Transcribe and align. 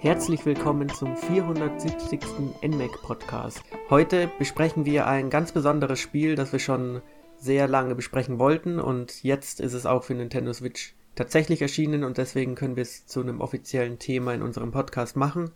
Herzlich 0.00 0.46
willkommen 0.46 0.88
zum 0.90 1.16
470. 1.16 2.20
NMAC 2.64 3.02
Podcast. 3.02 3.62
Heute 3.90 4.30
besprechen 4.38 4.84
wir 4.84 5.08
ein 5.08 5.28
ganz 5.28 5.50
besonderes 5.50 5.98
Spiel, 5.98 6.36
das 6.36 6.52
wir 6.52 6.60
schon 6.60 7.02
sehr 7.36 7.66
lange 7.66 7.96
besprechen 7.96 8.38
wollten 8.38 8.78
und 8.78 9.24
jetzt 9.24 9.58
ist 9.58 9.72
es 9.72 9.86
auch 9.86 10.04
für 10.04 10.14
Nintendo 10.14 10.52
Switch 10.52 10.94
tatsächlich 11.16 11.62
erschienen 11.62 12.04
und 12.04 12.16
deswegen 12.16 12.54
können 12.54 12.76
wir 12.76 12.84
es 12.84 13.08
zu 13.08 13.20
einem 13.20 13.40
offiziellen 13.40 13.98
Thema 13.98 14.34
in 14.34 14.42
unserem 14.42 14.70
Podcast 14.70 15.16
machen. 15.16 15.50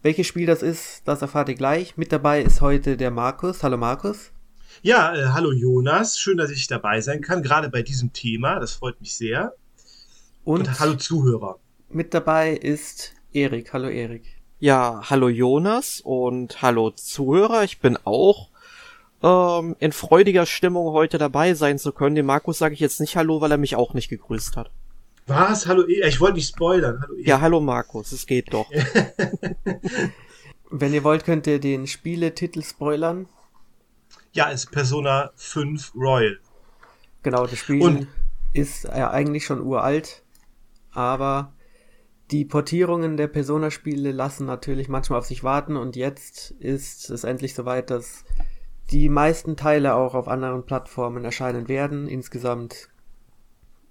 Welches 0.00 0.28
Spiel 0.28 0.46
das 0.46 0.62
ist, 0.62 1.02
das 1.06 1.20
erfahrt 1.20 1.48
ihr 1.48 1.56
gleich. 1.56 1.96
Mit 1.96 2.12
dabei 2.12 2.40
ist 2.40 2.60
heute 2.60 2.96
der 2.96 3.10
Markus. 3.10 3.64
Hallo 3.64 3.78
Markus. 3.78 4.30
Ja, 4.82 5.12
äh, 5.12 5.26
hallo 5.32 5.50
Jonas. 5.50 6.20
Schön, 6.20 6.36
dass 6.36 6.52
ich 6.52 6.68
dabei 6.68 7.00
sein 7.00 7.20
kann, 7.20 7.42
gerade 7.42 7.68
bei 7.68 7.82
diesem 7.82 8.12
Thema. 8.12 8.60
Das 8.60 8.74
freut 8.74 9.00
mich 9.00 9.16
sehr. 9.16 9.54
Und, 10.44 10.68
und 10.68 10.78
hallo 10.78 10.94
Zuhörer. 10.94 11.58
Mit 11.88 12.14
dabei 12.14 12.52
ist 12.52 13.14
Erik. 13.34 13.72
Hallo 13.72 13.88
Erik. 13.88 14.24
Ja, 14.58 15.02
hallo 15.08 15.28
Jonas 15.28 16.00
und 16.04 16.62
hallo 16.62 16.90
Zuhörer. 16.90 17.64
Ich 17.64 17.80
bin 17.80 17.98
auch 18.04 18.48
ähm, 19.22 19.74
in 19.78 19.92
freudiger 19.92 20.46
Stimmung 20.46 20.92
heute 20.92 21.18
dabei 21.18 21.54
sein 21.54 21.78
zu 21.78 21.92
können. 21.92 22.14
Dem 22.14 22.26
Markus 22.26 22.58
sage 22.58 22.74
ich 22.74 22.80
jetzt 22.80 23.00
nicht 23.00 23.16
Hallo, 23.16 23.40
weil 23.40 23.50
er 23.50 23.58
mich 23.58 23.76
auch 23.76 23.94
nicht 23.94 24.08
gegrüßt 24.08 24.56
hat. 24.56 24.70
Was? 25.26 25.66
Hallo, 25.66 25.86
e 25.86 26.06
ich 26.06 26.20
wollte 26.20 26.34
nicht 26.34 26.48
spoilern. 26.48 27.00
Hallo, 27.00 27.14
e 27.16 27.24
ja, 27.24 27.40
hallo 27.40 27.60
Markus, 27.60 28.12
es 28.12 28.26
geht 28.26 28.52
doch. 28.52 28.66
Wenn 30.70 30.94
ihr 30.94 31.04
wollt, 31.04 31.24
könnt 31.24 31.46
ihr 31.46 31.58
den 31.58 31.86
Spieletitel 31.86 32.62
spoilern. 32.62 33.28
Ja, 34.32 34.50
es 34.50 34.64
ist 34.64 34.72
Persona 34.72 35.30
5 35.36 35.94
Royal. 35.94 36.38
Genau, 37.22 37.46
das 37.46 37.58
Spiel 37.58 37.82
Und 37.82 38.08
ist 38.52 38.84
ja 38.84 39.10
eigentlich 39.10 39.44
schon 39.44 39.60
uralt, 39.60 40.22
aber 40.92 41.52
die 42.32 42.46
Portierungen 42.46 43.18
der 43.18 43.28
Persona-Spiele 43.28 44.10
lassen 44.10 44.46
natürlich 44.46 44.88
manchmal 44.88 45.18
auf 45.18 45.26
sich 45.26 45.44
warten 45.44 45.76
und 45.76 45.96
jetzt 45.96 46.52
ist 46.52 47.10
es 47.10 47.24
endlich 47.24 47.54
soweit, 47.54 47.90
dass 47.90 48.24
die 48.90 49.10
meisten 49.10 49.56
Teile 49.56 49.94
auch 49.94 50.14
auf 50.14 50.28
anderen 50.28 50.64
Plattformen 50.64 51.24
erscheinen 51.24 51.68
werden. 51.68 52.08
Insgesamt 52.08 52.88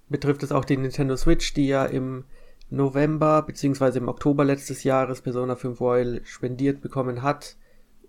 betrifft 0.08 0.42
es 0.42 0.50
auch 0.50 0.64
die 0.64 0.76
Nintendo 0.76 1.16
Switch, 1.16 1.54
die 1.54 1.68
ja 1.68 1.84
im 1.84 2.24
November 2.68 3.42
bzw. 3.42 3.98
im 3.98 4.08
Oktober 4.08 4.44
letztes 4.44 4.82
Jahres 4.82 5.22
Persona 5.22 5.54
5 5.54 5.80
Royal 5.80 6.20
spendiert 6.24 6.80
bekommen 6.80 7.22
hat 7.22 7.56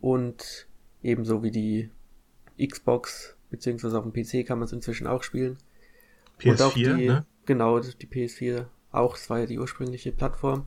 und 0.02 0.68
ebenso 1.04 1.44
wie 1.44 1.52
die 1.52 1.92
Xbox 2.60 3.38
bzw. 3.52 3.98
auf 3.98 4.04
dem 4.04 4.14
PC 4.14 4.48
kann 4.48 4.58
man 4.58 4.66
es 4.66 4.74
inzwischen 4.74 5.06
auch 5.06 5.22
spielen. 5.22 5.58
PS4, 6.40 6.52
und 6.52 6.62
auch 6.64 6.74
die, 6.74 7.08
ne? 7.08 7.26
Genau, 7.46 7.80
die 7.80 8.08
PS4 8.08 8.66
auch, 8.94 9.18
es 9.18 9.30
war 9.30 9.40
ja 9.40 9.46
die 9.46 9.60
ursprüngliche 9.60 10.12
Plattform. 10.12 10.66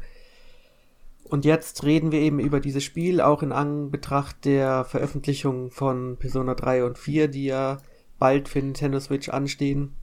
Und 1.24 1.44
jetzt 1.44 1.82
reden 1.84 2.12
wir 2.12 2.20
eben 2.20 2.38
über 2.38 2.60
dieses 2.60 2.84
Spiel, 2.84 3.20
auch 3.20 3.42
in 3.42 3.52
Anbetracht 3.52 4.44
der 4.44 4.84
Veröffentlichung 4.84 5.70
von 5.70 6.16
Persona 6.18 6.54
3 6.54 6.84
und 6.84 6.98
4, 6.98 7.28
die 7.28 7.46
ja 7.46 7.78
bald 8.18 8.48
für 8.48 8.60
Nintendo 8.60 9.00
Switch 9.00 9.28
anstehen 9.28 9.94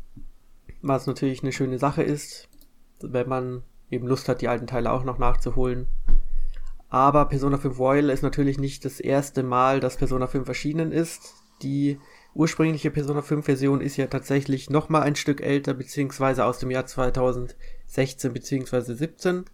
was 0.83 1.07
natürlich 1.07 1.41
eine 1.41 1.53
schöne 1.53 1.80
Sache 1.80 2.03
ist, 2.03 2.49
wenn 3.02 3.27
man 3.27 3.63
eben 3.89 4.05
Lust 4.05 4.30
hat, 4.30 4.41
die 4.41 4.49
alten 4.49 4.67
Teile 4.67 4.91
auch 4.91 5.03
noch 5.03 5.17
nachzuholen. 5.17 5.87
Aber 6.89 7.25
Persona 7.25 7.58
5 7.58 7.80
Royal 7.80 8.09
ist 8.09 8.21
natürlich 8.21 8.59
nicht 8.59 8.85
das 8.85 8.99
erste 8.99 9.41
Mal, 9.41 9.80
dass 9.80 9.97
Persona 9.97 10.27
5 10.27 10.47
erschienen 10.47 10.91
ist. 10.91 11.33
Die 11.63 11.99
ursprüngliche 12.35 12.91
Persona 12.91 13.21
5 13.21 13.45
Version 13.45 13.81
ist 13.81 13.97
ja 13.97 14.08
tatsächlich 14.08 14.69
nochmal 14.69 15.03
ein 15.03 15.15
Stück 15.15 15.41
älter, 15.41 15.73
beziehungsweise 15.73 16.45
aus 16.45 16.59
dem 16.59 16.69
Jahr 16.69 16.85
2016 17.94 18.33
beziehungsweise 18.33 18.95
17. 18.95 19.45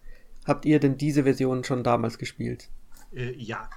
Habt 0.46 0.64
ihr 0.64 0.80
denn 0.80 0.96
diese 0.96 1.24
Version 1.24 1.64
schon 1.64 1.84
damals 1.84 2.18
gespielt? 2.18 2.68
Äh, 3.14 3.32
ja, 3.36 3.68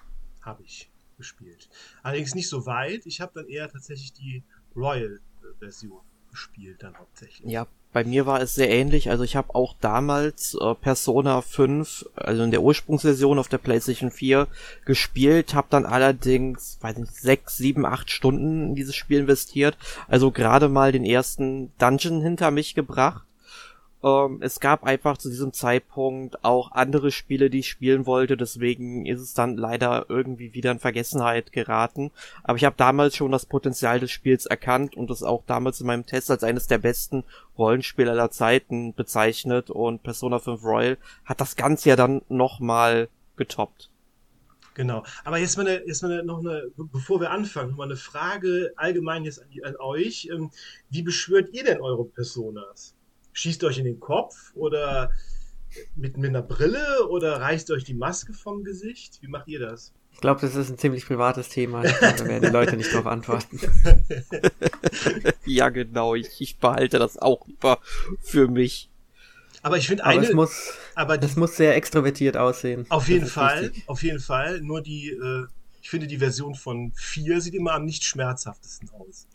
habe 0.42 0.64
ich 0.64 0.90
gespielt. 1.18 1.70
Allerdings 2.02 2.36
nicht 2.36 2.50
so 2.50 2.66
weit. 2.66 3.06
Ich 3.06 3.22
habe 3.22 3.34
dann 3.36 3.48
eher 3.48 3.70
tatsächlich 3.70 4.14
die 4.14 4.44
Royal-Version 4.76 6.02
gespielt 6.32 6.82
dann 6.82 6.98
hauptsächlich. 6.98 7.52
Ja, 7.52 7.68
bei 7.92 8.04
mir 8.04 8.26
war 8.26 8.42
es 8.42 8.56
sehr 8.56 8.70
ähnlich. 8.70 9.12
Also 9.12 9.24
ich 9.24 9.36
habe 9.36 9.54
auch 9.54 9.76
damals 9.80 10.58
äh, 10.60 10.74
Persona 10.74 11.42
5, 11.42 12.10
also 12.16 12.44
in 12.44 12.50
der 12.50 12.64
Ursprungsversion 12.64 13.38
auf 13.38 13.50
der 13.50 13.60
PlayStation 13.60 14.10
4 14.10 14.48
gespielt, 14.86 15.54
habe 15.54 15.68
dann 15.70 15.86
allerdings, 15.86 16.80
weiß 16.82 16.98
nicht, 16.98 17.14
6, 17.14 17.58
7, 17.58 17.86
8 17.86 18.10
Stunden 18.10 18.70
in 18.70 18.76
dieses 18.76 18.96
Spiel 18.96 19.20
investiert. 19.20 19.78
Also 20.08 20.32
gerade 20.32 20.70
mal 20.70 20.92
den 20.92 21.06
ersten 21.06 21.72
Dungeon 21.78 22.22
hinter 22.22 22.50
mich 22.50 22.74
gebracht 22.74 23.28
ähm, 24.04 24.40
es 24.42 24.60
gab 24.60 24.84
einfach 24.84 25.18
zu 25.18 25.30
diesem 25.30 25.54
Zeitpunkt 25.54 26.44
auch 26.44 26.72
andere 26.72 27.12
Spiele, 27.12 27.50
die 27.50 27.60
ich 27.60 27.70
spielen 27.70 28.06
wollte, 28.06 28.36
deswegen 28.36 29.06
ist 29.06 29.22
es 29.22 29.34
dann 29.34 29.56
leider 29.56 30.08
irgendwie 30.10 30.54
wieder 30.54 30.72
in 30.72 30.80
Vergessenheit 30.80 31.52
geraten. 31.52 32.12
Aber 32.44 32.58
ich 32.58 32.66
habe 32.66 32.76
damals 32.78 33.16
schon 33.16 33.32
das 33.32 33.46
Potenzial 33.46 34.00
des 34.00 34.12
Spiels 34.12 34.46
erkannt 34.46 34.96
und 34.96 35.10
es 35.10 35.24
auch 35.24 35.44
damals 35.48 35.80
in 35.80 35.88
meinem 35.88 36.06
Test 36.06 36.30
als 36.30 36.44
eines 36.44 36.68
der 36.68 36.80
besten 36.80 37.24
Rollenspiele 37.58 38.12
aller 38.12 38.32
Zeiten 38.32 38.94
bezeichnet 38.94 39.70
und 39.70 40.04
Persona 40.04 40.40
5 40.40 40.64
Royal 40.64 40.98
hat 41.24 41.40
das 41.40 41.56
Ganze 41.56 41.90
ja 41.90 41.96
dann 41.96 42.22
nochmal 42.28 43.08
getoppt. 43.38 43.90
Genau. 44.74 45.04
Aber 45.24 45.38
jetzt 45.38 45.56
mal, 45.58 45.68
eine, 45.68 45.86
jetzt 45.86 46.02
mal 46.02 46.12
eine, 46.12 46.24
noch 46.24 46.40
eine, 46.40 46.72
bevor 46.76 47.22
wir 47.22 47.32
anfangen, 47.32 47.76
mal 47.76 47.84
eine 47.84 47.96
Frage 47.96 48.74
allgemein 48.76 49.24
jetzt 49.24 49.40
an, 49.40 49.48
an 49.64 49.76
euch. 49.78 50.30
Ähm, 50.34 50.50
wie 50.90 51.04
beschwört 51.04 51.54
ihr 51.54 51.64
denn 51.64 51.80
eure 51.80 52.06
Personas? 52.06 52.96
Schießt 53.34 53.64
euch 53.64 53.78
in 53.78 53.86
den 53.86 54.00
Kopf 54.00 54.52
oder 54.56 55.12
mit, 55.96 56.18
mit 56.18 56.30
einer 56.30 56.42
Brille 56.42 57.08
oder 57.10 57.42
reißt 57.42 57.72
euch 57.72 57.84
die 57.84 57.94
Maske 57.94 58.34
vom 58.34 58.64
Gesicht? 58.64 59.22
Wie 59.22 59.28
macht 59.28 59.48
ihr 59.48 59.60
das? 59.60 59.94
Ich 60.12 60.22
glaube, 60.22 60.42
das 60.42 60.56
ist 60.56 60.70
ein 60.70 60.78
ziemlich 60.78 61.06
privates 61.06 61.50
Thema. 61.50 61.82
da 61.84 62.26
werden 62.26 62.44
die 62.44 62.50
Leute 62.50 62.78
nicht 62.78 62.94
drauf 62.94 63.08
antworten. 63.08 63.60
ja, 65.46 65.70
genau. 65.70 66.16
Ich, 66.16 66.40
ich 66.40 66.60
behalte 66.60 67.00
das 67.00 67.18
auch 67.18 67.48
lieber 67.48 67.80
für 68.22 68.48
mich. 68.48 68.90
Aber 69.64 69.78
ich 69.78 69.88
finde 69.88 70.06
eine. 70.06 70.20
Aber 70.20 70.28
es 70.28 70.34
muss, 70.34 70.74
aber 70.94 71.18
die, 71.18 71.28
das 71.28 71.36
muss 71.36 71.58
sehr 71.58 71.76
extrovertiert 71.76 72.38
aussehen. 72.38 72.86
Auf 72.90 73.10
jeden 73.10 73.26
Fall, 73.26 73.64
wichtig. 73.64 73.84
auf 73.88 74.04
jeden 74.04 74.20
Fall. 74.20 74.62
Nur 74.62 74.82
die, 74.82 75.10
äh, 75.10 75.48
ich 75.82 75.90
finde 75.90 76.06
die 76.06 76.18
Version 76.18 76.54
von 76.54 76.92
4 76.96 77.42
sieht 77.42 77.56
immer 77.56 77.74
am 77.74 77.86
nicht 77.86 78.04
schmerzhaftesten 78.04 78.90
aus. 78.92 79.28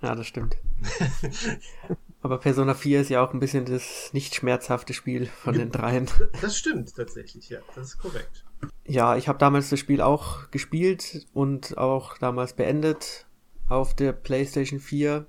Ja, 0.00 0.14
das 0.14 0.26
stimmt. 0.26 0.56
Aber 2.26 2.38
Persona 2.38 2.74
4 2.74 3.02
ist 3.02 3.10
ja 3.10 3.24
auch 3.24 3.32
ein 3.32 3.38
bisschen 3.38 3.66
das 3.66 4.12
nicht 4.12 4.34
schmerzhafte 4.34 4.92
Spiel 4.94 5.26
von 5.26 5.54
den 5.54 5.70
dreien. 5.70 6.08
Das 6.40 6.58
stimmt 6.58 6.92
tatsächlich, 6.96 7.50
ja, 7.50 7.60
das 7.76 7.90
ist 7.90 7.98
korrekt. 7.98 8.44
Ja, 8.84 9.16
ich 9.16 9.28
habe 9.28 9.38
damals 9.38 9.70
das 9.70 9.78
Spiel 9.78 10.00
auch 10.00 10.50
gespielt 10.50 11.24
und 11.34 11.78
auch 11.78 12.18
damals 12.18 12.54
beendet 12.54 13.26
auf 13.68 13.94
der 13.94 14.10
PlayStation 14.12 14.80
4. 14.80 15.24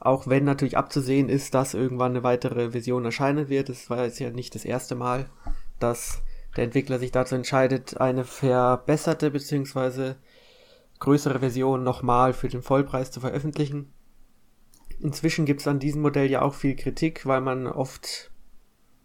Auch 0.00 0.26
wenn 0.26 0.42
natürlich 0.42 0.76
abzusehen 0.76 1.28
ist, 1.28 1.54
dass 1.54 1.74
irgendwann 1.74 2.10
eine 2.10 2.24
weitere 2.24 2.72
Version 2.72 3.04
erscheinen 3.04 3.48
wird. 3.48 3.68
Es 3.68 3.88
war 3.88 4.02
jetzt 4.02 4.18
ja 4.18 4.30
nicht 4.30 4.56
das 4.56 4.64
erste 4.64 4.96
Mal, 4.96 5.30
dass 5.78 6.22
der 6.56 6.64
Entwickler 6.64 6.98
sich 6.98 7.12
dazu 7.12 7.36
entscheidet, 7.36 8.00
eine 8.00 8.24
verbesserte 8.24 9.30
bzw. 9.30 10.14
größere 10.98 11.38
Version 11.38 11.84
nochmal 11.84 12.32
für 12.32 12.48
den 12.48 12.62
Vollpreis 12.62 13.12
zu 13.12 13.20
veröffentlichen. 13.20 13.92
Inzwischen 15.00 15.44
gibt 15.44 15.60
es 15.60 15.68
an 15.68 15.78
diesem 15.78 16.02
Modell 16.02 16.30
ja 16.30 16.42
auch 16.42 16.54
viel 16.54 16.74
Kritik, 16.74 17.26
weil 17.26 17.40
man 17.40 17.66
oft 17.66 18.30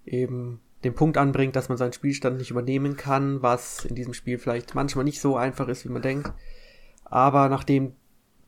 eben 0.06 0.62
den 0.84 0.96
Punkt 0.96 1.18
anbringt, 1.18 1.56
dass 1.56 1.69
man 1.69 1.78
seinen 1.78 1.94
Spielstand 1.94 2.38
nicht 2.38 2.52
übernehmen 2.52 2.97
kann, 2.97 3.41
was 3.41 3.85
in 3.85 3.96
diesem 3.96 4.13
Spiel 4.13 4.38
vielleicht 4.38 4.74
manchmal 4.74 5.06
nicht 5.06 5.22
so 5.22 5.35
einfach 5.35 5.68
ist, 5.68 5.85
wie 5.85 5.91
man 5.91 6.02
denkt. 6.02 6.34
Aber 7.03 7.50
nachdem 7.50 7.94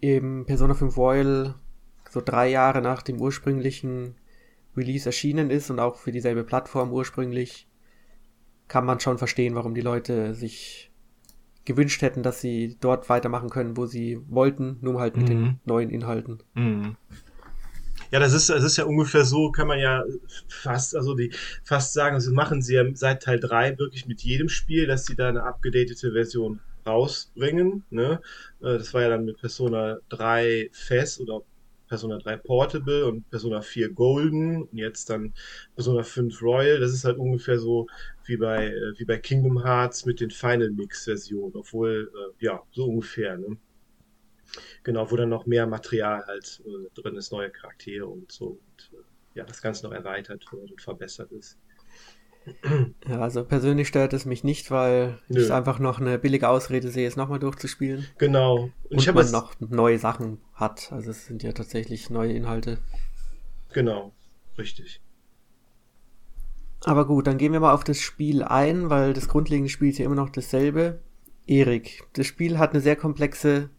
eben 0.01 0.45
Persona 0.45 0.73
5 0.73 0.97
Royal 0.97 1.55
so 2.09 2.21
drei 2.21 2.49
Jahre 2.49 2.81
nach 2.81 3.01
dem 3.01 3.19
ursprünglichen 3.19 4.15
Release 4.75 5.07
erschienen 5.07 5.49
ist 5.49 5.69
und 5.69 5.79
auch 5.79 5.97
für 5.97 6.11
dieselbe 6.11 6.43
Plattform 6.43 6.91
ursprünglich, 6.91 7.67
kann 8.67 8.85
man 8.85 8.99
schon 8.99 9.17
verstehen, 9.17 9.55
warum 9.55 9.75
die 9.75 9.81
Leute 9.81 10.33
sich 10.33 10.91
gewünscht 11.65 12.01
hätten, 12.01 12.23
dass 12.23 12.41
sie 12.41 12.77
dort 12.79 13.09
weitermachen 13.09 13.49
können, 13.49 13.77
wo 13.77 13.85
sie 13.85 14.19
wollten, 14.27 14.77
nur 14.81 14.99
halt 14.99 15.15
mit 15.15 15.25
mhm. 15.25 15.29
den 15.29 15.59
neuen 15.65 15.89
Inhalten. 15.89 16.41
Mhm. 16.55 16.95
Ja, 18.13 18.19
das 18.19 18.33
ist, 18.33 18.47
das 18.47 18.63
ist 18.63 18.77
ja 18.77 18.83
ungefähr 18.85 19.25
so, 19.25 19.49
kann 19.51 19.67
man 19.67 19.79
ja 19.79 20.03
fast, 20.47 20.95
also 20.95 21.15
die 21.15 21.31
fast 21.63 21.93
sagen, 21.93 22.21
sie 22.21 22.31
machen 22.31 22.61
sie 22.61 22.75
ja 22.75 22.83
seit 22.93 23.23
Teil 23.23 23.39
3 23.39 23.79
wirklich 23.79 24.05
mit 24.05 24.21
jedem 24.21 24.49
Spiel, 24.49 24.85
dass 24.85 25.07
sie 25.07 25.15
da 25.15 25.29
eine 25.29 25.41
abgedatete 25.41 26.11
Version 26.11 26.59
rausbringen. 26.85 27.83
Ne? 27.89 28.21
Äh, 28.61 28.77
das 28.77 28.93
war 28.93 29.01
ja 29.01 29.09
dann 29.09 29.25
mit 29.25 29.39
Persona 29.39 29.97
3 30.09 30.69
Fest 30.71 31.21
oder 31.21 31.41
Persona 31.87 32.19
3 32.19 32.37
Portable 32.37 33.07
und 33.07 33.27
Persona 33.31 33.61
4 33.61 33.91
Golden 33.93 34.61
und 34.61 34.77
jetzt 34.77 35.09
dann 35.09 35.33
Persona 35.73 36.03
5 36.03 36.39
Royal. 36.43 36.79
Das 36.79 36.93
ist 36.93 37.05
halt 37.05 37.17
ungefähr 37.17 37.57
so 37.57 37.87
wie 38.25 38.37
bei, 38.37 38.67
äh, 38.67 38.93
wie 38.99 39.05
bei 39.05 39.17
Kingdom 39.17 39.63
Hearts 39.63 40.05
mit 40.05 40.19
den 40.19 40.29
Final 40.29 40.69
Mix 40.69 41.05
Versionen, 41.05 41.55
obwohl, 41.55 42.11
äh, 42.13 42.45
ja, 42.45 42.61
so 42.73 42.85
ungefähr. 42.85 43.37
Ne? 43.37 43.57
Genau, 44.83 45.09
wo 45.09 45.15
dann 45.15 45.29
noch 45.29 45.45
mehr 45.45 45.67
Material 45.67 46.25
halt 46.25 46.61
äh, 46.65 47.01
drin 47.01 47.15
ist, 47.15 47.31
neue 47.31 47.49
Charaktere 47.49 48.05
und 48.05 48.31
so. 48.31 48.45
Und 48.45 48.91
äh, 48.93 49.03
ja, 49.35 49.45
das 49.45 49.61
Ganze 49.61 49.85
noch 49.85 49.93
erweitert 49.93 50.45
wird 50.51 50.71
und 50.71 50.81
verbessert 50.81 51.31
ist. 51.31 51.57
Ja, 53.07 53.21
also 53.21 53.45
persönlich 53.45 53.87
stört 53.87 54.11
es 54.11 54.25
mich 54.25 54.43
nicht, 54.43 54.69
weil 54.69 55.17
Nö. 55.29 55.41
ich 55.41 55.51
einfach 55.51 55.79
noch 55.79 56.01
eine 56.01 56.19
billige 56.19 56.49
Ausrede 56.49 56.89
sehe, 56.89 57.07
es 57.07 57.15
nochmal 57.15 57.39
durchzuspielen. 57.39 58.05
Genau. 58.17 58.69
Und, 58.89 59.07
Und 59.07 59.15
man 59.15 59.31
noch 59.31 59.53
neue 59.59 59.97
Sachen 59.97 60.39
hat. 60.53 60.91
Also 60.91 61.11
es 61.11 61.25
sind 61.25 61.41
ja 61.41 61.53
tatsächlich 61.53 62.09
neue 62.09 62.33
Inhalte. 62.33 62.79
genau, 63.71 64.13
richtig. 64.57 65.01
Aber 66.85 67.07
gut, 67.07 67.27
dann 67.27 67.37
gehen 67.37 67.53
wir 67.53 67.61
mal 67.61 67.73
auf 67.73 67.85
das 67.85 67.99
Spiel 68.01 68.43
ein, 68.43 68.89
weil 68.89 69.13
das 69.13 69.29
grundlegende 69.29 69.69
Spiel 69.69 69.89
ist 69.89 69.99
ja 69.99 70.05
immer 70.05 70.15
noch 70.15 70.29
dasselbe. 70.29 70.99
Erik, 71.47 72.03
das 72.13 72.27
Spiel 72.27 72.57
hat 72.57 72.71
eine 72.71 72.81
sehr 72.81 72.97
komplexe 72.97 73.69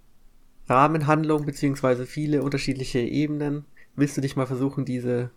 Rahmenhandlung 0.69 1.45
beziehungsweise 1.45 2.07
viele 2.07 2.43
unterschiedliche 2.43 3.01
Ebenen. 3.01 3.65
Willst 3.97 4.17
du 4.17 4.21
dich 4.21 4.37
mal 4.37 4.47
versuchen, 4.47 4.85
diese 4.85 5.31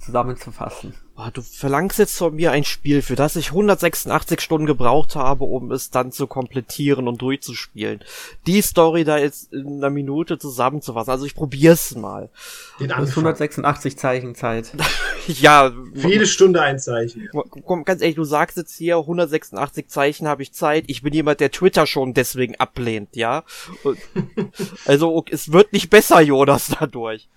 zusammenzufassen? 0.00 0.94
Boah, 1.14 1.30
du 1.30 1.42
verlangst 1.42 1.98
jetzt 1.98 2.16
von 2.16 2.34
mir 2.34 2.50
ein 2.50 2.64
Spiel, 2.64 3.02
für 3.02 3.14
das 3.14 3.36
ich 3.36 3.48
186 3.48 4.40
Stunden 4.40 4.66
gebraucht 4.66 5.16
habe, 5.16 5.44
um 5.44 5.70
es 5.70 5.90
dann 5.90 6.12
zu 6.12 6.26
komplettieren 6.26 7.08
und 7.08 7.20
durchzuspielen. 7.20 8.00
Die 8.46 8.62
Story 8.62 9.04
da 9.04 9.18
jetzt 9.18 9.52
in 9.52 9.76
einer 9.76 9.90
Minute 9.90 10.38
zusammenzufassen. 10.38 11.10
Also 11.10 11.26
ich 11.26 11.34
probier's 11.34 11.94
mal. 11.94 12.30
Den 12.78 12.90
Anfang. 12.90 13.24
186 13.24 13.98
Zeichen 13.98 14.34
Zeit. 14.34 14.72
Ja, 15.26 15.70
Für 15.94 16.08
jede 16.08 16.26
Stunde 16.26 16.62
ein 16.62 16.78
Zeichen. 16.78 17.28
komm, 17.64 17.84
ganz 17.84 18.00
ehrlich, 18.00 18.16
du 18.16 18.24
sagst 18.24 18.56
jetzt 18.56 18.74
hier 18.76 18.96
186 18.96 19.86
Zeichen 19.86 20.26
habe 20.26 20.42
ich 20.42 20.52
Zeit. 20.54 20.84
Ich 20.86 21.02
bin 21.02 21.12
jemand, 21.12 21.40
der 21.40 21.50
Twitter 21.50 21.86
schon 21.86 22.14
deswegen 22.14 22.56
ablehnt, 22.56 23.14
ja? 23.14 23.44
Und, 23.84 23.98
also 24.86 25.22
es 25.30 25.52
wird 25.52 25.74
nicht 25.74 25.90
besser, 25.90 26.20
Jonas, 26.22 26.74
dadurch. 26.80 27.28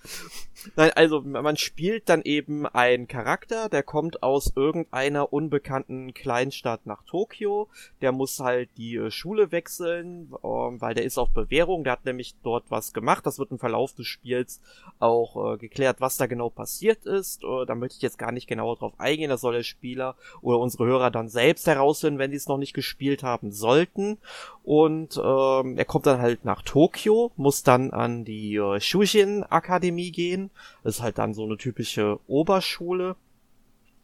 Nein, 0.75 0.91
also 0.95 1.21
man 1.21 1.57
spielt 1.57 2.09
dann 2.09 2.21
eben 2.21 2.65
einen 2.65 3.07
Charakter, 3.07 3.69
der 3.69 3.83
kommt 3.83 4.23
aus 4.23 4.53
irgendeiner 4.55 5.33
unbekannten 5.33 6.13
Kleinstadt 6.13 6.85
nach 6.85 7.03
Tokio. 7.03 7.69
Der 8.01 8.11
muss 8.11 8.39
halt 8.39 8.69
die 8.77 8.95
äh, 8.95 9.11
Schule 9.11 9.51
wechseln, 9.51 10.33
ähm, 10.43 10.81
weil 10.81 10.93
der 10.93 11.03
ist 11.03 11.17
auf 11.17 11.29
Bewährung. 11.31 11.83
Der 11.83 11.93
hat 11.93 12.05
nämlich 12.05 12.35
dort 12.43 12.65
was 12.69 12.93
gemacht. 12.93 13.25
Das 13.25 13.39
wird 13.39 13.51
im 13.51 13.59
Verlauf 13.59 13.93
des 13.93 14.07
Spiels 14.07 14.61
auch 14.99 15.53
äh, 15.53 15.57
geklärt, 15.57 15.99
was 15.99 16.17
da 16.17 16.25
genau 16.25 16.49
passiert 16.49 17.05
ist. 17.05 17.43
Äh, 17.43 17.65
da 17.65 17.75
möchte 17.75 17.97
ich 17.97 18.01
jetzt 18.01 18.17
gar 18.17 18.31
nicht 18.31 18.47
genauer 18.47 18.77
drauf 18.77 18.93
eingehen. 18.97 19.29
Das 19.29 19.41
soll 19.41 19.53
der 19.53 19.63
Spieler 19.63 20.15
oder 20.41 20.59
unsere 20.59 20.85
Hörer 20.85 21.11
dann 21.11 21.29
selbst 21.29 21.67
herausfinden, 21.67 22.19
wenn 22.19 22.31
die 22.31 22.37
es 22.37 22.47
noch 22.47 22.57
nicht 22.57 22.73
gespielt 22.73 23.23
haben 23.23 23.51
sollten. 23.51 24.17
Und 24.63 25.17
ähm, 25.23 25.77
er 25.77 25.85
kommt 25.85 26.05
dann 26.05 26.21
halt 26.21 26.45
nach 26.45 26.61
Tokio, 26.61 27.31
muss 27.35 27.63
dann 27.63 27.91
an 27.91 28.23
die 28.23 28.55
äh, 28.55 28.79
Shujin 28.79 29.43
Akademie 29.43 30.11
gehen. 30.11 30.51
Das 30.83 30.95
ist 30.95 31.01
halt 31.01 31.17
dann 31.17 31.33
so 31.33 31.43
eine 31.43 31.57
typische 31.57 32.19
Oberschule. 32.27 33.15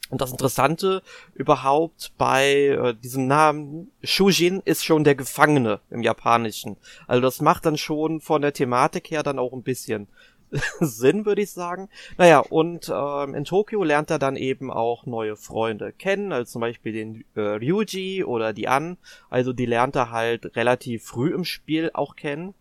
Und 0.10 0.22
das 0.22 0.32
Interessante 0.32 1.04
überhaupt 1.36 2.14
bei 2.18 2.52
äh, 2.52 2.96
diesem 2.96 3.28
Namen, 3.28 3.92
Shujin 4.04 4.62
ist 4.66 4.84
schon 4.84 5.04
der 5.04 5.14
Gefangene 5.14 5.82
im 5.92 6.02
Japanischen. 6.02 6.78
Also 7.08 7.22
das 7.22 7.42
macht 7.42 7.66
dann 7.66 7.78
schon 7.78 8.20
von 8.20 8.42
der 8.42 8.54
Thematik 8.54 9.12
her 9.12 9.22
dann 9.22 9.38
auch 9.38 9.54
ein 9.54 9.62
bisschen 9.62 10.08
Sinn, 10.80 11.26
würde 11.26 11.44
ich 11.44 11.52
sagen. 11.52 11.90
Naja, 12.18 12.40
und 12.40 12.92
ähm, 12.94 13.36
in 13.36 13.46
Tokio 13.46 13.84
lernt 13.84 14.10
er 14.10 14.18
dann 14.20 14.36
eben 14.36 14.72
auch 14.72 15.06
neue 15.06 15.36
Freunde 15.36 15.94
kennen, 15.94 16.32
also 16.32 16.54
zum 16.54 16.62
Beispiel 16.62 16.92
den 16.92 17.26
äh, 17.36 17.42
Ryuji 17.42 18.24
oder 18.24 18.54
die 18.54 18.68
An. 18.68 18.98
Also 19.30 19.54
die 19.54 19.68
lernt 19.68 19.96
er 19.96 20.12
halt 20.12 20.56
relativ 20.56 21.06
früh 21.06 21.34
im 21.34 21.46
Spiel 21.46 21.92
auch 21.94 22.16
kennen. 22.16 22.56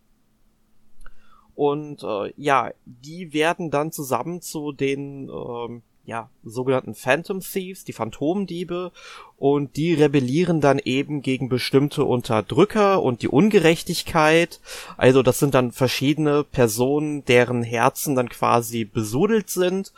Und 1.59 2.05
äh, 2.05 2.33
ja, 2.37 2.71
die 2.85 3.33
werden 3.33 3.73
dann 3.73 3.91
zusammen 3.91 4.41
zu 4.41 4.71
den 4.71 5.29
ähm, 5.29 5.83
ja, 6.05 6.31
sogenannten 6.45 6.95
Phantom 6.95 7.41
Thieves, 7.41 7.83
die 7.83 7.93
Phantomdiebe, 7.93 8.93
und 9.39 9.77
die 9.77 9.95
rebellieren 9.95 10.61
dann 10.61 10.79
eben 10.79 11.21
gegen 11.21 11.49
bestimmte 11.49 12.05
Unterdrücker 12.05 13.03
und 13.03 13.23
die 13.23 13.29
Ungerechtigkeit. 13.29 14.61
Also 14.97 15.25
das 15.25 15.41
sind 15.41 15.53
dann 15.55 15.73
verschiedene 15.73 16.45
Personen, 16.45 17.25
deren 17.25 17.65
Herzen 17.65 18.15
dann 18.15 18.29
quasi 18.29 18.85
besudelt 18.85 19.51
sind. 19.51 19.93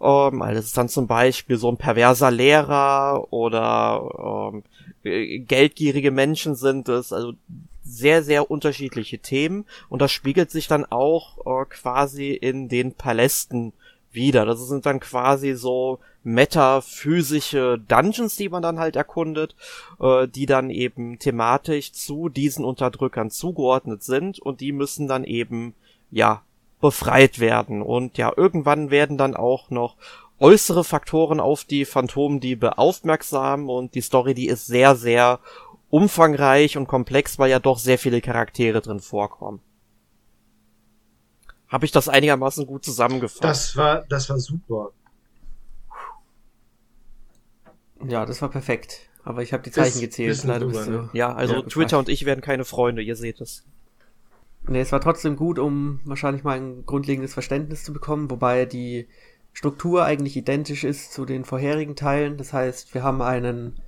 Ähm, 0.00 0.40
also 0.40 0.54
das 0.54 0.66
ist 0.66 0.78
dann 0.78 0.88
zum 0.88 1.08
Beispiel 1.08 1.56
so 1.56 1.68
ein 1.68 1.78
perverser 1.78 2.30
Lehrer 2.30 3.26
oder 3.32 4.52
ähm, 4.54 4.62
äh, 5.02 5.40
geldgierige 5.40 6.12
Menschen 6.12 6.54
sind 6.54 6.88
es. 6.88 7.12
Also 7.12 7.32
sehr, 7.92 8.22
sehr 8.22 8.50
unterschiedliche 8.50 9.18
Themen 9.18 9.66
und 9.88 10.02
das 10.02 10.12
spiegelt 10.12 10.50
sich 10.50 10.68
dann 10.68 10.84
auch 10.84 11.38
äh, 11.46 11.64
quasi 11.66 12.30
in 12.30 12.68
den 12.68 12.94
Palästen 12.94 13.72
wieder. 14.12 14.44
Das 14.44 14.66
sind 14.66 14.86
dann 14.86 15.00
quasi 15.00 15.54
so 15.54 15.98
metaphysische 16.24 17.78
Dungeons, 17.88 18.36
die 18.36 18.48
man 18.48 18.62
dann 18.62 18.78
halt 18.78 18.96
erkundet, 18.96 19.56
äh, 20.00 20.28
die 20.28 20.46
dann 20.46 20.70
eben 20.70 21.18
thematisch 21.18 21.92
zu 21.92 22.28
diesen 22.28 22.64
Unterdrückern 22.64 23.30
zugeordnet 23.30 24.02
sind 24.02 24.38
und 24.38 24.60
die 24.60 24.72
müssen 24.72 25.08
dann 25.08 25.24
eben, 25.24 25.74
ja, 26.10 26.42
befreit 26.80 27.38
werden. 27.38 27.80
Und 27.80 28.18
ja, 28.18 28.32
irgendwann 28.36 28.90
werden 28.90 29.16
dann 29.16 29.36
auch 29.36 29.70
noch 29.70 29.96
äußere 30.40 30.82
Faktoren 30.82 31.38
auf 31.38 31.64
die 31.64 31.84
Phantomdiebe 31.84 32.76
aufmerksam 32.76 33.70
und 33.70 33.94
die 33.94 34.00
Story, 34.00 34.34
die 34.34 34.48
ist 34.48 34.66
sehr, 34.66 34.96
sehr 34.96 35.38
umfangreich 35.92 36.78
und 36.78 36.86
komplex, 36.86 37.38
weil 37.38 37.50
ja 37.50 37.58
doch 37.58 37.78
sehr 37.78 37.98
viele 37.98 38.22
Charaktere 38.22 38.80
drin 38.80 39.00
vorkommen. 39.00 39.60
Habe 41.68 41.84
ich 41.84 41.92
das 41.92 42.08
einigermaßen 42.08 42.66
gut 42.66 42.82
zusammengefasst? 42.82 43.44
Das 43.44 43.76
war, 43.76 44.02
das 44.08 44.30
war 44.30 44.38
super. 44.38 44.92
Ja, 48.08 48.24
das 48.24 48.40
war 48.40 48.48
perfekt. 48.48 49.00
Aber 49.22 49.42
ich 49.42 49.52
habe 49.52 49.62
die 49.62 49.70
Zeichen 49.70 50.00
Bis- 50.00 50.00
gezählt. 50.00 50.44
Leider 50.44 50.66
bist 50.66 50.88
ne? 50.88 51.10
du. 51.12 51.16
ja, 51.16 51.34
also 51.34 51.56
Ja, 51.56 51.62
Twitter 51.62 51.98
und 51.98 52.08
ich 52.08 52.24
werden 52.24 52.40
keine 52.40 52.64
Freunde, 52.64 53.02
ihr 53.02 53.14
seht 53.14 53.42
es. 53.42 53.64
Nee, 54.66 54.80
es 54.80 54.92
war 54.92 55.00
trotzdem 55.00 55.36
gut, 55.36 55.58
um 55.58 56.00
wahrscheinlich 56.04 56.42
mal 56.42 56.56
ein 56.56 56.86
grundlegendes 56.86 57.34
Verständnis 57.34 57.84
zu 57.84 57.92
bekommen, 57.92 58.30
wobei 58.30 58.64
die 58.64 59.08
Struktur 59.52 60.04
eigentlich 60.06 60.38
identisch 60.38 60.84
ist 60.84 61.12
zu 61.12 61.26
den 61.26 61.44
vorherigen 61.44 61.96
Teilen. 61.96 62.38
Das 62.38 62.54
heißt, 62.54 62.94
wir 62.94 63.02
haben 63.02 63.20
einen 63.20 63.78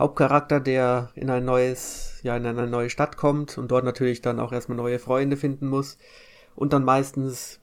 Hauptcharakter, 0.00 0.60
der 0.60 1.10
in 1.14 1.30
ein 1.30 1.44
neues, 1.44 2.20
ja, 2.22 2.36
in 2.36 2.46
eine 2.46 2.66
neue 2.66 2.90
Stadt 2.90 3.16
kommt 3.16 3.58
und 3.58 3.70
dort 3.70 3.84
natürlich 3.84 4.22
dann 4.22 4.40
auch 4.40 4.50
erstmal 4.50 4.78
neue 4.78 4.98
Freunde 4.98 5.36
finden 5.36 5.68
muss 5.68 5.98
und 6.56 6.72
dann 6.72 6.84
meistens 6.84 7.60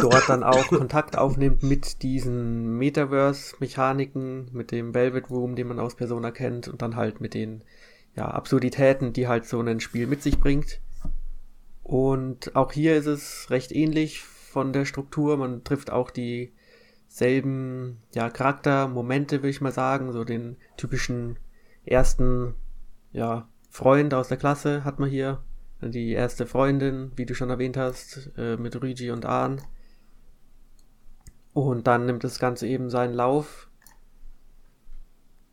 dort 0.00 0.28
dann 0.28 0.42
auch 0.42 0.68
Kontakt 0.68 1.16
aufnimmt 1.16 1.62
mit 1.62 2.02
diesen 2.02 2.76
Metaverse-Mechaniken, 2.76 4.50
mit 4.52 4.70
dem 4.70 4.94
Velvet 4.94 5.30
Room, 5.30 5.56
den 5.56 5.68
man 5.68 5.80
aus 5.80 5.94
Persona 5.94 6.30
kennt 6.30 6.68
und 6.68 6.82
dann 6.82 6.94
halt 6.94 7.20
mit 7.20 7.32
den 7.32 7.64
ja, 8.14 8.26
Absurditäten, 8.26 9.12
die 9.12 9.26
halt 9.26 9.46
so 9.46 9.60
ein 9.60 9.80
Spiel 9.80 10.06
mit 10.06 10.22
sich 10.22 10.40
bringt. 10.40 10.80
Und 11.82 12.54
auch 12.54 12.72
hier 12.72 12.96
ist 12.96 13.06
es 13.06 13.48
recht 13.50 13.72
ähnlich 13.72 14.20
von 14.20 14.72
der 14.72 14.84
Struktur. 14.84 15.36
Man 15.36 15.64
trifft 15.64 15.90
auch 15.90 16.10
dieselben 17.10 17.98
ja, 18.14 18.30
Charaktermomente, 18.30 19.38
würde 19.38 19.50
ich 19.50 19.60
mal 19.60 19.72
sagen. 19.72 20.12
So 20.12 20.24
den 20.24 20.56
typischen 20.76 21.38
ersten 21.84 22.54
ja, 23.12 23.48
Freund 23.68 24.14
aus 24.14 24.28
der 24.28 24.36
Klasse 24.36 24.84
hat 24.84 24.98
man 24.98 25.10
hier. 25.10 25.42
Die 25.82 26.12
erste 26.12 26.46
Freundin, 26.46 27.12
wie 27.16 27.26
du 27.26 27.34
schon 27.34 27.50
erwähnt 27.50 27.76
hast, 27.76 28.30
äh, 28.36 28.56
mit 28.56 28.80
Ryuji 28.80 29.10
und 29.10 29.24
Ahn. 29.24 29.60
Und 31.52 31.86
dann 31.86 32.06
nimmt 32.06 32.22
das 32.22 32.38
Ganze 32.38 32.66
eben 32.66 32.90
seinen 32.90 33.14
Lauf. 33.14 33.68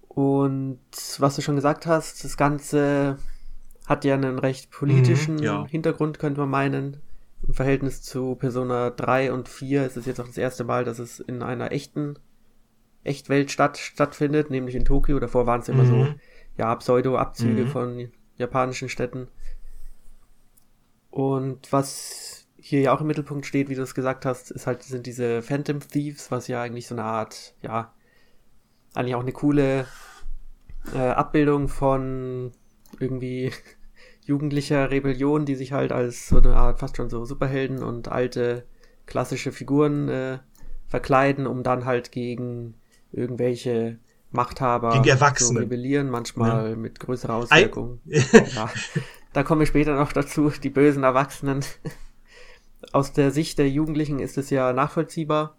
Und 0.09 0.79
was 1.19 1.35
du 1.35 1.41
schon 1.41 1.55
gesagt 1.55 1.85
hast, 1.85 2.23
das 2.23 2.37
Ganze 2.37 3.17
hat 3.85 4.03
ja 4.03 4.15
einen 4.15 4.37
recht 4.37 4.69
politischen 4.69 5.35
Mhm, 5.35 5.43
ja. 5.43 5.65
Hintergrund, 5.67 6.19
könnte 6.19 6.41
man 6.41 6.49
meinen. 6.49 6.97
Im 7.47 7.53
Verhältnis 7.53 8.01
zu 8.01 8.35
Persona 8.35 8.89
3 8.89 9.31
und 9.31 9.47
4 9.47 9.85
ist 9.85 9.95
es 9.97 10.05
jetzt 10.05 10.19
auch 10.19 10.27
das 10.27 10.37
erste 10.37 10.63
Mal, 10.65 10.83
dass 10.83 10.99
es 10.99 11.19
in 11.19 11.41
einer 11.41 11.71
echten 11.71 12.19
Echtweltstadt 13.03 13.77
stattfindet, 13.77 14.49
nämlich 14.49 14.75
in 14.75 14.83
Tokio. 14.83 15.17
Davor 15.19 15.45
waren 15.47 15.61
es 15.61 15.69
immer 15.69 15.85
so, 15.85 15.95
Mhm. 15.95 16.19
ja, 16.57 16.75
Pseudo-Abzüge 16.75 17.63
Mhm. 17.63 17.67
von 17.69 18.11
japanischen 18.35 18.89
Städten. 18.89 19.29
Und 21.09 21.71
was 21.71 22.47
hier 22.59 22.81
ja 22.81 22.93
auch 22.93 22.99
im 23.01 23.07
Mittelpunkt 23.07 23.45
steht, 23.45 23.69
wie 23.69 23.75
du 23.75 23.81
es 23.81 23.95
gesagt 23.95 24.25
hast, 24.25 24.51
ist 24.51 24.67
halt, 24.67 24.83
sind 24.83 25.05
diese 25.05 25.41
Phantom 25.41 25.79
Thieves, 25.79 26.31
was 26.31 26.47
ja 26.49 26.61
eigentlich 26.61 26.87
so 26.87 26.95
eine 26.95 27.03
Art, 27.05 27.55
ja, 27.61 27.93
eigentlich 28.93 29.15
auch 29.15 29.21
eine 29.21 29.31
coole 29.31 29.87
äh, 30.93 30.97
Abbildung 30.97 31.69
von 31.69 32.51
irgendwie 32.99 33.51
jugendlicher 34.27 34.91
Rebellion, 34.91 35.45
die 35.45 35.55
sich 35.55 35.71
halt 35.71 35.91
als 35.91 36.27
so 36.27 36.37
eine 36.37 36.55
Art 36.55 36.79
fast 36.79 36.97
schon 36.97 37.09
so 37.09 37.25
Superhelden 37.25 37.81
und 37.81 38.09
alte 38.09 38.65
klassische 39.05 39.53
Figuren 39.53 40.09
äh, 40.09 40.39
verkleiden, 40.87 41.47
um 41.47 41.63
dann 41.63 41.85
halt 41.85 42.11
gegen 42.11 42.75
irgendwelche 43.11 43.99
Machthaber 44.31 45.01
Gegen 45.01 45.35
zu 45.35 45.53
rebellieren, 45.53 46.09
manchmal 46.09 46.75
mit 46.75 46.99
größerer 46.99 47.35
Auswirkung. 47.35 48.01
Ja, 48.05 48.69
da 49.33 49.43
komme 49.43 49.63
ich 49.63 49.69
später 49.69 49.95
noch 49.95 50.11
dazu, 50.11 50.49
die 50.49 50.69
bösen 50.69 51.03
Erwachsenen. 51.03 51.63
Aus 52.91 53.13
der 53.13 53.31
Sicht 53.31 53.57
der 53.57 53.69
Jugendlichen 53.69 54.19
ist 54.19 54.37
es 54.37 54.49
ja 54.49 54.73
nachvollziehbar 54.73 55.55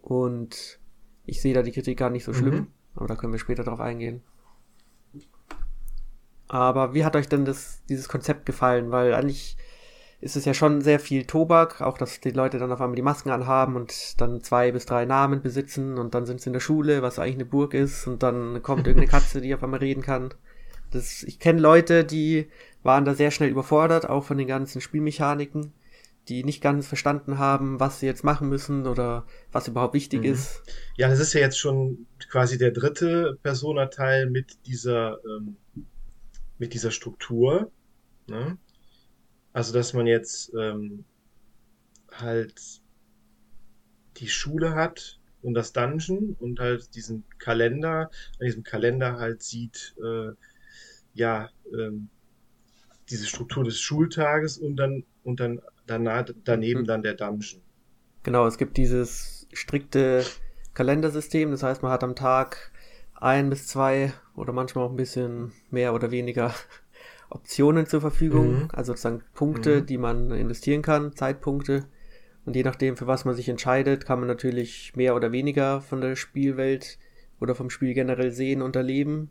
und 0.00 0.80
ich 1.26 1.42
sehe 1.42 1.54
da 1.54 1.62
die 1.62 1.72
Kritik 1.72 1.98
gar 1.98 2.10
nicht 2.10 2.24
so 2.24 2.32
schlimm. 2.32 2.54
Mhm. 2.54 2.66
Aber 2.94 3.06
da 3.08 3.16
können 3.16 3.32
wir 3.32 3.38
später 3.38 3.64
drauf 3.64 3.80
eingehen. 3.80 4.22
Aber 6.48 6.94
wie 6.94 7.04
hat 7.04 7.16
euch 7.16 7.28
denn 7.28 7.44
das, 7.44 7.82
dieses 7.88 8.08
Konzept 8.08 8.46
gefallen? 8.46 8.90
Weil 8.90 9.14
eigentlich 9.14 9.56
ist 10.24 10.36
es 10.36 10.46
ja 10.46 10.54
schon 10.54 10.80
sehr 10.80 11.00
viel 11.00 11.24
Tobak, 11.24 11.82
auch 11.82 11.98
dass 11.98 12.18
die 12.20 12.30
Leute 12.30 12.58
dann 12.58 12.72
auf 12.72 12.80
einmal 12.80 12.96
die 12.96 13.02
Masken 13.02 13.30
anhaben 13.30 13.76
und 13.76 14.20
dann 14.20 14.42
zwei 14.42 14.72
bis 14.72 14.86
drei 14.86 15.04
Namen 15.04 15.42
besitzen 15.42 15.98
und 15.98 16.14
dann 16.14 16.24
sind 16.24 16.40
sie 16.40 16.48
in 16.48 16.54
der 16.54 16.60
Schule, 16.60 17.02
was 17.02 17.18
eigentlich 17.18 17.34
eine 17.34 17.44
Burg 17.44 17.74
ist 17.74 18.06
und 18.06 18.22
dann 18.22 18.62
kommt 18.62 18.86
irgendeine 18.86 19.10
Katze, 19.10 19.42
die 19.42 19.54
auf 19.54 19.62
einmal 19.62 19.80
reden 19.80 20.02
kann. 20.02 20.32
Das, 20.90 21.24
ich 21.24 21.38
kenne 21.38 21.60
Leute, 21.60 22.04
die 22.04 22.48
waren 22.82 23.04
da 23.04 23.14
sehr 23.14 23.30
schnell 23.30 23.50
überfordert, 23.50 24.08
auch 24.08 24.24
von 24.24 24.38
den 24.38 24.46
ganzen 24.46 24.80
Spielmechaniken, 24.80 25.74
die 26.28 26.42
nicht 26.42 26.62
ganz 26.62 26.86
verstanden 26.86 27.38
haben, 27.38 27.78
was 27.78 28.00
sie 28.00 28.06
jetzt 28.06 28.24
machen 28.24 28.48
müssen 28.48 28.86
oder 28.86 29.26
was 29.52 29.68
überhaupt 29.68 29.92
wichtig 29.92 30.20
mhm. 30.20 30.32
ist. 30.32 30.62
Ja, 30.96 31.08
das 31.08 31.20
ist 31.20 31.34
ja 31.34 31.40
jetzt 31.40 31.58
schon 31.58 32.06
quasi 32.30 32.56
der 32.56 32.70
dritte 32.70 33.38
Persona-Teil 33.42 34.30
mit 34.30 34.66
dieser, 34.66 35.18
ähm, 35.24 35.56
mit 36.64 36.72
dieser 36.72 36.90
Struktur. 36.90 37.70
Ne? 38.26 38.56
Also, 39.52 39.74
dass 39.74 39.92
man 39.92 40.06
jetzt 40.06 40.50
ähm, 40.58 41.04
halt 42.10 42.80
die 44.16 44.28
Schule 44.28 44.74
hat 44.74 45.20
und 45.42 45.52
das 45.52 45.74
Dungeon 45.74 46.34
und 46.40 46.60
halt 46.60 46.94
diesen 46.94 47.24
Kalender, 47.38 48.10
an 48.40 48.46
diesem 48.46 48.62
Kalender 48.62 49.18
halt 49.18 49.42
sieht, 49.42 49.94
äh, 50.02 50.32
ja, 51.12 51.50
ähm, 51.70 52.08
diese 53.10 53.26
Struktur 53.26 53.62
des 53.62 53.78
Schultages 53.78 54.56
und 54.56 54.76
dann 54.76 55.04
und 55.22 55.40
dann 55.40 55.60
danach, 55.86 56.24
daneben 56.44 56.80
mhm. 56.80 56.86
dann 56.86 57.02
der 57.02 57.12
Dungeon. 57.14 57.60
Genau, 58.22 58.46
es 58.46 58.56
gibt 58.56 58.78
dieses 58.78 59.46
strikte 59.52 60.24
Kalendersystem, 60.72 61.50
das 61.50 61.62
heißt, 61.62 61.82
man 61.82 61.92
hat 61.92 62.02
am 62.02 62.16
Tag 62.16 62.72
ein 63.14 63.50
bis 63.50 63.66
zwei 63.66 64.12
oder 64.36 64.52
manchmal 64.52 64.84
auch 64.84 64.90
ein 64.90 64.96
bisschen 64.96 65.52
mehr 65.70 65.94
oder 65.94 66.10
weniger 66.10 66.54
Optionen 67.30 67.86
zur 67.86 68.00
Verfügung, 68.00 68.62
mhm. 68.62 68.68
also 68.72 68.92
sozusagen 68.92 69.22
Punkte, 69.34 69.80
mhm. 69.80 69.86
die 69.86 69.98
man 69.98 70.30
investieren 70.30 70.82
kann, 70.82 71.14
Zeitpunkte. 71.14 71.86
Und 72.44 72.56
je 72.56 72.62
nachdem, 72.62 72.96
für 72.96 73.06
was 73.06 73.24
man 73.24 73.34
sich 73.34 73.48
entscheidet, 73.48 74.04
kann 74.04 74.18
man 74.18 74.28
natürlich 74.28 74.94
mehr 74.96 75.16
oder 75.16 75.32
weniger 75.32 75.80
von 75.80 76.00
der 76.00 76.14
Spielwelt 76.14 76.98
oder 77.40 77.54
vom 77.54 77.70
Spiel 77.70 77.94
generell 77.94 78.30
sehen 78.32 78.60
und 78.60 78.76
erleben 78.76 79.30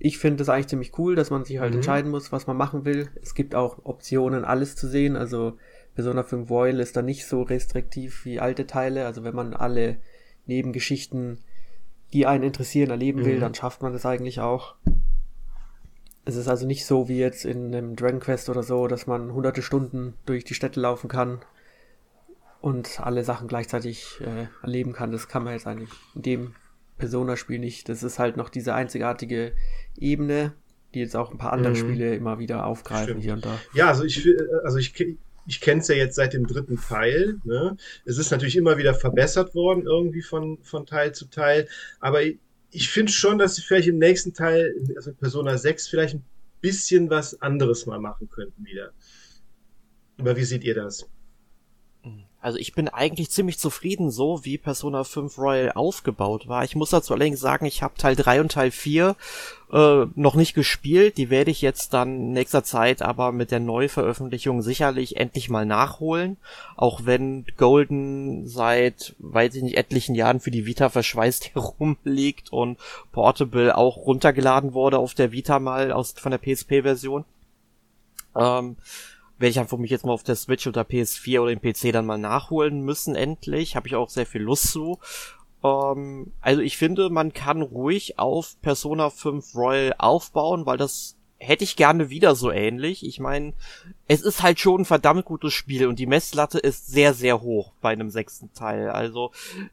ich 0.00 0.18
finde 0.18 0.42
es 0.42 0.48
eigentlich 0.48 0.68
ziemlich 0.68 0.98
cool, 0.98 1.14
dass 1.14 1.30
man 1.30 1.44
sich 1.44 1.58
halt 1.58 1.72
mhm. 1.72 1.78
entscheiden 1.78 2.10
muss, 2.10 2.30
was 2.30 2.46
man 2.46 2.56
machen 2.56 2.84
will. 2.84 3.08
Es 3.20 3.34
gibt 3.34 3.54
auch 3.54 3.84
Optionen, 3.84 4.44
alles 4.44 4.76
zu 4.76 4.86
sehen. 4.86 5.16
Also 5.16 5.58
Persona 5.94 6.22
5 6.22 6.48
Royal 6.50 6.80
ist 6.80 6.96
da 6.96 7.02
nicht 7.02 7.26
so 7.26 7.42
restriktiv 7.42 8.24
wie 8.24 8.38
alte 8.38 8.66
Teile. 8.66 9.06
Also 9.06 9.24
wenn 9.24 9.34
man 9.34 9.54
alle 9.54 9.98
Nebengeschichten, 10.46 11.38
die 12.12 12.26
einen 12.26 12.44
interessieren, 12.44 12.90
erleben 12.90 13.24
will, 13.24 13.36
mhm. 13.36 13.40
dann 13.40 13.54
schafft 13.54 13.82
man 13.82 13.92
das 13.92 14.06
eigentlich 14.06 14.40
auch. 14.40 14.74
Es 16.24 16.36
ist 16.36 16.48
also 16.48 16.66
nicht 16.66 16.84
so 16.84 17.08
wie 17.08 17.18
jetzt 17.18 17.44
in 17.44 17.74
einem 17.74 17.96
Dragon 17.96 18.20
Quest 18.20 18.48
oder 18.48 18.62
so, 18.62 18.86
dass 18.86 19.06
man 19.06 19.32
hunderte 19.32 19.62
Stunden 19.62 20.14
durch 20.26 20.44
die 20.44 20.54
Städte 20.54 20.80
laufen 20.80 21.08
kann 21.08 21.40
und 22.60 23.00
alle 23.00 23.24
Sachen 23.24 23.48
gleichzeitig 23.48 24.20
äh, 24.20 24.46
erleben 24.62 24.92
kann. 24.92 25.12
Das 25.12 25.28
kann 25.28 25.44
man 25.44 25.54
jetzt 25.54 25.66
eigentlich 25.66 25.90
in 26.14 26.22
dem 26.22 26.54
Persona-Spiel 26.98 27.58
nicht. 27.58 27.88
Das 27.88 28.02
ist 28.02 28.18
halt 28.18 28.36
noch 28.36 28.48
diese 28.50 28.74
einzigartige 28.74 29.52
Ebene, 29.96 30.52
die 30.94 31.00
jetzt 31.00 31.16
auch 31.16 31.30
ein 31.30 31.38
paar 31.38 31.52
andere 31.52 31.72
mhm. 31.72 31.76
Spiele 31.76 32.14
immer 32.14 32.38
wieder 32.38 32.66
aufgreifen 32.66 33.20
Stimmt. 33.20 33.22
hier 33.22 33.32
und 33.34 33.44
da. 33.44 33.58
Ja, 33.72 33.88
also 33.88 34.04
ich, 34.04 34.28
also 34.64 34.78
ich, 34.78 34.94
ich 35.48 35.62
kenne 35.62 35.80
es 35.80 35.88
ja 35.88 35.94
jetzt 35.94 36.14
seit 36.14 36.34
dem 36.34 36.46
dritten 36.46 36.78
Teil. 36.78 37.40
Ne? 37.44 37.76
Es 38.04 38.18
ist 38.18 38.30
natürlich 38.30 38.56
immer 38.56 38.76
wieder 38.76 38.94
verbessert 38.94 39.54
worden, 39.54 39.86
irgendwie 39.86 40.20
von, 40.20 40.58
von 40.62 40.84
Teil 40.84 41.14
zu 41.14 41.24
Teil. 41.24 41.66
Aber 42.00 42.22
ich, 42.22 42.38
ich 42.70 42.90
finde 42.90 43.10
schon, 43.10 43.38
dass 43.38 43.56
sie 43.56 43.62
vielleicht 43.62 43.88
im 43.88 43.96
nächsten 43.96 44.34
Teil, 44.34 44.74
also 44.94 45.12
Persona 45.14 45.56
6, 45.56 45.88
vielleicht 45.88 46.16
ein 46.16 46.24
bisschen 46.60 47.08
was 47.08 47.40
anderes 47.40 47.86
mal 47.86 47.98
machen 47.98 48.28
könnten 48.28 48.62
wieder. 48.66 48.92
Aber 50.18 50.36
wie 50.36 50.44
seht 50.44 50.64
ihr 50.64 50.74
das? 50.74 51.08
Also 52.40 52.58
ich 52.58 52.72
bin 52.72 52.88
eigentlich 52.88 53.30
ziemlich 53.30 53.58
zufrieden 53.58 54.12
so, 54.12 54.44
wie 54.44 54.58
Persona 54.58 55.02
5 55.02 55.38
Royal 55.38 55.72
aufgebaut 55.72 56.46
war. 56.46 56.62
Ich 56.62 56.76
muss 56.76 56.90
dazu 56.90 57.12
allerdings 57.12 57.40
sagen, 57.40 57.66
ich 57.66 57.82
habe 57.82 57.94
Teil 57.96 58.14
3 58.14 58.40
und 58.40 58.52
Teil 58.52 58.70
4 58.70 59.16
äh, 59.72 60.06
noch 60.14 60.36
nicht 60.36 60.54
gespielt. 60.54 61.18
Die 61.18 61.30
werde 61.30 61.50
ich 61.50 61.62
jetzt 61.62 61.94
dann 61.94 62.30
nächster 62.30 62.62
Zeit 62.62 63.02
aber 63.02 63.32
mit 63.32 63.50
der 63.50 63.58
Neuveröffentlichung 63.58 64.62
sicherlich 64.62 65.16
endlich 65.16 65.50
mal 65.50 65.66
nachholen. 65.66 66.36
Auch 66.76 67.00
wenn 67.04 67.44
Golden 67.56 68.46
seit, 68.46 69.16
weiß 69.18 69.56
ich 69.56 69.64
nicht, 69.64 69.76
etlichen 69.76 70.14
Jahren 70.14 70.38
für 70.38 70.52
die 70.52 70.64
Vita 70.64 70.90
verschweißt 70.90 71.50
herumliegt 71.56 72.52
und 72.52 72.78
Portable 73.10 73.76
auch 73.76 73.96
runtergeladen 73.96 74.74
wurde 74.74 74.98
auf 74.98 75.14
der 75.14 75.32
Vita 75.32 75.58
mal 75.58 75.90
aus 75.90 76.12
von 76.12 76.30
der 76.30 76.38
PSP-Version. 76.38 77.24
Ähm, 78.36 78.76
werde 79.38 79.50
ich 79.50 79.58
einfach 79.60 79.78
mich 79.78 79.90
jetzt 79.90 80.04
mal 80.04 80.12
auf 80.12 80.22
der 80.22 80.36
Switch 80.36 80.66
oder 80.66 80.82
PS4 80.82 81.40
oder 81.40 81.54
dem 81.54 81.60
PC 81.60 81.92
dann 81.92 82.06
mal 82.06 82.18
nachholen 82.18 82.80
müssen, 82.82 83.14
endlich. 83.14 83.76
Habe 83.76 83.88
ich 83.88 83.94
auch 83.94 84.08
sehr 84.08 84.26
viel 84.26 84.42
Lust 84.42 84.68
zu. 84.72 84.98
Ähm, 85.62 86.32
also 86.40 86.60
ich 86.60 86.76
finde, 86.76 87.10
man 87.10 87.32
kann 87.32 87.62
ruhig 87.62 88.18
auf 88.18 88.60
Persona 88.62 89.10
5 89.10 89.54
Royal 89.54 89.94
aufbauen, 89.98 90.66
weil 90.66 90.76
das 90.76 91.17
hätte 91.38 91.64
ich 91.64 91.76
gerne 91.76 92.10
wieder 92.10 92.34
so 92.34 92.50
ähnlich. 92.50 93.06
Ich 93.06 93.20
meine, 93.20 93.52
es 94.06 94.22
ist 94.22 94.42
halt 94.42 94.58
schon 94.58 94.82
ein 94.82 94.84
verdammt 94.84 95.24
gutes 95.24 95.52
Spiel 95.52 95.86
und 95.86 95.98
die 95.98 96.06
Messlatte 96.06 96.58
ist 96.58 96.88
sehr, 96.88 97.14
sehr 97.14 97.40
hoch 97.40 97.72
bei 97.80 97.90
einem 97.90 98.10
sechsten 98.10 98.52
Teil. 98.52 98.90
Also 98.90 99.30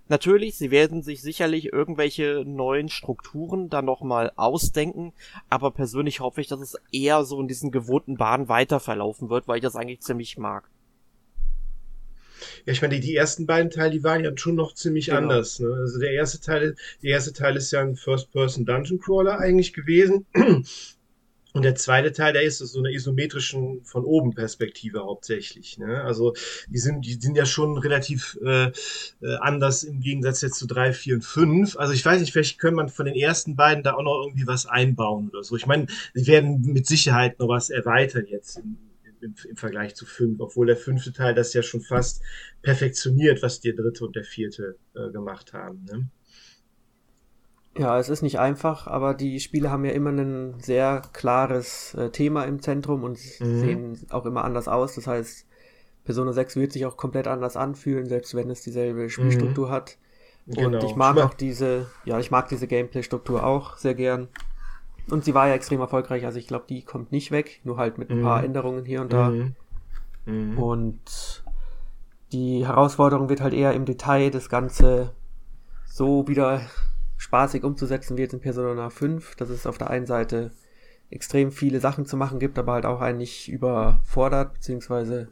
natürlich, 0.07 0.55
sie 0.55 0.72
werden 0.72 1.01
sich 1.01 1.22
sicherlich 1.22 1.74
irgendwelche 1.74 2.43
neuen 2.45 2.89
Strukturen 2.89 3.69
da 3.69 3.81
nochmal 3.81 4.31
ausdenken, 4.36 5.13
aber 5.50 5.72
persönlich 5.72 6.19
hoffe 6.19 6.41
ich, 6.41 6.48
dass 6.48 6.62
es 6.62 6.77
eher 6.91 7.24
so 7.25 7.41
in 7.41 7.48
diesen 7.48 7.72
gewohnten 7.72 8.17
Bahnen 8.17 8.48
weiterverlaufen 8.48 9.29
wird, 9.29 9.48
weil 9.48 9.57
ich 9.57 9.63
das 9.63 9.75
eigentlich 9.75 10.01
ziemlich 10.01 10.38
mag. 10.38 10.69
Ja, 12.65 12.74
ich 12.74 12.81
meine, 12.81 12.95
die, 12.95 13.01
die 13.01 13.15
ersten 13.15 13.45
beiden 13.45 13.72
Teile, 13.72 13.91
die 13.91 14.03
waren 14.03 14.24
ja 14.24 14.31
schon 14.36 14.55
noch 14.55 14.74
ziemlich 14.74 15.07
genau. 15.07 15.19
anders. 15.19 15.60
Ne? 15.60 15.74
Also 15.74 16.00
der 16.00 16.12
erste 16.12 16.39
Teil, 16.41 16.75
der 17.01 17.12
erste 17.12 17.34
Teil 17.34 17.55
ist 17.55 17.72
ja 17.72 17.81
ein 17.81 17.95
First-Person 17.95 18.65
Dungeon 18.65 19.00
Crawler 19.00 19.39
eigentlich 19.39 19.74
gewesen. 19.74 20.25
Und 21.55 21.62
der 21.62 21.75
zweite 21.75 22.12
Teil, 22.12 22.33
der 22.33 22.43
ist 22.43 22.57
so 22.57 22.79
eine 22.79 22.91
isometrischen 22.91 23.81
von 23.85 24.03
oben 24.03 24.33
Perspektive 24.33 25.00
hauptsächlich. 25.00 25.77
Ne? 25.77 26.03
Also 26.03 26.33
die 26.67 26.79
sind, 26.79 27.05
die 27.05 27.13
sind 27.13 27.38
ja 27.38 27.45
schon 27.45 27.77
relativ 27.77 28.38
äh, 28.43 28.65
äh, 29.21 29.35
anders 29.39 29.85
im 29.85 30.01
Gegensatz 30.01 30.41
jetzt 30.41 30.59
zu 30.59 30.67
drei, 30.67 30.91
vier 30.91 31.15
und 31.15 31.24
fünf. 31.24 31.77
Also 31.77 31.93
ich 31.93 32.03
weiß 32.03 32.19
nicht, 32.19 32.33
vielleicht 32.33 32.59
können 32.59 32.75
man 32.75 32.89
von 32.89 33.05
den 33.05 33.15
ersten 33.15 33.55
beiden 33.55 33.83
da 33.85 33.93
auch 33.93 34.03
noch 34.03 34.21
irgendwie 34.25 34.45
was 34.47 34.65
einbauen 34.65 35.29
oder 35.29 35.45
so. 35.45 35.55
Ich 35.55 35.65
meine, 35.65 35.85
die 36.13 36.27
werden 36.27 36.59
mit 36.59 36.88
Sicherheit 36.88 37.39
noch 37.39 37.47
was 37.47 37.69
erweitern 37.69 38.25
jetzt 38.27 38.57
im, 38.57 38.77
im, 39.21 39.33
im 39.50 39.55
Vergleich 39.55 39.95
zu 39.95 40.05
fünf, 40.05 40.41
obwohl 40.41 40.67
der 40.67 40.75
fünfte 40.75 41.13
Teil 41.13 41.35
das 41.35 41.53
ja 41.53 41.63
schon 41.63 41.79
fast 41.79 42.21
perfektioniert, 42.63 43.41
was 43.41 43.62
der 43.62 43.75
dritte 43.75 44.03
und 44.05 44.17
der 44.17 44.25
vierte 44.25 44.75
äh, 44.93 45.09
gemacht 45.09 45.53
haben. 45.53 45.85
Ne? 45.85 46.09
Ja, 47.77 48.00
es 48.00 48.08
ist 48.08 48.22
nicht 48.22 48.39
einfach, 48.39 48.88
aber 48.88 49.13
die 49.13 49.39
Spiele 49.41 49.70
haben 49.70 49.84
ja 49.84 49.91
immer 49.91 50.12
ein 50.12 50.60
sehr 50.62 51.01
klares 51.12 51.94
äh, 51.96 52.10
Thema 52.10 52.46
im 52.46 52.62
Zentrum 52.62 53.03
und 53.03 53.20
mhm. 53.39 53.60
sehen 53.60 54.08
auch 54.12 54.25
immer 54.25 54.46
anders 54.46 54.70
aus. 54.70 54.96
Das 54.96 55.08
heißt, 55.08 55.46
Persona 56.05 56.32
6 56.32 56.55
wird 56.55 56.72
sich 56.72 56.86
auch 56.86 56.96
komplett 56.96 57.27
anders 57.27 57.58
anfühlen, 57.58 58.08
selbst 58.08 58.34
wenn 58.34 58.50
es 58.50 58.62
dieselbe 58.62 59.10
Spielstruktur 59.10 59.67
mhm. 59.67 59.72
hat. 59.72 59.98
Und 60.48 60.55
genau. 60.55 60.86
ich 60.86 60.96
mag 60.96 61.17
auch 61.17 61.34
diese, 61.34 61.88
ja, 62.05 62.20
ich 62.20 62.32
mag 62.32 62.48
diese 62.48 62.67
Gameplay-Struktur 62.67 63.44
auch 63.44 63.77
sehr 63.77 63.96
gern. 63.96 64.29
Und 65.10 65.25
sie 65.25 65.34
war 65.34 65.48
ja 65.48 65.55
extrem 65.55 65.82
erfolgreich, 65.82 66.25
also 66.25 66.39
ich 66.39 66.48
glaube, 66.48 66.65
die 66.70 66.84
kommt 66.84 67.12
nicht 67.12 67.32
weg, 67.32 67.60
nur 67.63 67.77
halt 67.77 67.98
mit 67.98 68.10
ein 68.10 68.22
paar 68.22 68.39
mhm. 68.39 68.46
Änderungen 68.46 68.86
hier 68.86 69.01
und 69.01 69.12
da. 69.12 69.29
Mhm. 69.29 69.55
Mhm. 70.25 70.58
Und 70.58 71.44
die 72.32 72.65
Herausforderung 72.65 73.29
wird 73.29 73.41
halt 73.41 73.53
eher 73.53 73.74
im 73.74 73.86
Detail 73.86 74.29
das 74.29 74.50
Ganze 74.50 75.12
so 75.86 76.27
wieder 76.27 76.62
spaßig 77.17 77.63
umzusetzen 77.63 78.17
wird 78.17 78.34
in 78.34 78.39
Persona 78.39 78.89
5, 78.89 79.36
dass 79.36 79.50
es 79.50 79.65
auf 79.65 79.77
der 79.77 79.89
einen 79.89 80.05
Seite 80.05 80.51
extrem 81.10 81.51
viele 81.51 81.79
Sachen 81.79 82.05
zu 82.05 82.17
machen 82.17 82.39
gibt, 82.39 82.57
aber 82.57 82.74
halt 82.74 82.86
auch 82.86 83.01
einen 83.01 83.19
nicht 83.19 83.50
überfordert, 83.50 84.53
beziehungsweise 84.53 85.29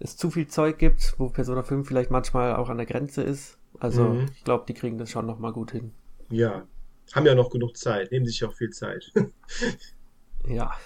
es 0.00 0.16
zu 0.16 0.30
viel 0.30 0.48
Zeug 0.48 0.78
gibt, 0.78 1.14
wo 1.18 1.28
Persona 1.28 1.62
5 1.62 1.86
vielleicht 1.86 2.10
manchmal 2.10 2.56
auch 2.56 2.68
an 2.68 2.78
der 2.78 2.86
Grenze 2.86 3.22
ist. 3.22 3.58
Also 3.78 4.04
mhm. 4.04 4.26
ich 4.34 4.44
glaube, 4.44 4.64
die 4.66 4.74
kriegen 4.74 4.98
das 4.98 5.10
schon 5.10 5.26
nochmal 5.26 5.52
gut 5.52 5.72
hin. 5.72 5.92
Ja, 6.30 6.66
haben 7.12 7.26
ja 7.26 7.34
noch 7.34 7.50
genug 7.50 7.76
Zeit, 7.76 8.12
nehmen 8.12 8.26
sich 8.26 8.44
auch 8.44 8.54
viel 8.54 8.70
Zeit. 8.70 9.12
ja. 10.46 10.72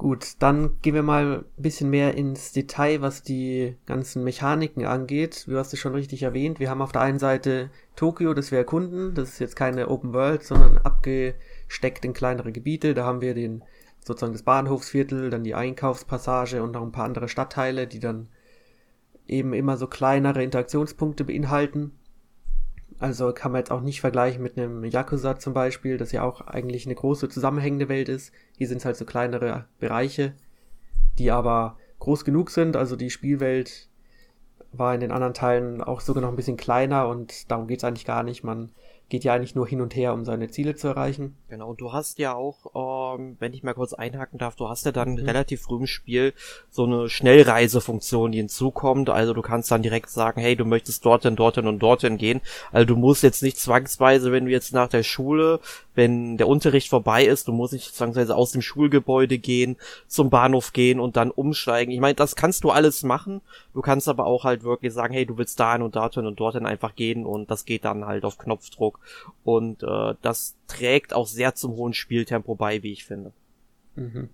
Gut, 0.00 0.36
dann 0.38 0.80
gehen 0.80 0.94
wir 0.94 1.02
mal 1.02 1.40
ein 1.40 1.62
bisschen 1.62 1.90
mehr 1.90 2.14
ins 2.14 2.52
Detail, 2.52 3.02
was 3.02 3.22
die 3.22 3.76
ganzen 3.84 4.24
Mechaniken 4.24 4.86
angeht. 4.86 5.44
Du 5.46 5.58
hast 5.58 5.74
es 5.74 5.78
schon 5.78 5.92
richtig 5.92 6.22
erwähnt. 6.22 6.58
Wir 6.58 6.70
haben 6.70 6.80
auf 6.80 6.92
der 6.92 7.02
einen 7.02 7.18
Seite 7.18 7.68
Tokio, 7.96 8.32
das 8.32 8.50
wir 8.50 8.56
erkunden. 8.56 9.14
Das 9.14 9.28
ist 9.28 9.40
jetzt 9.40 9.56
keine 9.56 9.88
Open 9.90 10.14
World, 10.14 10.42
sondern 10.42 10.78
abgesteckt 10.78 12.06
in 12.06 12.14
kleinere 12.14 12.50
Gebiete. 12.50 12.94
Da 12.94 13.04
haben 13.04 13.20
wir 13.20 13.34
den 13.34 13.62
sozusagen 14.02 14.32
das 14.32 14.42
Bahnhofsviertel, 14.42 15.28
dann 15.28 15.44
die 15.44 15.54
Einkaufspassage 15.54 16.62
und 16.62 16.70
noch 16.72 16.82
ein 16.82 16.92
paar 16.92 17.04
andere 17.04 17.28
Stadtteile, 17.28 17.86
die 17.86 18.00
dann 18.00 18.30
eben 19.26 19.52
immer 19.52 19.76
so 19.76 19.86
kleinere 19.86 20.42
Interaktionspunkte 20.42 21.24
beinhalten. 21.24 21.92
Also 23.00 23.32
kann 23.32 23.52
man 23.52 23.60
jetzt 23.60 23.70
auch 23.70 23.80
nicht 23.80 24.02
vergleichen 24.02 24.42
mit 24.42 24.58
einem 24.58 24.84
Yakuza 24.84 25.38
zum 25.38 25.54
Beispiel, 25.54 25.96
das 25.96 26.12
ja 26.12 26.22
auch 26.22 26.42
eigentlich 26.42 26.84
eine 26.84 26.94
große 26.94 27.30
zusammenhängende 27.30 27.88
Welt 27.88 28.10
ist. 28.10 28.30
Hier 28.58 28.68
sind 28.68 28.78
es 28.78 28.84
halt 28.84 28.96
so 28.96 29.06
kleinere 29.06 29.64
Bereiche, 29.78 30.34
die 31.18 31.30
aber 31.30 31.78
groß 31.98 32.26
genug 32.26 32.50
sind. 32.50 32.76
Also 32.76 32.96
die 32.96 33.08
Spielwelt 33.08 33.88
war 34.72 34.94
in 34.94 35.00
den 35.00 35.12
anderen 35.12 35.32
Teilen 35.32 35.82
auch 35.82 36.00
sogar 36.00 36.20
noch 36.20 36.28
ein 36.28 36.36
bisschen 36.36 36.58
kleiner 36.58 37.08
und 37.08 37.50
darum 37.50 37.66
geht's 37.66 37.84
eigentlich 37.84 38.04
gar 38.04 38.22
nicht. 38.22 38.44
Man 38.44 38.70
geht 39.10 39.24
ja 39.24 39.34
eigentlich 39.34 39.54
nur 39.54 39.66
hin 39.66 39.80
und 39.80 39.94
her, 39.94 40.14
um 40.14 40.24
seine 40.24 40.48
Ziele 40.48 40.76
zu 40.76 40.88
erreichen. 40.88 41.36
Genau, 41.48 41.70
und 41.70 41.80
du 41.80 41.92
hast 41.92 42.18
ja 42.18 42.32
auch, 42.34 43.16
ähm, 43.18 43.36
wenn 43.40 43.52
ich 43.52 43.62
mal 43.62 43.74
kurz 43.74 43.92
einhaken 43.92 44.38
darf, 44.38 44.54
du 44.54 44.68
hast 44.68 44.86
ja 44.86 44.92
dann 44.92 45.12
mhm. 45.14 45.24
relativ 45.26 45.62
früh 45.62 45.76
im 45.76 45.86
Spiel 45.86 46.32
so 46.70 46.84
eine 46.84 47.08
Schnellreisefunktion, 47.10 48.32
die 48.32 48.38
hinzukommt. 48.38 49.10
Also 49.10 49.34
du 49.34 49.42
kannst 49.42 49.70
dann 49.70 49.82
direkt 49.82 50.10
sagen, 50.10 50.40
hey, 50.40 50.56
du 50.56 50.64
möchtest 50.64 51.04
dorthin, 51.04 51.36
dorthin 51.36 51.66
und 51.66 51.80
dorthin 51.80 52.16
gehen. 52.16 52.40
Also 52.72 52.86
du 52.86 52.96
musst 52.96 53.22
jetzt 53.22 53.42
nicht 53.42 53.58
zwangsweise, 53.58 54.32
wenn 54.32 54.46
du 54.46 54.50
jetzt 54.50 54.72
nach 54.72 54.88
der 54.88 55.02
Schule 55.02 55.60
wenn 55.94 56.36
der 56.36 56.48
Unterricht 56.48 56.88
vorbei 56.88 57.24
ist, 57.24 57.48
du 57.48 57.52
musst 57.52 57.72
nicht 57.72 57.94
zwangsweise 57.94 58.36
aus 58.36 58.52
dem 58.52 58.62
Schulgebäude 58.62 59.38
gehen, 59.38 59.76
zum 60.06 60.30
Bahnhof 60.30 60.72
gehen 60.72 61.00
und 61.00 61.16
dann 61.16 61.30
umsteigen. 61.30 61.92
Ich 61.92 62.00
meine, 62.00 62.14
das 62.14 62.36
kannst 62.36 62.64
du 62.64 62.70
alles 62.70 63.02
machen. 63.02 63.40
Du 63.74 63.82
kannst 63.82 64.08
aber 64.08 64.26
auch 64.26 64.44
halt 64.44 64.62
wirklich 64.62 64.92
sagen, 64.92 65.12
hey, 65.12 65.26
du 65.26 65.36
willst 65.36 65.58
dahin 65.58 65.82
und 65.82 65.96
dorthin 65.96 66.26
und 66.26 66.38
dorthin 66.38 66.64
einfach 66.64 66.94
gehen 66.94 67.26
und 67.26 67.50
das 67.50 67.64
geht 67.64 67.84
dann 67.84 68.06
halt 68.06 68.24
auf 68.24 68.38
Knopfdruck. 68.38 68.99
Und 69.44 69.82
äh, 69.82 70.14
das 70.22 70.56
trägt 70.66 71.12
auch 71.12 71.26
sehr 71.26 71.54
zum 71.54 71.72
hohen 71.72 71.94
Spieltempo 71.94 72.54
bei, 72.54 72.82
wie 72.82 72.92
ich 72.92 73.04
finde. 73.04 73.32
Mhm. 73.96 74.28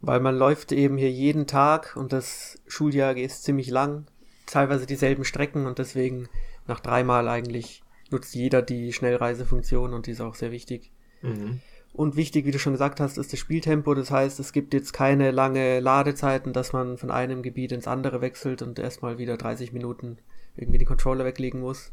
Weil 0.00 0.20
man 0.20 0.36
läuft 0.36 0.72
eben 0.72 0.96
hier 0.96 1.10
jeden 1.10 1.46
Tag 1.46 1.96
und 1.96 2.12
das 2.12 2.60
Schuljahr 2.66 3.16
ist 3.16 3.44
ziemlich 3.44 3.70
lang, 3.70 4.06
teilweise 4.46 4.86
dieselben 4.86 5.24
Strecken 5.24 5.66
und 5.66 5.78
deswegen 5.78 6.28
nach 6.66 6.80
dreimal 6.80 7.28
eigentlich 7.28 7.82
nutzt 8.10 8.34
jeder 8.34 8.62
die 8.62 8.92
Schnellreisefunktion 8.92 9.94
und 9.94 10.06
die 10.06 10.10
ist 10.12 10.20
auch 10.20 10.34
sehr 10.34 10.50
wichtig. 10.50 10.90
Mhm. 11.22 11.60
Und 11.94 12.16
wichtig, 12.16 12.46
wie 12.46 12.50
du 12.50 12.58
schon 12.58 12.72
gesagt 12.72 13.00
hast, 13.00 13.18
ist 13.18 13.32
das 13.32 13.40
Spieltempo. 13.40 13.94
Das 13.94 14.10
heißt, 14.10 14.40
es 14.40 14.52
gibt 14.52 14.72
jetzt 14.72 14.92
keine 14.92 15.30
lange 15.30 15.80
Ladezeiten, 15.80 16.52
dass 16.52 16.72
man 16.72 16.96
von 16.96 17.10
einem 17.10 17.42
Gebiet 17.42 17.72
ins 17.72 17.86
andere 17.86 18.20
wechselt 18.22 18.62
und 18.62 18.78
erstmal 18.78 19.18
wieder 19.18 19.36
30 19.36 19.72
Minuten 19.72 20.18
irgendwie 20.56 20.78
den 20.78 20.88
Controller 20.88 21.24
weglegen 21.24 21.60
muss. 21.60 21.92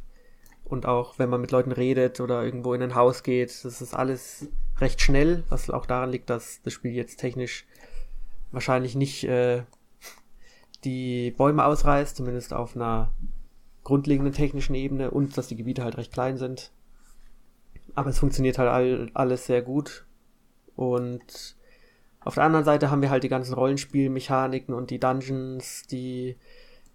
Und 0.70 0.86
auch 0.86 1.18
wenn 1.18 1.30
man 1.30 1.42
mit 1.42 1.52
Leuten 1.52 1.72
redet 1.72 2.20
oder 2.20 2.44
irgendwo 2.44 2.74
in 2.74 2.82
ein 2.84 2.96
Haus 2.96 3.24
geht, 3.24 3.50
das 3.66 3.82
ist 3.82 3.94
alles 3.94 4.48
recht 4.78 5.02
schnell, 5.02 5.44
was 5.50 5.70
auch 5.70 5.88
daran 5.88 6.12
liegt, 6.12 6.30
dass 6.30 6.62
das 6.62 6.74
Spiel 6.74 6.92
jetzt 6.92 7.18
technisch 7.18 7.66
wahrscheinlich 8.52 8.96
nicht 8.96 9.24
äh, 9.24 9.64
die 10.84 11.32
Bäume 11.32 11.66
ausreißt, 11.66 12.16
zumindest 12.16 12.54
auf 12.54 12.76
einer 12.76 13.12
grundlegenden 13.84 14.34
technischen 14.34 14.76
Ebene 14.76 15.10
und 15.10 15.38
dass 15.38 15.48
die 15.48 15.56
Gebiete 15.56 15.84
halt 15.84 15.98
recht 15.98 16.14
klein 16.14 16.38
sind. 16.38 16.72
Aber 17.96 18.12
es 18.12 18.20
funktioniert 18.20 18.60
halt 18.60 18.70
all, 18.70 19.10
alles 19.16 19.48
sehr 19.48 19.64
gut. 19.64 20.06
Und 20.76 21.58
auf 22.22 22.36
der 22.36 22.44
anderen 22.44 22.66
Seite 22.66 22.92
haben 22.92 23.02
wir 23.02 23.10
halt 23.10 23.24
die 23.24 23.30
ganzen 23.30 23.56
Rollenspielmechaniken 23.56 24.74
und 24.76 24.92
die 24.92 25.00
Dungeons, 25.00 25.84
die 25.88 26.38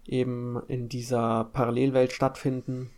eben 0.05 0.61
in 0.67 0.87
dieser 0.87 1.45
Parallelwelt 1.51 2.13
stattfinden. 2.13 2.91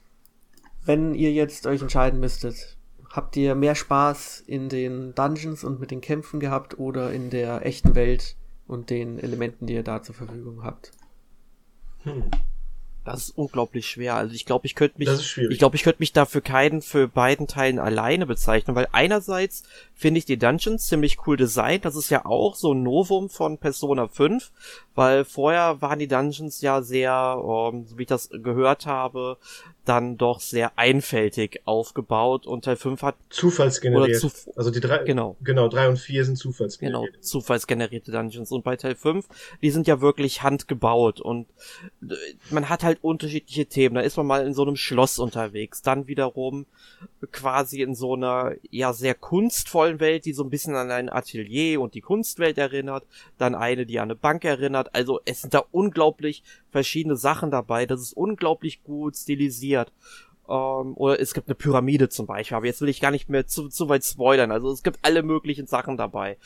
Wenn 0.87 1.13
ihr 1.13 1.33
jetzt 1.33 1.67
euch 1.67 1.81
entscheiden 1.81 2.21
müsstet, 2.21 2.77
habt 3.09 3.35
ihr 3.35 3.55
mehr 3.55 3.75
Spaß 3.75 4.39
in 4.47 4.69
den 4.69 5.13
Dungeons 5.15 5.65
und 5.65 5.81
mit 5.81 5.91
den 5.91 5.99
Kämpfen 5.99 6.39
gehabt 6.39 6.79
oder 6.79 7.11
in 7.11 7.29
der 7.29 7.65
echten 7.65 7.93
Welt 7.93 8.37
und 8.67 8.89
den 8.89 9.19
Elementen, 9.19 9.65
die 9.65 9.73
ihr 9.73 9.83
da 9.83 10.01
zur 10.01 10.15
Verfügung 10.15 10.63
habt? 10.63 10.93
Hm. 12.03 12.31
Das 13.07 13.23
ist 13.23 13.37
unglaublich 13.37 13.87
schwer. 13.87 14.15
Also 14.15 14.33
ich 14.33 14.45
glaube, 14.45 14.65
ich 14.65 14.75
könnte 14.75 14.97
mich, 14.97 15.37
ich 15.37 15.59
glaube, 15.59 15.77
ich 15.77 15.83
könnte 15.83 16.01
mich 16.01 16.11
dafür 16.11 16.41
keinen 16.41 16.81
für 16.81 17.07
beiden 17.07 17.47
Teilen 17.47 17.79
alleine 17.79 18.25
bezeichnen, 18.25 18.75
weil 18.75 18.89
einerseits 18.91 19.63
finde 19.93 20.17
ich 20.17 20.25
die 20.25 20.37
Dungeons 20.37 20.87
ziemlich 20.87 21.25
cool 21.25 21.37
designt. 21.37 21.85
Das 21.85 21.95
ist 21.95 22.09
ja 22.09 22.25
auch 22.25 22.55
so 22.55 22.73
ein 22.73 22.83
Novum 22.83 23.29
von 23.29 23.59
Persona 23.59 24.09
5, 24.09 24.51
weil 24.93 25.23
vorher 25.23 25.81
waren 25.81 25.99
die 25.99 26.09
Dungeons 26.09 26.59
ja 26.59 26.81
sehr, 26.81 27.41
ähm, 27.41 27.85
so 27.87 27.97
wie 27.97 28.01
ich 28.01 28.09
das 28.09 28.29
gehört 28.29 28.85
habe, 28.85 29.37
dann 29.87 30.17
doch 30.17 30.39
sehr 30.39 30.77
einfältig 30.77 31.61
aufgebaut 31.65 32.45
und 32.45 32.65
Teil 32.65 32.75
5 32.75 33.01
hat 33.01 33.15
zufallsgeneriert. 33.29 34.19
Zuf 34.19 34.49
also 34.55 34.71
die 34.71 34.79
drei 34.79 34.99
genau. 34.99 35.37
genau, 35.43 35.67
drei 35.67 35.87
und 35.87 35.97
vier 35.97 36.25
sind 36.25 36.37
zufallsgeneriert. 36.37 37.13
Genau, 37.13 37.21
zufallsgenerierte 37.23 38.11
Dungeons 38.11 38.51
und 38.51 38.63
bei 38.63 38.75
Teil 38.75 38.95
5, 38.95 39.25
die 39.61 39.71
sind 39.71 39.87
ja 39.87 40.01
wirklich 40.01 40.43
handgebaut 40.43 41.21
und 41.21 41.47
äh, 42.01 42.15
man 42.49 42.69
hat 42.69 42.83
halt 42.83 42.99
unterschiedliche 43.01 43.65
Themen. 43.65 43.95
Da 43.95 44.01
ist 44.01 44.17
man 44.17 44.27
mal 44.27 44.45
in 44.45 44.53
so 44.53 44.63
einem 44.63 44.75
Schloss 44.75 45.19
unterwegs, 45.19 45.81
dann 45.81 46.07
wiederum 46.07 46.65
quasi 47.31 47.81
in 47.81 47.95
so 47.95 48.13
einer 48.13 48.55
ja 48.69 48.93
sehr 48.93 49.15
kunstvollen 49.15 49.99
Welt, 49.99 50.25
die 50.25 50.33
so 50.33 50.43
ein 50.43 50.49
bisschen 50.49 50.75
an 50.75 50.91
ein 50.91 51.09
Atelier 51.09 51.81
und 51.81 51.93
die 51.93 52.01
Kunstwelt 52.01 52.57
erinnert, 52.57 53.05
dann 53.37 53.55
eine, 53.55 53.85
die 53.85 53.99
an 53.99 54.09
eine 54.09 54.15
Bank 54.15 54.43
erinnert. 54.45 54.93
Also 54.93 55.19
es 55.25 55.41
sind 55.41 55.53
da 55.53 55.63
unglaublich 55.71 56.43
verschiedene 56.71 57.15
Sachen 57.15 57.51
dabei. 57.51 57.85
Das 57.85 58.01
ist 58.01 58.13
unglaublich 58.13 58.83
gut 58.83 59.15
stilisiert. 59.15 59.76
Ähm, 60.49 60.93
oder 60.95 61.19
es 61.19 61.33
gibt 61.33 61.47
eine 61.47 61.55
Pyramide 61.55 62.09
zum 62.09 62.25
Beispiel, 62.25 62.55
aber 62.55 62.65
jetzt 62.65 62.79
will 62.81 62.89
ich 62.89 63.01
gar 63.01 63.11
nicht 63.11 63.29
mehr 63.29 63.47
zu, 63.47 63.67
zu 63.67 63.89
weit 63.89 64.05
spoilern. 64.05 64.51
Also 64.51 64.71
es 64.71 64.81
gibt 64.81 64.99
alle 65.01 65.23
möglichen 65.23 65.67
Sachen 65.67 65.97
dabei. 65.97 66.37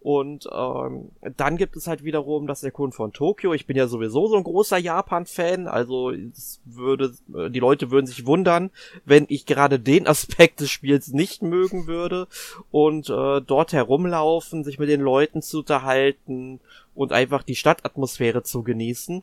Und 0.00 0.48
ähm, 0.50 1.10
dann 1.36 1.58
gibt 1.58 1.76
es 1.76 1.86
halt 1.86 2.02
wiederum 2.02 2.46
das 2.46 2.62
Erkunden 2.62 2.92
von 2.92 3.12
Tokio. 3.12 3.52
Ich 3.52 3.66
bin 3.66 3.76
ja 3.76 3.86
sowieso 3.86 4.28
so 4.28 4.36
ein 4.36 4.44
großer 4.44 4.78
Japan-Fan, 4.78 5.68
also 5.68 6.10
es 6.10 6.60
würde, 6.64 7.12
äh, 7.34 7.50
die 7.50 7.60
Leute 7.60 7.90
würden 7.90 8.06
sich 8.06 8.24
wundern, 8.24 8.70
wenn 9.04 9.26
ich 9.28 9.44
gerade 9.44 9.78
den 9.78 10.06
Aspekt 10.06 10.60
des 10.60 10.70
Spiels 10.70 11.08
nicht 11.08 11.42
mögen 11.42 11.86
würde. 11.86 12.28
Und 12.70 13.10
äh, 13.10 13.42
dort 13.42 13.72
herumlaufen, 13.72 14.64
sich 14.64 14.78
mit 14.78 14.88
den 14.88 15.02
Leuten 15.02 15.42
zu 15.42 15.58
unterhalten 15.58 16.60
und 16.94 17.12
einfach 17.12 17.42
die 17.42 17.56
Stadtatmosphäre 17.56 18.42
zu 18.42 18.62
genießen. 18.62 19.22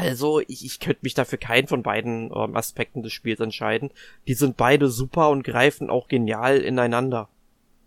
Also, 0.00 0.40
ich, 0.40 0.64
ich 0.64 0.80
könnte 0.80 1.00
mich 1.02 1.14
dafür 1.14 1.38
keinen 1.38 1.68
von 1.68 1.82
beiden 1.82 2.30
ähm, 2.34 2.56
Aspekten 2.56 3.02
des 3.02 3.12
Spiels 3.12 3.40
entscheiden. 3.40 3.90
Die 4.26 4.34
sind 4.34 4.56
beide 4.56 4.88
super 4.88 5.28
und 5.28 5.42
greifen 5.42 5.90
auch 5.90 6.08
genial 6.08 6.58
ineinander. 6.58 7.28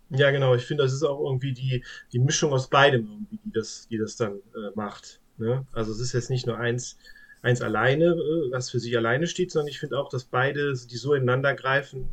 Ja, 0.09 0.29
genau. 0.29 0.53
Ich 0.53 0.65
finde, 0.65 0.83
das 0.83 0.93
ist 0.93 1.03
auch 1.03 1.19
irgendwie 1.19 1.53
die, 1.53 1.83
die 2.11 2.19
Mischung 2.19 2.53
aus 2.53 2.69
beidem 2.69 3.07
irgendwie, 3.07 3.39
die 3.43 3.51
das, 3.51 3.87
die 3.89 3.97
das 3.97 4.15
dann 4.15 4.33
äh, 4.33 4.69
macht. 4.75 5.19
Ne? 5.37 5.65
Also 5.71 5.91
es 5.91 5.99
ist 5.99 6.13
jetzt 6.13 6.29
nicht 6.29 6.45
nur 6.45 6.57
eins, 6.57 6.97
eins 7.41 7.61
alleine, 7.61 8.05
äh, 8.05 8.51
was 8.51 8.69
für 8.69 8.79
sich 8.79 8.95
alleine 8.95 9.25
steht, 9.25 9.51
sondern 9.51 9.69
ich 9.69 9.79
finde 9.79 9.97
auch, 9.97 10.09
dass 10.09 10.25
beide, 10.25 10.73
die 10.73 10.97
so 10.97 11.15
ineinander 11.15 11.55
greifen, 11.55 12.07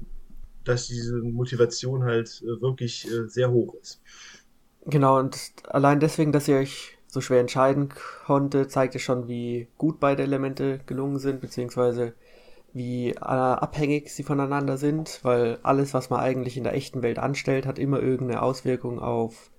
dass 0.65 0.87
diese 0.87 1.17
Motivation 1.17 2.05
halt 2.05 2.43
äh, 2.43 2.63
wirklich 2.63 3.07
äh, 3.07 3.29
sehr 3.29 3.51
hoch 3.51 3.75
ist. 3.75 4.01
Genau, 4.87 5.19
und 5.19 5.37
allein 5.65 6.01
deswegen, 6.01 6.33
dass 6.33 6.49
ihr 6.49 6.57
euch 6.57 6.97
so 7.11 7.21
schwer 7.21 7.41
entscheiden 7.41 7.89
konnte, 8.25 8.69
zeigte 8.69 8.99
schon, 8.99 9.29
wie 9.29 9.69
gut 9.79 9.99
beide 10.01 10.23
Elemente 10.23 10.81
gelungen 10.87 11.19
sind, 11.19 11.41
beziehungsweise 11.41 12.15
wie 12.73 13.11
äh, 13.11 13.17
abhängig 13.19 14.11
sie 14.11 14.23
voneinander 14.23 14.77
sind, 14.77 15.19
weil 15.23 15.59
alles, 15.63 15.93
was 15.93 16.09
man 16.09 16.21
eigentlich 16.21 16.57
in 16.57 16.65
der 16.65 16.75
echten 16.75 17.03
Welt 17.03 17.19
anstellt, 17.19 17.67
hat 17.67 17.79
immer 17.81 18.01
irgendeine 18.01 18.43
Auswirkung 18.43 19.01
auf 19.01 19.51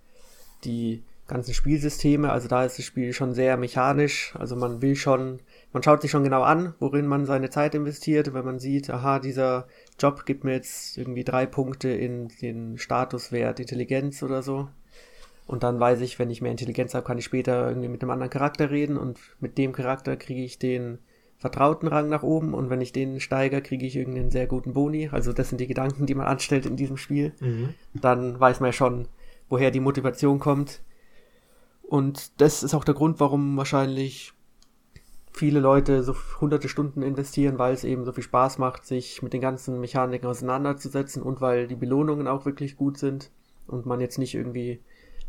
die 0.63 1.03
ganzen 1.27 1.53
Spielsysteme. 1.53 2.31
Also 2.31 2.47
da 2.47 2.63
ist 2.63 2.77
das 2.77 2.85
Spiel 2.85 3.13
schon 3.13 3.33
sehr 3.33 3.57
mechanisch. 3.57 4.33
Also 4.37 4.55
man 4.55 4.81
will 4.81 4.95
schon, 4.95 5.39
man 5.73 5.83
schaut 5.83 6.01
sich 6.01 6.11
schon 6.11 6.23
genau 6.23 6.43
an, 6.43 6.73
worin 6.79 7.07
man 7.07 7.25
seine 7.25 7.49
Zeit 7.49 7.75
investiert. 7.75 8.33
Wenn 8.33 8.45
man 8.45 8.59
sieht, 8.59 8.89
aha, 8.89 9.19
dieser 9.19 9.67
Job 9.99 10.25
gibt 10.25 10.43
mir 10.43 10.53
jetzt 10.53 10.97
irgendwie 10.97 11.23
drei 11.23 11.45
Punkte 11.45 11.89
in 11.89 12.29
den 12.41 12.77
Statuswert 12.77 13.59
Intelligenz 13.59 14.23
oder 14.23 14.41
so, 14.41 14.69
und 15.51 15.63
dann 15.63 15.81
weiß 15.81 15.99
ich, 15.99 16.17
wenn 16.17 16.29
ich 16.29 16.41
mehr 16.41 16.51
Intelligenz 16.51 16.93
habe, 16.93 17.05
kann 17.05 17.17
ich 17.17 17.25
später 17.25 17.67
irgendwie 17.67 17.89
mit 17.89 18.01
einem 18.01 18.11
anderen 18.11 18.29
Charakter 18.29 18.71
reden 18.71 18.97
und 18.97 19.19
mit 19.41 19.57
dem 19.57 19.73
Charakter 19.73 20.15
kriege 20.15 20.43
ich 20.43 20.59
den 20.59 20.99
vertrauten 21.37 21.89
Rang 21.89 22.07
nach 22.07 22.23
oben 22.23 22.53
und 22.53 22.69
wenn 22.69 22.79
ich 22.79 22.93
den 22.93 23.19
steigere, 23.19 23.61
kriege 23.61 23.85
ich 23.85 23.97
irgendeinen 23.97 24.31
sehr 24.31 24.47
guten 24.47 24.71
Boni. 24.71 25.09
Also 25.11 25.33
das 25.33 25.49
sind 25.49 25.59
die 25.59 25.67
Gedanken, 25.67 26.05
die 26.05 26.15
man 26.15 26.27
anstellt 26.27 26.65
in 26.65 26.77
diesem 26.77 26.95
Spiel. 26.95 27.33
Mhm. 27.41 27.73
Dann 27.93 28.39
weiß 28.39 28.61
man 28.61 28.69
ja 28.69 28.73
schon, 28.73 29.09
woher 29.49 29.71
die 29.71 29.81
Motivation 29.81 30.39
kommt. 30.39 30.81
Und 31.81 32.39
das 32.39 32.63
ist 32.63 32.73
auch 32.73 32.85
der 32.85 32.95
Grund, 32.95 33.19
warum 33.19 33.57
wahrscheinlich 33.57 34.31
viele 35.33 35.59
Leute 35.59 36.01
so 36.03 36.15
hunderte 36.39 36.69
Stunden 36.69 37.01
investieren, 37.01 37.59
weil 37.59 37.73
es 37.73 37.83
eben 37.83 38.05
so 38.05 38.13
viel 38.13 38.23
Spaß 38.23 38.57
macht, 38.57 38.85
sich 38.85 39.21
mit 39.21 39.33
den 39.33 39.41
ganzen 39.41 39.81
Mechaniken 39.81 40.29
auseinanderzusetzen 40.29 41.21
und 41.21 41.41
weil 41.41 41.67
die 41.67 41.75
Belohnungen 41.75 42.29
auch 42.29 42.45
wirklich 42.45 42.77
gut 42.77 42.97
sind 42.97 43.31
und 43.67 43.85
man 43.85 43.99
jetzt 43.99 44.17
nicht 44.17 44.35
irgendwie 44.35 44.79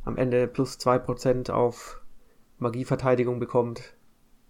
am 0.04 0.16
Ende 0.16 0.46
plus 0.46 0.78
2% 0.78 1.50
auf 1.50 2.00
Magieverteidigung 2.58 3.38
bekommt, 3.38 3.94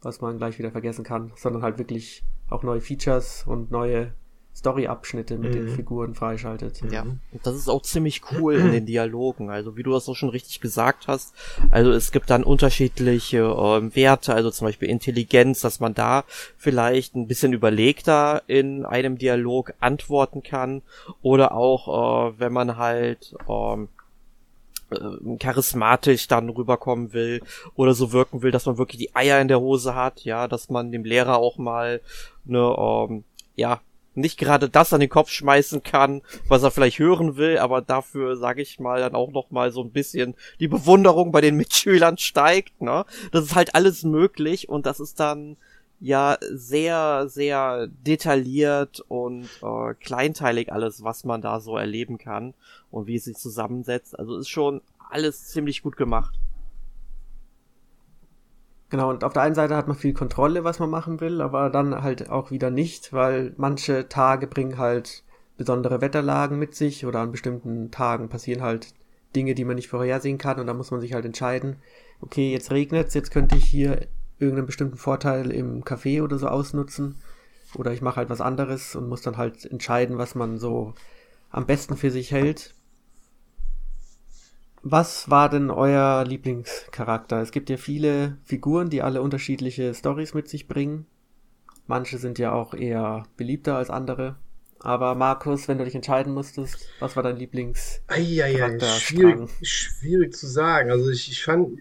was 0.00 0.20
man 0.20 0.38
gleich 0.38 0.58
wieder 0.58 0.70
vergessen 0.70 1.04
kann, 1.04 1.32
sondern 1.36 1.62
halt 1.62 1.78
wirklich 1.78 2.24
auch 2.50 2.62
neue 2.62 2.80
Features 2.80 3.44
und 3.46 3.70
neue 3.70 4.12
Story-Abschnitte 4.54 5.38
mit 5.38 5.54
mhm. 5.54 5.54
den 5.54 5.68
Figuren 5.68 6.14
freischaltet. 6.14 6.82
Ja, 6.90 7.02
und 7.02 7.20
das 7.42 7.56
ist 7.56 7.68
auch 7.68 7.80
ziemlich 7.82 8.20
cool 8.32 8.56
in 8.56 8.72
den 8.72 8.86
Dialogen. 8.86 9.48
Also 9.48 9.76
wie 9.76 9.82
du 9.82 9.92
das 9.92 10.08
auch 10.08 10.14
schon 10.14 10.28
richtig 10.28 10.60
gesagt 10.60 11.08
hast. 11.08 11.34
Also 11.70 11.90
es 11.90 12.12
gibt 12.12 12.28
dann 12.28 12.44
unterschiedliche 12.44 13.38
ähm, 13.38 13.94
Werte, 13.96 14.34
also 14.34 14.50
zum 14.50 14.66
Beispiel 14.66 14.90
Intelligenz, 14.90 15.60
dass 15.60 15.80
man 15.80 15.94
da 15.94 16.24
vielleicht 16.58 17.14
ein 17.14 17.28
bisschen 17.28 17.54
überlegter 17.54 18.42
in 18.46 18.84
einem 18.84 19.16
Dialog 19.16 19.72
antworten 19.80 20.42
kann. 20.42 20.82
Oder 21.22 21.54
auch, 21.54 22.28
äh, 22.28 22.38
wenn 22.38 22.52
man 22.52 22.76
halt 22.76 23.34
ähm, 23.48 23.88
äh, 24.92 25.36
charismatisch 25.38 26.28
dann 26.28 26.48
rüberkommen 26.48 27.12
will 27.12 27.42
oder 27.74 27.94
so 27.94 28.12
wirken 28.12 28.42
will, 28.42 28.50
dass 28.50 28.66
man 28.66 28.78
wirklich 28.78 28.98
die 28.98 29.14
Eier 29.14 29.40
in 29.40 29.48
der 29.48 29.60
Hose 29.60 29.94
hat, 29.94 30.24
ja, 30.24 30.48
dass 30.48 30.70
man 30.70 30.92
dem 30.92 31.04
Lehrer 31.04 31.36
auch 31.36 31.58
mal 31.58 32.00
eine, 32.46 32.76
ähm, 32.78 33.24
ja, 33.54 33.80
nicht 34.14 34.38
gerade 34.38 34.68
das 34.68 34.92
an 34.92 35.00
den 35.00 35.08
Kopf 35.08 35.30
schmeißen 35.30 35.82
kann, 35.82 36.22
was 36.48 36.62
er 36.62 36.70
vielleicht 36.70 36.98
hören 36.98 37.36
will, 37.36 37.58
aber 37.58 37.80
dafür, 37.80 38.36
sage 38.36 38.62
ich 38.62 38.78
mal, 38.78 39.00
dann 39.00 39.14
auch 39.14 39.30
noch 39.30 39.50
mal 39.50 39.72
so 39.72 39.82
ein 39.82 39.90
bisschen 39.90 40.34
die 40.60 40.68
Bewunderung 40.68 41.32
bei 41.32 41.40
den 41.40 41.56
Mitschülern 41.56 42.18
steigt, 42.18 42.82
ne? 42.82 43.06
Das 43.30 43.44
ist 43.44 43.54
halt 43.54 43.74
alles 43.74 44.02
möglich 44.02 44.68
und 44.68 44.86
das 44.86 45.00
ist 45.00 45.18
dann 45.18 45.56
ja 46.02 46.36
sehr, 46.50 47.28
sehr 47.28 47.86
detailliert 47.86 49.00
und 49.06 49.48
äh, 49.62 49.94
kleinteilig 49.94 50.72
alles, 50.72 51.04
was 51.04 51.24
man 51.24 51.40
da 51.40 51.60
so 51.60 51.76
erleben 51.76 52.18
kann 52.18 52.54
und 52.90 53.06
wie 53.06 53.14
es 53.14 53.24
sich 53.24 53.36
zusammensetzt. 53.36 54.18
Also 54.18 54.36
ist 54.36 54.48
schon 54.48 54.82
alles 55.10 55.46
ziemlich 55.46 55.80
gut 55.82 55.96
gemacht. 55.96 56.34
Genau, 58.90 59.10
und 59.10 59.22
auf 59.22 59.32
der 59.32 59.42
einen 59.42 59.54
Seite 59.54 59.76
hat 59.76 59.86
man 59.86 59.96
viel 59.96 60.12
Kontrolle, 60.12 60.64
was 60.64 60.80
man 60.80 60.90
machen 60.90 61.20
will, 61.20 61.40
aber 61.40 61.70
dann 61.70 62.02
halt 62.02 62.28
auch 62.28 62.50
wieder 62.50 62.70
nicht, 62.70 63.12
weil 63.12 63.54
manche 63.56 64.08
Tage 64.08 64.48
bringen 64.48 64.78
halt 64.78 65.22
besondere 65.56 66.00
Wetterlagen 66.00 66.58
mit 66.58 66.74
sich 66.74 67.06
oder 67.06 67.20
an 67.20 67.30
bestimmten 67.30 67.92
Tagen 67.92 68.28
passieren 68.28 68.62
halt 68.62 68.88
Dinge, 69.36 69.54
die 69.54 69.64
man 69.64 69.76
nicht 69.76 69.88
vorhersehen 69.88 70.36
kann 70.36 70.58
und 70.58 70.66
da 70.66 70.74
muss 70.74 70.90
man 70.90 71.00
sich 71.00 71.14
halt 71.14 71.24
entscheiden, 71.24 71.76
okay, 72.20 72.52
jetzt 72.52 72.72
regnet's, 72.72 73.14
jetzt 73.14 73.30
könnte 73.30 73.56
ich 73.56 73.64
hier 73.64 74.08
irgendeinen 74.42 74.66
bestimmten 74.66 74.96
Vorteil 74.96 75.50
im 75.50 75.84
Café 75.84 76.22
oder 76.22 76.38
so 76.38 76.48
ausnutzen. 76.48 77.16
Oder 77.74 77.92
ich 77.92 78.02
mache 78.02 78.16
halt 78.16 78.30
was 78.30 78.40
anderes 78.40 78.94
und 78.94 79.08
muss 79.08 79.22
dann 79.22 79.36
halt 79.36 79.64
entscheiden, 79.64 80.18
was 80.18 80.34
man 80.34 80.58
so 80.58 80.94
am 81.50 81.66
besten 81.66 81.96
für 81.96 82.10
sich 82.10 82.30
hält. 82.30 82.74
Was 84.82 85.30
war 85.30 85.48
denn 85.48 85.70
euer 85.70 86.24
Lieblingscharakter? 86.24 87.40
Es 87.40 87.52
gibt 87.52 87.70
ja 87.70 87.76
viele 87.76 88.38
Figuren, 88.44 88.90
die 88.90 89.00
alle 89.00 89.22
unterschiedliche 89.22 89.94
Stories 89.94 90.34
mit 90.34 90.48
sich 90.48 90.66
bringen. 90.66 91.06
Manche 91.86 92.18
sind 92.18 92.38
ja 92.38 92.52
auch 92.52 92.74
eher 92.74 93.24
beliebter 93.36 93.76
als 93.76 93.90
andere. 93.90 94.36
Aber 94.80 95.14
Markus, 95.14 95.68
wenn 95.68 95.78
du 95.78 95.84
dich 95.84 95.94
entscheiden 95.94 96.34
musstest, 96.34 96.88
was 96.98 97.14
war 97.14 97.22
dein 97.22 97.36
Lieblingscharakter? 97.36 98.86
Schwierig, 98.86 99.50
schwierig 99.62 100.34
zu 100.34 100.48
sagen. 100.48 100.90
Also 100.90 101.08
ich, 101.10 101.30
ich 101.30 101.44
fand, 101.44 101.78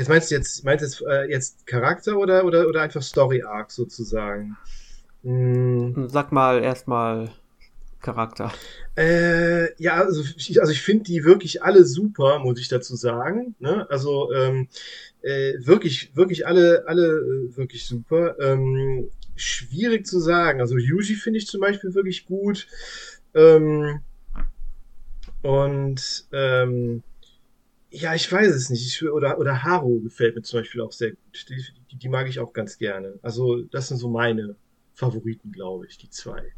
Jetzt 0.00 0.08
meinst 0.08 0.30
du 0.30 0.34
jetzt, 0.34 0.64
meinst 0.64 0.82
jetzt, 0.82 1.02
äh, 1.02 1.30
jetzt 1.30 1.66
Charakter 1.66 2.16
oder, 2.16 2.46
oder, 2.46 2.66
oder 2.66 2.80
einfach 2.80 3.02
Story 3.02 3.42
Arc 3.42 3.70
sozusagen? 3.70 4.56
Hm. 5.24 6.08
Sag 6.08 6.32
mal 6.32 6.62
erstmal 6.62 7.28
Charakter. 8.00 8.50
Äh, 8.96 9.74
ja, 9.78 9.96
also 9.96 10.22
ich, 10.22 10.58
also 10.58 10.72
ich 10.72 10.80
finde 10.80 11.04
die 11.04 11.22
wirklich 11.24 11.62
alle 11.62 11.84
super, 11.84 12.38
muss 12.38 12.58
ich 12.58 12.68
dazu 12.68 12.96
sagen. 12.96 13.54
Ne? 13.58 13.86
Also 13.90 14.32
ähm, 14.32 14.68
äh, 15.20 15.52
wirklich, 15.58 16.16
wirklich 16.16 16.46
alle, 16.46 16.84
alle 16.86 17.06
äh, 17.06 17.56
wirklich 17.58 17.84
super. 17.84 18.40
Ähm, 18.40 19.10
schwierig 19.36 20.06
zu 20.06 20.18
sagen. 20.18 20.62
Also 20.62 20.78
Yuji 20.78 21.14
finde 21.14 21.40
ich 21.40 21.46
zum 21.46 21.60
Beispiel 21.60 21.94
wirklich 21.94 22.24
gut. 22.24 22.66
Ähm, 23.34 24.00
und 25.42 26.24
ähm, 26.32 27.02
ja, 27.90 28.14
ich 28.14 28.30
weiß 28.30 28.54
es 28.54 28.70
nicht. 28.70 28.86
Ich, 28.86 29.08
oder, 29.08 29.38
oder 29.38 29.62
Haro 29.62 30.00
gefällt 30.00 30.36
mir 30.36 30.42
zum 30.42 30.60
Beispiel 30.60 30.80
auch 30.80 30.92
sehr 30.92 31.10
gut. 31.10 31.46
Die, 31.48 31.64
die, 31.90 31.96
die 31.96 32.08
mag 32.08 32.28
ich 32.28 32.38
auch 32.38 32.52
ganz 32.52 32.78
gerne. 32.78 33.18
Also, 33.22 33.62
das 33.62 33.88
sind 33.88 33.98
so 33.98 34.08
meine 34.08 34.56
Favoriten, 34.94 35.52
glaube 35.52 35.86
ich, 35.86 35.98
die 35.98 36.10
zwei. 36.10 36.52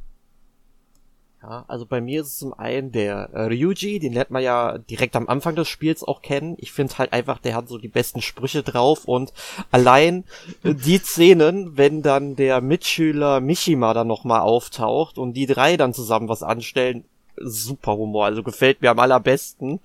Ja, 1.42 1.64
also 1.66 1.86
bei 1.86 2.00
mir 2.00 2.20
ist 2.20 2.28
es 2.28 2.38
zum 2.38 2.54
einen 2.54 2.92
der 2.92 3.30
äh, 3.32 3.46
Ryuji, 3.46 3.98
den 3.98 4.12
lernt 4.12 4.30
man 4.30 4.44
ja 4.44 4.78
direkt 4.78 5.16
am 5.16 5.28
Anfang 5.28 5.56
des 5.56 5.68
Spiels 5.68 6.04
auch 6.04 6.22
kennen. 6.22 6.54
Ich 6.58 6.70
finde 6.70 6.96
halt 6.98 7.12
einfach, 7.12 7.40
der 7.40 7.56
hat 7.56 7.68
so 7.68 7.78
die 7.78 7.88
besten 7.88 8.22
Sprüche 8.22 8.62
drauf 8.62 9.06
und 9.06 9.32
allein 9.72 10.22
äh, 10.62 10.72
die 10.72 10.98
Szenen, 10.98 11.76
wenn 11.76 12.02
dann 12.02 12.36
der 12.36 12.60
Mitschüler 12.60 13.40
Mishima 13.40 13.92
dann 13.92 14.06
nochmal 14.06 14.42
auftaucht 14.42 15.18
und 15.18 15.32
die 15.32 15.46
drei 15.46 15.76
dann 15.76 15.94
zusammen 15.94 16.28
was 16.28 16.44
anstellen, 16.44 17.04
super 17.36 17.96
Humor, 17.96 18.26
also 18.26 18.44
gefällt 18.44 18.80
mir 18.80 18.92
am 18.92 19.00
allerbesten. 19.00 19.80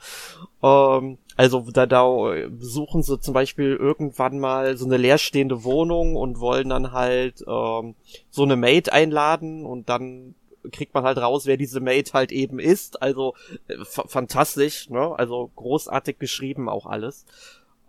Ähm, 0.61 1.17
also 1.37 1.61
da, 1.71 1.85
da 1.85 2.33
suchen 2.59 3.03
sie 3.03 3.19
zum 3.19 3.33
Beispiel 3.33 3.75
irgendwann 3.75 4.39
mal 4.39 4.75
so 4.75 4.85
eine 4.85 4.97
leerstehende 4.97 5.63
Wohnung 5.63 6.15
und 6.15 6.39
wollen 6.39 6.69
dann 6.69 6.91
halt 6.91 7.45
ähm, 7.47 7.95
so 8.29 8.43
eine 8.43 8.55
Maid 8.55 8.91
einladen 8.91 9.65
und 9.65 9.87
dann 9.87 10.33
kriegt 10.71 10.93
man 10.93 11.03
halt 11.03 11.19
raus, 11.19 11.45
wer 11.45 11.57
diese 11.57 11.79
Maid 11.79 12.13
halt 12.13 12.31
eben 12.31 12.59
ist. 12.59 13.01
Also 13.01 13.35
äh, 13.67 13.77
fantastisch, 13.85 14.89
ne? 14.89 15.13
Also 15.17 15.51
großartig 15.55 16.19
geschrieben 16.19 16.69
auch 16.69 16.87
alles. 16.87 17.25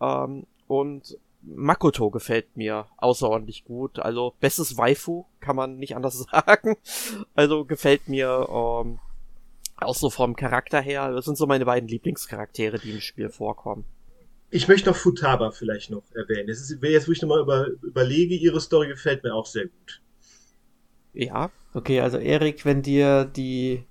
Ähm, 0.01 0.47
und 0.67 1.19
Makoto 1.41 2.11
gefällt 2.11 2.57
mir 2.57 2.87
außerordentlich 2.99 3.65
gut. 3.65 3.99
Also 3.99 4.35
bestes 4.41 4.77
Waifu, 4.77 5.25
kann 5.41 5.57
man 5.57 5.79
nicht 5.79 5.97
anders 5.97 6.19
sagen. 6.31 6.77
Also 7.35 7.65
gefällt 7.65 8.09
mir 8.09 8.47
ähm, 8.51 8.99
auch 9.81 9.95
so 9.95 10.11
vom 10.11 10.37
Charakter 10.37 10.81
her, 10.81 11.13
das 11.13 11.25
sind 11.25 11.37
so 11.37 11.47
meine 11.47 11.65
beiden 11.65 11.89
Lieblingscharaktere, 11.89 12.79
die 12.79 12.91
im 12.91 13.01
Spiel 13.01 13.29
vorkommen. 13.29 13.85
Ich 14.51 14.67
möchte 14.67 14.89
noch 14.89 14.97
Futaba 14.97 15.51
vielleicht 15.51 15.91
noch 15.91 16.05
erwähnen. 16.15 16.49
Das 16.49 16.61
ist, 16.61 16.83
jetzt, 16.83 17.07
wo 17.07 17.13
ich 17.13 17.21
nochmal 17.21 17.41
über, 17.41 17.67
überlege, 17.83 18.35
ihre 18.35 18.61
Story 18.61 18.89
gefällt 18.89 19.23
mir 19.23 19.35
auch 19.35 19.47
sehr 19.47 19.67
gut. 19.67 20.01
Ja. 21.13 21.51
Okay, 21.75 22.01
also 22.01 22.17
Erik, 22.17 22.65
wenn 22.65 22.83
dir 22.83 23.25
die 23.27 23.85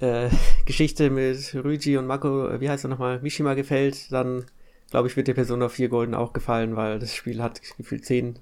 äh, 0.00 0.30
Geschichte 0.66 1.10
mit 1.10 1.54
Ryuji 1.54 1.96
und 1.96 2.06
Mako, 2.06 2.48
äh, 2.48 2.60
wie 2.60 2.68
heißt 2.68 2.84
er 2.84 2.88
nochmal, 2.88 3.20
Mishima 3.20 3.54
gefällt, 3.54 4.10
dann 4.10 4.46
glaube 4.90 5.08
ich, 5.08 5.16
wird 5.16 5.28
dir 5.28 5.34
Persona 5.34 5.68
4 5.68 5.88
Golden 5.88 6.14
auch 6.14 6.32
gefallen, 6.32 6.76
weil 6.76 6.98
das 6.98 7.14
Spiel 7.14 7.42
hat 7.42 7.60
gefühlt 7.76 8.04
zehn 8.04 8.38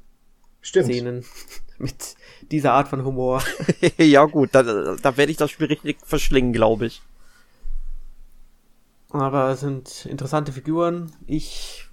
Stimmt. 0.62 0.86
Szenen 0.86 1.24
mit 1.78 2.14
dieser 2.50 2.72
Art 2.72 2.88
von 2.88 3.04
Humor. 3.04 3.42
ja 3.98 4.24
gut, 4.24 4.50
da, 4.52 4.62
da 4.62 5.16
werde 5.16 5.30
ich 5.30 5.36
das 5.36 5.50
Spiel 5.50 5.66
richtig 5.66 5.98
verschlingen, 6.04 6.52
glaube 6.52 6.86
ich. 6.86 7.02
Aber 9.10 9.50
es 9.50 9.60
sind 9.60 10.06
interessante 10.06 10.52
Figuren. 10.52 11.12
Ich 11.26 11.88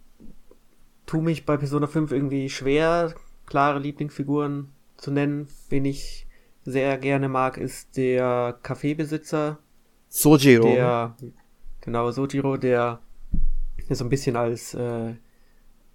tue 1.06 1.22
mich 1.22 1.46
bei 1.46 1.58
Persona 1.58 1.88
5 1.88 2.12
irgendwie 2.12 2.50
schwer, 2.50 3.14
klare 3.46 3.80
Lieblingsfiguren 3.80 4.70
zu 4.96 5.12
nennen. 5.12 5.50
Wen 5.70 5.86
ich 5.86 6.28
sehr 6.64 6.98
gerne 6.98 7.28
mag, 7.28 7.58
ist 7.58 7.98
der 7.98 8.58
Kaffeebesitzer. 8.64 9.58
Sojiro. 10.08 10.68
Der, 10.68 11.16
genau, 11.82 12.12
Sojiro, 12.12 12.58
der 12.58 13.02
so 13.90 14.06
ein 14.06 14.10
bisschen 14.10 14.36
als 14.36 14.74
äh, 14.76 15.16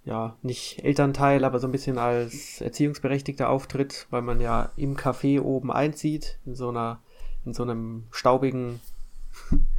ja, 0.05 0.37
nicht 0.43 0.85
Elternteil, 0.85 1.45
aber 1.45 1.59
so 1.59 1.67
ein 1.67 1.73
bisschen 1.73 1.99
als 1.99 2.61
Erziehungsberechtigter 2.61 3.49
auftritt, 3.49 4.07
weil 4.11 4.23
man 4.23 4.41
ja 4.41 4.71
im 4.77 4.97
Café 4.97 5.41
oben 5.41 5.73
einzieht, 5.73 6.39
in 6.45 6.55
so 6.55 6.69
einer, 6.69 7.01
in 7.45 7.55
so 7.55 7.63
einem 7.63 8.05
staubigen 8.11 8.81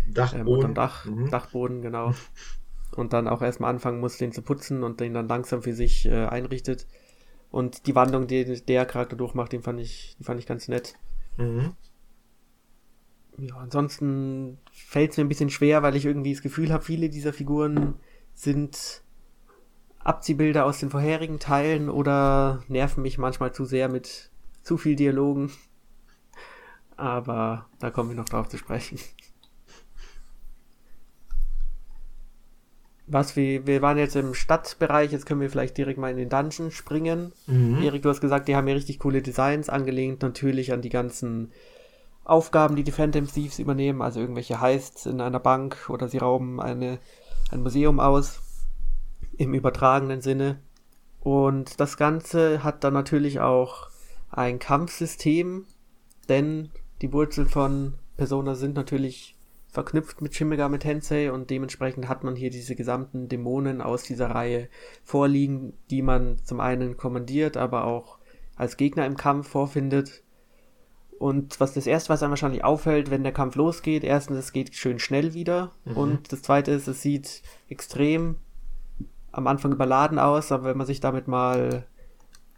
Dachboden. 0.07 0.69
Ähm, 0.69 0.73
Dach, 0.73 1.05
mhm. 1.05 1.29
Dachboden, 1.29 1.81
genau. 1.81 2.13
Und 2.95 3.13
dann 3.13 3.27
auch 3.27 3.41
erstmal 3.41 3.71
anfangen 3.71 3.99
muss, 3.99 4.17
den 4.17 4.31
zu 4.31 4.41
putzen 4.41 4.81
und 4.81 5.01
den 5.01 5.13
dann 5.13 5.27
langsam 5.27 5.61
für 5.61 5.73
sich 5.73 6.05
äh, 6.05 6.27
einrichtet. 6.27 6.87
Und 7.51 7.87
die 7.87 7.95
Wandlung, 7.95 8.27
die 8.27 8.45
der 8.63 8.85
Charakter 8.85 9.17
durchmacht, 9.17 9.51
den 9.51 9.63
fand 9.63 9.81
ich, 9.81 10.15
die 10.17 10.23
fand 10.23 10.39
ich 10.39 10.45
ganz 10.45 10.69
nett. 10.69 10.95
Mhm. 11.35 11.73
Ja, 13.37 13.57
ansonsten 13.57 14.59
fällt 14.71 15.11
es 15.11 15.17
mir 15.17 15.25
ein 15.25 15.29
bisschen 15.29 15.49
schwer, 15.49 15.83
weil 15.83 15.97
ich 15.97 16.05
irgendwie 16.05 16.31
das 16.31 16.41
Gefühl 16.41 16.71
habe, 16.71 16.85
viele 16.85 17.09
dieser 17.09 17.33
Figuren 17.33 17.95
sind 18.33 19.03
Abziehbilder 20.05 20.65
aus 20.65 20.79
den 20.79 20.91
vorherigen 20.91 21.39
Teilen 21.39 21.89
oder 21.89 22.63
nerven 22.67 23.01
mich 23.01 23.17
manchmal 23.17 23.53
zu 23.53 23.65
sehr 23.65 23.89
mit 23.89 24.29
zu 24.61 24.77
viel 24.77 24.95
Dialogen. 24.95 25.51
Aber 26.95 27.65
da 27.79 27.89
kommen 27.89 28.09
wir 28.09 28.15
noch 28.15 28.29
drauf 28.29 28.47
zu 28.47 28.57
sprechen. 28.57 28.99
Was 33.07 33.35
wir, 33.35 33.67
wir 33.67 33.81
waren 33.81 33.97
jetzt 33.97 34.15
im 34.15 34.33
Stadtbereich, 34.33 35.11
jetzt 35.11 35.25
können 35.25 35.41
wir 35.41 35.49
vielleicht 35.49 35.77
direkt 35.77 35.99
mal 35.99 36.09
in 36.11 36.17
den 36.17 36.29
Dungeon 36.29 36.71
springen. 36.71 37.33
Mhm. 37.45 37.81
Erik, 37.83 38.01
du 38.03 38.09
hast 38.09 38.21
gesagt, 38.21 38.47
die 38.47 38.55
haben 38.55 38.67
ja 38.67 38.73
richtig 38.73 38.99
coole 38.99 39.21
Designs 39.21 39.69
angelehnt, 39.69 40.21
natürlich 40.21 40.71
an 40.71 40.81
die 40.81 40.89
ganzen 40.89 41.51
Aufgaben, 42.23 42.75
die 42.75 42.83
die 42.83 42.91
Phantom 42.91 43.27
Thieves 43.27 43.59
übernehmen, 43.59 44.01
also 44.01 44.19
irgendwelche 44.19 44.59
Heists 44.59 45.05
in 45.05 45.21
einer 45.21 45.39
Bank 45.39 45.89
oder 45.89 46.07
sie 46.07 46.17
rauben 46.17 46.59
eine, 46.59 46.99
ein 47.51 47.61
Museum 47.61 47.99
aus 47.99 48.41
im 49.37 49.53
übertragenen 49.53 50.21
Sinne. 50.21 50.59
Und 51.19 51.79
das 51.79 51.97
Ganze 51.97 52.63
hat 52.63 52.83
dann 52.83 52.93
natürlich 52.93 53.39
auch 53.39 53.89
ein 54.29 54.59
Kampfsystem, 54.59 55.65
denn 56.29 56.69
die 57.01 57.11
Wurzeln 57.11 57.47
von 57.47 57.95
Persona 58.17 58.55
sind 58.55 58.75
natürlich 58.75 59.35
verknüpft 59.75 60.21
mit 60.21 60.33
Shin 60.33 60.47
Megami 60.47 60.79
Tensei 60.79 61.31
und 61.31 61.49
dementsprechend 61.49 62.07
hat 62.07 62.23
man 62.23 62.35
hier 62.35 62.49
diese 62.49 62.75
gesamten 62.75 63.27
Dämonen 63.27 63.81
aus 63.81 64.03
dieser 64.03 64.31
Reihe 64.31 64.69
vorliegen, 65.03 65.73
die 65.89 66.01
man 66.01 66.37
zum 66.43 66.61
einen 66.61 66.95
kommandiert, 66.95 67.57
aber 67.57 67.83
auch 67.83 68.17
als 68.55 68.77
Gegner 68.77 69.05
im 69.05 69.17
Kampf 69.17 69.49
vorfindet. 69.49 70.23
Und 71.19 71.59
was 71.59 71.73
das 71.73 71.87
erste, 71.87 72.09
was 72.09 72.23
einem 72.23 72.31
wahrscheinlich 72.31 72.63
auffällt, 72.63 73.09
wenn 73.09 73.23
der 73.23 73.31
Kampf 73.33 73.55
losgeht, 73.55 74.03
erstens, 74.03 74.37
es 74.37 74.53
geht 74.53 74.75
schön 74.75 74.99
schnell 74.99 75.33
wieder. 75.33 75.71
Mhm. 75.85 75.97
Und 75.97 76.31
das 76.31 76.41
zweite 76.41 76.71
ist, 76.71 76.87
es 76.87 77.01
sieht 77.01 77.41
extrem 77.67 78.37
am 79.35 79.47
Anfang 79.47 79.73
überladen 79.73 80.17
aus, 80.17 80.51
aber 80.51 80.65
wenn 80.65 80.77
man 80.77 80.87
sich 80.87 81.01
damit 81.01 81.27
mal 81.27 81.85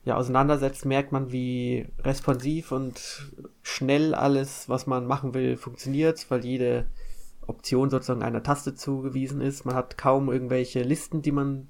ja, 0.06 0.16
auseinandersetzt, 0.16 0.86
merkt 0.86 1.12
man, 1.12 1.32
wie 1.32 1.88
responsiv 2.00 2.72
und 2.72 3.32
schnell 3.62 4.14
alles, 4.14 4.70
was 4.70 4.86
man 4.88 5.08
machen 5.08 5.34
will, 5.34 5.58
funktioniert, 5.58 6.30
weil 6.30 6.46
jede 6.46 6.86
Option 7.46 7.90
sozusagen 7.90 8.22
einer 8.22 8.44
Taste 8.44 8.76
zugewiesen 8.76 9.42
ist. 9.42 9.66
Man 9.66 9.76
hat 9.76 9.98
kaum 9.98 10.30
irgendwelche 10.30 10.84
Listen, 10.84 11.22
die 11.22 11.32
man 11.32 11.70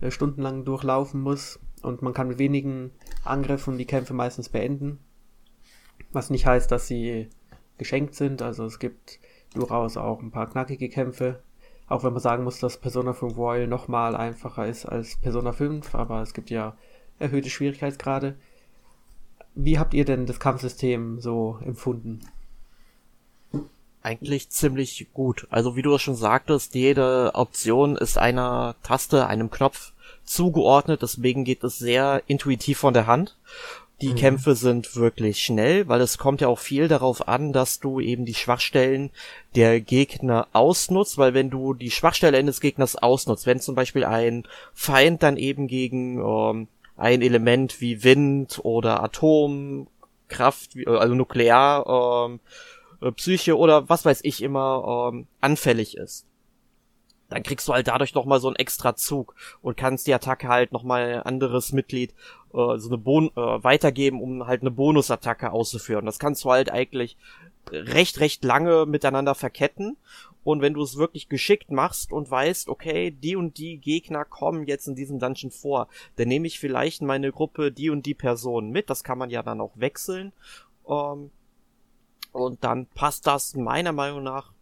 äh, 0.00 0.10
stundenlang 0.10 0.64
durchlaufen 0.64 1.20
muss 1.20 1.58
und 1.82 2.00
man 2.00 2.14
kann 2.14 2.28
mit 2.28 2.38
wenigen 2.38 2.92
Angriffen 3.24 3.76
die 3.76 3.86
Kämpfe 3.86 4.14
meistens 4.14 4.48
beenden. 4.48 4.98
Was 6.12 6.30
nicht 6.30 6.46
heißt, 6.46 6.70
dass 6.70 6.86
sie 6.86 7.28
geschenkt 7.76 8.14
sind. 8.14 8.40
Also 8.40 8.64
es 8.64 8.78
gibt 8.78 9.18
durchaus 9.54 9.96
auch 9.96 10.22
ein 10.22 10.30
paar 10.30 10.48
knackige 10.48 10.88
Kämpfe. 10.88 11.42
Auch 11.92 12.04
wenn 12.04 12.14
man 12.14 12.22
sagen 12.22 12.44
muss, 12.44 12.58
dass 12.58 12.78
Persona 12.78 13.12
5 13.12 13.36
Royal 13.36 13.66
nochmal 13.66 14.16
einfacher 14.16 14.66
ist 14.66 14.86
als 14.86 15.16
Persona 15.16 15.52
5, 15.52 15.94
aber 15.94 16.22
es 16.22 16.32
gibt 16.32 16.48
ja 16.48 16.74
erhöhte 17.18 17.50
Schwierigkeitsgrade. 17.50 18.34
Wie 19.54 19.78
habt 19.78 19.92
ihr 19.92 20.06
denn 20.06 20.24
das 20.24 20.40
Kampfsystem 20.40 21.20
so 21.20 21.58
empfunden? 21.62 22.20
Eigentlich 24.00 24.48
ziemlich 24.48 25.08
gut. 25.12 25.46
Also 25.50 25.76
wie 25.76 25.82
du 25.82 25.98
schon 25.98 26.14
sagtest, 26.14 26.74
jede 26.74 27.32
Option 27.34 27.96
ist 27.96 28.16
einer 28.16 28.74
Taste, 28.82 29.26
einem 29.26 29.50
Knopf 29.50 29.92
zugeordnet, 30.24 31.02
deswegen 31.02 31.44
geht 31.44 31.62
es 31.62 31.78
sehr 31.78 32.22
intuitiv 32.26 32.78
von 32.78 32.94
der 32.94 33.06
Hand. 33.06 33.36
Die 34.02 34.08
mhm. 34.08 34.16
Kämpfe 34.16 34.56
sind 34.56 34.96
wirklich 34.96 35.38
schnell, 35.38 35.86
weil 35.86 36.00
es 36.00 36.18
kommt 36.18 36.40
ja 36.40 36.48
auch 36.48 36.58
viel 36.58 36.88
darauf 36.88 37.28
an, 37.28 37.52
dass 37.52 37.78
du 37.78 38.00
eben 38.00 38.24
die 38.24 38.34
Schwachstellen 38.34 39.10
der 39.54 39.80
Gegner 39.80 40.48
ausnutzt, 40.52 41.18
weil 41.18 41.34
wenn 41.34 41.50
du 41.50 41.72
die 41.72 41.92
Schwachstelle 41.92 42.36
eines 42.36 42.60
Gegners 42.60 42.96
ausnutzt, 42.96 43.46
wenn 43.46 43.60
zum 43.60 43.76
Beispiel 43.76 44.04
ein 44.04 44.42
Feind 44.74 45.22
dann 45.22 45.36
eben 45.36 45.68
gegen 45.68 46.18
ähm, 46.18 46.66
ein 46.96 47.22
Element 47.22 47.80
wie 47.80 48.02
Wind 48.02 48.58
oder 48.64 49.04
Atomkraft, 49.04 50.74
äh, 50.74 50.88
also 50.88 51.14
Nuklear, 51.14 52.26
ähm, 52.26 52.40
äh, 53.00 53.12
Psyche 53.12 53.56
oder 53.56 53.88
was 53.88 54.04
weiß 54.04 54.20
ich 54.24 54.42
immer 54.42 55.10
ähm, 55.12 55.28
anfällig 55.40 55.96
ist. 55.96 56.26
Dann 57.32 57.42
kriegst 57.42 57.66
du 57.66 57.72
halt 57.72 57.88
dadurch 57.88 58.14
nochmal 58.14 58.40
so 58.40 58.48
einen 58.48 58.56
extra 58.56 58.94
Zug 58.94 59.34
und 59.60 59.76
kannst 59.76 60.06
die 60.06 60.14
Attacke 60.14 60.48
halt 60.48 60.72
nochmal 60.72 61.14
ein 61.14 61.22
anderes 61.22 61.72
Mitglied 61.72 62.12
äh, 62.52 62.78
so 62.78 62.88
eine 62.88 62.98
Bon 62.98 63.30
äh, 63.36 63.40
weitergeben, 63.40 64.20
um 64.20 64.46
halt 64.46 64.60
eine 64.60 64.70
Bonusattacke 64.70 65.52
auszuführen. 65.52 66.06
Das 66.06 66.18
kannst 66.18 66.44
du 66.44 66.50
halt 66.50 66.70
eigentlich 66.70 67.16
recht, 67.70 68.20
recht 68.20 68.44
lange 68.44 68.86
miteinander 68.86 69.34
verketten 69.34 69.96
und 70.44 70.60
wenn 70.60 70.74
du 70.74 70.82
es 70.82 70.96
wirklich 70.96 71.28
geschickt 71.28 71.70
machst 71.70 72.12
und 72.12 72.30
weißt, 72.30 72.68
okay, 72.68 73.10
die 73.10 73.36
und 73.36 73.58
die 73.58 73.78
Gegner 73.78 74.24
kommen 74.24 74.66
jetzt 74.66 74.88
in 74.88 74.96
diesem 74.96 75.18
Dungeon 75.18 75.52
vor, 75.52 75.88
dann 76.16 76.28
nehme 76.28 76.46
ich 76.46 76.58
vielleicht 76.58 77.02
meine 77.02 77.30
Gruppe 77.30 77.70
die 77.70 77.90
und 77.90 78.06
die 78.06 78.14
Personen 78.14 78.70
mit. 78.70 78.90
Das 78.90 79.04
kann 79.04 79.18
man 79.18 79.30
ja 79.30 79.42
dann 79.42 79.60
auch 79.60 79.72
wechseln. 79.76 80.32
Ähm, 80.88 81.30
und 82.32 82.64
dann 82.64 82.86
passt 82.86 83.26
das 83.26 83.54
meiner 83.54 83.92
Meinung 83.92 84.22
nach 84.22 84.52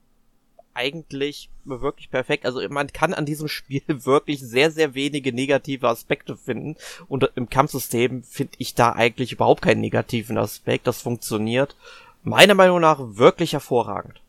eigentlich 0.74 1.50
wirklich 1.64 2.10
perfekt. 2.10 2.46
Also 2.46 2.60
man 2.68 2.88
kann 2.88 3.14
an 3.14 3.26
diesem 3.26 3.48
Spiel 3.48 3.82
wirklich 3.86 4.40
sehr, 4.40 4.70
sehr 4.70 4.94
wenige 4.94 5.32
negative 5.32 5.88
Aspekte 5.88 6.36
finden. 6.36 6.76
Und 7.08 7.30
im 7.34 7.48
Kampfsystem 7.48 8.22
finde 8.22 8.52
ich 8.58 8.74
da 8.74 8.92
eigentlich 8.92 9.32
überhaupt 9.32 9.62
keinen 9.62 9.80
negativen 9.80 10.38
Aspekt. 10.38 10.86
Das 10.86 11.02
funktioniert 11.02 11.76
meiner 12.22 12.54
Meinung 12.54 12.80
nach 12.80 12.98
wirklich 13.00 13.52
hervorragend. 13.52 14.20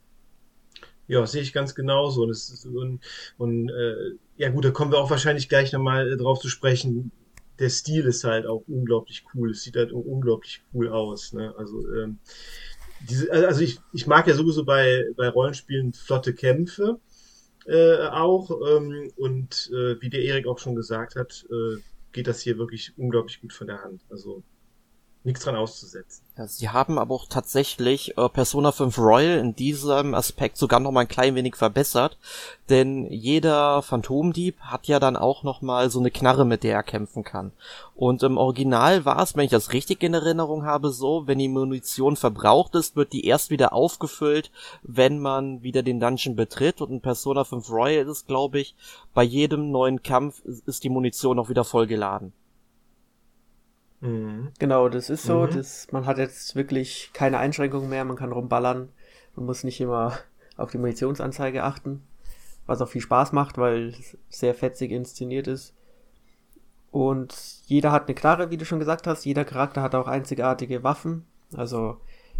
Ja, 1.07 1.25
sehe 1.25 1.41
ich 1.41 1.51
ganz 1.51 1.75
genauso. 1.75 2.23
Und, 2.23 2.29
es, 2.29 2.65
und, 2.65 3.01
und 3.37 3.69
äh, 3.69 4.15
ja 4.37 4.49
gut, 4.49 4.63
da 4.63 4.71
kommen 4.71 4.91
wir 4.91 4.99
auch 4.99 5.09
wahrscheinlich 5.09 5.49
gleich 5.49 5.73
nochmal 5.73 6.11
äh, 6.11 6.17
drauf 6.17 6.39
zu 6.39 6.47
sprechen. 6.47 7.11
Der 7.59 7.69
Stil 7.69 8.05
ist 8.05 8.23
halt 8.23 8.47
auch 8.47 8.63
unglaublich 8.67 9.25
cool. 9.35 9.51
Es 9.51 9.61
sieht 9.63 9.75
halt 9.75 9.91
unglaublich 9.91 10.63
cool 10.73 10.87
aus. 10.87 11.33
Ne? 11.33 11.53
Also 11.57 11.85
ähm, 11.95 12.17
diese, 13.09 13.31
also 13.31 13.61
ich, 13.61 13.79
ich 13.93 14.07
mag 14.07 14.27
ja 14.27 14.33
sowieso 14.33 14.63
bei, 14.65 15.05
bei 15.15 15.29
Rollenspielen 15.29 15.93
flotte 15.93 16.33
Kämpfe 16.33 16.99
äh, 17.65 18.07
auch. 18.07 18.51
Ähm, 18.69 19.11
und 19.15 19.69
äh, 19.73 20.01
wie 20.01 20.09
der 20.09 20.23
Erik 20.23 20.47
auch 20.47 20.59
schon 20.59 20.75
gesagt 20.75 21.15
hat, 21.15 21.45
äh, 21.49 21.79
geht 22.11 22.27
das 22.27 22.41
hier 22.41 22.57
wirklich 22.57 22.93
unglaublich 22.97 23.41
gut 23.41 23.53
von 23.53 23.67
der 23.67 23.83
Hand. 23.83 24.01
Also 24.09 24.43
nichts 25.23 25.43
dran 25.43 25.55
auszusetzen. 25.55 26.23
Ja, 26.37 26.47
sie 26.47 26.69
haben 26.69 26.97
aber 26.97 27.13
auch 27.13 27.25
tatsächlich 27.27 28.17
äh, 28.17 28.29
Persona 28.29 28.71
5 28.71 28.97
Royal 28.97 29.37
in 29.37 29.55
diesem 29.55 30.15
Aspekt 30.15 30.57
sogar 30.57 30.79
noch 30.79 30.91
mal 30.91 31.01
ein 31.01 31.07
klein 31.07 31.35
wenig 31.35 31.55
verbessert, 31.55 32.17
denn 32.69 33.05
jeder 33.11 33.81
Phantomdieb 33.83 34.59
hat 34.61 34.87
ja 34.87 34.99
dann 34.99 35.17
auch 35.17 35.43
noch 35.43 35.61
mal 35.61 35.91
so 35.91 35.99
eine 35.99 36.09
Knarre, 36.09 36.45
mit 36.45 36.63
der 36.63 36.75
er 36.75 36.83
kämpfen 36.83 37.23
kann. 37.23 37.51
Und 37.95 38.23
im 38.23 38.37
Original 38.37 39.05
war 39.05 39.21
es, 39.21 39.35
wenn 39.35 39.45
ich 39.45 39.51
das 39.51 39.73
richtig 39.73 40.01
in 40.01 40.15
Erinnerung 40.15 40.65
habe, 40.65 40.89
so, 40.89 41.27
wenn 41.27 41.37
die 41.37 41.49
Munition 41.49 42.15
verbraucht 42.15 42.73
ist, 42.73 42.95
wird 42.95 43.13
die 43.13 43.25
erst 43.25 43.51
wieder 43.51 43.73
aufgefüllt, 43.73 44.49
wenn 44.81 45.19
man 45.19 45.61
wieder 45.61 45.83
den 45.83 45.99
Dungeon 45.99 46.35
betritt. 46.35 46.81
Und 46.81 46.89
in 46.89 47.01
Persona 47.01 47.43
5 47.43 47.69
Royal 47.69 48.05
ist 48.05 48.09
es, 48.09 48.25
glaube 48.25 48.59
ich, 48.59 48.73
bei 49.13 49.23
jedem 49.23 49.69
neuen 49.69 50.01
Kampf 50.01 50.41
ist 50.65 50.83
die 50.83 50.89
Munition 50.89 51.37
auch 51.37 51.49
wieder 51.49 51.63
vollgeladen. 51.63 52.33
Mhm. 54.01 54.49
Genau, 54.59 54.89
das 54.89 55.09
ist 55.09 55.23
so. 55.23 55.45
Mhm. 55.45 55.51
Das, 55.51 55.87
man 55.91 56.05
hat 56.05 56.17
jetzt 56.17 56.55
wirklich 56.55 57.11
keine 57.13 57.37
Einschränkungen 57.37 57.89
mehr, 57.89 58.03
man 58.03 58.17
kann 58.17 58.31
rumballern. 58.31 58.89
Man 59.35 59.45
muss 59.45 59.63
nicht 59.63 59.79
immer 59.79 60.17
auf 60.57 60.71
die 60.71 60.77
Munitionsanzeige 60.77 61.63
achten, 61.63 62.03
was 62.65 62.81
auch 62.81 62.89
viel 62.89 63.01
Spaß 63.01 63.31
macht, 63.31 63.57
weil 63.57 63.89
es 63.89 64.17
sehr 64.29 64.53
fetzig 64.53 64.91
inszeniert 64.91 65.47
ist. 65.47 65.73
Und 66.91 67.33
jeder 67.65 67.93
hat 67.93 68.07
eine 68.07 68.15
Knarre, 68.15 68.49
wie 68.49 68.57
du 68.57 68.65
schon 68.65 68.79
gesagt 68.79 69.07
hast. 69.07 69.23
Jeder 69.23 69.45
Charakter 69.45 69.81
hat 69.81 69.95
auch 69.95 70.07
einzigartige 70.07 70.83
Waffen. 70.83 71.25
Also 71.55 71.97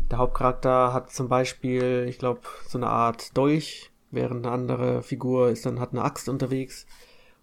der 0.09 0.17
Hauptcharakter 0.17 0.93
hat 0.93 1.11
zum 1.11 1.29
Beispiel, 1.29 2.05
ich 2.09 2.19
glaube, 2.19 2.41
so 2.67 2.77
eine 2.77 2.87
Art 2.87 3.35
Dolch, 3.37 3.91
während 4.09 4.45
eine 4.45 4.53
andere 4.53 5.03
Figur 5.03 5.49
ist 5.49 5.65
dann 5.65 5.79
hat 5.79 5.91
eine 5.91 6.03
Axt 6.03 6.27
unterwegs. 6.27 6.85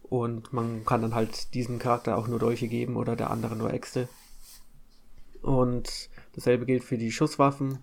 Und 0.09 0.53
man 0.53 0.85
kann 0.87 1.03
dann 1.03 1.15
halt 1.15 1.55
diesem 1.55 1.79
Charakter 1.79 2.17
auch 2.17 2.29
nur 2.29 2.39
Dolche 2.39 2.69
geben 2.69 2.97
oder 2.97 3.15
der 3.15 3.31
andere 3.31 3.57
nur 3.57 3.73
Äxte. 3.73 4.09
Und 5.43 6.09
dasselbe 6.35 6.67
gilt 6.67 6.85
für 6.85 6.99
die 6.99 7.13
Schusswaffen. 7.13 7.79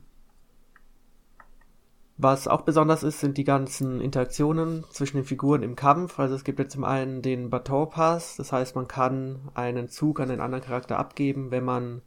Was 2.17 2.47
auch 2.47 2.61
besonders 2.61 3.03
ist, 3.03 3.19
sind 3.19 3.37
die 3.37 3.43
ganzen 3.43 3.99
Interaktionen 3.99 4.85
zwischen 4.89 5.17
den 5.17 5.25
Figuren 5.25 5.63
im 5.63 5.75
Kampf. 5.75 6.17
Also 6.17 6.35
es 6.35 6.45
gibt 6.45 6.59
jetzt 6.59 6.71
zum 6.71 6.85
einen 6.85 7.21
den 7.21 7.49
Baton 7.49 7.89
Pass, 7.89 8.37
das 8.37 8.53
heißt, 8.53 8.75
man 8.75 8.87
kann 8.87 9.49
einen 9.53 9.89
Zug 9.89 10.21
an 10.21 10.29
den 10.29 10.39
anderen 10.39 10.63
Charakter 10.63 10.97
abgeben, 10.97 11.51
wenn 11.51 11.65
man 11.65 12.01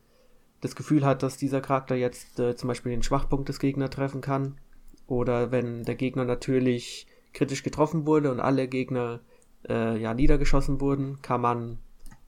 das 0.62 0.74
Gefühl 0.74 1.04
hat, 1.04 1.22
dass 1.22 1.36
dieser 1.36 1.60
Charakter 1.60 1.94
jetzt 1.94 2.40
äh, 2.40 2.56
zum 2.56 2.68
Beispiel 2.68 2.90
den 2.90 3.02
Schwachpunkt 3.02 3.48
des 3.48 3.60
Gegners 3.60 3.90
treffen 3.90 4.22
kann. 4.22 4.58
Oder 5.06 5.52
wenn 5.52 5.84
der 5.84 5.94
Gegner 5.94 6.24
natürlich 6.24 7.06
kritisch 7.32 7.62
getroffen 7.62 8.06
wurde 8.06 8.30
und 8.32 8.40
alle 8.40 8.66
Gegner 8.66 9.20
äh, 9.68 9.98
ja, 9.98 10.14
niedergeschossen 10.14 10.80
wurden, 10.80 11.20
kann 11.22 11.40
man 11.40 11.78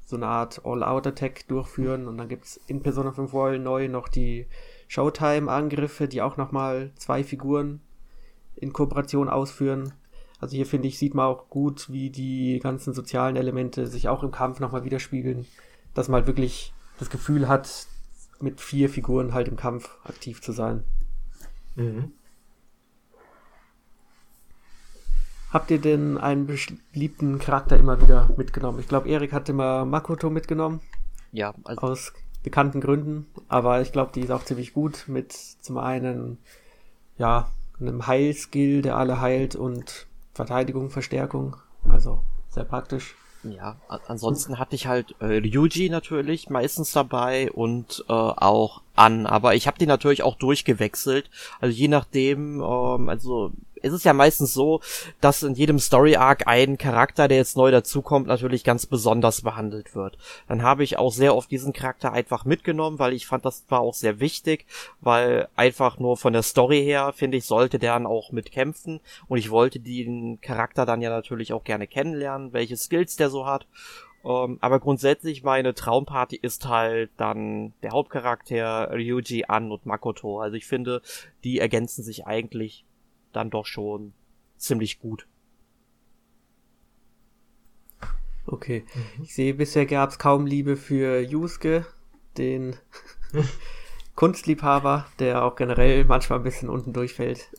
so 0.04 0.16
eine 0.16 0.26
Art 0.26 0.62
All-Out-Attack 0.64 1.46
durchführen 1.48 2.08
und 2.08 2.18
dann 2.18 2.28
gibt 2.28 2.44
es 2.44 2.60
in 2.66 2.82
Persona 2.82 3.12
5 3.12 3.32
Royal 3.32 3.58
neu 3.58 3.88
noch 3.88 4.08
die 4.08 4.46
Showtime-Angriffe, 4.88 6.08
die 6.08 6.20
auch 6.20 6.36
nochmal 6.36 6.90
zwei 6.96 7.22
Figuren 7.22 7.80
in 8.56 8.72
Kooperation 8.72 9.28
ausführen. 9.28 9.92
Also 10.40 10.56
hier 10.56 10.66
finde 10.66 10.88
ich, 10.88 10.98
sieht 10.98 11.14
man 11.14 11.26
auch 11.26 11.48
gut, 11.48 11.90
wie 11.90 12.10
die 12.10 12.58
ganzen 12.60 12.92
sozialen 12.92 13.36
Elemente 13.36 13.86
sich 13.86 14.08
auch 14.08 14.22
im 14.22 14.32
Kampf 14.32 14.58
nochmal 14.58 14.84
widerspiegeln, 14.84 15.46
dass 15.94 16.08
man 16.08 16.20
halt 16.20 16.26
wirklich 16.26 16.72
das 16.98 17.10
Gefühl 17.10 17.46
hat, 17.46 17.86
mit 18.40 18.60
vier 18.60 18.88
Figuren 18.88 19.34
halt 19.34 19.48
im 19.48 19.56
Kampf 19.56 19.96
aktiv 20.04 20.40
zu 20.40 20.52
sein. 20.52 20.82
Mhm. 21.76 22.12
Habt 25.52 25.70
ihr 25.70 25.80
denn 25.80 26.16
einen 26.16 26.46
beliebten 26.92 27.38
Charakter 27.40 27.76
immer 27.76 28.00
wieder 28.00 28.30
mitgenommen? 28.36 28.78
Ich 28.78 28.88
glaube, 28.88 29.08
Erik 29.08 29.32
hat 29.32 29.48
immer 29.48 29.84
Makoto 29.84 30.30
mitgenommen. 30.30 30.80
Ja, 31.32 31.54
also 31.64 31.80
aus 31.88 32.12
bekannten 32.42 32.80
Gründen. 32.80 33.26
Aber 33.48 33.80
ich 33.80 33.90
glaube, 33.92 34.12
die 34.14 34.20
ist 34.20 34.30
auch 34.30 34.44
ziemlich 34.44 34.72
gut 34.72 35.04
mit 35.08 35.32
zum 35.32 35.78
einen, 35.78 36.38
ja, 37.18 37.50
einem 37.80 38.06
Heilskill, 38.06 38.82
der 38.82 38.96
alle 38.96 39.20
heilt 39.20 39.56
und 39.56 40.06
Verteidigung, 40.34 40.90
Verstärkung. 40.90 41.56
Also 41.88 42.20
sehr 42.50 42.64
praktisch. 42.64 43.16
Ja, 43.42 43.76
ansonsten 43.88 44.58
hatte 44.58 44.76
ich 44.76 44.86
halt 44.86 45.14
äh, 45.20 45.24
Ryuji 45.24 45.88
natürlich 45.88 46.50
meistens 46.50 46.92
dabei 46.92 47.50
und 47.50 48.04
äh, 48.06 48.12
auch 48.12 48.82
An, 48.94 49.24
aber 49.24 49.54
ich 49.54 49.66
habe 49.66 49.78
die 49.78 49.86
natürlich 49.86 50.22
auch 50.22 50.36
durchgewechselt. 50.36 51.30
Also 51.58 51.74
je 51.74 51.88
nachdem, 51.88 52.60
ähm, 52.60 53.08
also 53.08 53.52
es 53.82 53.92
ist 53.92 54.04
ja 54.04 54.12
meistens 54.12 54.52
so, 54.52 54.80
dass 55.20 55.42
in 55.42 55.54
jedem 55.54 55.78
Story 55.78 56.16
Arc 56.16 56.46
ein 56.46 56.78
Charakter, 56.78 57.28
der 57.28 57.38
jetzt 57.38 57.56
neu 57.56 57.70
dazukommt, 57.70 58.26
natürlich 58.26 58.64
ganz 58.64 58.86
besonders 58.86 59.42
behandelt 59.42 59.94
wird. 59.94 60.18
Dann 60.48 60.62
habe 60.62 60.84
ich 60.84 60.98
auch 60.98 61.12
sehr 61.12 61.34
oft 61.34 61.50
diesen 61.50 61.72
Charakter 61.72 62.12
einfach 62.12 62.44
mitgenommen, 62.44 62.98
weil 62.98 63.12
ich 63.12 63.26
fand, 63.26 63.44
das 63.44 63.64
war 63.68 63.80
auch 63.80 63.94
sehr 63.94 64.20
wichtig, 64.20 64.66
weil 65.00 65.48
einfach 65.56 65.98
nur 65.98 66.16
von 66.16 66.32
der 66.32 66.42
Story 66.42 66.82
her, 66.82 67.12
finde 67.14 67.38
ich, 67.38 67.46
sollte 67.46 67.78
der 67.78 67.94
dann 67.94 68.06
auch 68.06 68.32
mitkämpfen 68.32 69.00
und 69.28 69.38
ich 69.38 69.50
wollte 69.50 69.80
den 69.80 70.40
Charakter 70.40 70.86
dann 70.86 71.02
ja 71.02 71.10
natürlich 71.10 71.52
auch 71.52 71.64
gerne 71.64 71.86
kennenlernen, 71.86 72.52
welche 72.52 72.76
Skills 72.76 73.16
der 73.16 73.30
so 73.30 73.46
hat. 73.46 73.66
Um, 74.22 74.52
ähm, 74.52 74.58
aber 74.60 74.80
grundsätzlich 74.80 75.42
meine 75.44 75.74
Traumparty 75.74 76.36
ist 76.36 76.68
halt 76.68 77.10
dann 77.16 77.72
der 77.82 77.92
Hauptcharakter 77.92 78.90
Ryuji, 78.92 79.46
An 79.48 79.72
und 79.72 79.86
Makoto. 79.86 80.40
Also 80.40 80.56
ich 80.56 80.66
finde, 80.66 81.00
die 81.42 81.58
ergänzen 81.58 82.04
sich 82.04 82.26
eigentlich 82.26 82.84
dann 83.32 83.50
doch 83.50 83.66
schon 83.66 84.12
ziemlich 84.56 85.00
gut. 85.00 85.26
Okay. 88.46 88.84
Mhm. 88.94 89.24
Ich 89.24 89.34
sehe, 89.34 89.54
bisher 89.54 89.86
gab 89.86 90.10
es 90.10 90.18
kaum 90.18 90.46
Liebe 90.46 90.76
für 90.76 91.20
Yusuke, 91.20 91.86
den 92.36 92.76
Kunstliebhaber, 94.16 95.06
der 95.18 95.44
auch 95.44 95.56
generell 95.56 96.04
manchmal 96.04 96.40
ein 96.40 96.42
bisschen 96.42 96.68
unten 96.68 96.92
durchfällt. 96.92 97.48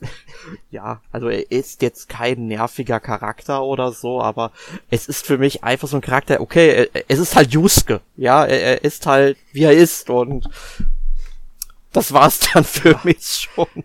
Ja, 0.70 1.00
also 1.12 1.28
er 1.28 1.52
ist 1.52 1.82
jetzt 1.82 2.08
kein 2.08 2.48
nerviger 2.48 2.98
Charakter 2.98 3.62
oder 3.62 3.92
so, 3.92 4.20
aber 4.20 4.50
es 4.90 5.06
ist 5.06 5.24
für 5.24 5.38
mich 5.38 5.62
einfach 5.62 5.86
so 5.86 5.96
ein 5.96 6.00
Charakter, 6.00 6.40
okay, 6.40 6.88
es 7.06 7.20
ist 7.20 7.36
halt 7.36 7.52
Yusuke, 7.52 8.00
ja, 8.16 8.44
er, 8.44 8.82
ist 8.82 9.06
halt, 9.06 9.36
wie 9.52 9.62
er 9.62 9.72
ist 9.72 10.10
und 10.10 10.48
das 11.92 12.12
war's 12.12 12.40
dann 12.52 12.64
für 12.64 12.92
ja. 12.92 13.00
mich 13.04 13.24
schon. 13.24 13.84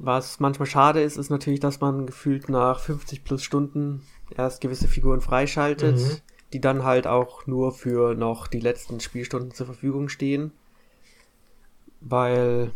Was 0.00 0.38
manchmal 0.38 0.66
schade 0.66 1.02
ist, 1.02 1.16
ist 1.16 1.28
natürlich, 1.28 1.58
dass 1.58 1.80
man 1.80 2.06
gefühlt 2.06 2.48
nach 2.48 2.78
50 2.78 3.24
plus 3.24 3.42
Stunden 3.42 4.02
erst 4.36 4.60
gewisse 4.60 4.86
Figuren 4.86 5.20
freischaltet, 5.20 5.96
mhm. 5.96 6.16
die 6.52 6.60
dann 6.60 6.84
halt 6.84 7.08
auch 7.08 7.48
nur 7.48 7.72
für 7.72 8.14
noch 8.14 8.46
die 8.46 8.60
letzten 8.60 9.00
Spielstunden 9.00 9.50
zur 9.50 9.66
Verfügung 9.66 10.08
stehen. 10.08 10.52
Weil 12.00 12.70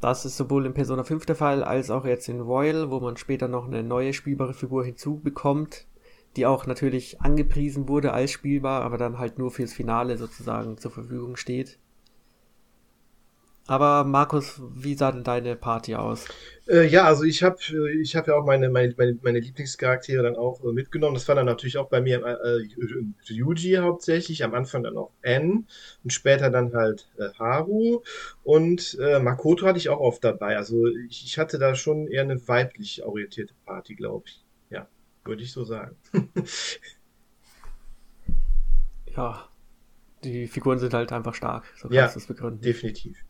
das 0.00 0.24
ist 0.24 0.36
sowohl 0.36 0.66
in 0.66 0.74
Persona 0.74 1.02
5 1.02 1.26
der 1.26 1.34
Fall, 1.34 1.64
als 1.64 1.90
auch 1.90 2.04
jetzt 2.04 2.28
in 2.28 2.40
Royal, 2.40 2.90
wo 2.90 3.00
man 3.00 3.16
später 3.16 3.48
noch 3.48 3.66
eine 3.66 3.82
neue 3.82 4.12
spielbare 4.12 4.54
Figur 4.54 4.84
hinzubekommt, 4.84 5.84
die 6.36 6.46
auch 6.46 6.66
natürlich 6.66 7.20
angepriesen 7.20 7.88
wurde 7.88 8.12
als 8.12 8.30
spielbar, 8.30 8.82
aber 8.82 8.98
dann 8.98 9.18
halt 9.18 9.38
nur 9.38 9.50
fürs 9.50 9.72
Finale 9.72 10.16
sozusagen 10.16 10.78
zur 10.78 10.92
Verfügung 10.92 11.34
steht. 11.34 11.80
Aber 13.68 14.02
Markus, 14.04 14.62
wie 14.74 14.94
sah 14.94 15.12
denn 15.12 15.24
deine 15.24 15.54
Party 15.54 15.94
aus? 15.94 16.24
Äh, 16.68 16.86
ja, 16.86 17.04
also 17.04 17.24
ich 17.24 17.42
habe 17.42 17.58
äh, 17.68 18.00
ich 18.00 18.16
hab 18.16 18.26
ja 18.26 18.34
auch 18.34 18.46
meine, 18.46 18.70
meine, 18.70 18.94
meine, 18.96 19.18
meine 19.20 19.40
Lieblingscharaktere 19.40 20.22
dann 20.22 20.36
auch 20.36 20.64
äh, 20.64 20.72
mitgenommen. 20.72 21.12
Das 21.12 21.28
war 21.28 21.34
dann 21.34 21.44
natürlich 21.44 21.76
auch 21.76 21.90
bei 21.90 22.00
mir 22.00 22.24
äh, 22.24 22.66
Yuji 23.26 23.74
hauptsächlich, 23.74 24.42
am 24.42 24.54
Anfang 24.54 24.84
dann 24.84 24.96
auch 24.96 25.12
N 25.20 25.66
und 26.02 26.10
später 26.10 26.48
dann 26.48 26.72
halt 26.72 27.10
äh, 27.18 27.28
Haru 27.38 28.00
und 28.42 28.96
äh, 29.02 29.20
Makoto 29.20 29.66
hatte 29.66 29.78
ich 29.78 29.90
auch 29.90 30.00
oft 30.00 30.24
dabei. 30.24 30.56
Also 30.56 30.86
ich, 30.86 31.26
ich 31.26 31.38
hatte 31.38 31.58
da 31.58 31.74
schon 31.74 32.06
eher 32.06 32.22
eine 32.22 32.48
weiblich 32.48 33.04
orientierte 33.04 33.52
Party, 33.66 33.96
glaube 33.96 34.24
ich. 34.28 34.42
Ja, 34.70 34.88
würde 35.24 35.42
ich 35.42 35.52
so 35.52 35.64
sagen. 35.64 35.94
ja, 39.14 39.46
die 40.24 40.46
Figuren 40.46 40.78
sind 40.78 40.94
halt 40.94 41.12
einfach 41.12 41.34
stark, 41.34 41.64
so 41.76 41.88
kannst 41.88 41.94
ja, 41.94 42.08
du 42.08 42.18
es 42.18 42.26
begründen. 42.26 42.62
Definitiv. 42.62 43.27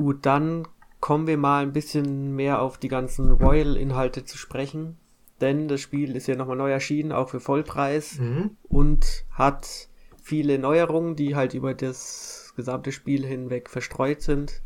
Gut, 0.00 0.24
dann 0.24 0.66
kommen 1.00 1.26
wir 1.26 1.36
mal 1.36 1.62
ein 1.62 1.74
bisschen 1.74 2.34
mehr 2.34 2.62
auf 2.62 2.78
die 2.78 2.88
ganzen 2.88 3.32
Royal-Inhalte 3.32 4.24
zu 4.24 4.38
sprechen. 4.38 4.96
Denn 5.42 5.68
das 5.68 5.82
Spiel 5.82 6.16
ist 6.16 6.26
ja 6.26 6.36
nochmal 6.36 6.56
neu 6.56 6.70
erschienen, 6.70 7.12
auch 7.12 7.28
für 7.28 7.38
Vollpreis. 7.38 8.18
Mhm. 8.18 8.56
Und 8.62 9.26
hat 9.30 9.88
viele 10.22 10.58
Neuerungen, 10.58 11.16
die 11.16 11.36
halt 11.36 11.52
über 11.52 11.74
das 11.74 12.54
gesamte 12.56 12.92
Spiel 12.92 13.26
hinweg 13.26 13.68
verstreut 13.68 14.22
sind. 14.22 14.62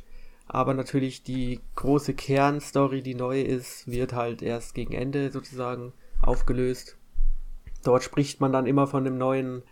Aber 0.46 0.72
natürlich 0.72 1.24
die 1.24 1.58
große 1.74 2.14
Kernstory, 2.14 3.02
die 3.02 3.16
neu 3.16 3.40
ist, 3.42 3.90
wird 3.90 4.12
halt 4.12 4.40
erst 4.40 4.76
gegen 4.76 4.92
Ende 4.92 5.32
sozusagen 5.32 5.94
aufgelöst. 6.22 6.96
Dort 7.82 8.04
spricht 8.04 8.40
man 8.40 8.52
dann 8.52 8.66
immer 8.66 8.86
von 8.86 9.04
einem 9.04 9.18
neuen 9.18 9.64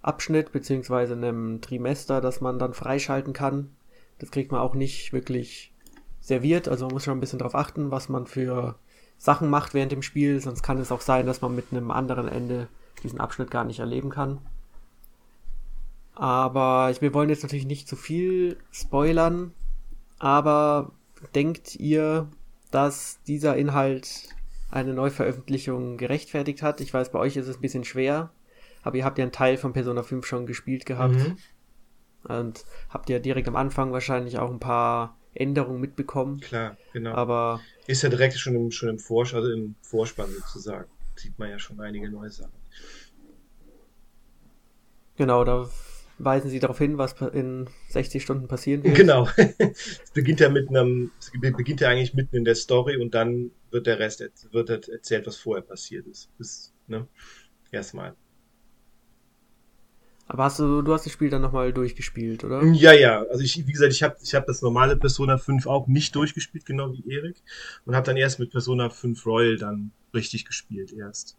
Abschnitt 0.00 0.52
beziehungsweise 0.52 1.12
einem 1.12 1.60
Trimester, 1.60 2.22
das 2.22 2.40
man 2.40 2.58
dann 2.58 2.72
freischalten 2.72 3.34
kann. 3.34 3.72
Das 4.22 4.30
kriegt 4.30 4.52
man 4.52 4.60
auch 4.60 4.74
nicht 4.74 5.12
wirklich 5.12 5.72
serviert. 6.20 6.68
Also 6.68 6.86
man 6.86 6.94
muss 6.94 7.02
schon 7.02 7.18
ein 7.18 7.20
bisschen 7.20 7.40
darauf 7.40 7.56
achten, 7.56 7.90
was 7.90 8.08
man 8.08 8.28
für 8.28 8.76
Sachen 9.18 9.50
macht 9.50 9.74
während 9.74 9.90
dem 9.90 10.02
Spiel. 10.02 10.40
Sonst 10.40 10.62
kann 10.62 10.78
es 10.78 10.92
auch 10.92 11.00
sein, 11.00 11.26
dass 11.26 11.40
man 11.40 11.56
mit 11.56 11.66
einem 11.72 11.90
anderen 11.90 12.28
Ende 12.28 12.68
diesen 13.02 13.18
Abschnitt 13.18 13.50
gar 13.50 13.64
nicht 13.64 13.80
erleben 13.80 14.10
kann. 14.10 14.38
Aber 16.14 16.94
wir 17.00 17.12
wollen 17.14 17.30
jetzt 17.30 17.42
natürlich 17.42 17.66
nicht 17.66 17.88
zu 17.88 17.96
viel 17.96 18.58
spoilern. 18.70 19.54
Aber 20.20 20.92
denkt 21.34 21.74
ihr, 21.74 22.28
dass 22.70 23.18
dieser 23.26 23.56
Inhalt 23.56 24.28
eine 24.70 24.94
Neuveröffentlichung 24.94 25.96
gerechtfertigt 25.96 26.62
hat? 26.62 26.80
Ich 26.80 26.94
weiß, 26.94 27.10
bei 27.10 27.18
euch 27.18 27.36
ist 27.36 27.48
es 27.48 27.56
ein 27.56 27.60
bisschen 27.60 27.82
schwer. 27.82 28.30
Aber 28.84 28.96
ihr 28.96 29.04
habt 29.04 29.18
ja 29.18 29.24
einen 29.24 29.32
Teil 29.32 29.56
von 29.56 29.72
Persona 29.72 30.04
5 30.04 30.24
schon 30.24 30.46
gespielt 30.46 30.86
gehabt. 30.86 31.16
Mhm. 31.16 31.38
Und 32.24 32.64
habt 32.88 33.10
ihr 33.10 33.20
direkt 33.20 33.48
am 33.48 33.56
Anfang 33.56 33.92
wahrscheinlich 33.92 34.38
auch 34.38 34.50
ein 34.50 34.60
paar 34.60 35.16
Änderungen 35.34 35.80
mitbekommen. 35.80 36.40
Klar, 36.40 36.76
genau. 36.92 37.12
Aber 37.14 37.60
ist 37.86 38.02
ja 38.02 38.08
direkt 38.08 38.38
schon 38.38 38.54
im, 38.54 38.70
schon 38.70 38.88
im, 38.88 38.98
Vors 38.98 39.34
also 39.34 39.50
im 39.50 39.74
Vorspann 39.82 40.30
sozusagen. 40.30 40.90
Sieht 41.16 41.38
man 41.38 41.50
ja 41.50 41.58
schon 41.58 41.80
einige 41.80 42.10
neue 42.10 42.30
Sachen. 42.30 42.52
Genau, 45.16 45.44
da 45.44 45.68
weisen 46.18 46.50
sie 46.50 46.60
darauf 46.60 46.78
hin, 46.78 46.98
was 46.98 47.14
in 47.32 47.68
60 47.88 48.22
Stunden 48.22 48.48
passieren 48.48 48.84
wird. 48.84 48.94
Genau. 48.94 49.28
es 49.36 50.10
beginnt 50.14 50.40
ja 50.40 50.48
mit 50.48 50.68
einem, 50.68 51.10
beginnt 51.40 51.80
ja 51.80 51.88
eigentlich 51.88 52.14
mitten 52.14 52.36
in 52.36 52.44
der 52.44 52.54
Story 52.54 52.96
und 52.96 53.14
dann 53.14 53.50
wird 53.70 53.86
der 53.86 53.98
Rest 53.98 54.24
wird 54.52 54.88
erzählt, 54.88 55.26
was 55.26 55.36
vorher 55.36 55.62
passiert 55.62 56.06
ist. 56.06 56.30
Das, 56.38 56.72
ne? 56.86 57.06
Erstmal. 57.70 58.14
Aber 60.32 60.44
hast 60.44 60.58
du, 60.58 60.80
du 60.80 60.94
hast 60.94 61.04
das 61.04 61.12
Spiel 61.12 61.28
dann 61.28 61.42
nochmal 61.42 61.74
durchgespielt, 61.74 62.42
oder? 62.42 62.64
Ja, 62.64 62.94
ja. 62.94 63.22
Also 63.30 63.44
ich, 63.44 63.66
wie 63.66 63.70
gesagt, 63.70 63.92
ich 63.92 64.02
habe 64.02 64.16
ich 64.22 64.34
hab 64.34 64.46
das 64.46 64.62
normale 64.62 64.96
Persona 64.96 65.36
5 65.36 65.66
auch 65.66 65.88
nicht 65.88 66.14
durchgespielt, 66.14 66.64
genau 66.64 66.90
wie 66.90 67.04
Erik. 67.12 67.36
Und 67.84 67.94
habe 67.94 68.06
dann 68.06 68.16
erst 68.16 68.38
mit 68.38 68.50
Persona 68.50 68.88
5 68.88 69.26
Royal 69.26 69.58
dann 69.58 69.90
richtig 70.14 70.46
gespielt 70.46 70.90
erst. 70.90 71.36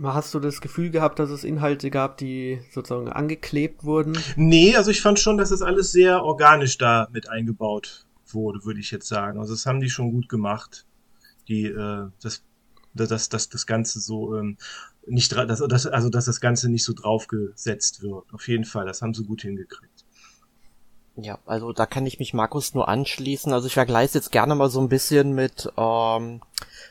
Hast 0.00 0.32
du 0.32 0.38
das 0.38 0.60
Gefühl 0.60 0.90
gehabt, 0.90 1.18
dass 1.18 1.30
es 1.30 1.42
Inhalte 1.42 1.90
gab, 1.90 2.18
die 2.18 2.60
sozusagen 2.70 3.08
angeklebt 3.08 3.82
wurden? 3.82 4.16
Nee, 4.36 4.76
also 4.76 4.92
ich 4.92 5.00
fand 5.00 5.18
schon, 5.18 5.38
dass 5.38 5.50
das 5.50 5.60
alles 5.60 5.90
sehr 5.90 6.22
organisch 6.22 6.78
da 6.78 7.08
mit 7.10 7.28
eingebaut 7.28 8.06
wurde, 8.28 8.64
würde 8.64 8.78
ich 8.78 8.92
jetzt 8.92 9.08
sagen. 9.08 9.40
Also 9.40 9.54
das 9.54 9.66
haben 9.66 9.80
die 9.80 9.90
schon 9.90 10.12
gut 10.12 10.28
gemacht. 10.28 10.86
Die, 11.48 11.64
äh, 11.64 12.06
das, 12.22 12.44
das, 12.94 13.28
das, 13.28 13.48
das 13.48 13.66
Ganze 13.66 13.98
so 13.98 14.36
ähm, 14.36 14.56
nicht, 15.08 15.32
dass, 15.32 15.60
dass, 15.60 15.86
also 15.86 16.08
dass 16.08 16.24
das 16.26 16.40
Ganze 16.40 16.70
nicht 16.70 16.84
so 16.84 16.92
draufgesetzt 16.92 18.02
wird. 18.02 18.24
Auf 18.32 18.48
jeden 18.48 18.64
Fall, 18.64 18.86
das 18.86 19.02
haben 19.02 19.14
sie 19.14 19.24
gut 19.24 19.42
hingekriegt. 19.42 20.04
Ja, 21.20 21.38
also 21.46 21.72
da 21.72 21.84
kann 21.84 22.06
ich 22.06 22.20
mich 22.20 22.32
Markus 22.32 22.74
nur 22.74 22.88
anschließen. 22.88 23.52
Also 23.52 23.66
ich 23.66 23.74
vergleiche 23.74 24.14
jetzt 24.14 24.30
gerne 24.30 24.54
mal 24.54 24.70
so 24.70 24.80
ein 24.80 24.88
bisschen 24.88 25.34
mit 25.34 25.68
ähm, 25.76 26.40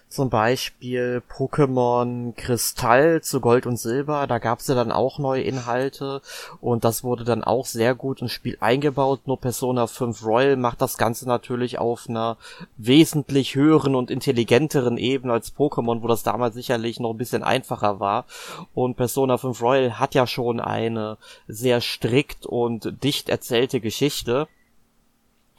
zum 0.09 0.29
Beispiel 0.29 1.21
Pokémon 1.29 2.33
Kristall 2.35 3.21
zu 3.21 3.41
Gold 3.41 3.65
und 3.65 3.77
Silber, 3.77 4.25
da 4.25 4.39
gab's 4.39 4.67
ja 4.67 4.75
dann 4.75 4.91
auch 4.91 5.19
neue 5.19 5.41
Inhalte 5.41 6.21
und 6.61 6.85
das 6.85 7.03
wurde 7.03 7.25
dann 7.25 7.43
auch 7.43 7.65
sehr 7.65 7.93
gut 7.93 8.21
ins 8.21 8.31
Spiel 8.31 8.57
eingebaut. 8.61 9.21
Nur 9.25 9.39
Persona 9.39 9.85
5 9.85 10.25
Royal 10.25 10.55
macht 10.55 10.81
das 10.81 10.97
Ganze 10.97 11.27
natürlich 11.27 11.77
auf 11.77 12.07
einer 12.07 12.37
wesentlich 12.77 13.55
höheren 13.55 13.95
und 13.95 14.09
intelligenteren 14.09 14.97
Ebene 14.97 15.33
als 15.33 15.53
Pokémon, 15.53 16.01
wo 16.01 16.07
das 16.07 16.23
damals 16.23 16.55
sicherlich 16.55 16.99
noch 16.99 17.11
ein 17.11 17.17
bisschen 17.17 17.43
einfacher 17.43 17.99
war. 17.99 18.25
Und 18.73 18.95
Persona 18.95 19.37
5 19.37 19.61
Royal 19.61 19.99
hat 19.99 20.15
ja 20.15 20.25
schon 20.25 20.59
eine 20.59 21.17
sehr 21.47 21.81
strikt 21.81 22.45
und 22.45 23.03
dicht 23.03 23.29
erzählte 23.29 23.81
Geschichte 23.81 24.47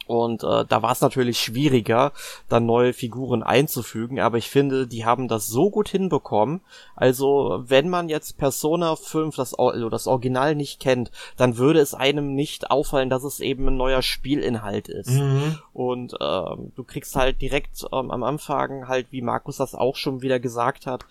Und 0.08 0.42
äh, 0.42 0.64
da 0.66 0.82
war 0.82 0.92
es 0.92 1.02
natürlich 1.02 1.38
schwieriger, 1.38 2.12
dann 2.48 2.64
neue 2.64 2.94
Figuren 2.94 3.42
einzufügen, 3.42 4.20
aber 4.20 4.38
ich 4.38 4.48
finde, 4.48 4.86
die 4.86 5.04
haben 5.04 5.28
das 5.28 5.46
so 5.46 5.68
gut 5.70 5.90
hinbekommen. 5.90 6.62
Also, 6.96 7.62
wenn 7.66 7.90
man 7.90 8.08
jetzt 8.08 8.38
Persona 8.38 8.96
5, 8.96 9.36
das, 9.36 9.54
also 9.54 9.90
das 9.90 10.06
Original 10.06 10.54
nicht 10.54 10.80
kennt, 10.80 11.10
dann 11.36 11.58
würde 11.58 11.80
es 11.80 11.92
einem 11.92 12.34
nicht 12.34 12.70
auffallen, 12.70 13.10
dass 13.10 13.22
es 13.22 13.40
eben 13.40 13.68
ein 13.68 13.76
neuer 13.76 14.00
Spielinhalt 14.00 14.88
ist. 14.88 15.10
Mhm. 15.10 15.58
Und 15.74 16.14
ähm, 16.20 16.72
du 16.74 16.84
kriegst 16.84 17.14
halt 17.14 17.42
direkt 17.42 17.84
ähm, 17.92 18.10
am 18.10 18.22
Anfang 18.22 18.88
halt, 18.88 19.08
wie 19.10 19.20
Markus 19.20 19.58
das 19.58 19.74
auch 19.74 19.96
schon 19.96 20.22
wieder 20.22 20.40
gesagt 20.40 20.86
hat, 20.86 21.04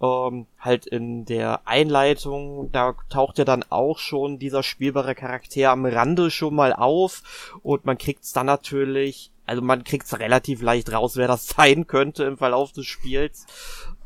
ähm, 0.00 0.46
halt 0.64 0.86
in 0.86 1.24
der 1.24 1.66
Einleitung, 1.66 2.70
da 2.72 2.94
taucht 3.10 3.38
ja 3.38 3.44
dann 3.44 3.64
auch 3.68 3.98
schon 3.98 4.38
dieser 4.38 4.62
spielbare 4.62 5.14
Charakter 5.14 5.70
am 5.70 5.84
Rande 5.84 6.30
schon 6.30 6.54
mal 6.54 6.72
auf 6.72 7.52
und 7.62 7.84
man 7.84 7.98
kriegt's 7.98 8.32
dann 8.32 8.46
natürlich, 8.46 9.30
also 9.46 9.62
man 9.62 9.84
kriegt's 9.84 10.18
relativ 10.18 10.62
leicht 10.62 10.92
raus, 10.92 11.16
wer 11.16 11.28
das 11.28 11.46
sein 11.56 11.86
könnte 11.86 12.24
im 12.24 12.38
Verlauf 12.38 12.72
des 12.72 12.86
Spiels. 12.86 13.46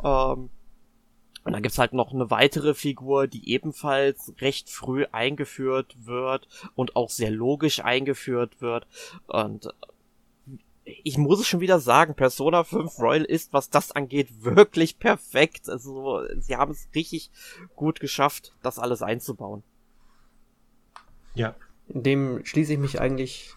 Ähm, 0.03 0.51
und 1.45 1.53
dann 1.53 1.63
gibt's 1.63 1.79
halt 1.79 1.95
noch 1.95 2.13
eine 2.13 2.31
weitere 2.31 2.75
Figur, 2.75 3.27
die 3.27 3.49
ebenfalls 3.51 4.35
recht 4.41 4.69
früh 4.69 5.07
eingeführt 5.13 5.97
wird 6.05 6.47
und 6.75 6.95
auch 6.95 7.09
sehr 7.09 7.31
logisch 7.31 7.83
eingeführt 7.83 8.61
wird. 8.61 8.87
Und 9.29 9.73
ich 11.03 11.19
muss 11.19 11.41
es 11.41 11.47
schon 11.47 11.61
wieder 11.61 11.81
sagen, 11.81 12.15
Persona 12.15 12.65
5 12.65 12.99
Royal 12.99 13.25
ist, 13.25 13.53
was 13.53 13.71
das 13.71 13.93
angeht, 13.93 14.29
wirklich 14.43 14.99
perfekt. 14.99 15.69
Also, 15.69 16.23
sie 16.39 16.57
haben 16.57 16.73
es 16.73 16.89
richtig 16.95 17.31
gut 17.77 18.01
geschafft, 18.01 18.55
das 18.63 18.79
alles 18.79 19.03
einzubauen. 19.03 19.63
Ja. 21.35 21.55
In 21.89 22.03
dem 22.03 22.45
schließe 22.45 22.75
ich 22.75 22.79
mich 22.79 23.01
eigentlich 23.01 23.55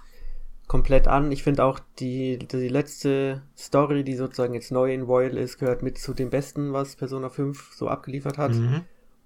komplett 0.68 1.08
an. 1.08 1.32
Ich 1.32 1.44
finde 1.44 1.66
auch 1.66 1.80
die, 2.00 2.38
die 2.38 2.70
letzte 2.70 3.44
Story, 3.58 4.04
die 4.04 4.16
sozusagen 4.16 4.54
jetzt 4.54 4.72
neu 4.72 4.94
in 4.94 5.02
Royal 5.02 5.38
ist, 5.38 5.58
gehört 5.58 5.84
mit 5.84 5.98
zu 5.98 6.14
dem 6.14 6.30
Besten, 6.30 6.72
was 6.74 6.96
Persona 6.96 7.30
5 7.30 7.74
so 7.74 7.88
abgeliefert 7.90 8.38
hat. 8.38 8.54
Mhm. 8.54 8.82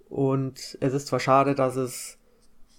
Und 0.09 0.77
es 0.79 0.93
ist 0.93 1.07
zwar 1.07 1.19
schade, 1.19 1.53
dass 1.53 1.75
es 1.75 2.17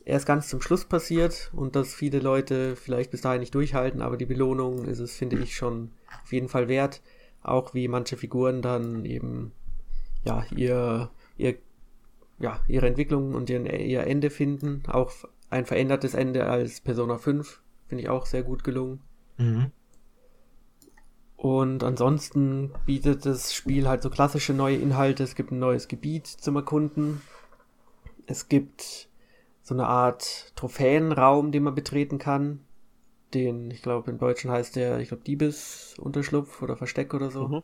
erst 0.07 0.25
ganz 0.25 0.49
zum 0.49 0.63
Schluss 0.63 0.87
passiert 0.87 1.51
und 1.53 1.77
dass 1.77 1.95
viele 1.95 2.21
Leute 2.21 2.77
vielleicht 2.77 3.11
bis 3.11 3.21
dahin 3.21 3.41
nicht 3.41 3.55
durchhalten, 3.55 4.01
aber 4.01 4.17
die 4.17 4.25
Belohnung 4.25 4.87
ist 4.87 5.01
es, 5.01 5.17
finde 5.17 5.37
ich, 5.37 5.55
schon 5.55 5.91
auf 6.25 6.33
jeden 6.33 6.49
Fall 6.49 6.69
wert. 6.69 7.03
Auch 7.43 7.75
wie 7.75 7.89
manche 7.89 8.17
Figuren 8.17 8.63
dann 8.63 9.05
eben 9.05 9.53
ja 10.25 10.45
ihr, 10.57 11.11
ihr 11.37 11.57
ja, 12.39 12.61
ihre 12.69 12.87
Entwicklung 12.87 13.35
und 13.35 13.51
ihren, 13.51 13.67
ihr 13.67 14.07
Ende 14.07 14.31
finden. 14.31 14.83
Auch 14.89 15.13
ein 15.51 15.65
verändertes 15.65 16.15
Ende 16.15 16.47
als 16.47 16.81
Persona 16.81 17.19
5 17.19 17.61
Finde 17.89 18.03
ich 18.03 18.09
auch 18.09 18.27
sehr 18.27 18.43
gut 18.43 18.65
gelungen. 18.65 19.01
Mhm. 19.37 19.71
Und 21.37 21.85
ansonsten 21.85 22.73
bietet 22.85 23.27
das 23.27 23.55
Spiel 23.55 23.87
halt 23.87 24.03
so 24.03 24.11
klassische 24.11 24.53
neue 24.53 24.77
Inhalte. 24.77 25.23
Es 25.23 25.35
gibt 25.35 25.53
ein 25.53 25.59
neues 25.59 25.87
Gebiet 25.87 26.27
zum 26.27 26.57
Erkunden. 26.57 27.21
Es 28.27 28.49
gibt 28.49 29.09
so 29.67 29.75
eine 29.75 29.87
Art 29.87 30.53
Trophäenraum, 30.55 31.51
den 31.51 31.65
man 31.65 31.75
betreten 31.75 32.19
kann. 32.19 32.61
Den, 33.35 33.71
ich 33.73 33.83
glaube, 33.83 34.11
im 34.11 34.19
Deutschen 34.19 34.51
heißt 34.51 34.77
der, 34.77 35.01
ich 35.01 35.09
glaube, 35.09 35.25
Diebesunterschlupf 35.25 36.63
oder 36.63 36.77
Versteck 36.77 37.13
oder 37.15 37.31
so. 37.31 37.49
Mhm. 37.49 37.63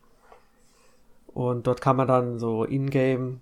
Und 1.28 1.66
dort 1.68 1.80
kann 1.80 1.96
man 1.96 2.08
dann 2.08 2.40
so 2.40 2.64
Ingame 2.64 3.38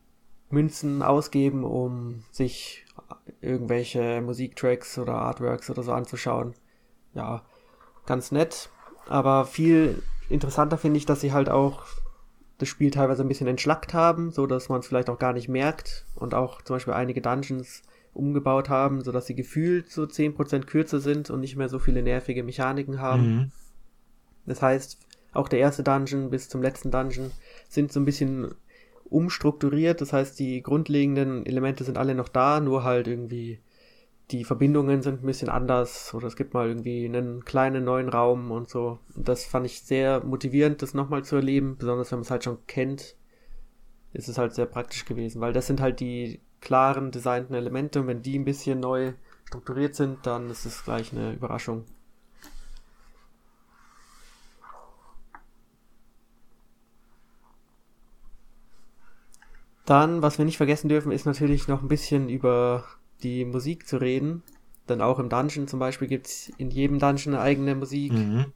Münzen 0.51 1.03
ausgeben, 1.03 1.65
um 1.65 2.23
sich 2.31 2.85
irgendwelche 3.41 4.21
Musiktracks 4.21 4.99
oder 4.99 5.15
Artworks 5.15 5.71
oder 5.71 5.83
so 5.83 5.93
anzuschauen 5.93 6.55
ja, 7.15 7.43
ganz 8.07 8.33
nett. 8.33 8.71
Aber 9.09 9.45
viel 9.45 10.03
interessanter 10.29 10.79
finde 10.79 10.99
ich, 10.99 11.07
dass 11.07 11.21
sie 11.21 11.33
halt 11.33 11.49
auch 11.49 11.85
das 12.59 12.69
Spiel 12.69 12.91
teilweise 12.91 13.23
ein 13.23 13.29
bisschen 13.29 13.47
entschlackt 13.47 13.95
haben, 13.95 14.31
so 14.31 14.47
dass 14.47 14.69
man 14.69 14.81
es 14.81 14.87
vielleicht 14.87 15.09
auch 15.09 15.19
gar 15.19 15.33
nicht 15.33 15.49
merkt 15.49 16.07
und 16.15 16.35
auch 16.35 16.63
zum 16.63 16.77
Beispiel 16.77 16.93
einige 16.93 17.23
Dungeons 17.23 17.83
umgebaut 18.13 18.69
haben, 18.69 19.03
so 19.03 19.13
dass 19.13 19.27
sie 19.27 19.35
gefühlt 19.35 19.91
so 19.91 20.03
10% 20.03 20.67
kürzer 20.67 21.01
sind 21.01 21.31
und 21.31 21.41
nicht 21.41 21.57
mehr 21.57 21.69
so 21.69 21.79
viele 21.79 22.03
nervige 22.03 22.43
Mechaniken 22.43 23.01
haben. 23.01 23.35
Mhm. 23.35 23.53
Das 24.47 24.63
heißt, 24.63 24.99
auch 25.33 25.49
der 25.49 25.61
erste 25.61 25.83
Dungeon 25.83 26.31
bis 26.31 26.49
zum 26.49 26.63
letzten 26.63 26.91
Dungeon 26.91 27.31
sind 27.69 27.93
so 27.93 28.01
ein 28.01 28.05
bisschen 28.05 28.55
umstrukturiert. 29.05 30.01
Das 30.01 30.13
heißt, 30.13 30.39
die 30.39 30.63
grundlegenden 30.63 31.47
Elemente 31.47 31.85
sind 31.85 31.99
alle 31.99 32.15
noch 32.15 32.29
da, 32.29 32.61
nur 32.61 32.85
halt 32.85 33.07
irgendwie 33.07 33.61
die 34.31 34.45
Verbindungen 34.45 35.03
sind 35.03 35.23
ein 35.23 35.27
bisschen 35.27 35.49
anders 35.49 36.15
oder 36.15 36.29
es 36.29 36.37
gibt 36.37 36.55
mal 36.55 36.69
irgendwie 36.69 37.05
einen 37.05 37.45
kleinen 37.45 37.85
neuen 37.85 38.09
Raum 38.09 38.51
und 38.51 38.69
so. 38.69 39.01
Und 39.17 39.29
das 39.29 39.45
fand 39.45 39.67
ich 39.67 39.83
sehr 39.83 40.25
motivierend, 40.25 40.83
das 40.83 40.95
nochmal 40.95 41.25
zu 41.25 41.37
erleben, 41.37 41.77
besonders 41.77 42.11
wenn 42.13 42.19
man 42.19 42.25
es 42.25 42.31
halt 42.31 42.45
schon 42.45 42.65
kennt, 42.67 43.17
ist 44.13 44.29
es 44.29 44.39
halt 44.39 44.55
sehr 44.55 44.67
praktisch 44.67 45.05
gewesen, 45.05 45.41
weil 45.41 45.53
das 45.53 45.67
sind 45.67 45.81
halt 45.81 46.01
die 46.01 46.41
klaren 46.61 47.11
designten 47.11 47.55
Elemente 47.55 48.01
und 48.01 48.07
wenn 48.07 48.23
die 48.23 48.39
ein 48.39 48.45
bisschen 48.45 48.81
neu 48.81 49.13
strukturiert 49.45 49.95
sind, 49.95 50.27
dann 50.27 50.51
ist 50.51 50.65
es 50.65 50.85
gleich 50.85 51.13
eine 51.13 51.33
Überraschung. 51.33 51.85
Dann, 59.91 60.23
was 60.23 60.39
wir 60.39 60.45
nicht 60.45 60.57
vergessen 60.57 60.89
dürfen, 60.89 61.11
ist 61.11 61.27
natürlich 61.27 61.67
noch 61.67 61.83
ein 61.83 61.89
bisschen 61.89 62.29
über 62.29 62.85
die 63.25 63.45
Musik 63.45 63.89
zu 63.89 63.97
reden. 63.97 64.45
Denn 64.89 65.01
auch 65.01 65.19
im 65.19 65.29
Dungeon 65.29 65.67
zum 65.67 65.81
Beispiel 65.81 66.07
gibt 66.07 66.29
es 66.29 66.49
in 66.59 66.71
jedem 66.71 67.01
Dungeon 67.01 67.35
eine 67.35 67.43
eigene 67.43 67.75
Musik. 67.75 68.13
Mhm. 68.13 68.53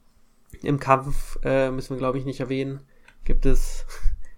Im 0.61 0.79
Kampf 0.79 1.37
äh, 1.43 1.71
müssen 1.71 1.89
wir, 1.89 1.97
glaube 1.97 2.17
ich, 2.17 2.25
nicht 2.25 2.39
erwähnen. 2.39 2.79
Gibt 3.25 3.45
es 3.45 3.85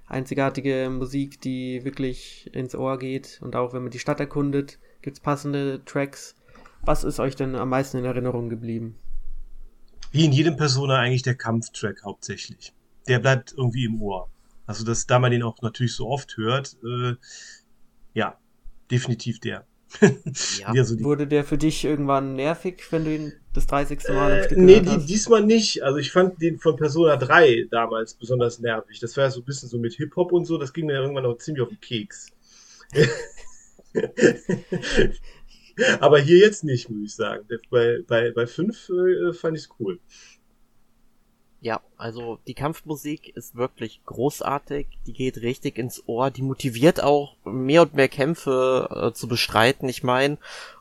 einzigartige 0.08 0.90
Musik, 0.90 1.42
die 1.42 1.84
wirklich 1.84 2.50
ins 2.54 2.76
Ohr 2.76 2.98
geht. 2.98 3.40
Und 3.42 3.56
auch 3.56 3.74
wenn 3.74 3.84
man 3.84 3.92
die 3.92 4.00
Stadt 4.00 4.20
erkundet, 4.20 4.80
gibt 5.02 5.18
es 5.18 5.22
passende 5.22 5.84
Tracks. 5.86 6.36
Was 6.84 7.04
ist 7.04 7.20
euch 7.20 7.36
denn 7.36 7.56
am 7.56 7.70
meisten 7.70 7.98
in 7.98 8.06
Erinnerung 8.06 8.50
geblieben? 8.50 8.98
Wie 10.12 10.26
in 10.26 10.32
jedem 10.32 10.56
Persona 10.56 10.98
eigentlich 11.00 11.24
der 11.24 11.36
Kampftrack 11.36 12.04
hauptsächlich. 12.04 12.74
Der 13.08 13.20
bleibt 13.20 13.54
irgendwie 13.58 13.86
im 13.86 14.02
Ohr. 14.02 14.30
Also, 14.66 14.84
dass, 14.84 15.06
da 15.06 15.20
man 15.20 15.32
den 15.32 15.44
auch 15.44 15.62
natürlich 15.62 15.94
so 15.94 16.08
oft 16.08 16.38
hört, 16.38 16.78
äh, 16.84 17.16
ja, 18.14 18.38
definitiv 18.92 19.40
der. 19.40 19.66
ja. 20.02 20.84
so 20.84 21.00
Wurde 21.00 21.28
der 21.28 21.46
für 21.46 21.58
dich 21.58 21.86
irgendwann 21.86 22.36
nervig, 22.36 22.84
wenn 22.92 23.06
du 23.06 23.16
ihn 23.16 23.34
das 23.58 23.68
30. 23.68 24.00
Mal 24.10 24.32
äh, 24.32 24.44
Stück 24.46 24.58
Nee, 24.58 24.80
die, 24.80 25.06
diesmal 25.06 25.44
nicht. 25.44 25.84
Also 25.84 25.98
ich 25.98 26.12
fand 26.12 26.42
den 26.42 26.60
von 26.60 26.76
Persona 26.76 27.18
3 27.18 27.68
damals 27.70 28.14
besonders 28.14 28.60
nervig. 28.60 29.00
Das 29.00 29.18
war 29.18 29.26
ja 29.26 29.32
so 29.32 29.42
ein 29.42 29.46
bisschen 29.46 29.70
so 29.70 29.78
mit 29.78 29.94
Hip-Hop 29.96 30.32
und 30.32 30.46
so, 30.46 30.58
das 30.58 30.74
ging 30.74 30.86
mir 30.86 30.94
irgendwann 30.94 31.26
auch 31.26 31.38
ziemlich 31.38 31.64
auf 31.64 31.70
den 31.70 31.82
Keks. 31.82 32.28
Aber 36.00 36.20
hier 36.20 36.40
jetzt 36.40 36.64
nicht, 36.64 36.90
muss 36.90 37.12
ich 37.12 37.16
sagen. 37.16 37.46
Bei, 37.70 38.00
bei, 38.08 38.32
bei 38.32 38.48
5 38.48 38.90
äh, 38.90 39.34
fand 39.34 39.58
ich 39.58 39.64
es 39.64 39.70
cool. 39.80 40.00
Ja, 41.60 41.82
also 41.98 42.40
die 42.48 42.54
Kampfmusik 42.54 43.36
ist 43.36 43.56
wirklich 43.56 44.02
großartig, 44.06 44.88
die 45.08 45.14
geht 45.14 45.42
richtig 45.42 45.80
ins 45.80 46.08
Ohr, 46.08 46.30
die 46.30 46.44
motiviert 46.44 47.02
auch 47.02 47.36
mehr 47.46 47.82
und 47.82 47.96
mehr 47.96 48.10
Kämpfe 48.10 48.88
äh, 48.92 49.14
zu 49.14 49.28
bestreiten. 49.28 49.90
Ich 49.90 50.04
meine, 50.04 50.38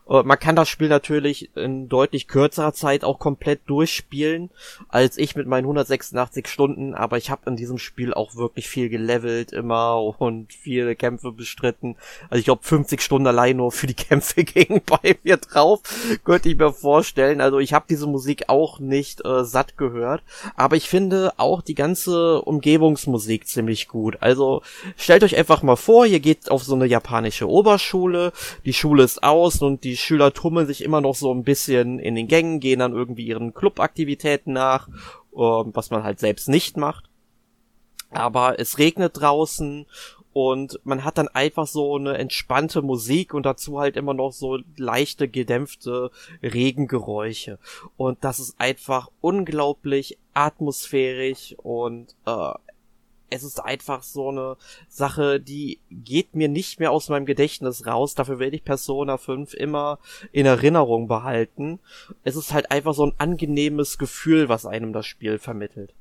man 0.09 0.39
kann 0.39 0.55
das 0.55 0.69
Spiel 0.69 0.89
natürlich 0.89 1.51
in 1.57 1.89
deutlich 1.89 2.29
kürzerer 2.29 2.73
Zeit 2.73 3.03
auch 3.03 3.19
komplett 3.19 3.61
durchspielen 3.67 4.51
als 4.89 5.19
ich 5.19 5.35
mit 5.35 5.49
meinen 5.49 5.65
186 5.65 6.47
Stunden, 6.47 6.95
aber 6.95 7.19
ich 7.19 7.31
habe 7.31 7.51
in 7.51 7.57
diesem 7.57 7.79
Spiel 7.79 8.15
auch 8.15 8.37
wirklich 8.37 8.69
viel 8.69 8.89
gelevelt 8.89 9.53
immer 9.53 10.01
und 10.19 10.53
viele 10.53 10.95
Kämpfe 10.95 11.33
bestritten. 11.33 11.97
Also 12.31 12.39
ich 12.39 12.45
glaube 12.45 12.63
50 12.63 13.03
Stunden 13.03 13.27
allein 13.27 13.57
nur 13.57 13.73
für 13.73 13.87
die 13.87 13.95
Kämpfe 14.07 14.45
gingen 14.45 14.81
bei 14.87 15.17
mir 15.25 15.39
drauf, 15.39 15.81
könnte 16.25 16.49
ich 16.49 16.57
mir 16.57 16.73
vorstellen. 16.73 17.41
Also 17.41 17.59
ich 17.59 17.73
habe 17.73 17.87
diese 17.89 18.07
Musik 18.07 18.45
auch 18.49 18.79
nicht 18.79 19.25
äh, 19.25 19.45
satt 19.45 19.77
gehört, 19.77 20.23
aber 20.55 20.77
ich 20.77 20.89
finde 20.89 21.33
auch 21.37 21.63
die 21.63 21.75
ganze 21.75 22.43
Umgebungsmusik 22.43 23.49
ziemlich 23.49 23.89
gut. 23.89 24.19
Also 24.21 24.63
stellt 24.97 25.25
euch 25.25 25.37
einfach 25.37 25.63
mal 25.63 25.77
vor, 25.77 26.07
ihr 26.07 26.21
geht 26.21 26.51
auf 26.51 26.63
so 26.63 26.75
eine 26.75 26.87
japanische 26.87 27.49
Oberschule, 27.49 28.33
die 28.65 28.73
Schule 28.73 29.03
ist 29.03 29.23
aus 29.23 29.63
und 29.63 29.83
die 29.83 29.96
Schüler 29.97 30.33
tummeln 30.33 30.67
sich 30.67 30.83
immer 30.83 31.01
noch 31.01 31.15
so 31.15 31.33
ein 31.33 31.45
bisschen 31.45 31.99
in 31.99 32.15
den 32.15 32.29
Gängen, 32.29 32.61
gehen 32.61 32.81
dann 32.81 32.93
irgendwie 32.93 33.27
ihren 33.27 33.55
Clubaktivitäten 33.55 34.53
nach, 34.53 34.89
äh, 34.89 34.93
was 35.35 35.91
man 35.91 36.03
halt 36.03 36.21
selbst 36.21 36.49
nicht 36.49 36.77
macht. 36.77 37.09
Aber 38.11 38.59
es 38.59 38.79
regnet 38.79 39.21
draußen 39.21 39.87
und 40.37 40.79
man 40.85 41.03
hat 41.03 41.17
dann 41.17 41.29
einfach 41.29 41.67
so 41.67 41.97
eine 41.97 42.19
entspannte 42.19 42.83
Musik 42.83 43.33
und 43.33 43.47
dazu 43.47 43.81
halt 43.81 43.97
immer 43.97 44.13
noch 44.13 44.33
so 44.33 44.59
leichte 44.77 45.29
gedämpfte 45.29 46.11
Regengeräusche 46.43 47.59
und 47.97 48.23
das 48.23 48.39
ist 48.39 48.61
einfach 48.61 49.09
unglaublich 49.23 50.19
atmosphärisch 50.35 51.55
und 51.63 52.15
äh, 52.27 52.53
es 53.31 53.43
ist 53.43 53.61
einfach 53.61 54.03
so 54.03 54.29
eine 54.29 54.57
Sache, 54.89 55.41
die 55.41 55.81
geht 55.91 56.35
mir 56.35 56.49
nicht 56.49 56.81
mehr 56.81 56.91
aus 56.93 57.09
meinem 57.09 57.27
Gedächtnis 57.27 57.87
raus. 57.87 58.15
Dafür 58.15 58.39
werde 58.39 58.57
ich 58.57 58.65
Persona 58.65 59.19
5 59.19 59.55
immer 59.55 59.99
in 60.33 60.47
Erinnerung 60.47 61.09
behalten. 61.09 61.81
Es 62.25 62.37
ist 62.37 62.53
halt 62.53 62.71
einfach 62.71 62.95
so 62.95 63.07
ein 63.07 63.15
angenehmes 63.19 63.99
Gefühl, 63.99 64.49
was 64.49 64.67
einem 64.67 64.93
das 64.93 65.07
Spiel 65.07 65.39
vermittelt. 65.39 65.95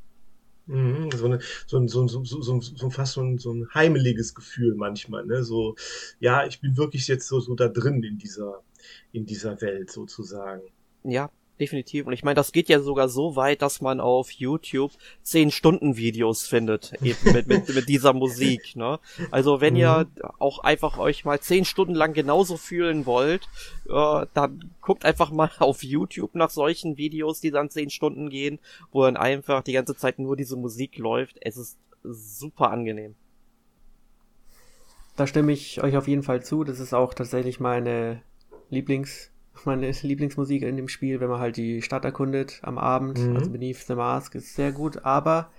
Mhm, 0.67 1.11
so, 1.11 1.25
eine, 1.25 1.39
so, 1.67 1.77
ein, 1.77 1.87
so, 1.87 2.01
ein, 2.01 2.07
so, 2.07 2.23
so, 2.23 2.59
so 2.59 2.89
fast 2.89 3.13
so 3.13 3.21
ein, 3.21 3.37
so 3.37 3.53
ein 3.53 3.67
heimeliges 3.73 4.33
Gefühl 4.33 4.75
manchmal, 4.75 5.25
ne? 5.25 5.43
So, 5.43 5.75
ja, 6.19 6.45
ich 6.45 6.59
bin 6.59 6.75
wirklich 6.75 7.07
jetzt 7.07 7.27
so, 7.27 7.39
so 7.39 7.53
da 7.53 7.67
drin 7.67 8.01
in 8.01 8.17
dieser, 8.17 8.63
in 9.11 9.25
dieser 9.25 9.61
Welt 9.61 9.91
sozusagen. 9.91 10.63
Ja, 11.03 11.29
definitiv. 11.59 12.05
Und 12.07 12.13
ich 12.13 12.23
meine, 12.23 12.35
das 12.35 12.51
geht 12.51 12.69
ja 12.69 12.79
sogar 12.79 13.07
so 13.07 13.35
weit, 13.35 13.61
dass 13.61 13.81
man 13.81 13.99
auf 13.99 14.31
YouTube 14.31 14.91
10 15.23 15.51
Stunden 15.51 15.97
Videos 15.97 16.47
findet, 16.47 16.93
eben 17.01 17.33
mit, 17.33 17.47
mit, 17.47 17.69
mit 17.75 17.87
dieser 17.87 18.13
Musik, 18.13 18.75
ne? 18.75 18.99
Also 19.31 19.61
wenn 19.61 19.73
mhm. 19.73 19.79
ihr 19.79 20.07
auch 20.39 20.59
einfach 20.59 20.97
euch 20.97 21.25
mal 21.25 21.39
10 21.39 21.65
Stunden 21.65 21.95
lang 21.95 22.13
genauso 22.13 22.57
fühlen 22.57 23.05
wollt, 23.05 23.43
äh, 23.89 24.25
dann 24.33 24.71
guckt 24.81 25.05
einfach 25.05 25.31
mal 25.31 25.51
auf 25.59 25.83
YouTube 25.83 26.35
nach 26.35 26.49
solchen 26.49 26.97
Videos, 26.97 27.39
die 27.39 27.51
dann 27.51 27.69
10 27.69 27.89
Stunden 27.89 28.29
gehen, 28.29 28.59
wo 28.91 29.03
dann 29.03 29.17
einfach 29.17 29.63
die 29.63 29.73
ganze 29.73 29.95
Zeit 29.95 30.19
nur 30.19 30.35
diese 30.35 30.57
Musik 30.57 30.97
läuft. 30.97 31.37
Es 31.41 31.57
ist 31.57 31.77
super 32.03 32.71
angenehm. 32.71 33.15
Da 35.15 35.27
stimme 35.27 35.53
ich 35.53 35.81
euch 35.81 35.95
auf 35.95 36.09
jeden 36.09 36.23
Fall 36.23 36.43
zu. 36.43 36.65
Das 36.65 36.79
ist 36.79 36.93
auch 36.93 37.13
tatsächlich 37.13 37.61
meine 37.61 38.21
Lieblings- 38.69 39.31
meine 39.63 39.89
Lieblingsmusik 39.89 40.63
in 40.63 40.75
dem 40.75 40.87
Spiel, 40.87 41.19
wenn 41.19 41.29
man 41.29 41.39
halt 41.39 41.57
die 41.57 41.81
Stadt 41.81 42.03
erkundet 42.03 42.59
am 42.63 42.77
Abend. 42.77 43.17
Mhm. 43.19 43.35
Also 43.37 43.49
Beneath 43.49 43.85
the 43.87 43.95
Mask 43.95 44.35
ist 44.35 44.55
sehr 44.55 44.71
gut, 44.71 45.05
aber 45.05 45.49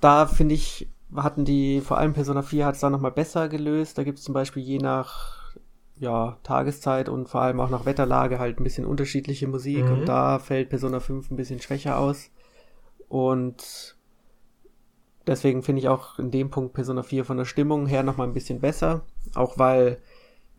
da 0.00 0.26
finde 0.26 0.54
ich, 0.54 0.88
hatten 1.14 1.44
die, 1.44 1.80
vor 1.80 1.98
allem 1.98 2.12
Persona 2.12 2.42
4 2.42 2.66
hat 2.66 2.74
es 2.74 2.80
da 2.80 2.90
nochmal 2.90 3.12
besser 3.12 3.48
gelöst. 3.48 3.98
Da 3.98 4.04
gibt 4.04 4.18
es 4.18 4.24
zum 4.24 4.34
Beispiel 4.34 4.62
je 4.62 4.78
nach 4.78 5.54
ja, 5.96 6.38
Tageszeit 6.42 7.08
und 7.08 7.28
vor 7.28 7.42
allem 7.42 7.60
auch 7.60 7.70
nach 7.70 7.84
Wetterlage 7.84 8.38
halt 8.38 8.60
ein 8.60 8.64
bisschen 8.64 8.86
unterschiedliche 8.86 9.48
Musik 9.48 9.84
mhm. 9.84 9.92
und 9.92 10.06
da 10.06 10.38
fällt 10.38 10.68
Persona 10.70 11.00
5 11.00 11.30
ein 11.30 11.36
bisschen 11.36 11.60
schwächer 11.60 11.98
aus. 11.98 12.30
Und 13.08 13.96
deswegen 15.26 15.62
finde 15.62 15.80
ich 15.80 15.88
auch 15.88 16.18
in 16.18 16.30
dem 16.30 16.50
Punkt 16.50 16.74
Persona 16.74 17.02
4 17.02 17.24
von 17.24 17.36
der 17.36 17.44
Stimmung 17.44 17.86
her 17.86 18.02
nochmal 18.02 18.28
ein 18.28 18.34
bisschen 18.34 18.60
besser. 18.60 19.02
Auch 19.34 19.58
weil 19.58 19.98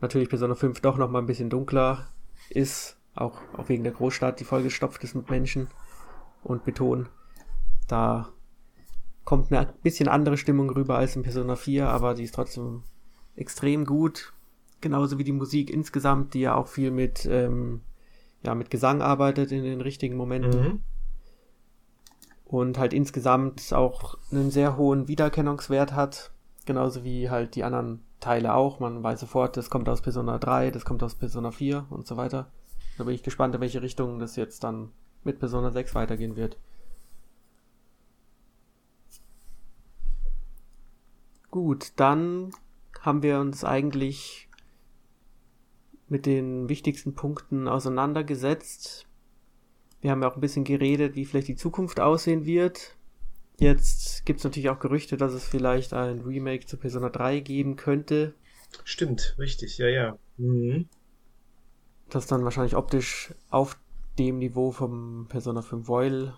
natürlich 0.00 0.28
Persona 0.28 0.54
5 0.54 0.80
doch 0.80 0.98
nochmal 0.98 1.22
ein 1.22 1.26
bisschen 1.26 1.50
dunkler 1.50 2.08
ist, 2.50 2.98
auch, 3.14 3.38
auch 3.56 3.68
wegen 3.68 3.84
der 3.84 3.92
Großstadt, 3.92 4.40
die 4.40 4.44
vollgestopft 4.44 5.02
ist 5.04 5.14
mit 5.14 5.30
Menschen 5.30 5.68
und 6.42 6.64
Beton. 6.64 7.08
Da 7.88 8.28
kommt 9.24 9.52
eine 9.52 9.72
bisschen 9.82 10.08
andere 10.08 10.36
Stimmung 10.36 10.70
rüber 10.70 10.96
als 10.96 11.16
in 11.16 11.22
Persona 11.22 11.56
4, 11.56 11.88
aber 11.88 12.14
die 12.14 12.24
ist 12.24 12.34
trotzdem 12.34 12.82
extrem 13.36 13.84
gut. 13.84 14.32
Genauso 14.80 15.18
wie 15.18 15.24
die 15.24 15.32
Musik 15.32 15.70
insgesamt, 15.70 16.34
die 16.34 16.40
ja 16.40 16.54
auch 16.54 16.68
viel 16.68 16.90
mit, 16.90 17.26
ähm, 17.26 17.82
ja, 18.42 18.54
mit 18.54 18.70
Gesang 18.70 19.02
arbeitet 19.02 19.52
in 19.52 19.62
den 19.62 19.80
richtigen 19.80 20.16
Momenten. 20.16 20.60
Mhm. 20.60 20.80
Und 22.44 22.78
halt 22.78 22.92
insgesamt 22.92 23.72
auch 23.72 24.18
einen 24.32 24.50
sehr 24.50 24.76
hohen 24.76 25.06
Wiedererkennungswert 25.06 25.92
hat. 25.92 26.32
Genauso 26.66 27.04
wie 27.04 27.30
halt 27.30 27.54
die 27.54 27.64
anderen 27.64 28.02
Teile 28.20 28.54
auch. 28.54 28.80
Man 28.80 29.02
weiß 29.02 29.20
sofort, 29.20 29.56
das 29.56 29.70
kommt 29.70 29.88
aus 29.88 30.02
Persona 30.02 30.38
3, 30.38 30.70
das 30.70 30.84
kommt 30.84 31.02
aus 31.02 31.14
Persona 31.14 31.50
4 31.50 31.86
und 31.90 32.06
so 32.06 32.16
weiter. 32.16 32.50
Da 32.98 33.04
bin 33.04 33.14
ich 33.14 33.22
gespannt, 33.22 33.54
in 33.54 33.60
welche 33.60 33.82
Richtung 33.82 34.18
das 34.18 34.36
jetzt 34.36 34.62
dann 34.62 34.90
mit 35.24 35.38
Persona 35.38 35.70
6 35.70 35.94
weitergehen 35.94 36.36
wird. 36.36 36.58
Gut, 41.50 41.92
dann 41.96 42.52
haben 43.00 43.22
wir 43.22 43.40
uns 43.40 43.64
eigentlich 43.64 44.48
mit 46.08 46.26
den 46.26 46.68
wichtigsten 46.68 47.14
Punkten 47.14 47.68
auseinandergesetzt. 47.68 49.06
Wir 50.00 50.10
haben 50.10 50.22
ja 50.22 50.30
auch 50.30 50.36
ein 50.36 50.40
bisschen 50.40 50.64
geredet, 50.64 51.14
wie 51.14 51.24
vielleicht 51.24 51.48
die 51.48 51.56
Zukunft 51.56 52.00
aussehen 52.00 52.44
wird. 52.44 52.96
Jetzt 53.60 54.24
gibt 54.24 54.38
es 54.40 54.44
natürlich 54.44 54.70
auch 54.70 54.78
Gerüchte, 54.78 55.18
dass 55.18 55.34
es 55.34 55.44
vielleicht 55.44 55.92
ein 55.92 56.20
Remake 56.20 56.64
zu 56.64 56.78
Persona 56.78 57.10
3 57.10 57.40
geben 57.40 57.76
könnte. 57.76 58.32
Stimmt, 58.84 59.36
richtig, 59.38 59.76
ja, 59.76 59.86
ja. 59.86 60.18
Mhm. 60.38 60.88
Das 62.08 62.26
dann 62.26 62.42
wahrscheinlich 62.42 62.74
optisch 62.74 63.34
auf 63.50 63.78
dem 64.18 64.38
Niveau 64.38 64.70
vom 64.70 65.26
Persona 65.28 65.60
5 65.60 65.86
Voil 65.86 66.32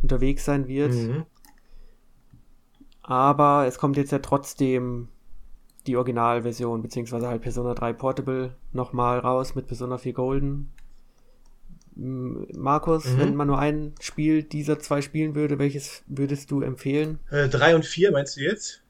unterwegs 0.00 0.44
sein 0.44 0.68
wird. 0.68 0.94
Mhm. 0.94 1.26
Aber 3.02 3.66
es 3.66 3.78
kommt 3.78 3.96
jetzt 3.96 4.12
ja 4.12 4.20
trotzdem 4.20 5.08
die 5.88 5.96
Originalversion, 5.96 6.80
beziehungsweise 6.80 7.26
halt 7.26 7.42
Persona 7.42 7.74
3 7.74 7.92
Portable 7.92 8.54
nochmal 8.72 9.18
raus 9.18 9.56
mit 9.56 9.66
Persona 9.66 9.98
4 9.98 10.12
Golden. 10.12 10.70
Markus, 11.98 13.06
mhm. 13.06 13.18
wenn 13.18 13.34
man 13.34 13.48
nur 13.48 13.58
ein 13.58 13.92
Spiel 14.00 14.44
dieser 14.44 14.78
zwei 14.78 15.02
spielen 15.02 15.34
würde, 15.34 15.58
welches 15.58 16.02
würdest 16.06 16.50
du 16.50 16.60
empfehlen? 16.60 17.18
Äh, 17.30 17.48
drei 17.48 17.74
und 17.74 17.84
vier 17.84 18.12
meinst 18.12 18.36
du 18.36 18.40
jetzt? 18.40 18.82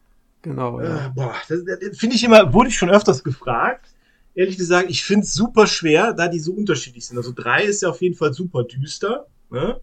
Genau. 0.43 0.81
Ja. 0.81 1.07
Äh, 1.07 1.11
boah, 1.15 1.35
das, 1.49 1.65
das 1.65 1.99
finde 1.99 2.17
ich 2.17 2.25
immer, 2.25 2.53
wurde 2.53 2.69
ich 2.69 2.77
schon 2.77 2.91
öfters 2.91 3.25
gefragt. 3.25 3.87
Ehrlich 4.35 4.59
gesagt, 4.59 4.91
ich 4.91 5.03
finde 5.05 5.25
es 5.25 5.33
super 5.33 5.67
schwer, 5.67 6.13
da 6.13 6.29
die 6.29 6.39
so 6.39 6.53
unterschiedlich 6.53 7.07
sind. 7.07 7.17
Also 7.17 7.33
drei 7.35 7.65
ist 7.65 7.83
ja 7.83 7.89
auf 7.89 8.03
jeden 8.03 8.15
Fall 8.15 8.35
super 8.35 8.65
düster. 8.65 9.27
Ne? 9.51 9.81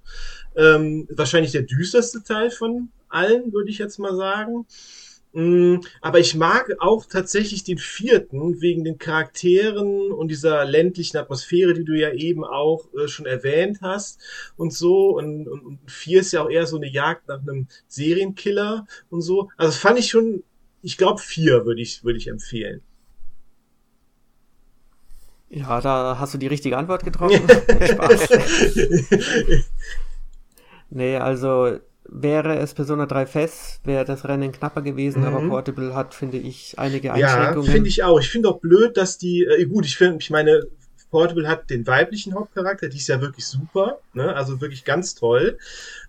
Ähm, 0.55 1.07
wahrscheinlich 1.09 1.51
der 1.51 1.63
düsterste 1.63 2.23
Teil 2.23 2.51
von 2.51 2.89
allen, 3.09 3.51
würde 3.51 3.69
ich 3.69 3.79
jetzt 3.79 3.97
mal 3.97 4.15
sagen. 4.15 4.65
Mm, 5.35 5.81
aber 5.99 6.21
ich 6.21 6.33
mag 6.33 6.71
auch 6.79 7.05
tatsächlich 7.05 7.65
den 7.65 7.77
vierten 7.77 8.61
wegen 8.61 8.85
den 8.85 8.97
Charakteren 8.97 10.13
und 10.13 10.29
dieser 10.29 10.63
ländlichen 10.63 11.17
Atmosphäre, 11.17 11.73
die 11.73 11.83
du 11.83 11.91
ja 11.91 12.13
eben 12.13 12.45
auch 12.45 12.85
äh, 12.93 13.09
schon 13.09 13.25
erwähnt 13.25 13.79
hast 13.81 14.21
und 14.55 14.71
so. 14.71 15.09
Und, 15.09 15.49
und, 15.49 15.65
und 15.65 15.91
vier 15.91 16.21
ist 16.21 16.31
ja 16.31 16.41
auch 16.41 16.49
eher 16.49 16.65
so 16.65 16.77
eine 16.77 16.89
Jagd 16.89 17.27
nach 17.27 17.41
einem 17.41 17.67
Serienkiller 17.89 18.87
und 19.09 19.23
so. 19.23 19.49
Also 19.57 19.71
das 19.71 19.77
fand 19.77 19.99
ich 19.99 20.09
schon, 20.09 20.41
ich 20.81 20.97
glaube 20.97 21.19
vier 21.19 21.65
würde 21.65 21.81
ich, 21.81 22.05
würde 22.05 22.17
ich 22.17 22.27
empfehlen. 22.27 22.81
Ja, 25.49 25.81
da 25.81 26.17
hast 26.17 26.33
du 26.33 26.37
die 26.37 26.47
richtige 26.47 26.77
Antwort 26.77 27.03
getroffen. 27.03 27.45
Spaß. 27.45 28.29
nee, 30.91 31.17
also 31.17 31.77
wäre 32.07 32.57
es 32.57 32.73
Persona 32.73 33.05
3 33.05 33.25
fest, 33.25 33.81
wäre 33.83 34.05
das 34.05 34.27
Rennen 34.27 34.51
knapper 34.51 34.81
gewesen, 34.81 35.21
mhm. 35.21 35.27
aber 35.27 35.47
Portable 35.47 35.95
hat, 35.95 36.13
finde 36.13 36.37
ich, 36.37 36.75
einige 36.77 37.13
Einschränkungen. 37.13 37.65
Ja, 37.65 37.71
finde 37.71 37.89
ich 37.89 38.03
auch. 38.03 38.19
Ich 38.19 38.29
finde 38.29 38.49
auch 38.49 38.59
blöd, 38.59 38.97
dass 38.97 39.17
die, 39.17 39.43
äh, 39.43 39.65
gut, 39.65 39.85
ich 39.85 39.97
finde, 39.97 40.17
ich 40.19 40.29
meine, 40.29 40.63
Portable 41.11 41.47
hat 41.47 41.69
den 41.69 41.87
weiblichen 41.87 42.33
Hauptcharakter, 42.33 42.89
die 42.89 42.97
ist 42.97 43.07
ja 43.07 43.21
wirklich 43.21 43.45
super, 43.45 43.99
ne? 44.13 44.35
also 44.35 44.59
wirklich 44.59 44.83
ganz 44.83 45.15
toll. 45.15 45.57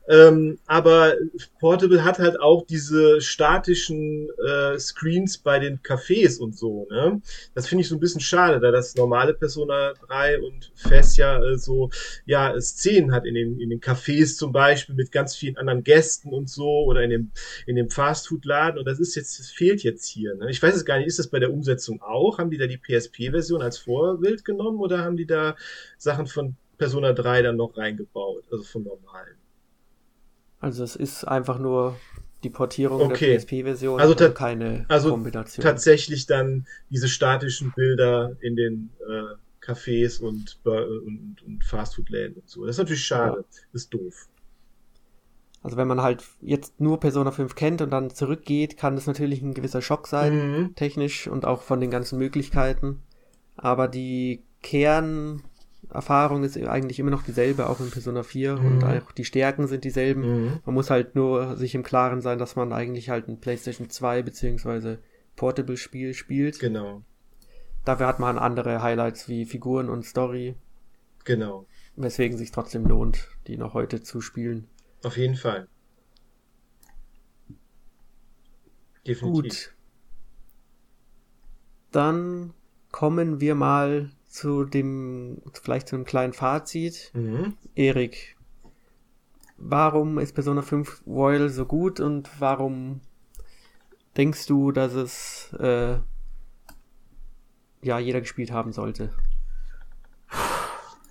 Ähm, 0.08 0.58
aber 0.66 1.14
Portable 1.58 2.04
hat 2.04 2.18
halt 2.18 2.40
auch 2.40 2.64
diese 2.66 3.20
statischen 3.20 4.28
äh, 4.46 4.78
Screens 4.78 5.38
bei 5.38 5.58
den 5.58 5.80
Cafés 5.80 6.38
und 6.38 6.56
so. 6.56 6.86
Ne? 6.90 7.20
Das 7.54 7.66
finde 7.66 7.82
ich 7.82 7.88
so 7.88 7.96
ein 7.96 8.00
bisschen 8.00 8.20
schade, 8.20 8.60
da 8.60 8.70
das 8.70 8.94
normale 8.94 9.34
Persona 9.34 9.94
3 10.08 10.40
und 10.40 10.72
Fest 10.74 11.16
ja 11.16 11.42
äh, 11.42 11.58
so 11.58 11.90
ja 12.24 12.58
Szenen 12.60 13.12
hat 13.12 13.26
in 13.26 13.34
den, 13.34 13.60
in 13.60 13.70
den 13.70 13.80
Cafés 13.80 14.36
zum 14.36 14.52
Beispiel 14.52 14.94
mit 14.94 15.10
ganz 15.10 15.34
vielen 15.34 15.56
anderen 15.56 15.82
Gästen 15.82 16.32
und 16.32 16.48
so 16.48 16.84
oder 16.84 17.02
in 17.02 17.10
dem, 17.10 17.30
in 17.66 17.76
dem 17.76 17.90
Fastfood-Laden. 17.90 18.78
Und 18.78 18.84
das 18.86 19.00
ist 19.00 19.16
jetzt, 19.16 19.38
das 19.38 19.50
fehlt 19.50 19.82
jetzt 19.82 20.06
hier. 20.06 20.34
Ne? 20.36 20.50
Ich 20.50 20.62
weiß 20.62 20.74
es 20.74 20.84
gar 20.84 20.98
nicht, 20.98 21.08
ist 21.08 21.18
das 21.18 21.28
bei 21.28 21.40
der 21.40 21.52
Umsetzung 21.52 22.00
auch? 22.02 22.38
Haben 22.38 22.50
die 22.50 22.58
da 22.58 22.66
die 22.66 22.78
PSP-Version 22.78 23.62
als 23.62 23.78
Vorbild 23.78 24.44
genommen 24.44 24.78
oder 24.78 24.98
haben 25.04 25.16
die 25.16 25.26
da 25.26 25.56
Sachen 25.98 26.26
von 26.26 26.56
Persona 26.78 27.12
3 27.12 27.42
dann 27.42 27.56
noch 27.56 27.76
reingebaut, 27.76 28.44
also 28.50 28.62
vom 28.62 28.84
normalen? 28.84 29.45
Also 30.60 30.84
es 30.84 30.96
ist 30.96 31.24
einfach 31.24 31.58
nur 31.58 31.96
die 32.42 32.50
Portierung 32.50 33.00
okay. 33.02 33.30
der 33.30 33.38
PSP-Version 33.38 34.00
also 34.00 34.14
und 34.14 34.34
keine 34.34 34.84
also 34.88 35.10
Kombination. 35.10 35.62
Tatsächlich 35.62 36.26
dann 36.26 36.66
diese 36.90 37.08
statischen 37.08 37.72
Bilder 37.74 38.36
in 38.40 38.56
den 38.56 38.90
äh, 39.00 39.34
Cafés 39.64 40.20
und, 40.20 40.58
und, 40.64 41.42
und 41.44 41.64
Fastfood-Läden 41.64 42.36
und 42.36 42.48
so. 42.48 42.64
Das 42.64 42.76
ist 42.76 42.78
natürlich 42.78 43.04
schade. 43.04 43.38
Ja. 43.38 43.44
Das 43.72 43.82
ist 43.82 43.94
doof. 43.94 44.28
Also 45.62 45.76
wenn 45.76 45.88
man 45.88 46.00
halt 46.00 46.22
jetzt 46.40 46.80
nur 46.80 47.00
Persona 47.00 47.32
5 47.32 47.56
kennt 47.56 47.82
und 47.82 47.90
dann 47.90 48.10
zurückgeht, 48.10 48.76
kann 48.76 48.94
das 48.94 49.08
natürlich 49.08 49.42
ein 49.42 49.52
gewisser 49.54 49.82
Schock 49.82 50.06
sein, 50.06 50.50
mhm. 50.50 50.74
technisch 50.76 51.26
und 51.26 51.44
auch 51.44 51.62
von 51.62 51.80
den 51.80 51.90
ganzen 51.90 52.18
Möglichkeiten. 52.18 53.02
Aber 53.56 53.88
die 53.88 54.44
Kern 54.62 55.42
Erfahrung 55.90 56.44
ist 56.44 56.56
eigentlich 56.58 56.98
immer 56.98 57.10
noch 57.10 57.22
dieselbe, 57.22 57.68
auch 57.68 57.80
in 57.80 57.90
Persona 57.90 58.22
4 58.22 58.56
mhm. 58.56 58.66
und 58.66 58.84
auch 58.84 59.12
die 59.12 59.24
Stärken 59.24 59.66
sind 59.68 59.84
dieselben. 59.84 60.20
Mhm. 60.20 60.60
Man 60.64 60.74
muss 60.74 60.90
halt 60.90 61.14
nur 61.14 61.56
sich 61.56 61.74
im 61.74 61.82
Klaren 61.82 62.20
sein, 62.20 62.38
dass 62.38 62.56
man 62.56 62.72
eigentlich 62.72 63.08
halt 63.10 63.28
ein 63.28 63.40
PlayStation 63.40 63.88
2 63.88 64.22
beziehungsweise 64.22 64.98
Portable 65.36 65.76
Spiel 65.76 66.14
spielt. 66.14 66.58
Genau. 66.58 67.02
Dafür 67.84 68.06
hat 68.08 68.18
man 68.18 68.38
andere 68.38 68.82
Highlights 68.82 69.28
wie 69.28 69.44
Figuren 69.44 69.88
und 69.88 70.04
Story. 70.04 70.56
Genau. 71.24 71.66
Weswegen 71.94 72.36
sich 72.36 72.50
trotzdem 72.50 72.84
lohnt, 72.84 73.28
die 73.46 73.56
noch 73.56 73.74
heute 73.74 74.02
zu 74.02 74.20
spielen. 74.20 74.68
Auf 75.04 75.16
jeden 75.16 75.36
Fall. 75.36 75.68
Definitiv. 79.06 79.32
Gut. 79.32 79.74
Dann 81.92 82.52
kommen 82.90 83.40
wir 83.40 83.54
mal 83.54 84.10
zu 84.36 84.64
dem, 84.64 85.40
vielleicht 85.62 85.88
zu 85.88 85.96
einem 85.96 86.04
kleinen 86.04 86.34
Fazit. 86.34 87.10
Mhm. 87.14 87.56
Erik, 87.74 88.36
warum 89.56 90.18
ist 90.18 90.34
Persona 90.34 90.60
5 90.60 91.02
Royal 91.06 91.48
so 91.48 91.64
gut 91.64 92.00
und 92.00 92.28
warum 92.38 93.00
denkst 94.16 94.46
du, 94.46 94.72
dass 94.72 94.92
es 94.92 95.54
äh, 95.58 95.96
ja 97.82 97.98
jeder 97.98 98.20
gespielt 98.20 98.50
haben 98.52 98.72
sollte? 98.72 99.10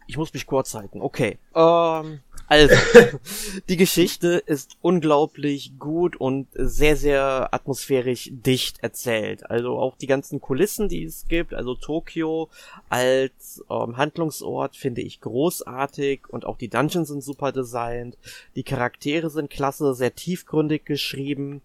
Ich 0.05 0.17
muss 0.17 0.31
mich 0.31 0.45
kurz 0.45 0.75
halten. 0.75 1.01
Okay. 1.01 1.39
Ähm, 1.55 2.19
also, 2.47 2.75
die 3.69 3.77
Geschichte 3.77 4.43
ist 4.45 4.77
unglaublich 4.81 5.73
gut 5.79 6.15
und 6.15 6.47
sehr, 6.53 6.95
sehr 6.95 7.53
atmosphärisch 7.53 8.29
dicht 8.31 8.83
erzählt. 8.83 9.49
Also 9.49 9.77
auch 9.79 9.97
die 9.97 10.07
ganzen 10.07 10.41
Kulissen, 10.41 10.87
die 10.87 11.03
es 11.03 11.27
gibt, 11.27 11.53
also 11.53 11.75
Tokio 11.75 12.49
als 12.89 13.63
ähm, 13.69 13.97
Handlungsort 13.97 14.75
finde 14.75 15.01
ich 15.01 15.21
großartig 15.21 16.29
und 16.29 16.45
auch 16.45 16.57
die 16.57 16.69
Dungeons 16.69 17.07
sind 17.07 17.23
super 17.23 17.51
designt. 17.51 18.17
Die 18.55 18.63
Charaktere 18.63 19.29
sind 19.29 19.49
klasse, 19.49 19.95
sehr 19.95 20.13
tiefgründig 20.13 20.85
geschrieben. 20.85 21.61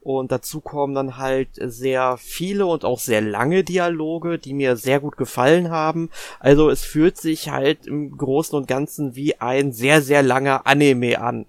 Und 0.00 0.32
dazu 0.32 0.60
kommen 0.60 0.94
dann 0.94 1.16
halt 1.18 1.48
sehr 1.54 2.16
viele 2.18 2.66
und 2.66 2.84
auch 2.84 2.98
sehr 2.98 3.20
lange 3.20 3.64
Dialoge, 3.64 4.38
die 4.38 4.54
mir 4.54 4.76
sehr 4.76 5.00
gut 5.00 5.16
gefallen 5.16 5.70
haben. 5.70 6.10
Also 6.38 6.70
es 6.70 6.84
fühlt 6.84 7.18
sich 7.18 7.50
halt 7.50 7.86
im 7.86 8.16
Großen 8.16 8.56
und 8.56 8.68
Ganzen 8.68 9.16
wie 9.16 9.40
ein 9.40 9.72
sehr, 9.72 10.00
sehr 10.00 10.22
langer 10.22 10.66
Anime 10.66 11.20
an. 11.20 11.46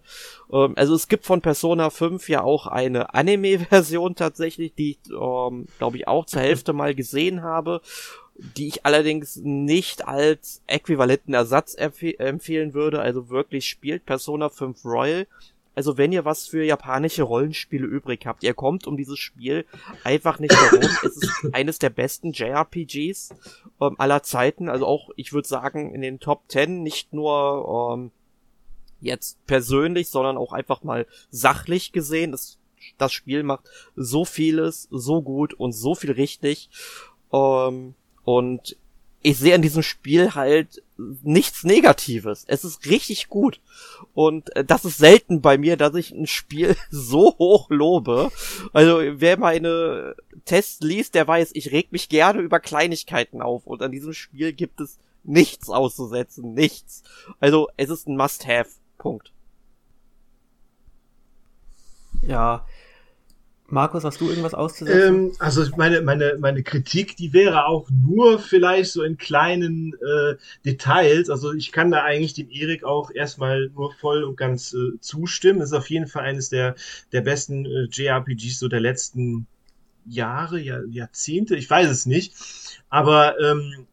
Ähm, 0.51 0.73
also 0.75 0.95
es 0.95 1.07
gibt 1.07 1.25
von 1.25 1.41
Persona 1.41 1.89
5 1.89 2.27
ja 2.27 2.41
auch 2.41 2.67
eine 2.67 3.13
Anime-Version 3.13 4.15
tatsächlich, 4.15 4.73
die 4.73 4.91
ich, 4.91 5.11
ähm, 5.11 5.67
glaube 5.77 5.97
ich, 5.97 6.07
auch 6.07 6.25
zur 6.25 6.41
Hälfte 6.41 6.73
mal 6.73 6.95
gesehen 6.95 7.43
habe 7.43 7.81
die 8.57 8.67
ich 8.67 8.85
allerdings 8.85 9.35
nicht 9.37 10.07
als 10.07 10.61
äquivalenten 10.65 11.33
Ersatz 11.33 11.75
empfehlen 11.77 12.73
würde. 12.73 13.01
Also 13.01 13.29
wirklich 13.29 13.67
spielt 13.67 14.05
Persona 14.05 14.49
5 14.49 14.85
Royal 14.85 15.27
also 15.79 15.97
wenn 15.97 16.11
ihr 16.11 16.25
was 16.25 16.45
für 16.45 16.65
japanische 16.65 17.23
Rollenspiele 17.23 17.87
übrig 17.87 18.25
habt, 18.25 18.43
ihr 18.43 18.53
kommt 18.53 18.85
um 18.85 18.97
dieses 18.97 19.17
Spiel 19.17 19.65
einfach 20.03 20.37
nicht 20.37 20.53
herum. 20.53 20.81
es 21.05 21.15
ist 21.15 21.53
eines 21.53 21.79
der 21.79 21.89
besten 21.89 22.33
JRPGs 22.33 23.29
ähm, 23.79 23.95
aller 23.97 24.21
Zeiten. 24.21 24.67
Also 24.67 24.85
auch, 24.85 25.09
ich 25.15 25.31
würde 25.31 25.47
sagen, 25.47 25.95
in 25.95 26.01
den 26.01 26.19
Top 26.19 26.41
10 26.49 26.83
nicht 26.83 27.13
nur 27.13 27.93
ähm, 27.93 28.11
jetzt 28.99 29.37
persönlich, 29.45 30.09
sondern 30.09 30.37
auch 30.37 30.51
einfach 30.51 30.83
mal 30.83 31.07
sachlich 31.31 31.93
gesehen. 31.93 32.33
Das, 32.33 32.57
das 32.97 33.13
Spiel 33.13 33.43
macht 33.43 33.69
so 33.95 34.25
vieles, 34.25 34.89
so 34.91 35.21
gut 35.21 35.53
und 35.53 35.71
so 35.71 35.95
viel 35.95 36.11
richtig. 36.11 36.69
Ähm, 37.31 37.95
und 38.25 38.75
ich 39.21 39.37
sehe 39.37 39.55
in 39.55 39.61
diesem 39.61 39.83
Spiel 39.83 40.33
halt 40.35 40.81
nichts 40.97 41.63
Negatives. 41.63 42.45
Es 42.47 42.63
ist 42.63 42.85
richtig 42.85 43.27
gut. 43.27 43.59
Und 44.13 44.55
äh, 44.55 44.63
das 44.63 44.85
ist 44.85 44.97
selten 44.97 45.41
bei 45.41 45.57
mir, 45.57 45.77
dass 45.77 45.95
ich 45.95 46.11
ein 46.11 46.27
Spiel 46.27 46.75
so 46.89 47.35
hoch 47.37 47.69
lobe. 47.69 48.31
Also 48.73 48.99
wer 49.01 49.37
meine 49.37 50.15
Tests 50.45 50.81
liest, 50.81 51.15
der 51.15 51.27
weiß, 51.27 51.51
ich 51.53 51.71
reg 51.71 51.91
mich 51.91 52.09
gerne 52.09 52.41
über 52.41 52.59
Kleinigkeiten 52.59 53.41
auf. 53.41 53.65
Und 53.67 53.81
an 53.81 53.91
diesem 53.91 54.13
Spiel 54.13 54.53
gibt 54.53 54.79
es 54.79 54.97
nichts 55.23 55.69
auszusetzen. 55.69 56.53
Nichts. 56.53 57.03
Also 57.39 57.69
es 57.77 57.89
ist 57.89 58.07
ein 58.07 58.17
Must-Have. 58.17 58.69
Punkt. 58.97 59.31
Ja, 62.21 62.65
Markus, 63.71 64.03
hast 64.03 64.19
du 64.19 64.29
irgendwas 64.29 64.53
auszusetzen? 64.53 65.15
Ähm, 65.15 65.31
also 65.39 65.65
meine, 65.77 66.01
meine, 66.01 66.37
meine 66.39 66.63
Kritik, 66.63 67.15
die 67.15 67.33
wäre 67.33 67.65
auch 67.65 67.89
nur 67.89 68.39
vielleicht 68.39 68.91
so 68.91 69.03
in 69.03 69.17
kleinen 69.17 69.93
äh, 69.93 70.35
Details. 70.65 71.29
Also 71.29 71.53
ich 71.53 71.71
kann 71.71 71.91
da 71.91 72.03
eigentlich 72.03 72.33
dem 72.33 72.49
Erik 72.49 72.83
auch 72.83 73.11
erstmal 73.11 73.69
nur 73.75 73.93
voll 73.93 74.23
und 74.23 74.37
ganz 74.37 74.73
äh, 74.73 74.99
zustimmen. 74.99 75.61
Ist 75.61 75.73
auf 75.73 75.89
jeden 75.89 76.07
Fall 76.07 76.23
eines 76.23 76.49
der, 76.49 76.75
der 77.11 77.21
besten 77.21 77.65
äh, 77.65 77.87
JRPGs 77.91 78.59
so 78.59 78.67
der 78.67 78.79
letzten 78.79 79.47
Jahre, 80.05 80.59
Jahr, 80.59 80.83
Jahrzehnte, 80.89 81.55
ich 81.55 81.69
weiß 81.69 81.89
es 81.89 82.05
nicht. 82.05 82.33
Aber 82.89 83.39
ähm, 83.39 83.87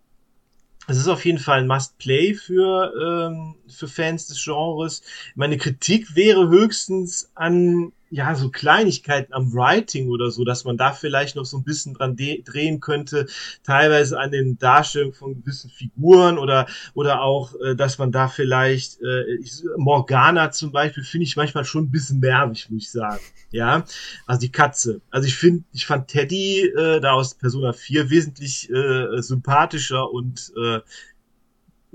es 0.89 0.97
ist 0.97 1.09
auf 1.09 1.25
jeden 1.25 1.39
Fall 1.39 1.59
ein 1.59 1.67
Must-Play 1.67 2.35
für, 2.35 2.93
ähm, 3.29 3.57
für 3.69 3.89
Fans 3.89 4.29
des 4.29 4.43
Genres. 4.43 5.03
Meine 5.35 5.59
Kritik 5.59 6.15
wäre 6.15 6.49
höchstens 6.49 7.31
an 7.35 7.93
ja, 8.11 8.35
so 8.35 8.51
Kleinigkeiten 8.51 9.33
am 9.33 9.53
Writing 9.53 10.09
oder 10.09 10.31
so, 10.31 10.45
dass 10.45 10.65
man 10.65 10.77
da 10.77 10.93
vielleicht 10.93 11.37
noch 11.37 11.45
so 11.45 11.57
ein 11.59 11.65
bisschen 11.65 11.95
dran 11.95 12.17
drehen 12.17 12.81
könnte, 12.81 13.27
teilweise 13.63 14.19
an 14.19 14.31
den 14.31 14.59
Darstellungen 14.59 15.15
von 15.15 15.35
gewissen 15.35 15.71
Figuren 15.71 16.39
oder, 16.39 16.67
oder 16.95 17.23
auch, 17.23 17.55
äh, 17.61 17.75
dass 17.75 17.99
man 17.99 18.13
da 18.13 18.29
vielleicht, 18.29 19.01
äh, 19.03 19.25
ich, 19.37 19.65
Morgana 19.77 20.51
zum 20.51 20.73
Beispiel, 20.73 21.03
finde 21.03 21.25
ich 21.25 21.37
manchmal 21.37 21.65
schon 21.65 21.85
ein 21.85 21.91
bisschen 21.91 22.21
nervig, 22.21 22.71
muss 22.71 22.85
ich 22.85 22.91
sagen. 22.91 23.21
Ja, 23.51 23.85
also 24.27 24.41
die 24.41 24.53
Katze. 24.53 25.01
Also 25.11 25.27
ich 25.27 25.37
finde, 25.37 25.65
ich 25.73 25.87
fand 25.87 26.09
Teddy 26.09 26.67
äh, 26.67 27.01
da 27.01 27.13
aus 27.13 27.35
Persona 27.35 27.73
4 27.73 28.11
wesentlich 28.11 28.71
äh, 28.71 29.21
sympathischer 29.23 30.11
und 30.11 30.53
äh, 30.57 30.81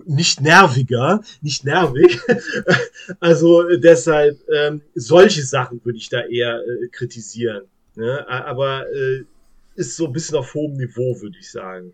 nicht 0.06 0.42
nerviger, 0.42 1.22
nicht 1.42 1.66
nervig. 1.66 2.20
also 3.20 3.64
deshalb 3.78 4.40
ähm, 4.50 4.82
solche 4.96 5.44
Sachen 5.44 5.84
würde 5.84 5.98
ich 5.98 6.10
da 6.10 6.22
eher 6.26 6.60
äh, 6.60 6.88
kritisieren. 6.88 7.66
Ne? 7.96 8.28
Aber 8.28 8.86
äh, 8.92 9.24
ist 9.76 9.96
so 9.96 10.06
ein 10.08 10.14
bisschen 10.14 10.38
auf 10.38 10.54
hohem 10.54 10.78
Niveau, 10.78 11.20
würde 11.22 11.38
ich 11.40 11.52
sagen. 11.52 11.94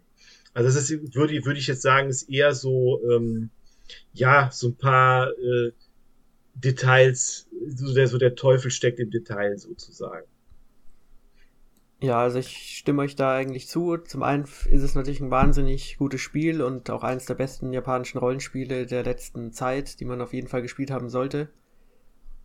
Also 0.53 0.69
das 0.69 0.89
ist, 0.89 1.15
würde, 1.15 1.45
würde 1.45 1.59
ich 1.59 1.67
jetzt 1.67 1.81
sagen, 1.81 2.09
ist 2.09 2.29
eher 2.29 2.53
so, 2.53 3.01
ähm, 3.11 3.49
ja, 4.13 4.49
so 4.51 4.69
ein 4.69 4.75
paar 4.75 5.29
äh, 5.31 5.71
Details, 6.55 7.47
so 7.67 7.93
der, 7.93 8.07
so 8.07 8.17
der 8.17 8.35
Teufel 8.35 8.71
steckt 8.71 8.99
im 8.99 9.11
Detail 9.11 9.57
sozusagen. 9.57 10.25
Ja, 11.99 12.19
also 12.19 12.37
ich 12.37 12.77
stimme 12.77 13.01
euch 13.01 13.15
da 13.15 13.35
eigentlich 13.35 13.67
zu. 13.67 13.97
Zum 13.97 14.21
einen 14.21 14.43
ist 14.43 14.83
es 14.83 14.93
natürlich 14.93 15.19
ein 15.19 15.31
wahnsinnig 15.31 15.97
gutes 15.97 16.21
Spiel 16.21 16.61
und 16.61 16.89
auch 16.91 17.03
eines 17.03 17.25
der 17.25 17.33
besten 17.33 17.73
japanischen 17.73 18.19
Rollenspiele 18.19 18.85
der 18.85 19.03
letzten 19.03 19.51
Zeit, 19.51 19.99
die 19.99 20.05
man 20.05 20.21
auf 20.21 20.33
jeden 20.33 20.47
Fall 20.47 20.61
gespielt 20.61 20.91
haben 20.91 21.09
sollte. 21.09 21.49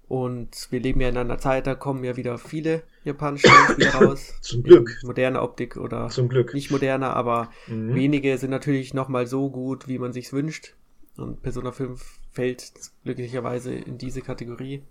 Und 0.08 0.68
wir 0.70 0.80
leben 0.80 1.00
ja 1.00 1.08
in 1.08 1.16
einer 1.16 1.38
Zeit, 1.38 1.66
da 1.66 1.74
kommen 1.74 2.04
ja 2.04 2.16
wieder 2.16 2.38
viele 2.38 2.82
japanische 3.04 3.48
Rollenspiele 3.48 3.92
raus. 3.94 4.34
Zum 4.40 4.62
Glück. 4.62 4.90
Moderne 5.04 5.42
Optik 5.42 5.76
oder 5.76 6.08
Zum 6.08 6.28
Glück. 6.28 6.54
nicht 6.54 6.70
moderne, 6.70 7.10
aber 7.10 7.50
mhm. 7.66 7.94
wenige 7.94 8.36
sind 8.38 8.50
natürlich 8.50 8.94
nochmal 8.94 9.26
so 9.26 9.50
gut, 9.50 9.86
wie 9.86 9.98
man 9.98 10.12
sich's 10.12 10.32
wünscht. 10.32 10.74
Und 11.16 11.42
Persona 11.42 11.72
5 11.72 12.20
fällt 12.30 12.72
glücklicherweise 13.04 13.74
in 13.74 13.98
diese 13.98 14.22
Kategorie. 14.22 14.82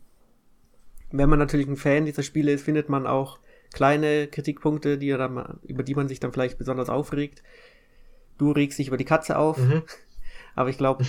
Wenn 1.12 1.30
man 1.30 1.40
natürlich 1.40 1.68
ein 1.68 1.78
Fan 1.78 2.06
dieser 2.06 2.24
Spiele 2.24 2.52
ist, 2.52 2.64
findet 2.64 2.90
man 2.90 3.06
auch 3.06 3.40
kleine 3.74 4.28
Kritikpunkte, 4.28 4.98
die 4.98 5.10
dann, 5.10 5.60
über 5.64 5.84
die 5.84 5.96
man 5.96 6.08
sich 6.08 6.20
dann 6.20 6.34
vielleicht 6.34 6.58
besonders 6.58 6.90
aufregt. 6.90 7.44
Du 8.38 8.52
regst 8.52 8.80
dich 8.80 8.88
über 8.88 8.98
die 8.98 9.06
Katze 9.06 9.38
auf, 9.38 9.58
mhm. 9.58 9.84
aber 10.56 10.70
ich 10.70 10.78
glaube, 10.78 11.06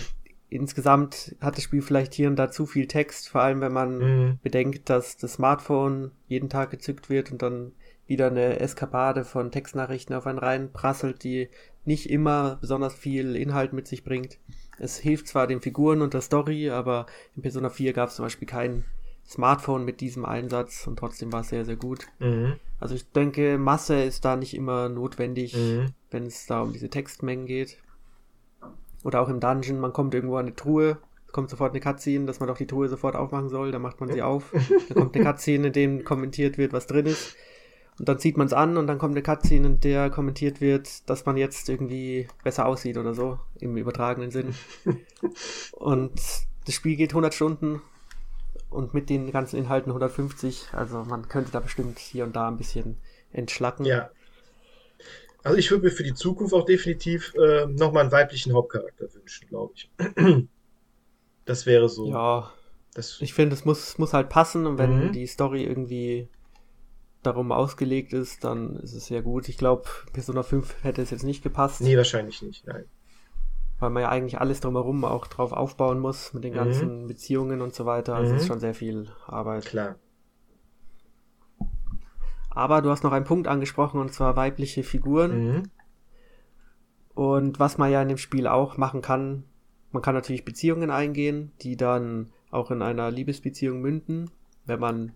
insgesamt 0.48 1.34
hat 1.40 1.56
das 1.56 1.64
Spiel 1.64 1.82
vielleicht 1.82 2.14
hier 2.14 2.28
und 2.28 2.36
da 2.36 2.50
zu 2.50 2.66
viel 2.66 2.86
Text, 2.86 3.28
vor 3.28 3.40
allem 3.40 3.60
wenn 3.60 3.72
man 3.72 3.98
mhm. 3.98 4.38
bedenkt, 4.42 4.90
dass 4.90 5.16
das 5.16 5.34
Smartphone 5.34 6.12
jeden 6.28 6.50
Tag 6.50 6.70
gezückt 6.70 7.08
wird 7.08 7.32
und 7.32 7.42
dann 7.42 7.72
wieder 8.06 8.26
eine 8.26 8.60
Eskapade 8.60 9.24
von 9.24 9.50
Textnachrichten 9.50 10.14
auf 10.14 10.26
einen 10.26 10.38
rein 10.38 10.72
prasselt, 10.72 11.24
die 11.24 11.48
nicht 11.84 12.10
immer 12.10 12.56
besonders 12.60 12.94
viel 12.94 13.36
Inhalt 13.36 13.72
mit 13.72 13.88
sich 13.88 14.04
bringt. 14.04 14.38
Es 14.78 14.98
hilft 14.98 15.28
zwar 15.28 15.46
den 15.46 15.62
Figuren 15.62 16.02
und 16.02 16.12
der 16.14 16.20
Story, 16.20 16.70
aber 16.70 17.06
in 17.34 17.42
Persona 17.42 17.70
4 17.70 17.92
gab 17.92 18.10
es 18.10 18.16
zum 18.16 18.26
Beispiel 18.26 18.48
keinen 18.48 18.84
Smartphone 19.32 19.84
mit 19.84 20.00
diesem 20.00 20.24
Einsatz 20.24 20.86
und 20.86 20.98
trotzdem 20.98 21.32
war 21.32 21.40
es 21.40 21.48
sehr, 21.48 21.64
sehr 21.64 21.76
gut. 21.76 22.06
Mhm. 22.18 22.56
Also 22.78 22.94
ich 22.94 23.10
denke, 23.10 23.58
Masse 23.58 24.02
ist 24.02 24.24
da 24.24 24.36
nicht 24.36 24.54
immer 24.54 24.88
notwendig, 24.88 25.56
mhm. 25.56 25.88
wenn 26.10 26.26
es 26.26 26.46
da 26.46 26.62
um 26.62 26.72
diese 26.72 26.90
Textmengen 26.90 27.46
geht. 27.46 27.78
Oder 29.04 29.20
auch 29.20 29.28
im 29.28 29.40
Dungeon, 29.40 29.80
man 29.80 29.92
kommt 29.92 30.14
irgendwo 30.14 30.36
an 30.36 30.46
eine 30.46 30.54
Truhe, 30.54 30.98
kommt 31.32 31.50
sofort 31.50 31.72
eine 31.72 31.80
Cutscene, 31.80 32.26
dass 32.26 32.40
man 32.40 32.48
doch 32.48 32.58
die 32.58 32.66
Truhe 32.66 32.88
sofort 32.88 33.16
aufmachen 33.16 33.48
soll, 33.48 33.72
dann 33.72 33.82
macht 33.82 34.00
man 34.00 34.12
sie 34.12 34.22
auf. 34.22 34.52
Dann 34.88 34.96
kommt 34.96 35.16
eine 35.16 35.24
Cutscene, 35.24 35.68
in 35.68 35.72
dem 35.72 36.04
kommentiert 36.04 36.58
wird, 36.58 36.72
was 36.72 36.86
drin 36.86 37.06
ist. 37.06 37.34
Und 37.98 38.08
dann 38.08 38.18
zieht 38.18 38.36
man 38.36 38.46
es 38.46 38.52
an 38.52 38.78
und 38.78 38.86
dann 38.86 38.98
kommt 38.98 39.12
eine 39.12 39.22
Cutscene, 39.22 39.66
in 39.66 39.80
der 39.80 40.08
kommentiert 40.08 40.60
wird, 40.60 41.08
dass 41.10 41.26
man 41.26 41.36
jetzt 41.36 41.68
irgendwie 41.68 42.26
besser 42.42 42.66
aussieht 42.66 42.96
oder 42.96 43.14
so, 43.14 43.38
im 43.60 43.76
übertragenen 43.76 44.30
Sinn. 44.30 44.54
Und 45.72 46.12
das 46.64 46.74
Spiel 46.74 46.96
geht 46.96 47.10
100 47.10 47.34
Stunden 47.34 47.82
und 48.72 48.94
mit 48.94 49.10
den 49.10 49.30
ganzen 49.30 49.56
Inhalten 49.56 49.90
150. 49.90 50.68
Also 50.72 51.04
man 51.04 51.28
könnte 51.28 51.52
da 51.52 51.60
bestimmt 51.60 51.98
hier 51.98 52.24
und 52.24 52.34
da 52.34 52.48
ein 52.48 52.56
bisschen 52.56 52.98
entschlacken. 53.32 53.84
Ja. 53.84 54.10
Also 55.42 55.58
ich 55.58 55.70
würde 55.70 55.84
mir 55.84 55.90
für 55.90 56.04
die 56.04 56.14
Zukunft 56.14 56.54
auch 56.54 56.64
definitiv 56.64 57.34
äh, 57.34 57.66
nochmal 57.66 58.02
einen 58.02 58.12
weiblichen 58.12 58.52
Hauptcharakter 58.52 59.12
wünschen, 59.14 59.48
glaube 59.48 59.74
ich. 59.74 59.90
Das 61.44 61.66
wäre 61.66 61.88
so. 61.88 62.08
Ja. 62.08 62.52
Das 62.94 63.20
ich 63.20 63.34
finde, 63.34 63.56
es 63.56 63.64
muss, 63.64 63.98
muss 63.98 64.12
halt 64.12 64.28
passen 64.28 64.64
und 64.64 64.78
wenn 64.78 65.08
mhm. 65.08 65.12
die 65.12 65.26
Story 65.26 65.64
irgendwie 65.64 66.28
darum 67.22 67.52
ausgelegt 67.52 68.12
ist, 68.12 68.44
dann 68.44 68.76
ist 68.76 68.94
es 68.94 69.06
sehr 69.06 69.22
gut. 69.22 69.48
Ich 69.48 69.56
glaube, 69.56 69.88
Persona 70.12 70.42
5 70.42 70.84
hätte 70.84 71.02
es 71.02 71.10
jetzt 71.10 71.24
nicht 71.24 71.42
gepasst. 71.42 71.80
Nee, 71.80 71.96
wahrscheinlich 71.96 72.42
nicht, 72.42 72.66
nein. 72.66 72.84
Weil 73.82 73.90
man 73.90 74.04
ja 74.04 74.10
eigentlich 74.10 74.40
alles 74.40 74.60
drumherum 74.60 75.04
auch 75.04 75.26
drauf 75.26 75.52
aufbauen 75.52 75.98
muss, 75.98 76.32
mit 76.34 76.44
den 76.44 76.54
ganzen 76.54 77.02
mhm. 77.02 77.08
Beziehungen 77.08 77.60
und 77.60 77.74
so 77.74 77.84
weiter. 77.84 78.14
Also 78.14 78.30
mhm. 78.32 78.38
ist 78.38 78.46
schon 78.46 78.60
sehr 78.60 78.74
viel 78.74 79.10
Arbeit. 79.26 79.64
Klar. 79.64 79.96
Aber 82.48 82.80
du 82.80 82.90
hast 82.90 83.02
noch 83.02 83.10
einen 83.10 83.24
Punkt 83.24 83.48
angesprochen, 83.48 84.00
und 84.00 84.12
zwar 84.12 84.36
weibliche 84.36 84.84
Figuren. 84.84 85.46
Mhm. 85.46 85.62
Und 87.14 87.58
was 87.58 87.76
man 87.76 87.90
ja 87.90 88.00
in 88.00 88.08
dem 88.08 88.18
Spiel 88.18 88.46
auch 88.46 88.76
machen 88.76 89.02
kann, 89.02 89.42
man 89.90 90.00
kann 90.00 90.14
natürlich 90.14 90.44
Beziehungen 90.44 90.92
eingehen, 90.92 91.50
die 91.62 91.76
dann 91.76 92.30
auch 92.52 92.70
in 92.70 92.82
einer 92.82 93.10
Liebesbeziehung 93.10 93.80
münden, 93.80 94.30
wenn 94.64 94.78
man 94.78 95.12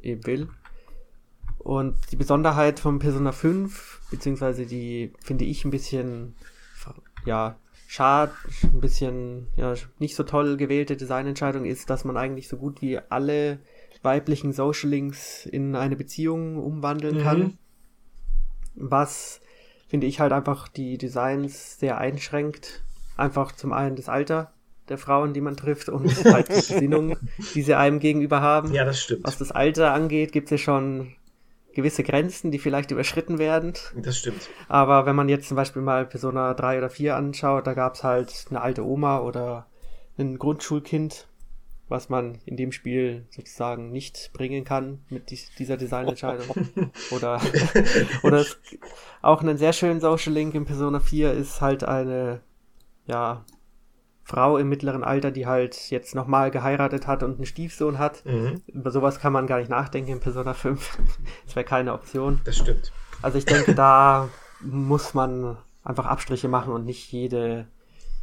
eben 0.00 0.24
will. 0.26 0.48
Und 1.58 1.96
die 2.12 2.16
Besonderheit 2.16 2.78
von 2.78 3.00
Persona 3.00 3.32
5, 3.32 4.02
beziehungsweise 4.12 4.64
die 4.64 5.12
finde 5.18 5.44
ich 5.44 5.64
ein 5.64 5.72
bisschen, 5.72 6.36
ja, 7.24 7.56
schade, 7.94 8.32
ein 8.64 8.80
bisschen, 8.80 9.46
ja, 9.56 9.74
nicht 10.00 10.16
so 10.16 10.24
toll 10.24 10.56
gewählte 10.56 10.96
Designentscheidung 10.96 11.64
ist, 11.64 11.90
dass 11.90 12.04
man 12.04 12.16
eigentlich 12.16 12.48
so 12.48 12.56
gut 12.56 12.82
wie 12.82 12.98
alle 12.98 13.60
weiblichen 14.02 14.52
Socialings 14.52 15.46
in 15.46 15.76
eine 15.76 15.94
Beziehung 15.94 16.56
umwandeln 16.56 17.22
kann. 17.22 17.38
Mhm. 17.38 17.58
Was, 18.74 19.40
finde 19.86 20.08
ich, 20.08 20.18
halt 20.18 20.32
einfach 20.32 20.66
die 20.66 20.98
Designs 20.98 21.78
sehr 21.78 21.98
einschränkt. 21.98 22.82
Einfach 23.16 23.52
zum 23.52 23.72
einen 23.72 23.94
das 23.94 24.08
Alter 24.08 24.52
der 24.88 24.98
Frauen, 24.98 25.32
die 25.32 25.40
man 25.40 25.56
trifft 25.56 25.88
und 25.88 26.08
halt 26.24 26.48
die 26.48 26.54
Gesinnung, 26.54 27.16
die 27.54 27.62
sie 27.62 27.74
einem 27.74 28.00
gegenüber 28.00 28.40
haben. 28.40 28.74
Ja, 28.74 28.84
das 28.84 29.00
stimmt. 29.00 29.22
Was 29.22 29.38
das 29.38 29.52
Alter 29.52 29.92
angeht, 29.94 30.32
gibt 30.32 30.46
es 30.46 30.50
ja 30.50 30.58
schon 30.58 31.14
gewisse 31.74 32.02
Grenzen, 32.02 32.50
die 32.50 32.58
vielleicht 32.58 32.90
überschritten 32.90 33.38
werden. 33.38 33.74
Das 33.96 34.18
stimmt. 34.18 34.48
Aber 34.68 35.06
wenn 35.06 35.16
man 35.16 35.28
jetzt 35.28 35.48
zum 35.48 35.56
Beispiel 35.56 35.82
mal 35.82 36.06
Persona 36.06 36.54
3 36.54 36.78
oder 36.78 36.90
4 36.90 37.16
anschaut, 37.16 37.66
da 37.66 37.74
gab 37.74 37.94
es 37.94 38.04
halt 38.04 38.46
eine 38.50 38.60
alte 38.60 38.84
Oma 38.84 39.20
oder 39.20 39.66
ein 40.18 40.38
Grundschulkind, 40.38 41.28
was 41.88 42.08
man 42.08 42.38
in 42.46 42.56
dem 42.56 42.72
Spiel 42.72 43.26
sozusagen 43.30 43.90
nicht 43.90 44.30
bringen 44.32 44.64
kann 44.64 45.00
mit 45.10 45.30
dieser 45.58 45.76
Designentscheidung. 45.76 46.46
oder 47.10 47.40
oder 48.22 48.44
auch 49.22 49.42
einen 49.42 49.58
sehr 49.58 49.72
schönen 49.72 50.00
Social 50.00 50.32
Link 50.32 50.54
in 50.54 50.64
Persona 50.64 51.00
4 51.00 51.32
ist 51.32 51.60
halt 51.60 51.84
eine 51.84 52.40
ja 53.06 53.44
Frau 54.24 54.56
im 54.56 54.70
mittleren 54.70 55.04
Alter, 55.04 55.30
die 55.30 55.46
halt 55.46 55.90
jetzt 55.90 56.14
nochmal 56.14 56.50
geheiratet 56.50 57.06
hat 57.06 57.22
und 57.22 57.36
einen 57.36 57.46
Stiefsohn 57.46 57.98
hat. 57.98 58.24
Mhm. 58.24 58.62
Über 58.66 58.90
sowas 58.90 59.20
kann 59.20 59.34
man 59.34 59.46
gar 59.46 59.58
nicht 59.58 59.68
nachdenken 59.68 60.12
in 60.12 60.20
Persona 60.20 60.54
5. 60.54 60.98
das 61.44 61.54
wäre 61.54 61.66
keine 61.66 61.92
Option. 61.92 62.40
Das 62.44 62.56
stimmt. 62.56 62.90
Also 63.20 63.36
ich 63.36 63.44
denke, 63.44 63.74
da 63.74 64.30
muss 64.60 65.12
man 65.12 65.58
einfach 65.82 66.06
Abstriche 66.06 66.48
machen 66.48 66.72
und 66.72 66.86
nicht 66.86 67.12
jede, 67.12 67.66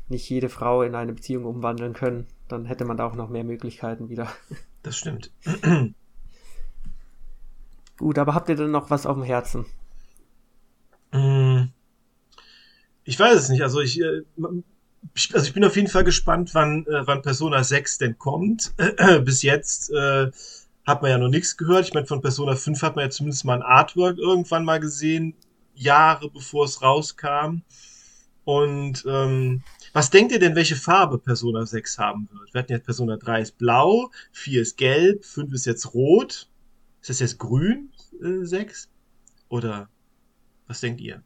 nicht 0.09 0.27
jede 0.27 0.49
Frau 0.49 0.81
in 0.81 0.95
eine 0.95 1.13
Beziehung 1.13 1.45
umwandeln 1.45 1.93
können. 1.93 2.25
Dann 2.47 2.65
hätte 2.65 2.83
man 2.83 2.97
da 2.97 3.05
auch 3.05 3.15
noch 3.15 3.29
mehr 3.29 3.43
Möglichkeiten 3.43 4.09
wieder. 4.09 4.27
Das 4.83 4.97
stimmt. 4.97 5.29
Gut, 7.99 8.17
aber 8.17 8.33
habt 8.33 8.49
ihr 8.49 8.55
denn 8.55 8.71
noch 8.71 8.89
was 8.89 9.05
auf 9.05 9.15
dem 9.15 9.21
Herzen? 9.21 9.67
Mm. 11.11 11.65
Ich 13.03 13.19
weiß 13.19 13.37
es 13.37 13.49
nicht. 13.49 13.61
Also 13.61 13.79
ich, 13.79 14.01
äh, 14.01 14.23
also 15.33 15.45
ich 15.45 15.53
bin 15.53 15.65
auf 15.65 15.75
jeden 15.75 15.87
Fall 15.87 16.03
gespannt, 16.03 16.51
wann, 16.53 16.85
äh, 16.85 17.05
wann 17.05 17.21
Persona 17.21 17.63
6 17.63 17.97
denn 17.97 18.17
kommt. 18.17 18.73
Bis 19.23 19.41
jetzt 19.41 19.91
äh, 19.91 20.31
hat 20.85 21.01
man 21.01 21.11
ja 21.11 21.17
noch 21.17 21.29
nichts 21.29 21.57
gehört. 21.57 21.85
Ich 21.85 21.93
meine, 21.93 22.07
von 22.07 22.21
Persona 22.21 22.55
5 22.55 22.81
hat 22.81 22.95
man 22.95 23.05
ja 23.05 23.09
zumindest 23.09 23.45
mal 23.45 23.55
ein 23.55 23.61
Artwork 23.61 24.17
irgendwann 24.17 24.65
mal 24.65 24.79
gesehen, 24.79 25.35
Jahre 25.75 26.29
bevor 26.29 26.65
es 26.65 26.81
rauskam. 26.81 27.61
Und 28.43 29.05
ähm, 29.07 29.63
was 29.93 30.09
denkt 30.09 30.31
ihr 30.31 30.39
denn, 30.39 30.55
welche 30.55 30.75
Farbe 30.75 31.17
Persona 31.17 31.65
6 31.65 31.97
haben 31.97 32.29
wird? 32.31 32.53
Wir 32.53 32.59
hatten 32.59 32.71
jetzt 32.71 32.85
Persona 32.85 33.17
3 33.17 33.41
ist 33.41 33.57
blau, 33.57 34.09
4 34.31 34.61
ist 34.61 34.77
gelb, 34.77 35.25
5 35.25 35.53
ist 35.53 35.65
jetzt 35.65 35.93
rot. 35.93 36.47
Ist 37.01 37.09
das 37.09 37.19
jetzt 37.19 37.39
grün, 37.39 37.91
äh, 38.21 38.45
6? 38.45 38.89
Oder 39.49 39.89
was 40.67 40.81
denkt 40.81 41.01
ihr? 41.01 41.23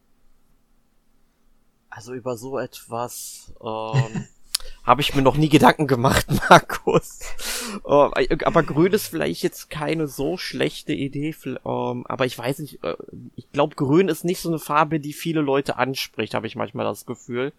Also 1.96 2.14
über 2.14 2.36
so 2.36 2.60
etwas 2.60 3.54
ähm, 3.64 4.28
habe 4.84 5.00
ich 5.00 5.16
mir 5.16 5.22
noch 5.22 5.38
nie 5.38 5.48
Gedanken 5.48 5.88
gemacht, 5.88 6.26
Markus. 6.50 7.22
Äh, 7.86 8.44
aber 8.44 8.64
grün 8.64 8.92
ist 8.92 9.08
vielleicht 9.08 9.44
jetzt 9.44 9.70
keine 9.70 10.08
so 10.08 10.36
schlechte 10.36 10.92
Idee. 10.92 11.34
Ähm, 11.46 12.06
aber 12.06 12.26
ich 12.26 12.38
weiß 12.38 12.60
nicht, 12.60 12.84
äh, 12.84 12.98
ich 13.38 13.50
glaube, 13.54 13.76
grün 13.76 14.10
ist 14.10 14.26
nicht 14.26 14.42
so 14.42 14.50
eine 14.50 14.60
Farbe, 14.60 15.00
die 15.00 15.14
viele 15.14 15.40
Leute 15.40 15.78
anspricht, 15.78 16.34
habe 16.34 16.48
ich 16.48 16.58
manchmal 16.58 16.86
das 16.86 17.06
Gefühl. 17.06 17.54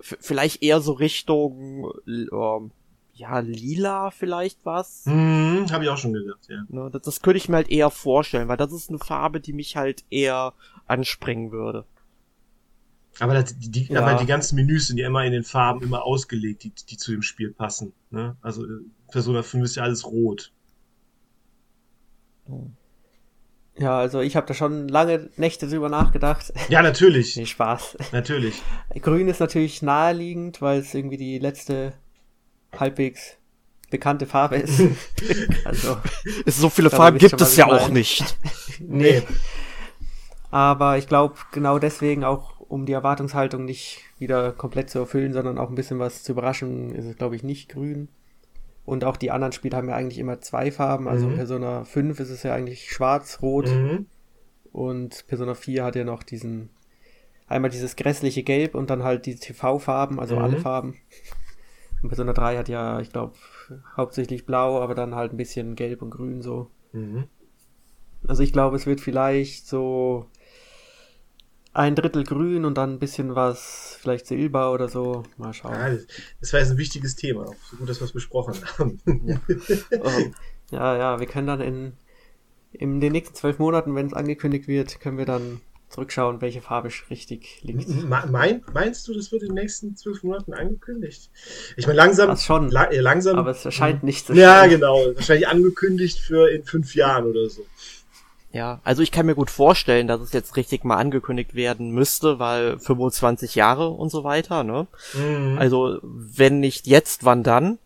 F 0.00 0.16
vielleicht 0.18 0.62
eher 0.62 0.80
so 0.80 0.92
Richtung 0.92 1.92
ähm, 2.06 2.70
ja, 3.12 3.38
lila 3.40 4.10
vielleicht 4.10 4.60
was. 4.64 5.02
Hm, 5.04 5.66
habe 5.70 5.84
ich 5.84 5.90
auch 5.90 5.98
schon 5.98 6.14
gedacht, 6.14 6.48
ja. 6.48 6.64
Ne, 6.68 6.88
das, 6.90 7.02
das 7.02 7.20
könnte 7.20 7.36
ich 7.36 7.50
mir 7.50 7.56
halt 7.56 7.70
eher 7.70 7.90
vorstellen, 7.90 8.48
weil 8.48 8.56
das 8.56 8.72
ist 8.72 8.88
eine 8.88 8.98
Farbe, 8.98 9.40
die 9.40 9.52
mich 9.52 9.76
halt 9.76 10.04
eher 10.08 10.54
anspringen 10.86 11.52
würde. 11.52 11.84
Aber, 13.20 13.34
das, 13.34 13.56
die, 13.58 13.86
ja. 13.86 14.00
aber 14.00 14.20
die 14.20 14.26
ganzen 14.26 14.56
Menüs 14.56 14.88
sind 14.88 14.98
ja 14.98 15.06
immer 15.06 15.24
in 15.24 15.32
den 15.32 15.44
Farben 15.44 15.82
immer 15.82 16.02
ausgelegt, 16.02 16.64
die, 16.64 16.70
die 16.70 16.96
zu 16.96 17.12
dem 17.12 17.22
Spiel 17.22 17.50
passen. 17.50 17.92
Ne? 18.10 18.36
Also 18.42 18.64
äh, 18.64 18.80
Persona 19.10 19.42
5 19.42 19.64
ist 19.64 19.76
ja 19.76 19.84
alles 19.84 20.04
rot. 20.04 20.52
Ja, 23.76 23.98
also 23.98 24.20
ich 24.20 24.36
habe 24.36 24.46
da 24.46 24.54
schon 24.54 24.88
lange 24.88 25.30
Nächte 25.36 25.68
drüber 25.68 25.88
nachgedacht. 25.88 26.52
Ja, 26.68 26.82
natürlich. 26.82 27.36
nee, 27.36 27.46
Spaß. 27.46 27.96
Natürlich. 28.12 28.62
Grün 29.00 29.28
ist 29.28 29.40
natürlich 29.40 29.82
naheliegend, 29.82 30.62
weil 30.62 30.80
es 30.80 30.94
irgendwie 30.94 31.16
die 31.16 31.38
letzte 31.38 31.94
halbwegs 32.78 33.36
bekannte 33.90 34.26
Farbe 34.26 34.56
ist. 34.56 34.80
also 35.64 35.98
so 36.46 36.68
viele 36.70 36.90
Farben 36.90 37.18
gibt 37.18 37.40
es 37.40 37.56
ja 37.56 37.66
auch 37.66 37.88
nicht. 37.88 38.36
nee. 38.80 39.22
Aber 40.50 40.98
ich 40.98 41.08
glaube, 41.08 41.34
genau 41.50 41.80
deswegen 41.80 42.22
auch 42.22 42.53
um 42.74 42.86
die 42.86 42.92
Erwartungshaltung 42.92 43.64
nicht 43.64 44.00
wieder 44.18 44.50
komplett 44.50 44.90
zu 44.90 44.98
erfüllen, 44.98 45.32
sondern 45.32 45.58
auch 45.58 45.68
ein 45.68 45.76
bisschen 45.76 46.00
was 46.00 46.24
zu 46.24 46.32
überraschen, 46.32 46.92
ist 46.92 47.04
es, 47.04 47.16
glaube 47.16 47.36
ich, 47.36 47.44
nicht 47.44 47.68
grün. 47.68 48.08
Und 48.84 49.04
auch 49.04 49.16
die 49.16 49.30
anderen 49.30 49.52
Spiele 49.52 49.76
haben 49.76 49.88
ja 49.88 49.94
eigentlich 49.94 50.18
immer 50.18 50.40
zwei 50.40 50.72
Farben. 50.72 51.06
Also 51.06 51.28
mhm. 51.28 51.36
Persona 51.36 51.84
5 51.84 52.18
ist 52.18 52.30
es 52.30 52.42
ja 52.42 52.52
eigentlich 52.52 52.90
schwarz-rot. 52.90 53.68
Mhm. 53.68 54.06
Und 54.72 55.24
Persona 55.28 55.54
4 55.54 55.84
hat 55.84 55.94
ja 55.94 56.02
noch 56.02 56.24
diesen, 56.24 56.68
einmal 57.46 57.70
dieses 57.70 57.94
grässliche 57.94 58.42
Gelb 58.42 58.74
und 58.74 58.90
dann 58.90 59.04
halt 59.04 59.26
die 59.26 59.36
TV-Farben, 59.36 60.18
also 60.18 60.34
mhm. 60.34 60.42
alle 60.42 60.56
Farben. 60.56 60.96
Und 62.02 62.08
Persona 62.08 62.32
3 62.32 62.58
hat 62.58 62.68
ja, 62.68 62.98
ich 62.98 63.10
glaube, 63.10 63.34
hauptsächlich 63.96 64.46
blau, 64.46 64.80
aber 64.80 64.96
dann 64.96 65.14
halt 65.14 65.32
ein 65.32 65.36
bisschen 65.36 65.76
gelb 65.76 66.02
und 66.02 66.10
grün 66.10 66.42
so. 66.42 66.70
Mhm. 66.90 67.28
Also 68.26 68.42
ich 68.42 68.52
glaube, 68.52 68.74
es 68.74 68.84
wird 68.84 69.00
vielleicht 69.00 69.68
so 69.68 70.26
ein 71.74 71.96
Drittel 71.96 72.24
grün 72.24 72.64
und 72.64 72.78
dann 72.78 72.94
ein 72.94 72.98
bisschen 72.98 73.34
was, 73.34 73.98
vielleicht 74.00 74.26
Silber 74.26 74.72
oder 74.72 74.88
so. 74.88 75.24
Mal 75.36 75.52
schauen. 75.52 75.74
Ja, 75.74 75.98
das 76.40 76.52
war 76.52 76.60
jetzt 76.60 76.70
ein 76.70 76.78
wichtiges 76.78 77.16
Thema. 77.16 77.46
So 77.70 77.76
gut, 77.76 77.88
dass 77.88 78.00
wir 78.00 78.06
es 78.06 78.12
besprochen 78.12 78.54
haben. 78.78 79.00
Ja. 79.26 79.40
um, 80.00 80.34
ja, 80.70 80.96
ja, 80.96 81.20
wir 81.20 81.26
können 81.26 81.48
dann 81.48 81.60
in, 81.60 81.92
in 82.72 83.00
den 83.00 83.12
nächsten 83.12 83.34
zwölf 83.34 83.58
Monaten, 83.58 83.94
wenn 83.94 84.06
es 84.06 84.14
angekündigt 84.14 84.68
wird, 84.68 85.00
können 85.00 85.18
wir 85.18 85.26
dann 85.26 85.60
zurückschauen, 85.88 86.40
welche 86.40 86.60
Farbe 86.60 86.90
richtig 87.10 87.62
liegt. 87.62 87.88
Mein, 88.08 88.62
meinst 88.72 89.06
du, 89.06 89.14
das 89.14 89.30
wird 89.30 89.42
in 89.42 89.48
den 89.48 89.54
nächsten 89.54 89.96
zwölf 89.96 90.22
Monaten 90.22 90.52
angekündigt? 90.52 91.30
Ich 91.76 91.86
meine, 91.86 91.96
langsam. 91.96 92.28
Das 92.28 92.44
schon. 92.44 92.70
La 92.70 92.88
langsam. 92.90 93.36
Aber 93.36 93.50
es 93.50 93.64
erscheint 93.64 94.02
nicht 94.02 94.26
so. 94.26 94.32
Ja, 94.32 94.66
genau. 94.66 94.96
Wahrscheinlich 95.14 95.46
angekündigt 95.46 96.18
für 96.18 96.50
in 96.50 96.64
fünf 96.64 96.94
Jahren 96.94 97.26
oder 97.26 97.48
so. 97.48 97.64
Ja, 98.54 98.78
also 98.84 99.02
ich 99.02 99.10
kann 99.10 99.26
mir 99.26 99.34
gut 99.34 99.50
vorstellen, 99.50 100.06
dass 100.06 100.20
es 100.20 100.32
jetzt 100.32 100.54
richtig 100.54 100.84
mal 100.84 100.96
angekündigt 100.96 101.56
werden 101.56 101.90
müsste, 101.90 102.38
weil 102.38 102.78
25 102.78 103.56
Jahre 103.56 103.88
und 103.88 104.10
so 104.10 104.22
weiter, 104.22 104.62
ne? 104.62 104.86
Mhm. 105.12 105.58
Also, 105.58 105.98
wenn 106.02 106.60
nicht 106.60 106.86
jetzt, 106.86 107.24
wann 107.24 107.42
dann? 107.42 107.78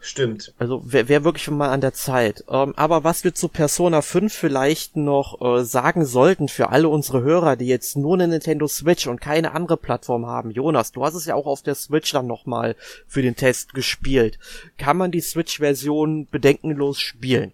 Stimmt. 0.00 0.54
Also 0.56 0.82
wäre 0.84 1.08
wär 1.08 1.24
wirklich 1.24 1.50
mal 1.50 1.70
an 1.70 1.80
der 1.80 1.92
Zeit. 1.92 2.44
Ähm, 2.48 2.74
aber 2.76 3.02
was 3.02 3.24
wir 3.24 3.34
zu 3.34 3.48
Persona 3.48 4.00
5 4.00 4.32
vielleicht 4.32 4.96
noch 4.96 5.40
äh, 5.40 5.64
sagen 5.64 6.04
sollten 6.04 6.46
für 6.46 6.68
alle 6.68 6.88
unsere 6.88 7.22
Hörer, 7.22 7.56
die 7.56 7.66
jetzt 7.66 7.96
nur 7.96 8.14
eine 8.14 8.28
Nintendo 8.28 8.68
Switch 8.68 9.08
und 9.08 9.20
keine 9.20 9.52
andere 9.52 9.76
Plattform 9.76 10.26
haben. 10.26 10.52
Jonas, 10.52 10.92
du 10.92 11.04
hast 11.04 11.14
es 11.14 11.26
ja 11.26 11.34
auch 11.34 11.46
auf 11.46 11.62
der 11.62 11.74
Switch 11.74 12.12
dann 12.12 12.28
nochmal 12.28 12.76
für 13.08 13.22
den 13.22 13.34
Test 13.34 13.74
gespielt. 13.74 14.38
Kann 14.78 14.96
man 14.96 15.10
die 15.10 15.20
Switch-Version 15.20 16.28
bedenkenlos 16.30 17.00
spielen? 17.00 17.52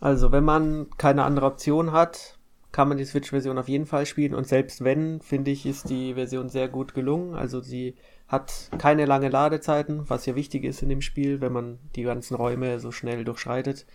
Also, 0.00 0.32
wenn 0.32 0.44
man 0.44 0.88
keine 0.96 1.24
andere 1.24 1.46
Option 1.46 1.92
hat, 1.92 2.38
kann 2.72 2.88
man 2.88 2.98
die 2.98 3.04
Switch-Version 3.04 3.58
auf 3.58 3.68
jeden 3.68 3.86
Fall 3.86 4.06
spielen. 4.06 4.34
Und 4.34 4.46
selbst 4.46 4.84
wenn, 4.84 5.20
finde 5.20 5.50
ich, 5.50 5.66
ist 5.66 5.90
die 5.90 6.14
Version 6.14 6.48
sehr 6.48 6.68
gut 6.68 6.94
gelungen. 6.94 7.34
Also 7.34 7.60
sie 7.60 7.96
hat 8.28 8.70
keine 8.78 9.06
lange 9.06 9.28
Ladezeiten, 9.28 10.08
was 10.08 10.26
ja 10.26 10.36
wichtig 10.36 10.64
ist 10.64 10.82
in 10.82 10.88
dem 10.88 11.02
Spiel, 11.02 11.40
wenn 11.40 11.52
man 11.52 11.78
die 11.96 12.04
ganzen 12.04 12.36
Räume 12.36 12.78
so 12.78 12.92
schnell 12.92 13.24
durchschreitet. 13.24 13.86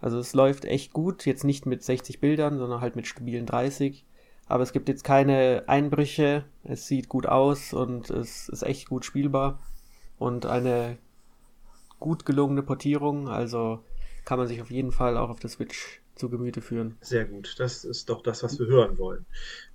Also 0.00 0.18
es 0.18 0.34
läuft 0.34 0.64
echt 0.64 0.92
gut, 0.92 1.24
jetzt 1.24 1.44
nicht 1.44 1.66
mit 1.66 1.84
60 1.84 2.20
Bildern, 2.20 2.58
sondern 2.58 2.80
halt 2.80 2.96
mit 2.96 3.06
stabilen 3.06 3.46
30. 3.46 4.04
Aber 4.48 4.64
es 4.64 4.72
gibt 4.72 4.88
jetzt 4.88 5.04
keine 5.04 5.64
Einbrüche, 5.68 6.44
es 6.64 6.88
sieht 6.88 7.08
gut 7.08 7.26
aus 7.26 7.72
und 7.72 8.10
es 8.10 8.48
ist 8.48 8.62
echt 8.62 8.88
gut 8.88 9.04
spielbar. 9.04 9.60
Und 10.18 10.46
eine 10.46 10.98
gut 12.00 12.26
gelungene 12.26 12.62
Portierung, 12.62 13.28
also 13.28 13.84
kann 14.30 14.38
man 14.38 14.46
sich 14.46 14.62
auf 14.62 14.70
jeden 14.70 14.92
Fall 14.92 15.16
auch 15.16 15.28
auf 15.28 15.40
der 15.40 15.50
Switch 15.50 16.00
zu 16.14 16.30
Gemüte 16.30 16.60
führen. 16.60 16.96
Sehr 17.00 17.24
gut, 17.24 17.56
das 17.58 17.84
ist 17.84 18.08
doch 18.08 18.22
das, 18.22 18.44
was 18.44 18.60
wir 18.60 18.66
hören 18.68 18.96
wollen. 18.96 19.26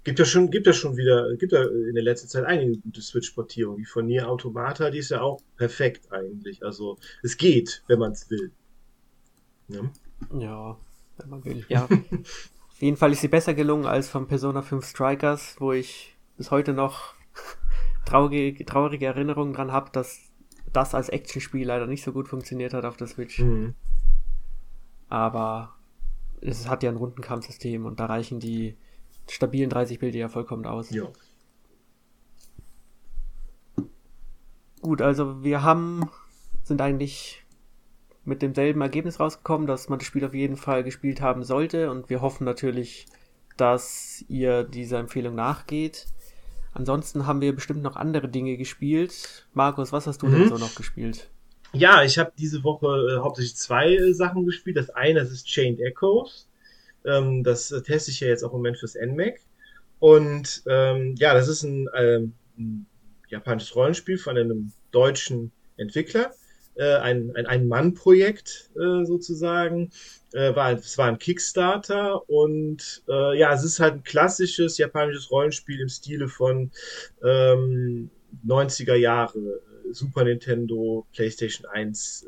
Gibt 0.06 0.18
ja 0.18 0.24
schon, 0.24 0.50
gibt 0.50 0.66
ja 0.66 0.72
schon 0.72 0.96
wieder, 0.96 1.36
gibt 1.36 1.52
ja 1.52 1.62
in 1.62 1.94
der 1.94 2.04
letzten 2.04 2.30
Zeit 2.30 2.46
einige 2.46 2.78
gute 2.78 3.02
Switch-Portierungen. 3.02 3.80
Die 3.80 3.86
von 3.86 4.06
Nier 4.06 4.30
Automata, 4.30 4.92
die 4.92 5.00
ist 5.00 5.10
ja 5.10 5.20
auch 5.20 5.42
perfekt 5.58 6.10
eigentlich. 6.14 6.64
Also 6.64 6.98
es 7.22 7.36
geht, 7.36 7.84
wenn 7.88 8.00
man 8.00 8.14
es 8.14 8.30
will. 8.30 8.54
Ja. 9.68 9.92
ja, 10.40 10.78
wenn 11.18 11.30
man 11.30 11.44
will. 11.44 11.66
Ja. 11.68 11.84
Auf 11.84 12.80
jeden 12.80 12.96
Fall 12.96 13.12
ist 13.12 13.20
sie 13.20 13.28
besser 13.28 13.56
gelungen 13.56 13.86
als 13.86 14.08
von 14.08 14.26
Persona 14.26 14.62
5 14.62 14.86
Strikers, 14.86 15.58
wo 15.60 15.74
ich 15.74 16.16
bis 16.38 16.50
heute 16.50 16.72
noch 16.72 17.14
traurige, 18.06 18.64
traurige 18.64 19.06
Erinnerungen 19.06 19.52
dran 19.52 19.74
habe, 19.74 19.90
dass 19.92 20.22
das 20.72 20.96
als 20.96 21.10
Actionspiel 21.10 21.68
leider 21.68 21.88
nicht 21.88 22.06
so 22.06 22.14
gut 22.14 22.30
funktioniert 22.30 22.74
hat 22.74 22.86
auf 22.86 22.96
der 22.96 23.08
Switch. 23.08 23.40
Mhm. 23.40 23.76
Aber 25.10 25.76
es 26.42 26.68
hat 26.68 26.84
ja 26.84 26.90
ein 26.90 26.98
Rundenkampfsystem 26.98 27.86
und 27.86 28.00
da 28.00 28.06
reichen 28.06 28.40
die 28.40 28.76
stabilen 29.30 29.70
30 29.70 30.00
Bilder 30.00 30.18
ja 30.18 30.30
vollkommen 30.30 30.66
aus. 30.66 30.92
Ja. 30.92 31.08
Gut, 34.82 35.02
also 35.02 35.44
wir 35.44 35.64
haben, 35.64 36.10
sind 36.64 36.82
eigentlich 36.82 37.44
mit 38.24 38.42
demselben 38.42 38.82
Ergebnis 38.82 39.20
rausgekommen, 39.20 39.68
dass 39.68 39.90
man 39.90 40.00
das 40.00 40.08
Spiel 40.08 40.26
auf 40.26 40.34
jeden 40.34 40.58
Fall 40.58 40.84
gespielt 40.84 41.22
haben 41.22 41.44
sollte 41.44 41.90
und 41.92 42.10
wir 42.10 42.22
hoffen 42.22 42.44
natürlich, 42.44 43.08
dass 43.58 44.24
ihr 44.28 44.64
dieser 44.64 45.00
Empfehlung 45.00 45.36
nachgeht. 45.36 46.08
Ansonsten 46.74 47.26
haben 47.26 47.42
wir 47.42 47.56
bestimmt 47.56 47.82
noch 47.82 47.96
andere 47.96 48.28
Dinge 48.28 48.58
gespielt. 48.58 49.48
Markus, 49.54 49.92
was 49.92 50.08
hast 50.08 50.22
du 50.22 50.28
mhm. 50.28 50.32
denn 50.32 50.50
so 50.50 50.58
noch 50.58 50.76
gespielt? 50.76 51.30
Ja, 51.78 52.04
ich 52.04 52.18
habe 52.18 52.32
diese 52.38 52.64
Woche 52.64 52.88
äh, 52.88 53.20
hauptsächlich 53.20 53.58
zwei 53.58 53.96
äh, 53.96 54.14
Sachen 54.14 54.46
gespielt. 54.46 54.78
Das 54.78 54.90
eine, 54.92 55.20
das 55.20 55.32
ist 55.32 55.46
Chained 55.46 55.82
Echoes. 55.82 56.48
Ähm, 57.06 57.44
das 57.44 57.72
äh, 57.72 57.82
teste 57.82 58.12
ich 58.12 58.22
ja 58.22 58.30
jetzt 58.30 58.44
auch 58.44 58.52
im 58.52 58.60
Moment 58.60 58.78
fürs 58.78 58.96
NMAC. 58.96 59.42
Und 60.00 60.64
ähm, 60.68 61.16
ja, 61.18 61.34
das 61.34 61.50
ist 61.50 61.64
ein, 61.64 61.90
ähm, 61.98 62.34
ein 62.58 62.86
japanisches 63.28 63.76
Rollenspiel 63.76 64.18
von 64.18 64.38
einem 64.38 64.72
deutschen 64.92 65.52
Entwickler. 65.76 66.32
Äh, 66.76 66.96
ein, 66.96 67.36
ein 67.36 67.46
Ein-Mann-Projekt 67.46 68.70
äh, 68.76 69.04
sozusagen. 69.04 69.92
Äh, 70.34 70.56
war, 70.56 70.72
es 70.74 70.98
war 70.98 71.08
ein 71.08 71.20
Kickstarter 71.20 72.30
und 72.30 73.04
äh, 73.10 73.38
ja, 73.38 73.54
es 73.54 73.64
ist 73.64 73.80
halt 73.82 73.96
ein 73.96 74.04
klassisches 74.04 74.78
japanisches 74.78 75.30
Rollenspiel 75.30 75.82
im 75.82 75.90
Stile 75.90 76.30
von 76.30 76.72
ähm, 77.24 78.10
90er 78.46 78.96
Jahre 78.96 79.62
Super 79.92 80.24
Nintendo, 80.24 81.06
PlayStation 81.14 81.66
1 81.68 82.28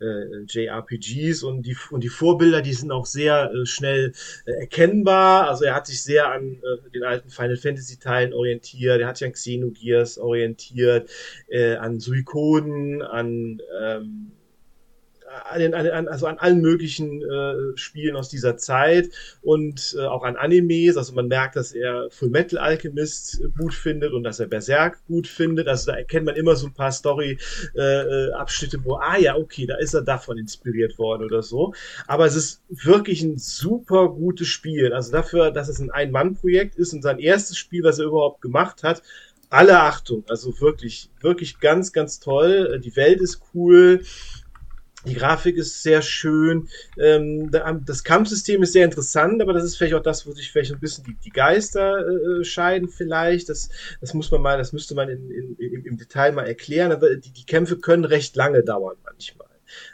äh, 0.00 0.04
äh, 0.04 0.44
JRPGs 0.46 1.42
und 1.42 1.62
die, 1.62 1.76
und 1.90 2.02
die 2.04 2.08
Vorbilder, 2.08 2.62
die 2.62 2.72
sind 2.72 2.90
auch 2.90 3.06
sehr 3.06 3.50
äh, 3.52 3.66
schnell 3.66 4.12
äh, 4.46 4.52
erkennbar. 4.52 5.48
Also 5.48 5.64
er 5.64 5.74
hat 5.74 5.86
sich 5.86 6.02
sehr 6.02 6.30
an 6.30 6.54
äh, 6.62 6.90
den 6.90 7.04
alten 7.04 7.30
Final 7.30 7.56
Fantasy 7.56 7.98
Teilen 7.98 8.32
orientiert, 8.32 9.00
er 9.00 9.08
hat 9.08 9.16
sich 9.16 9.26
an 9.26 9.32
Xenogears 9.32 10.18
orientiert, 10.18 11.10
äh, 11.48 11.76
an 11.76 12.00
Suikoden, 12.00 13.02
an 13.02 13.60
ähm, 13.80 14.32
an, 15.50 15.74
an, 15.74 16.08
also 16.08 16.26
an 16.26 16.38
allen 16.38 16.60
möglichen 16.60 17.22
äh, 17.22 17.76
Spielen 17.76 18.16
aus 18.16 18.28
dieser 18.28 18.56
Zeit 18.56 19.10
und 19.42 19.96
äh, 19.98 20.04
auch 20.04 20.22
an 20.22 20.36
Animes. 20.36 20.96
Also 20.96 21.12
man 21.14 21.28
merkt, 21.28 21.56
dass 21.56 21.72
er 21.72 22.08
Full 22.10 22.30
Metal 22.30 22.58
Alchemist 22.58 23.42
gut 23.58 23.74
findet 23.74 24.12
und 24.12 24.24
dass 24.24 24.40
er 24.40 24.46
Berserk 24.46 25.04
gut 25.06 25.26
findet. 25.26 25.68
Also 25.68 25.92
da 25.92 25.98
erkennt 25.98 26.26
man 26.26 26.36
immer 26.36 26.56
so 26.56 26.66
ein 26.66 26.74
paar 26.74 26.92
Story-Abschnitte, 26.92 28.76
äh, 28.76 28.84
wo, 28.84 28.94
ah 28.94 29.18
ja, 29.18 29.36
okay, 29.36 29.66
da 29.66 29.76
ist 29.76 29.94
er 29.94 30.02
davon 30.02 30.38
inspiriert 30.38 30.98
worden 30.98 31.24
oder 31.24 31.42
so. 31.42 31.74
Aber 32.06 32.26
es 32.26 32.34
ist 32.34 32.62
wirklich 32.68 33.22
ein 33.22 33.38
super 33.38 34.08
gutes 34.08 34.48
Spiel. 34.48 34.92
Also 34.92 35.12
dafür, 35.12 35.50
dass 35.50 35.68
es 35.68 35.80
ein 35.80 35.90
Ein-Mann-Projekt 35.90 36.76
ist 36.76 36.92
und 36.92 37.02
sein 37.02 37.18
erstes 37.18 37.58
Spiel, 37.58 37.82
was 37.84 37.98
er 37.98 38.06
überhaupt 38.06 38.40
gemacht 38.40 38.82
hat, 38.82 39.02
alle 39.50 39.80
Achtung, 39.80 40.24
also 40.28 40.60
wirklich, 40.60 41.10
wirklich 41.20 41.58
ganz, 41.58 41.92
ganz 41.92 42.20
toll. 42.20 42.80
Die 42.84 42.96
Welt 42.96 43.20
ist 43.20 43.40
cool. 43.54 44.02
Die 45.08 45.14
Grafik 45.14 45.56
ist 45.56 45.82
sehr 45.82 46.02
schön. 46.02 46.68
Ähm, 46.98 47.50
das 47.84 48.04
Kampfsystem 48.04 48.62
ist 48.62 48.72
sehr 48.72 48.84
interessant, 48.84 49.40
aber 49.40 49.52
das 49.52 49.64
ist 49.64 49.76
vielleicht 49.76 49.94
auch 49.94 50.02
das, 50.02 50.26
wo 50.26 50.32
sich 50.32 50.52
vielleicht 50.52 50.72
ein 50.72 50.80
bisschen 50.80 51.04
die, 51.04 51.16
die 51.24 51.30
Geister 51.30 52.06
äh, 52.06 52.44
scheiden, 52.44 52.88
vielleicht. 52.88 53.48
Das, 53.48 53.70
das 54.00 54.14
muss 54.14 54.30
man 54.30 54.42
mal, 54.42 54.58
das 54.58 54.72
müsste 54.72 54.94
man 54.94 55.08
in, 55.08 55.30
in, 55.30 55.56
in, 55.56 55.84
im 55.84 55.96
Detail 55.96 56.32
mal 56.32 56.46
erklären. 56.46 56.92
Aber 56.92 57.16
die, 57.16 57.32
die 57.32 57.46
Kämpfe 57.46 57.78
können 57.78 58.04
recht 58.04 58.36
lange 58.36 58.62
dauern 58.62 58.96
manchmal. 59.04 59.48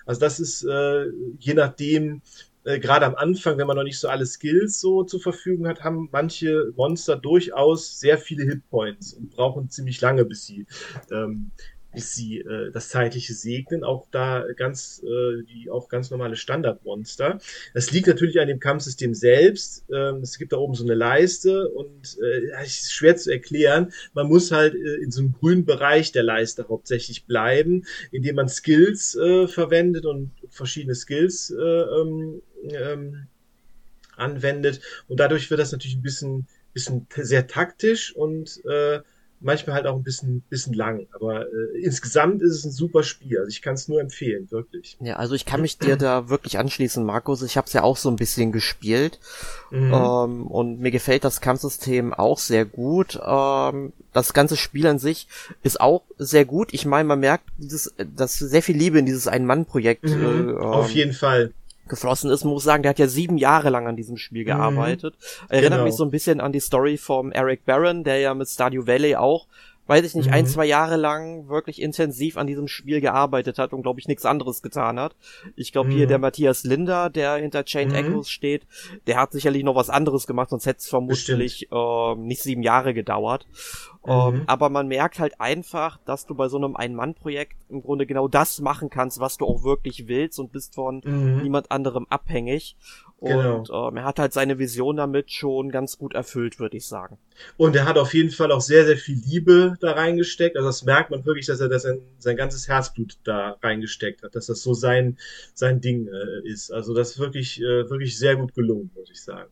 Also 0.07 0.21
das 0.21 0.41
ist 0.41 0.65
äh, 0.65 1.07
je 1.39 1.55
nachdem, 1.55 2.23
äh, 2.65 2.79
gerade 2.79 3.07
am 3.07 3.15
Anfang, 3.15 3.59
wenn 3.59 3.67
man 3.67 3.77
noch 3.77 3.85
nicht 3.85 3.99
so 3.99 4.09
alle 4.09 4.27
Skills 4.27 4.81
so 4.81 5.05
zur 5.05 5.21
Verfügung 5.21 5.69
hat, 5.69 5.85
haben 5.85 6.09
manche 6.13 6.73
Monster 6.77 7.17
durchaus 7.17 8.01
sehr 8.01 8.19
viele 8.19 8.45
Hitpoints 8.45 9.15
und 9.15 9.31
brauchen 9.31 9.69
ziemlich 9.69 10.01
lange, 10.01 10.25
bis 10.25 10.47
sie 10.47 10.67
ähm, 11.11 11.51
bis 11.95 12.15
sie 12.15 12.41
äh, 12.41 12.71
das 12.73 12.89
Zeitliche 12.89 13.35
segnen, 13.35 13.85
auch 13.85 14.07
da 14.11 14.45
ganz, 14.57 15.03
äh, 15.05 15.43
die 15.45 15.71
auch 15.71 15.89
ganz 15.89 16.11
normale 16.11 16.37
Standardmonster. 16.37 17.39
Das 17.73 17.91
liegt 17.91 18.07
natürlich 18.07 18.41
an 18.41 18.49
dem 18.49 18.61
Kampfsystem 18.61 19.15
selbst. 19.15 19.85
Ähm, 19.91 20.17
es 20.17 20.39
gibt 20.39 20.53
da 20.53 20.57
oben 20.57 20.75
so 20.75 20.85
eine 20.85 20.95
Leiste 20.95 21.69
und 21.71 22.19
äh, 22.23 22.65
ist 22.65 22.93
schwer 22.93 23.17
zu 23.17 23.31
erklären. 23.31 23.93
Man 24.13 24.27
muss 24.29 24.51
halt 24.51 24.75
äh, 24.75 25.03
in 25.03 25.11
so 25.11 25.21
einem 25.21 25.33
grünen 25.33 25.65
Bereich 25.65 26.13
der 26.13 26.23
Leiste 26.23 26.69
hauptsächlich 26.69 27.27
bleiben, 27.27 27.85
indem 28.11 28.37
man 28.37 28.49
Skills 28.49 29.15
äh, 29.15 29.47
verwendet 29.47 30.05
und 30.05 30.33
verschiedene 30.51 30.95
Skills 30.95 31.51
äh, 31.51 31.63
ähm, 31.63 32.43
ähm, 32.71 33.27
anwendet. 34.17 34.81
Und 35.09 35.21
dadurch 35.21 35.51
wird 35.51 35.61
das 35.61 35.73
natürlich 35.73 35.97
ein 35.97 36.03
bisschen, 36.03 36.47
bisschen 36.73 37.07
sehr 37.17 37.47
taktisch 37.47 38.15
und 38.15 38.65
äh, 38.67 39.01
manchmal 39.45 39.77
halt 39.77 39.87
auch 39.87 39.97
ein 39.97 40.03
bisschen, 40.03 40.43
bisschen 40.49 40.75
lang. 40.75 41.07
Aber 41.13 41.43
äh, 41.43 41.79
insgesamt 41.83 42.43
ist 42.43 42.53
es 42.53 42.65
ein 42.65 42.73
super 42.73 43.03
Spiel. 43.03 43.39
Also 43.39 43.49
ich 43.49 43.63
kann 43.63 43.75
es 43.75 43.89
nur 43.89 44.01
empfehlen, 44.01 44.51
wirklich. 44.51 44.97
Ja, 45.01 45.17
also 45.17 45.35
ich 45.35 45.45
kann 45.45 45.61
mich 45.61 45.79
dir 45.79 45.97
da 45.97 46.29
wirklich 46.29 46.59
anschließen, 46.59 47.05
Markus. 47.05 47.43
Ich 47.43 47.57
habe 47.57 47.67
es 47.67 47.73
ja 47.73 47.83
auch 47.83 47.97
so 47.97 48.09
ein 48.09 48.17
bisschen 48.17 48.53
gespielt. 48.53 49.21
Mhm. 49.71 49.93
Ähm, 49.95 50.47
und 50.47 50.81
mir 50.81 50.91
gefällt 50.91 51.25
das 51.25 51.41
Kampfsystem 51.41 52.13
auch 52.13 52.39
sehr 52.39 52.65
gut. 52.65 53.21
Ähm, 53.25 53.93
das 54.13 54.33
ganze 54.33 54.57
Spiel 54.57 54.87
an 54.87 54.99
sich 54.99 55.29
ist 55.63 55.81
auch 55.81 56.03
sehr 56.19 56.45
gut. 56.45 56.73
Ich 56.73 56.87
meine, 56.87 57.07
man 57.07 57.21
merkt, 57.21 57.45
dieses, 57.59 57.95
dass 57.97 58.39
sehr 58.39 58.63
viel 58.63 58.77
Liebe 58.77 58.99
in 58.99 59.07
dieses 59.07 59.29
Ein-Mann-Projekt. 59.29 60.05
Mhm. 60.05 60.51
Äh, 60.51 60.53
Auf 60.55 60.91
jeden 60.91 61.13
Fall 61.13 61.53
geflossen 61.89 62.31
ist, 62.31 62.45
muss 62.45 62.65
sagen, 62.65 62.83
der 62.83 62.91
hat 62.91 62.99
ja 62.99 63.09
sieben 63.09 63.37
Jahre 63.37 63.71
lang 63.71 63.87
an 63.87 63.97
diesem 63.97 64.17
Spiel 64.17 64.43
mhm. 64.43 64.47
gearbeitet. 64.47 65.15
Mhm. 65.15 65.47
Erinnert 65.51 65.73
genau. 65.73 65.85
mich 65.85 65.95
so 65.95 66.05
ein 66.05 66.11
bisschen 66.11 66.41
an 66.41 66.53
die 66.53 66.61
Story 66.61 66.97
vom 66.97 67.33
Eric 67.33 67.65
Barron, 67.65 68.05
der 68.05 68.19
ja 68.19 68.35
mit 68.35 68.49
Stardew 68.49 68.87
Valley 68.87 69.17
auch 69.17 69.47
weiß 69.87 70.05
ich 70.07 70.15
nicht, 70.15 70.29
mhm. 70.29 70.35
ein, 70.35 70.47
zwei 70.47 70.65
Jahre 70.65 70.97
lang 70.97 71.49
wirklich 71.49 71.81
intensiv 71.81 72.37
an 72.37 72.47
diesem 72.47 72.69
Spiel 72.69 73.01
gearbeitet 73.01 73.59
hat 73.59 73.73
und 73.73 73.83
glaube 73.83 74.01
ich 74.01 74.09
nichts 74.09 74.25
anderes 74.25 74.63
getan 74.63 74.99
hat. 74.99 75.15
Ich 75.57 75.73
glaube 75.73 75.91
mhm. 75.91 75.95
hier 75.95 76.07
der 76.07 76.19
Matthias 76.19 76.65
Linder, 76.65 77.11
der 77.11 77.37
hinter 77.37 77.65
Chained 77.65 77.93
mhm. 77.93 77.99
Echoes 77.99 78.31
steht, 78.31 78.67
der 79.07 79.19
hat 79.19 79.33
sicherlich 79.33 79.63
noch 79.63 79.75
was 79.75 79.91
anderes 79.91 80.27
gemacht, 80.27 80.51
sonst 80.51 80.67
hätte 80.67 80.79
es 80.79 80.89
vermutlich 80.89 81.69
äh, 81.71 82.15
nicht 82.17 82.43
sieben 82.43 82.63
Jahre 82.63 82.95
gedauert. 82.95 83.47
Ähm, 84.07 84.35
mhm. 84.35 84.43
aber 84.47 84.69
man 84.69 84.87
merkt 84.87 85.19
halt 85.19 85.41
einfach, 85.41 85.99
dass 86.05 86.27
du 86.27 86.35
bei 86.35 86.49
so 86.49 86.59
einem 86.59 86.77
Ein-Mann-Projekt 86.77 87.57
im 87.71 87.83
Grunde 87.83 88.07
genau 88.07 88.29
das 88.29 88.61
machen 88.61 88.91
kannst, 88.91 89.19
was 89.19 89.39
du 89.39 89.47
auch 89.47 89.65
wirklich 89.65 90.09
willst 90.09 90.39
und 90.39 90.53
bist 90.53 90.75
von 90.75 91.01
mhm. 91.05 91.43
niemand 91.43 91.71
anderem 91.71 92.07
abhängig. 92.11 92.77
Genau. 93.21 93.59
Und 93.59 93.71
ähm, 93.73 93.97
er 93.97 94.05
hat 94.05 94.19
halt 94.19 94.35
seine 94.35 94.59
Vision 94.59 94.97
damit 94.97 95.31
schon 95.31 95.71
ganz 95.71 95.97
gut 95.97 96.15
erfüllt, 96.15 96.59
würde 96.59 96.77
ich 96.77 96.87
sagen. 96.87 97.17
Und 97.57 97.75
er 97.75 97.87
hat 97.87 97.97
auf 97.97 98.13
jeden 98.13 98.31
Fall 98.31 98.53
auch 98.53 98.61
sehr, 98.61 98.85
sehr 98.85 98.99
viel 98.99 99.19
Liebe 99.25 99.77
da 99.81 99.93
reingesteckt. 99.93 100.57
Also 100.57 100.69
das 100.69 100.85
merkt 100.85 101.11
man 101.11 101.25
wirklich, 101.25 101.47
dass 101.47 101.61
er 101.61 101.69
das 101.69 101.83
sein, 101.83 102.01
sein 102.19 102.37
ganzes 102.37 102.69
Herzblut 102.69 103.17
da 103.25 103.57
reingesteckt 103.63 104.23
hat, 104.23 104.35
dass 104.35 104.47
das 104.47 104.63
so 104.63 104.75
sein, 104.75 105.17
sein 105.55 105.81
Ding 105.81 106.09
äh, 106.09 106.47
ist. 106.47 106.71
Also 106.71 106.93
das 106.93 107.13
ist 107.13 107.19
wirklich, 107.19 107.61
äh, 107.63 107.89
wirklich 107.89 108.19
sehr 108.19 108.37
gut 108.37 108.55
gelungen, 108.55 108.91
muss 108.95 109.11
ich 109.11 109.23
sagen. 109.23 109.49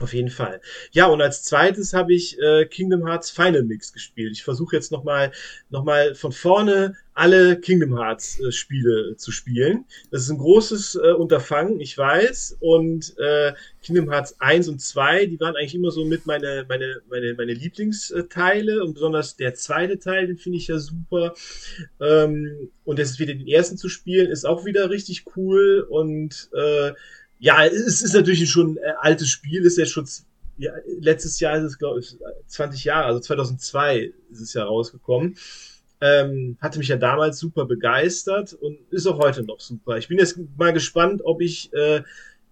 Auf 0.00 0.14
jeden 0.14 0.30
Fall. 0.30 0.62
Ja, 0.92 1.08
und 1.08 1.20
als 1.20 1.42
zweites 1.42 1.92
habe 1.92 2.14
ich 2.14 2.38
äh, 2.40 2.64
Kingdom 2.64 3.06
Hearts 3.06 3.30
Final 3.30 3.64
Mix 3.64 3.92
gespielt. 3.92 4.32
Ich 4.32 4.42
versuche 4.42 4.74
jetzt 4.74 4.90
nochmal 4.90 5.30
noch 5.68 5.84
mal 5.84 6.14
von 6.14 6.32
vorne 6.32 6.96
alle 7.12 7.60
Kingdom 7.60 7.98
Hearts 7.98 8.40
äh, 8.40 8.50
Spiele 8.50 9.14
zu 9.18 9.30
spielen. 9.30 9.84
Das 10.10 10.22
ist 10.22 10.30
ein 10.30 10.38
großes 10.38 10.94
äh, 10.94 11.12
Unterfangen, 11.12 11.80
ich 11.80 11.98
weiß. 11.98 12.56
Und 12.60 13.14
äh, 13.18 13.52
Kingdom 13.82 14.10
Hearts 14.10 14.40
1 14.40 14.68
und 14.68 14.80
2, 14.80 15.26
die 15.26 15.38
waren 15.38 15.54
eigentlich 15.54 15.74
immer 15.74 15.90
so 15.90 16.06
mit 16.06 16.24
meine, 16.24 16.64
meine, 16.66 17.02
meine, 17.10 17.34
meine 17.34 17.52
Lieblingsteile. 17.52 18.82
Und 18.82 18.94
besonders 18.94 19.36
der 19.36 19.52
zweite 19.52 19.98
Teil, 19.98 20.28
den 20.28 20.38
finde 20.38 20.56
ich 20.56 20.68
ja 20.68 20.78
super. 20.78 21.34
Ähm, 22.00 22.70
und 22.84 22.98
jetzt 22.98 23.18
wieder 23.18 23.34
den 23.34 23.46
ersten 23.46 23.76
zu 23.76 23.90
spielen, 23.90 24.30
ist 24.30 24.46
auch 24.46 24.64
wieder 24.64 24.88
richtig 24.88 25.24
cool. 25.36 25.86
Und 25.90 26.48
äh, 26.54 26.92
ja, 27.40 27.64
es 27.64 28.02
ist 28.02 28.14
natürlich 28.14 28.48
schon 28.50 28.72
ein 28.72 28.76
äh, 28.76 28.92
altes 29.00 29.28
Spiel, 29.28 29.64
ist 29.64 29.78
ja 29.78 29.86
schon, 29.86 30.06
ja, 30.58 30.72
letztes 31.00 31.40
Jahr 31.40 31.56
ist 31.56 31.64
es, 31.64 31.78
glaube 31.78 32.00
ich, 32.00 32.16
20 32.46 32.84
Jahre, 32.84 33.06
also 33.06 33.20
2002 33.20 34.12
ist 34.30 34.40
es 34.40 34.52
ja 34.52 34.64
rausgekommen. 34.64 35.36
Ähm, 36.02 36.56
hatte 36.60 36.78
mich 36.78 36.88
ja 36.88 36.96
damals 36.96 37.38
super 37.38 37.66
begeistert 37.66 38.54
und 38.54 38.78
ist 38.90 39.06
auch 39.06 39.18
heute 39.18 39.42
noch 39.42 39.60
super. 39.60 39.98
Ich 39.98 40.08
bin 40.08 40.18
jetzt 40.18 40.38
mal 40.56 40.72
gespannt, 40.72 41.22
ob 41.24 41.40
ich 41.40 41.72
äh, 41.72 42.02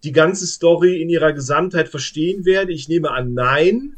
die 0.04 0.12
ganze 0.12 0.46
Story 0.46 1.00
in 1.00 1.08
ihrer 1.08 1.32
Gesamtheit 1.32 1.88
verstehen 1.88 2.44
werde. 2.44 2.72
Ich 2.72 2.88
nehme 2.88 3.10
an, 3.10 3.34
nein. 3.34 3.96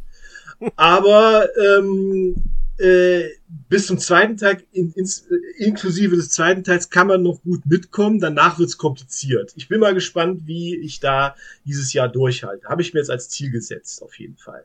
Aber 0.76 1.48
ähm, 1.56 2.34
äh, 2.80 3.30
bis 3.68 3.86
zum 3.86 3.98
zweiten 3.98 4.36
Tag, 4.36 4.64
in, 4.72 4.92
ins, 4.92 5.26
äh, 5.26 5.64
inklusive 5.64 6.16
des 6.16 6.30
zweiten 6.30 6.64
Teils, 6.64 6.90
kann 6.90 7.06
man 7.06 7.22
noch 7.22 7.42
gut 7.42 7.66
mitkommen. 7.66 8.20
Danach 8.20 8.58
wird's 8.58 8.78
kompliziert. 8.78 9.52
Ich 9.56 9.68
bin 9.68 9.80
mal 9.80 9.94
gespannt, 9.94 10.46
wie 10.46 10.76
ich 10.76 11.00
da 11.00 11.36
dieses 11.64 11.92
Jahr 11.92 12.08
durchhalte. 12.08 12.66
Habe 12.66 12.82
ich 12.82 12.94
mir 12.94 13.00
jetzt 13.00 13.10
als 13.10 13.28
Ziel 13.28 13.50
gesetzt, 13.50 14.02
auf 14.02 14.18
jeden 14.18 14.36
Fall. 14.36 14.64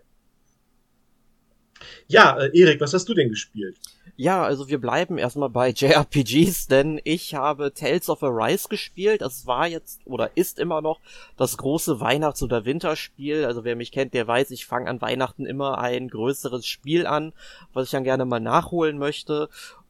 Ja, 2.08 2.40
äh, 2.40 2.58
Erik, 2.58 2.80
was 2.80 2.94
hast 2.94 3.10
du 3.10 3.14
denn 3.14 3.30
gespielt? 3.30 3.78
Ja, 4.18 4.44
also 4.44 4.70
wir 4.70 4.80
bleiben 4.80 5.18
erstmal 5.18 5.50
bei 5.50 5.70
JRPGs, 5.76 6.68
denn 6.68 7.02
ich 7.04 7.36
habe 7.36 7.74
Tales 7.74 8.10
of 8.10 8.24
Arise 8.24 8.70
gespielt. 8.70 9.22
Das 9.22 9.46
war 9.46 9.68
jetzt 9.68 10.02
oder 10.06 10.32
ist 10.36 10.58
immer 10.58 10.82
noch 10.82 11.02
das 11.36 11.58
große 11.58 12.00
Weihnachts- 12.00 12.42
oder 12.42 12.64
Winterspiel. 12.64 13.44
Also 13.44 13.66
wer 13.66 13.76
mich 13.76 13.92
kennt, 13.92 14.14
der 14.14 14.26
weiß, 14.26 14.52
ich 14.52 14.66
fange 14.66 14.90
an 14.90 15.02
Weihnachten 15.02 15.46
immer 15.46 15.80
ein 15.80 16.08
größeres 16.08 16.66
Spiel 16.66 17.06
an, 17.06 17.34
was 17.74 17.86
ich 17.86 17.92
dann 17.92 18.06
gerne 18.06 18.24
mal 18.24 18.40
nachholen 18.40 18.98
möchte. 18.98 19.50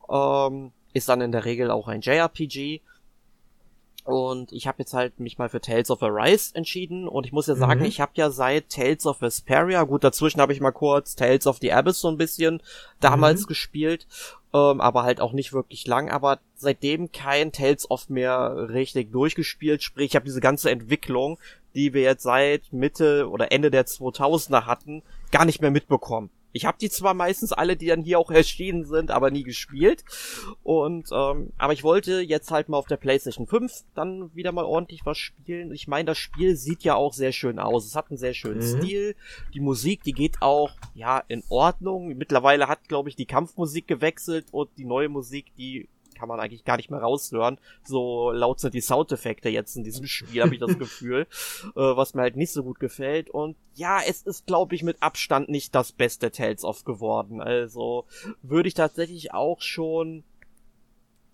Ähm, 0.09 0.71
ist 0.93 1.09
dann 1.09 1.21
in 1.21 1.31
der 1.31 1.45
Regel 1.45 1.69
auch 1.69 1.87
ein 1.87 2.01
JRPG. 2.01 2.81
Und 4.05 4.51
ich 4.51 4.67
habe 4.67 4.77
jetzt 4.79 4.93
halt 4.93 5.19
mich 5.19 5.39
mal 5.39 5.49
für 5.49 5.59
Tales 5.59 5.89
of 5.89 6.03
Arise 6.03 6.53
entschieden 6.53 7.07
und 7.07 7.25
ich 7.25 7.31
muss 7.31 7.47
ja 7.47 7.55
sagen, 7.55 7.79
mhm. 7.79 7.87
ich 7.87 7.99
habe 7.99 8.11
ja 8.13 8.29
seit 8.29 8.69
Tales 8.69 9.07
of 9.07 9.19
Vesperia, 9.19 9.81
gut, 9.81 10.03
dazwischen 10.03 10.39
habe 10.41 10.53
ich 10.53 10.61
mal 10.61 10.71
kurz 10.71 11.15
Tales 11.15 11.47
of 11.47 11.57
the 11.59 11.73
Abyss 11.73 12.01
so 12.01 12.09
ein 12.09 12.17
bisschen 12.17 12.61
damals 12.99 13.41
mhm. 13.41 13.47
gespielt, 13.47 14.05
ähm, 14.53 14.79
aber 14.79 15.01
halt 15.01 15.21
auch 15.21 15.33
nicht 15.33 15.53
wirklich 15.53 15.87
lang, 15.87 16.11
aber 16.11 16.37
seitdem 16.53 17.11
kein 17.11 17.51
Tales 17.51 17.89
of 17.89 18.07
mehr 18.07 18.69
richtig 18.69 19.11
durchgespielt, 19.11 19.81
sprich, 19.81 20.11
ich 20.11 20.15
habe 20.15 20.25
diese 20.25 20.39
ganze 20.39 20.69
Entwicklung, 20.69 21.39
die 21.73 21.95
wir 21.95 22.03
jetzt 22.03 22.21
seit 22.21 22.71
Mitte 22.71 23.27
oder 23.27 23.51
Ende 23.51 23.71
der 23.71 23.87
2000er 23.87 24.67
hatten, 24.67 25.01
gar 25.31 25.45
nicht 25.45 25.61
mehr 25.61 25.71
mitbekommen. 25.71 26.29
Ich 26.55 26.63
habe 26.63 26.77
die 26.79 26.89
zwar 26.89 27.13
meistens 27.13 27.51
alle, 27.51 27.75
die 27.75 27.87
dann 27.87 28.01
hier 28.01 28.17
auch 28.17 28.31
erschienen 28.31 28.85
sind, 28.85 29.11
aber 29.11 29.29
nie 29.29 29.43
gespielt. 29.43 30.05
Und 30.63 31.09
ähm, 31.11 31.51
aber 31.57 31.73
ich 31.73 31.83
wollte 31.83 32.21
jetzt 32.21 32.49
halt 32.49 32.69
mal 32.69 32.77
auf 32.77 32.87
der 32.87 32.95
PlayStation 32.95 33.45
5 33.45 33.83
dann 33.93 34.33
wieder 34.33 34.53
mal 34.53 34.63
ordentlich 34.63 35.01
was 35.05 35.17
spielen. 35.17 35.73
Ich 35.73 35.89
meine, 35.89 36.05
das 36.05 36.17
Spiel 36.17 36.55
sieht 36.55 36.85
ja 36.85 36.95
auch 36.95 37.11
sehr 37.11 37.33
schön 37.33 37.59
aus. 37.59 37.85
Es 37.85 37.95
hat 37.97 38.09
einen 38.09 38.17
sehr 38.17 38.33
schönen 38.33 38.59
mhm. 38.59 38.77
Stil. 38.81 39.15
Die 39.53 39.59
Musik, 39.59 40.03
die 40.03 40.13
geht 40.13 40.41
auch 40.41 40.71
ja 40.93 41.21
in 41.27 41.43
Ordnung. 41.49 42.15
Mittlerweile 42.15 42.69
hat, 42.69 42.87
glaube 42.87 43.09
ich, 43.09 43.17
die 43.17 43.25
Kampfmusik 43.25 43.85
gewechselt 43.85 44.45
und 44.51 44.69
die 44.77 44.85
neue 44.85 45.09
Musik, 45.09 45.47
die 45.57 45.89
kann 46.15 46.27
man 46.27 46.39
eigentlich 46.39 46.65
gar 46.65 46.77
nicht 46.77 46.89
mehr 46.89 47.01
raushören. 47.01 47.59
So 47.83 48.31
laut 48.31 48.59
sind 48.59 48.73
die 48.73 48.81
Soundeffekte 48.81 49.49
jetzt 49.49 49.75
in 49.75 49.83
diesem 49.83 50.07
Spiel, 50.07 50.41
habe 50.41 50.55
ich 50.55 50.59
das 50.59 50.77
Gefühl, 50.79 51.27
äh, 51.75 51.79
was 51.79 52.13
mir 52.13 52.21
halt 52.21 52.35
nicht 52.37 52.51
so 52.51 52.63
gut 52.63 52.79
gefällt. 52.79 53.29
Und 53.29 53.55
ja, 53.75 53.99
es 54.07 54.21
ist, 54.23 54.47
glaube 54.47 54.75
ich, 54.75 54.83
mit 54.83 55.03
Abstand 55.03 55.49
nicht 55.49 55.75
das 55.75 55.91
beste 55.91 56.31
Tales 56.31 56.63
of 56.63 56.85
geworden. 56.85 57.41
Also 57.41 58.05
würde 58.41 58.67
ich 58.67 58.73
tatsächlich 58.73 59.33
auch 59.33 59.61
schon 59.61 60.23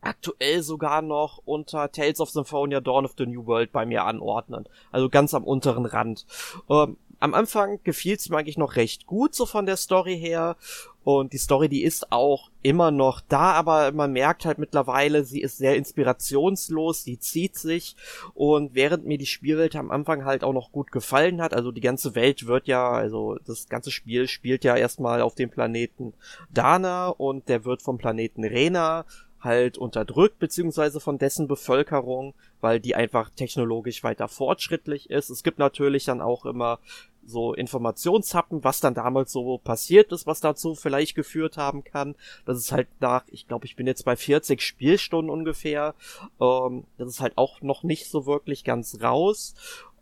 aktuell 0.02 0.64
sogar 0.64 1.02
noch 1.02 1.42
unter 1.46 1.92
Tales 1.92 2.20
of 2.20 2.30
Symphonia 2.30 2.82
Dawn 2.82 3.06
of 3.06 3.14
the 3.18 3.26
New 3.26 3.46
World 3.46 3.72
bei 3.72 3.86
mir 3.86 4.04
anordnen. 4.04 4.68
Also 4.92 5.10
ganz 5.10 5.34
am 5.34 5.44
unteren 5.44 5.86
Rand. 5.86 6.26
Ähm, 6.70 6.98
am 7.22 7.36
Anfang 7.36 7.80
gefiel 7.84 8.16
es 8.16 8.30
mir 8.30 8.38
eigentlich 8.38 8.58
noch 8.58 8.76
recht 8.76 9.06
gut, 9.06 9.36
so 9.36 9.46
von 9.46 9.66
der 9.66 9.78
Story 9.78 10.18
her. 10.18 10.58
Und 11.04 11.34
die 11.34 11.38
Story, 11.38 11.70
die 11.70 11.84
ist 11.84 12.12
auch 12.12 12.50
immer 12.62 12.92
noch 12.92 13.22
da, 13.22 13.54
aber 13.54 13.92
man 13.92 14.12
merkt 14.12 14.46
halt 14.46 14.58
mittlerweile, 14.58 15.24
sie 15.24 15.42
ist 15.42 15.58
sehr 15.58 15.76
inspirationslos, 15.76 17.04
sie 17.04 17.20
zieht 17.20 17.58
sich. 17.58 17.96
Und 18.34 18.76
während 18.76 19.06
mir 19.06 19.18
die 19.18 19.26
Spielwelt 19.26 19.76
am 19.76 19.92
Anfang 19.92 20.26
halt 20.26 20.44
auch 20.44 20.54
noch 20.54 20.72
gut 20.72 20.92
gefallen 20.92 21.42
hat, 21.42 21.54
also 21.54 21.72
die 21.72 21.82
ganze 21.82 22.14
Welt 22.16 22.48
wird 22.48 22.68
ja, 22.68 22.92
also 22.92 23.38
das 23.46 23.70
ganze 23.70 23.92
Spiel 23.92 24.28
spielt 24.28 24.64
ja 24.64 24.76
erstmal 24.76 25.22
auf 25.22 25.36
dem 25.36 25.50
Planeten 25.50 26.14
Dana 26.52 27.10
und 27.10 27.50
der 27.50 27.66
wird 27.66 27.82
vom 27.82 27.98
Planeten 27.98 28.44
Rena 28.44 29.06
halt 29.44 29.78
unterdrückt, 29.78 30.40
beziehungsweise 30.40 31.00
von 31.00 31.18
dessen 31.18 31.48
Bevölkerung, 31.48 32.34
weil 32.62 32.80
die 32.80 32.96
einfach 32.96 33.30
technologisch 33.32 34.04
weiter 34.04 34.28
fortschrittlich 34.28 35.10
ist. 35.10 35.30
Es 35.30 35.44
gibt 35.44 35.60
natürlich 35.60 36.06
dann 36.06 36.22
auch 36.22 36.46
immer 36.46 36.80
so 37.26 37.54
Informationshappen, 37.54 38.64
was 38.64 38.80
dann 38.80 38.94
damals 38.94 39.32
so 39.32 39.58
passiert 39.58 40.12
ist, 40.12 40.28
was 40.28 40.40
dazu 40.40 40.76
vielleicht 40.76 41.16
geführt 41.16 41.58
haben 41.58 41.84
kann. 41.84 42.16
Das 42.46 42.58
ist 42.58 42.72
halt 42.72 42.88
nach, 43.00 43.24
ich 43.28 43.48
glaube, 43.48 43.66
ich 43.66 43.76
bin 43.76 43.88
jetzt 43.88 44.06
bei 44.06 44.16
40 44.16 44.62
Spielstunden 44.62 45.30
ungefähr. 45.30 45.96
Ähm, 46.40 46.86
das 46.98 47.10
ist 47.10 47.22
halt 47.22 47.38
auch 47.38 47.62
noch 47.62 47.84
nicht 47.84 48.10
so 48.10 48.26
wirklich 48.26 48.64
ganz 48.64 49.00
raus. 49.02 49.54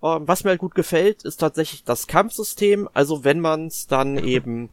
Ähm, 0.01 0.27
was 0.27 0.43
mir 0.43 0.51
halt 0.51 0.59
gut 0.59 0.75
gefällt, 0.75 1.23
ist 1.23 1.37
tatsächlich 1.37 1.83
das 1.83 2.07
Kampfsystem. 2.07 2.89
Also 2.93 3.23
wenn 3.23 3.39
man 3.39 3.67
es 3.67 3.87
dann 3.87 4.17
eben 4.17 4.69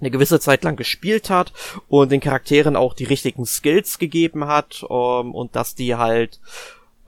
eine 0.00 0.10
gewisse 0.10 0.40
Zeit 0.40 0.64
lang 0.64 0.76
gespielt 0.76 1.30
hat 1.30 1.52
und 1.88 2.10
den 2.10 2.20
Charakteren 2.20 2.74
auch 2.74 2.92
die 2.92 3.04
richtigen 3.04 3.46
Skills 3.46 3.98
gegeben 3.98 4.46
hat 4.46 4.84
ähm, 4.90 5.34
und 5.34 5.54
dass 5.54 5.76
die 5.76 5.94
halt 5.94 6.40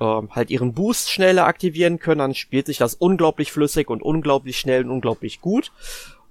ähm, 0.01 0.28
halt 0.30 0.51
ihren 0.51 0.74
Boost 0.74 1.11
schneller 1.11 1.47
aktivieren 1.47 1.99
können, 1.99 2.18
dann 2.18 2.34
spielt 2.34 2.66
sich 2.66 2.78
das 2.78 2.95
unglaublich 2.95 3.53
flüssig 3.53 3.88
und 3.88 4.03
unglaublich 4.03 4.59
schnell 4.59 4.84
und 4.84 4.90
unglaublich 4.90 5.40
gut. 5.40 5.72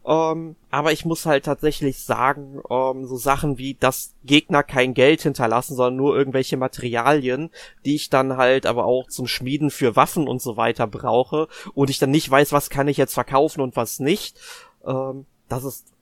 Ähm, 0.05 0.57
aber 0.69 0.91
ich 0.91 1.05
muss 1.05 1.25
halt 1.25 1.45
tatsächlich 1.45 1.99
sagen, 1.99 2.61
ähm, 2.69 3.05
so 3.05 3.15
Sachen 3.15 3.57
wie, 3.57 3.75
dass 3.75 4.13
Gegner 4.25 4.61
kein 4.61 4.93
Geld 4.93 5.21
hinterlassen, 5.21 5.75
sondern 5.75 5.95
nur 5.95 6.17
irgendwelche 6.17 6.57
Materialien, 6.57 7.51
die 7.85 7.95
ich 7.95 8.09
dann 8.09 8.35
halt 8.35 8.65
aber 8.65 8.83
auch 8.83 9.07
zum 9.07 9.27
Schmieden 9.27 9.71
für 9.71 9.95
Waffen 9.95 10.27
und 10.27 10.41
so 10.41 10.57
weiter 10.57 10.87
brauche 10.87 11.47
und 11.73 11.89
ich 11.89 11.99
dann 11.99 12.11
nicht 12.11 12.29
weiß, 12.29 12.51
was 12.51 12.69
kann 12.69 12.89
ich 12.89 12.97
jetzt 12.97 13.13
verkaufen 13.13 13.61
und 13.61 13.77
was 13.77 13.99
nicht. 13.99 14.37
Ähm, 14.85 15.25
das 15.47 15.63
ist 15.63 15.92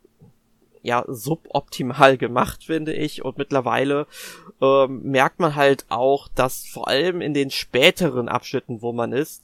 ja 0.84 1.04
suboptimal 1.08 2.18
gemacht, 2.18 2.64
finde 2.64 2.94
ich. 2.94 3.24
Und 3.24 3.38
mittlerweile 3.38 4.08
ähm, 4.62 5.02
merkt 5.04 5.40
man 5.40 5.56
halt 5.56 5.86
auch, 5.90 6.28
dass 6.30 6.66
vor 6.66 6.88
allem 6.88 7.22
in 7.22 7.34
den 7.34 7.52
späteren 7.52 8.28
Abschnitten, 8.28 8.82
wo 8.82 8.92
man 8.92 9.12
ist, 9.12 9.44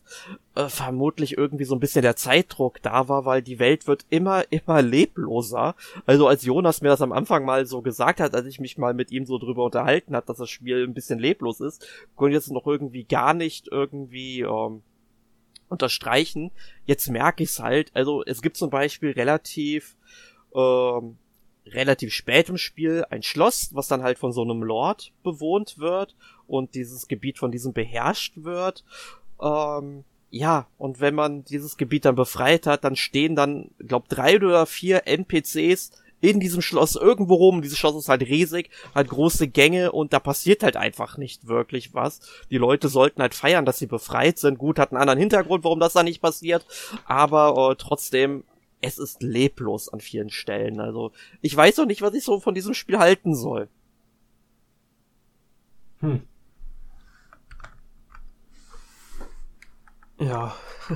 äh, 0.55 0.69
vermutlich 0.69 1.37
irgendwie 1.37 1.65
so 1.65 1.75
ein 1.75 1.79
bisschen 1.79 2.01
der 2.01 2.15
Zeitdruck 2.15 2.81
da 2.81 3.07
war, 3.07 3.25
weil 3.25 3.41
die 3.41 3.59
Welt 3.59 3.87
wird 3.87 4.05
immer, 4.09 4.43
immer 4.51 4.81
lebloser. 4.81 5.75
Also 6.05 6.27
als 6.27 6.43
Jonas 6.43 6.81
mir 6.81 6.89
das 6.89 7.01
am 7.01 7.11
Anfang 7.11 7.45
mal 7.45 7.65
so 7.65 7.81
gesagt 7.81 8.19
hat, 8.19 8.33
als 8.33 8.47
ich 8.47 8.59
mich 8.59 8.77
mal 8.77 8.93
mit 8.93 9.11
ihm 9.11 9.25
so 9.25 9.37
drüber 9.37 9.65
unterhalten 9.65 10.15
hat, 10.15 10.29
dass 10.29 10.37
das 10.37 10.49
Spiel 10.49 10.83
ein 10.83 10.93
bisschen 10.93 11.19
leblos 11.19 11.59
ist, 11.59 11.87
konnte 12.15 12.31
ich 12.31 12.41
jetzt 12.41 12.51
noch 12.51 12.65
irgendwie 12.65 13.03
gar 13.03 13.33
nicht 13.33 13.67
irgendwie 13.71 14.41
ähm, 14.41 14.81
unterstreichen. 15.69 16.51
Jetzt 16.85 17.09
merke 17.09 17.43
ich 17.43 17.49
es 17.49 17.59
halt. 17.59 17.91
Also 17.93 18.23
es 18.25 18.41
gibt 18.41 18.57
zum 18.57 18.69
Beispiel 18.69 19.11
relativ 19.11 19.95
ähm, 20.55 21.17
relativ 21.73 22.13
spät 22.13 22.49
im 22.49 22.57
Spiel 22.57 23.05
ein 23.09 23.23
Schloss, 23.23 23.69
was 23.73 23.87
dann 23.87 24.03
halt 24.03 24.19
von 24.19 24.31
so 24.31 24.41
einem 24.41 24.63
Lord 24.63 25.11
bewohnt 25.23 25.77
wird 25.77 26.15
und 26.47 26.75
dieses 26.75 27.07
Gebiet 27.07 27.37
von 27.37 27.51
diesem 27.51 27.73
beherrscht 27.73 28.33
wird. 28.37 28.83
Ähm, 29.41 30.03
ja, 30.29 30.67
und 30.77 30.99
wenn 30.99 31.15
man 31.15 31.45
dieses 31.45 31.77
Gebiet 31.77 32.05
dann 32.05 32.15
befreit 32.15 32.67
hat, 32.67 32.83
dann 32.83 32.95
stehen 32.95 33.35
dann, 33.35 33.71
glaub, 33.79 34.09
drei 34.09 34.35
oder 34.37 34.65
vier 34.65 35.07
NPCs 35.07 35.91
in 36.19 36.39
diesem 36.39 36.61
Schloss 36.61 36.95
irgendwo 36.95 37.35
rum. 37.35 37.61
Dieses 37.61 37.77
Schloss 37.77 37.95
ist 37.95 38.09
halt 38.09 38.23
riesig, 38.23 38.69
hat 38.95 39.07
große 39.07 39.47
Gänge 39.47 39.91
und 39.91 40.13
da 40.13 40.19
passiert 40.19 40.63
halt 40.63 40.75
einfach 40.75 41.17
nicht 41.17 41.47
wirklich 41.47 41.93
was. 41.93 42.19
Die 42.49 42.57
Leute 42.57 42.89
sollten 42.89 43.21
halt 43.21 43.35
feiern, 43.35 43.65
dass 43.65 43.77
sie 43.77 43.87
befreit 43.87 44.39
sind. 44.39 44.57
Gut, 44.57 44.79
hat 44.79 44.91
einen 44.91 45.01
anderen 45.01 45.19
Hintergrund, 45.19 45.63
warum 45.63 45.79
das 45.79 45.93
da 45.93 46.03
nicht 46.03 46.21
passiert, 46.21 46.65
aber 47.05 47.71
äh, 47.71 47.75
trotzdem 47.77 48.43
es 48.81 48.97
ist 48.97 49.23
leblos 49.23 49.89
an 49.89 49.99
vielen 49.99 50.29
Stellen. 50.29 50.79
Also 50.79 51.11
ich 51.41 51.55
weiß 51.55 51.77
noch 51.77 51.85
nicht, 51.85 52.01
was 52.01 52.13
ich 52.13 52.23
so 52.23 52.39
von 52.39 52.53
diesem 52.53 52.73
Spiel 52.73 52.99
halten 52.99 53.35
soll. 53.35 53.69
Hm. 55.99 56.21
Ja. 60.19 60.55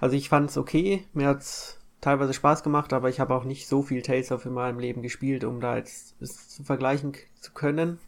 Also 0.00 0.14
ich 0.14 0.28
fand 0.28 0.48
es 0.48 0.56
okay, 0.56 1.08
mir 1.12 1.26
hat's 1.26 1.80
teilweise 2.00 2.32
Spaß 2.32 2.62
gemacht, 2.62 2.92
aber 2.92 3.08
ich 3.08 3.18
habe 3.18 3.34
auch 3.34 3.42
nicht 3.42 3.66
so 3.66 3.82
viel 3.82 4.00
Tales 4.00 4.30
of 4.30 4.46
in 4.46 4.52
meinem 4.52 4.78
Leben 4.78 5.02
gespielt, 5.02 5.42
um 5.42 5.60
da 5.60 5.76
jetzt 5.76 6.14
es 6.20 6.48
zu 6.48 6.62
vergleichen 6.62 7.14
zu 7.40 7.52
können. 7.52 7.98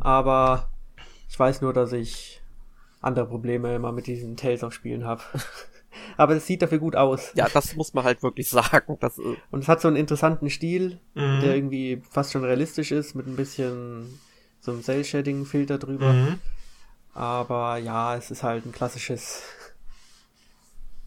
Aber 0.00 0.68
ich 1.28 1.38
weiß 1.38 1.60
nur, 1.60 1.72
dass 1.72 1.92
ich 1.92 2.42
andere 3.00 3.26
Probleme 3.26 3.74
immer 3.76 3.92
mit 3.92 4.08
diesen 4.08 4.36
Tales 4.36 4.64
of 4.64 4.72
Spielen 4.72 5.04
habe. 5.04 5.22
aber 6.16 6.34
es 6.36 6.46
sieht 6.46 6.62
dafür 6.62 6.78
gut 6.78 6.96
aus. 6.96 7.32
Ja, 7.34 7.48
das 7.52 7.74
muss 7.76 7.94
man 7.94 8.04
halt 8.04 8.22
wirklich 8.22 8.48
sagen. 8.50 8.96
Das, 9.00 9.18
äh, 9.18 9.36
Und 9.50 9.60
es 9.60 9.68
hat 9.68 9.80
so 9.80 9.88
einen 9.88 9.96
interessanten 9.96 10.50
Stil, 10.50 10.98
Mhm. 11.14 11.40
der 11.40 11.54
irgendwie 11.56 12.02
fast 12.10 12.32
schon 12.32 12.44
realistisch 12.44 12.92
ist, 12.92 13.14
mit 13.14 13.26
ein 13.26 13.36
bisschen 13.36 14.18
so 14.60 14.72
einem 14.72 14.82
Cell-Shading-Filter 14.82 15.78
drüber. 15.78 16.12
Mhm. 16.12 16.38
Aber 17.14 17.78
ja, 17.78 18.14
es 18.16 18.30
ist 18.30 18.42
halt 18.42 18.66
ein 18.66 18.72
klassisches 18.72 19.42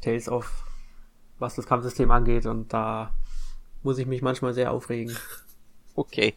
Tales 0.02 0.30
of, 0.30 0.50
was 1.40 1.56
das 1.56 1.66
Kampfsystem 1.66 2.10
angeht. 2.12 2.46
Und 2.46 2.74
da 2.74 3.14
muss 3.84 3.98
ich 3.98 4.08
mich 4.08 4.22
manchmal 4.22 4.54
sehr 4.54 4.72
aufregen. 4.72 5.16
okay. 5.96 6.34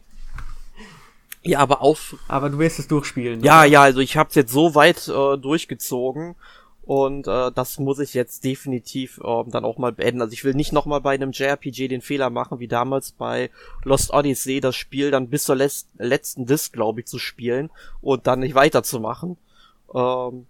Ja, 1.45 1.59
aber 1.59 1.81
auf. 1.81 2.15
Aber 2.29 2.49
du 2.49 2.57
wirst 2.59 2.79
es 2.79 2.87
durchspielen. 2.87 3.41
Ja, 3.43 3.59
oder? 3.59 3.65
ja, 3.67 3.81
also 3.81 3.99
ich 3.99 4.15
hab's 4.15 4.35
jetzt 4.35 4.51
so 4.53 4.75
weit 4.75 5.07
äh, 5.09 5.37
durchgezogen. 5.37 6.35
Und 6.85 7.27
äh, 7.27 7.49
das 7.53 7.79
muss 7.79 7.99
ich 7.99 8.13
jetzt 8.13 8.43
definitiv 8.43 9.19
ähm, 9.23 9.49
dann 9.51 9.63
auch 9.63 9.77
mal 9.77 9.93
beenden. 9.93 10.21
Also 10.21 10.33
ich 10.33 10.43
will 10.43 10.53
nicht 10.53 10.73
nochmal 10.73 10.99
bei 10.99 11.13
einem 11.13 11.31
JRPG 11.31 11.87
den 11.87 12.01
Fehler 12.01 12.29
machen, 12.29 12.59
wie 12.59 12.67
damals 12.67 13.13
bei 13.13 13.49
Lost 13.83 14.11
Odyssey, 14.13 14.59
das 14.59 14.75
Spiel 14.75 15.09
dann 15.09 15.29
bis 15.29 15.45
zur 15.45 15.55
les- 15.55 15.87
letzten 15.97 16.45
Disc, 16.45 16.73
glaube 16.73 16.99
ich, 16.99 17.05
zu 17.07 17.19
spielen 17.19 17.69
und 18.01 18.27
dann 18.27 18.41
nicht 18.41 18.53
weiterzumachen. 18.55 19.37
Ähm, 19.95 20.45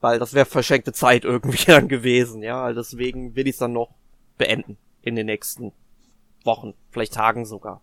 weil 0.00 0.18
das 0.18 0.34
wäre 0.34 0.46
verschenkte 0.46 0.92
Zeit 0.92 1.24
irgendwie 1.26 1.64
dann 1.66 1.86
gewesen, 1.86 2.42
ja. 2.42 2.72
Deswegen 2.72 3.36
will 3.36 3.46
ich 3.46 3.54
es 3.54 3.58
dann 3.58 3.72
noch 3.72 3.90
beenden 4.38 4.76
in 5.02 5.14
den 5.14 5.26
nächsten 5.26 5.72
Wochen, 6.42 6.74
vielleicht 6.90 7.14
Tagen 7.14 7.46
sogar. 7.46 7.80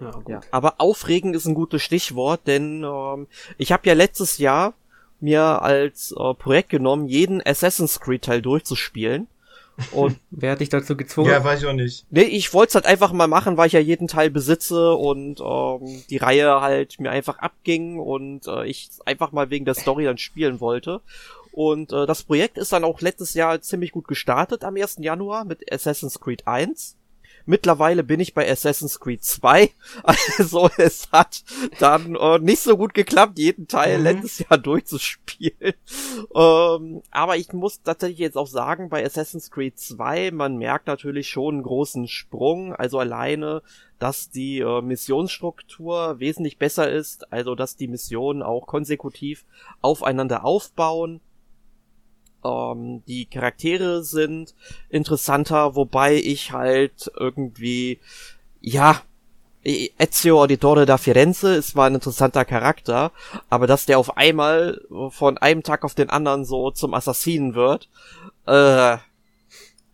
Ja, 0.00 0.10
gut. 0.10 0.28
Ja, 0.28 0.40
aber 0.50 0.74
aufregen 0.78 1.32
ist 1.32 1.46
ein 1.46 1.54
gutes 1.54 1.82
Stichwort, 1.82 2.42
denn 2.46 2.84
ähm, 2.84 3.26
ich 3.56 3.72
habe 3.72 3.88
ja 3.88 3.94
letztes 3.94 4.38
Jahr 4.38 4.74
mir 5.20 5.62
als 5.62 6.12
äh, 6.12 6.34
Projekt 6.34 6.70
genommen, 6.70 7.06
jeden 7.06 7.44
Assassin's 7.44 8.00
Creed 8.00 8.22
Teil 8.22 8.42
durchzuspielen. 8.42 9.26
Und 9.92 10.18
Wer 10.30 10.52
hat 10.52 10.60
dich 10.60 10.68
dazu 10.68 10.96
gezwungen? 10.96 11.30
Ja, 11.30 11.42
weiß 11.42 11.60
ich 11.60 11.66
auch 11.66 11.72
nicht. 11.72 12.04
nee, 12.10 12.22
ich 12.22 12.52
wollte 12.52 12.70
es 12.70 12.74
halt 12.74 12.86
einfach 12.86 13.12
mal 13.12 13.28
machen, 13.28 13.56
weil 13.56 13.68
ich 13.68 13.72
ja 13.72 13.80
jeden 13.80 14.08
Teil 14.08 14.30
besitze 14.30 14.94
und 14.94 15.40
ähm, 15.40 16.02
die 16.10 16.16
Reihe 16.16 16.60
halt 16.60 16.98
mir 16.98 17.10
einfach 17.10 17.38
abging 17.38 17.98
und 17.98 18.46
äh, 18.48 18.66
ich 18.66 18.90
einfach 19.04 19.32
mal 19.32 19.50
wegen 19.50 19.64
der 19.64 19.74
Story 19.74 20.04
dann 20.04 20.18
spielen 20.18 20.60
wollte. 20.60 21.00
Und 21.52 21.92
äh, 21.92 22.06
das 22.06 22.22
Projekt 22.22 22.58
ist 22.58 22.72
dann 22.72 22.84
auch 22.84 23.00
letztes 23.00 23.34
Jahr 23.34 23.60
ziemlich 23.60 23.92
gut 23.92 24.06
gestartet 24.06 24.64
am 24.64 24.76
1. 24.76 24.98
Januar 25.00 25.44
mit 25.44 25.72
Assassin's 25.72 26.20
Creed 26.20 26.46
1. 26.46 26.96
Mittlerweile 27.48 28.04
bin 28.04 28.20
ich 28.20 28.34
bei 28.34 28.48
Assassin's 28.50 29.00
Creed 29.00 29.24
2. 29.24 29.70
Also 30.38 30.68
es 30.76 31.10
hat 31.10 31.42
dann 31.78 32.14
äh, 32.14 32.38
nicht 32.40 32.60
so 32.60 32.76
gut 32.76 32.92
geklappt, 32.92 33.38
jeden 33.38 33.66
Teil 33.68 33.98
Mhm. 33.98 34.04
letztes 34.04 34.38
Jahr 34.40 34.58
durchzuspielen. 34.58 35.72
ähm, 36.34 37.02
aber 37.10 37.36
ich 37.38 37.52
muss 37.54 37.82
tatsächlich 37.82 38.18
jetzt 38.18 38.36
auch 38.36 38.46
sagen, 38.46 38.90
bei 38.90 39.04
Assassin's 39.04 39.50
Creed 39.50 39.78
2, 39.78 40.30
man 40.30 40.56
merkt 40.58 40.86
natürlich 40.86 41.28
schon 41.30 41.54
einen 41.56 41.62
großen 41.62 42.06
Sprung. 42.06 42.74
Also 42.74 42.98
alleine, 42.98 43.62
dass 43.98 44.28
die 44.28 44.58
äh, 44.58 44.82
Missionsstruktur 44.82 46.20
wesentlich 46.20 46.58
besser 46.58 46.90
ist. 46.90 47.32
Also 47.32 47.54
dass 47.54 47.76
die 47.76 47.88
Missionen 47.88 48.42
auch 48.42 48.66
konsekutiv 48.66 49.44
aufeinander 49.80 50.44
aufbauen. 50.44 51.20
Ähm, 52.44 53.02
die 53.06 53.26
Charaktere 53.26 54.02
sind 54.02 54.54
interessanter, 54.88 55.74
wobei 55.74 56.16
ich 56.16 56.52
halt 56.52 57.10
irgendwie, 57.18 57.98
ja, 58.60 59.02
Ezio 59.64 60.40
Auditore 60.40 60.86
da 60.86 60.98
Firenze 60.98 61.54
ist 61.56 61.70
zwar 61.70 61.86
ein 61.86 61.96
interessanter 61.96 62.44
Charakter, 62.44 63.12
aber 63.50 63.66
dass 63.66 63.86
der 63.86 63.98
auf 63.98 64.16
einmal 64.16 64.80
von 65.10 65.36
einem 65.36 65.62
Tag 65.62 65.84
auf 65.84 65.94
den 65.94 66.10
anderen 66.10 66.44
so 66.44 66.70
zum 66.70 66.94
Assassinen 66.94 67.54
wird, 67.54 67.88
äh, 68.46 68.96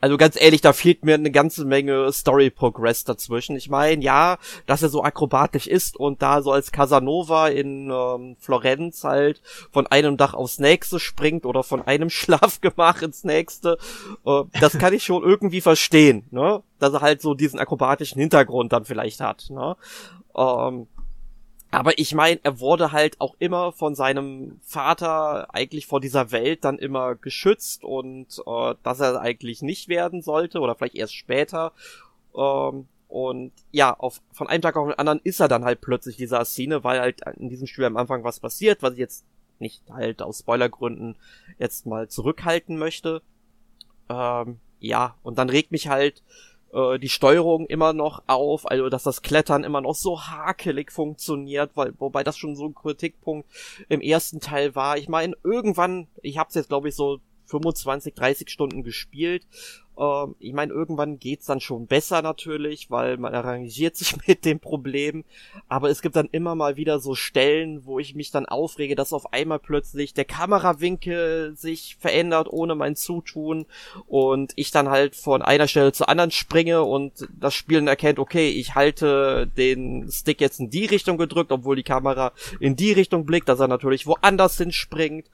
also 0.05 0.18
ganz 0.18 0.38
ehrlich, 0.38 0.61
da 0.61 0.74
fehlt 0.74 1.02
mir 1.02 1.14
eine 1.14 1.30
ganze 1.30 1.64
Menge 1.64 2.12
Story 2.12 2.50
Progress 2.50 3.05
dazwischen. 3.05 3.57
Ich 3.57 3.70
meine, 3.70 4.05
ja, 4.05 4.36
dass 4.66 4.82
er 4.82 4.90
so 4.90 5.02
akrobatisch 5.02 5.66
ist 5.66 5.96
und 5.96 6.20
da 6.20 6.42
so 6.42 6.52
als 6.52 6.72
Casanova 6.72 7.48
in 7.48 7.90
ähm, 7.90 8.36
Florenz 8.38 9.02
halt 9.02 9.40
von 9.72 9.86
einem 9.86 10.18
Dach 10.18 10.34
aufs 10.34 10.59
nächste 10.59 11.00
springt 11.00 11.46
oder 11.46 11.62
von 11.62 11.80
einem 11.80 12.11
Schlafgemach 12.11 13.00
ins 13.00 13.24
nächste, 13.24 13.78
äh, 14.26 14.42
das 14.61 14.76
kann 14.78 14.92
ich 14.92 15.05
schon 15.05 15.22
irgendwie 15.22 15.62
verstehen, 15.62 16.26
ne? 16.30 16.62
Dass 16.78 16.92
er 16.92 17.00
halt 17.00 17.22
so 17.22 17.32
diesen 17.32 17.59
akrobatischen 17.59 18.20
Hintergrund 18.20 18.74
dann 18.74 18.84
vielleicht 18.84 19.20
hat, 19.20 19.46
ne? 19.48 19.74
Ähm, 20.36 20.86
aber 21.78 21.98
ich 21.98 22.14
meine, 22.14 22.40
er 22.42 22.60
wurde 22.60 22.92
halt 22.92 23.20
auch 23.20 23.36
immer 23.38 23.72
von 23.72 23.94
seinem 23.94 24.60
Vater 24.62 25.54
eigentlich 25.54 25.86
vor 25.86 26.00
dieser 26.00 26.30
Welt 26.30 26.64
dann 26.64 26.78
immer 26.78 27.14
geschützt 27.14 27.84
und 27.84 28.42
äh, 28.46 28.74
dass 28.82 29.00
er 29.00 29.20
eigentlich 29.20 29.62
nicht 29.62 29.88
werden 29.88 30.22
sollte 30.22 30.60
oder 30.60 30.74
vielleicht 30.74 30.96
erst 30.96 31.14
später. 31.14 31.72
Ähm, 32.36 32.86
und 33.08 33.52
ja, 33.70 33.94
auf, 33.94 34.20
von 34.32 34.48
einem 34.48 34.62
Tag 34.62 34.76
auf 34.76 34.88
den 34.88 34.98
anderen 34.98 35.20
ist 35.22 35.40
er 35.40 35.48
dann 35.48 35.64
halt 35.64 35.80
plötzlich 35.80 36.16
dieser 36.16 36.40
Assassine, 36.40 36.84
weil 36.84 37.00
halt 37.00 37.20
in 37.36 37.48
diesem 37.48 37.66
Spiel 37.66 37.84
am 37.84 37.96
Anfang 37.96 38.24
was 38.24 38.40
passiert, 38.40 38.82
was 38.82 38.94
ich 38.94 38.98
jetzt 38.98 39.24
nicht 39.58 39.82
halt 39.90 40.20
aus 40.20 40.40
Spoilergründen 40.40 41.16
jetzt 41.58 41.86
mal 41.86 42.08
zurückhalten 42.08 42.76
möchte. 42.76 43.22
Ähm, 44.08 44.58
ja, 44.80 45.16
und 45.22 45.38
dann 45.38 45.48
regt 45.48 45.70
mich 45.70 45.88
halt 45.88 46.22
äh, 46.74 46.98
die 46.98 47.08
Steuerung 47.08 47.66
immer 47.66 47.92
noch 47.92 48.22
auf, 48.26 48.70
also 48.70 48.88
dass 48.88 49.04
das 49.04 49.22
Klettern 49.22 49.64
immer 49.64 49.80
noch 49.80 49.94
so 49.94 50.20
hakelig 50.20 50.92
funktioniert, 50.92 51.70
weil 51.76 51.94
wobei 51.98 52.24
das 52.24 52.36
schon 52.36 52.56
so 52.56 52.66
ein 52.66 52.74
Kritikpunkt 52.74 53.48
im 53.88 54.00
ersten 54.00 54.40
Teil 54.40 54.74
war. 54.74 54.98
Ich 54.98 55.08
meine, 55.08 55.36
irgendwann, 55.44 56.08
ich 56.22 56.38
habe 56.38 56.48
es 56.48 56.54
jetzt 56.54 56.68
glaube 56.68 56.88
ich 56.88 56.96
so 56.96 57.20
25, 57.46 58.14
30 58.14 58.50
Stunden 58.50 58.82
gespielt. 58.82 59.46
Ähm, 59.99 60.34
ich 60.38 60.53
meine, 60.53 60.72
irgendwann 60.72 61.18
geht's 61.18 61.47
dann 61.47 61.61
schon 61.61 61.86
besser 61.86 62.22
natürlich, 62.22 62.90
weil 62.90 63.16
man 63.16 63.34
arrangiert 63.34 63.97
sich 63.97 64.14
mit 64.26 64.45
dem 64.45 64.61
Problem. 64.61 65.24
Aber 65.68 65.90
es 65.90 66.03
gibt 66.03 66.16
dann 66.16 66.28
immer 66.32 66.55
mal 66.55 66.76
wieder 66.76 66.99
so 66.99 67.14
Stellen, 67.14 67.84
wo 67.84 67.99
ich 67.99 68.14
mich 68.14 68.30
dann 68.30 68.47
aufrege, 68.47 68.95
dass 68.95 69.12
auf 69.12 69.32
einmal 69.32 69.59
plötzlich 69.59 70.14
der 70.14 70.24
Kamerawinkel 70.24 71.55
sich 71.57 71.97
verändert 71.99 72.49
ohne 72.51 72.74
mein 72.74 72.97
Zutun 72.97 73.66
und 74.07 74.53
ich 74.57 74.70
dann 74.70 74.88
halt 74.88 75.16
von 75.16 75.42
einer 75.42 75.68
Stelle 75.68 75.92
zur 75.92 76.09
anderen 76.09 76.30
springe 76.30 76.82
und 76.82 77.28
das 77.38 77.55
Spiel 77.55 77.86
erkennt, 77.86 78.18
okay, 78.18 78.51
ich 78.51 78.74
halte 78.74 79.47
den 79.57 80.11
Stick 80.11 80.40
jetzt 80.40 80.61
in 80.61 80.70
die 80.70 80.86
Richtung 80.86 81.18
gedrückt, 81.18 81.53
obwohl 81.53 81.76
die 81.76 81.82
Kamera 81.82 82.32
in 82.61 82.76
die 82.76 82.92
Richtung 82.92 83.26
blickt, 83.26 83.49
dass 83.49 83.61
er 83.61 83.68
natürlich 83.68 84.07
woanders 84.07 84.57
hinspringt. 84.59 85.26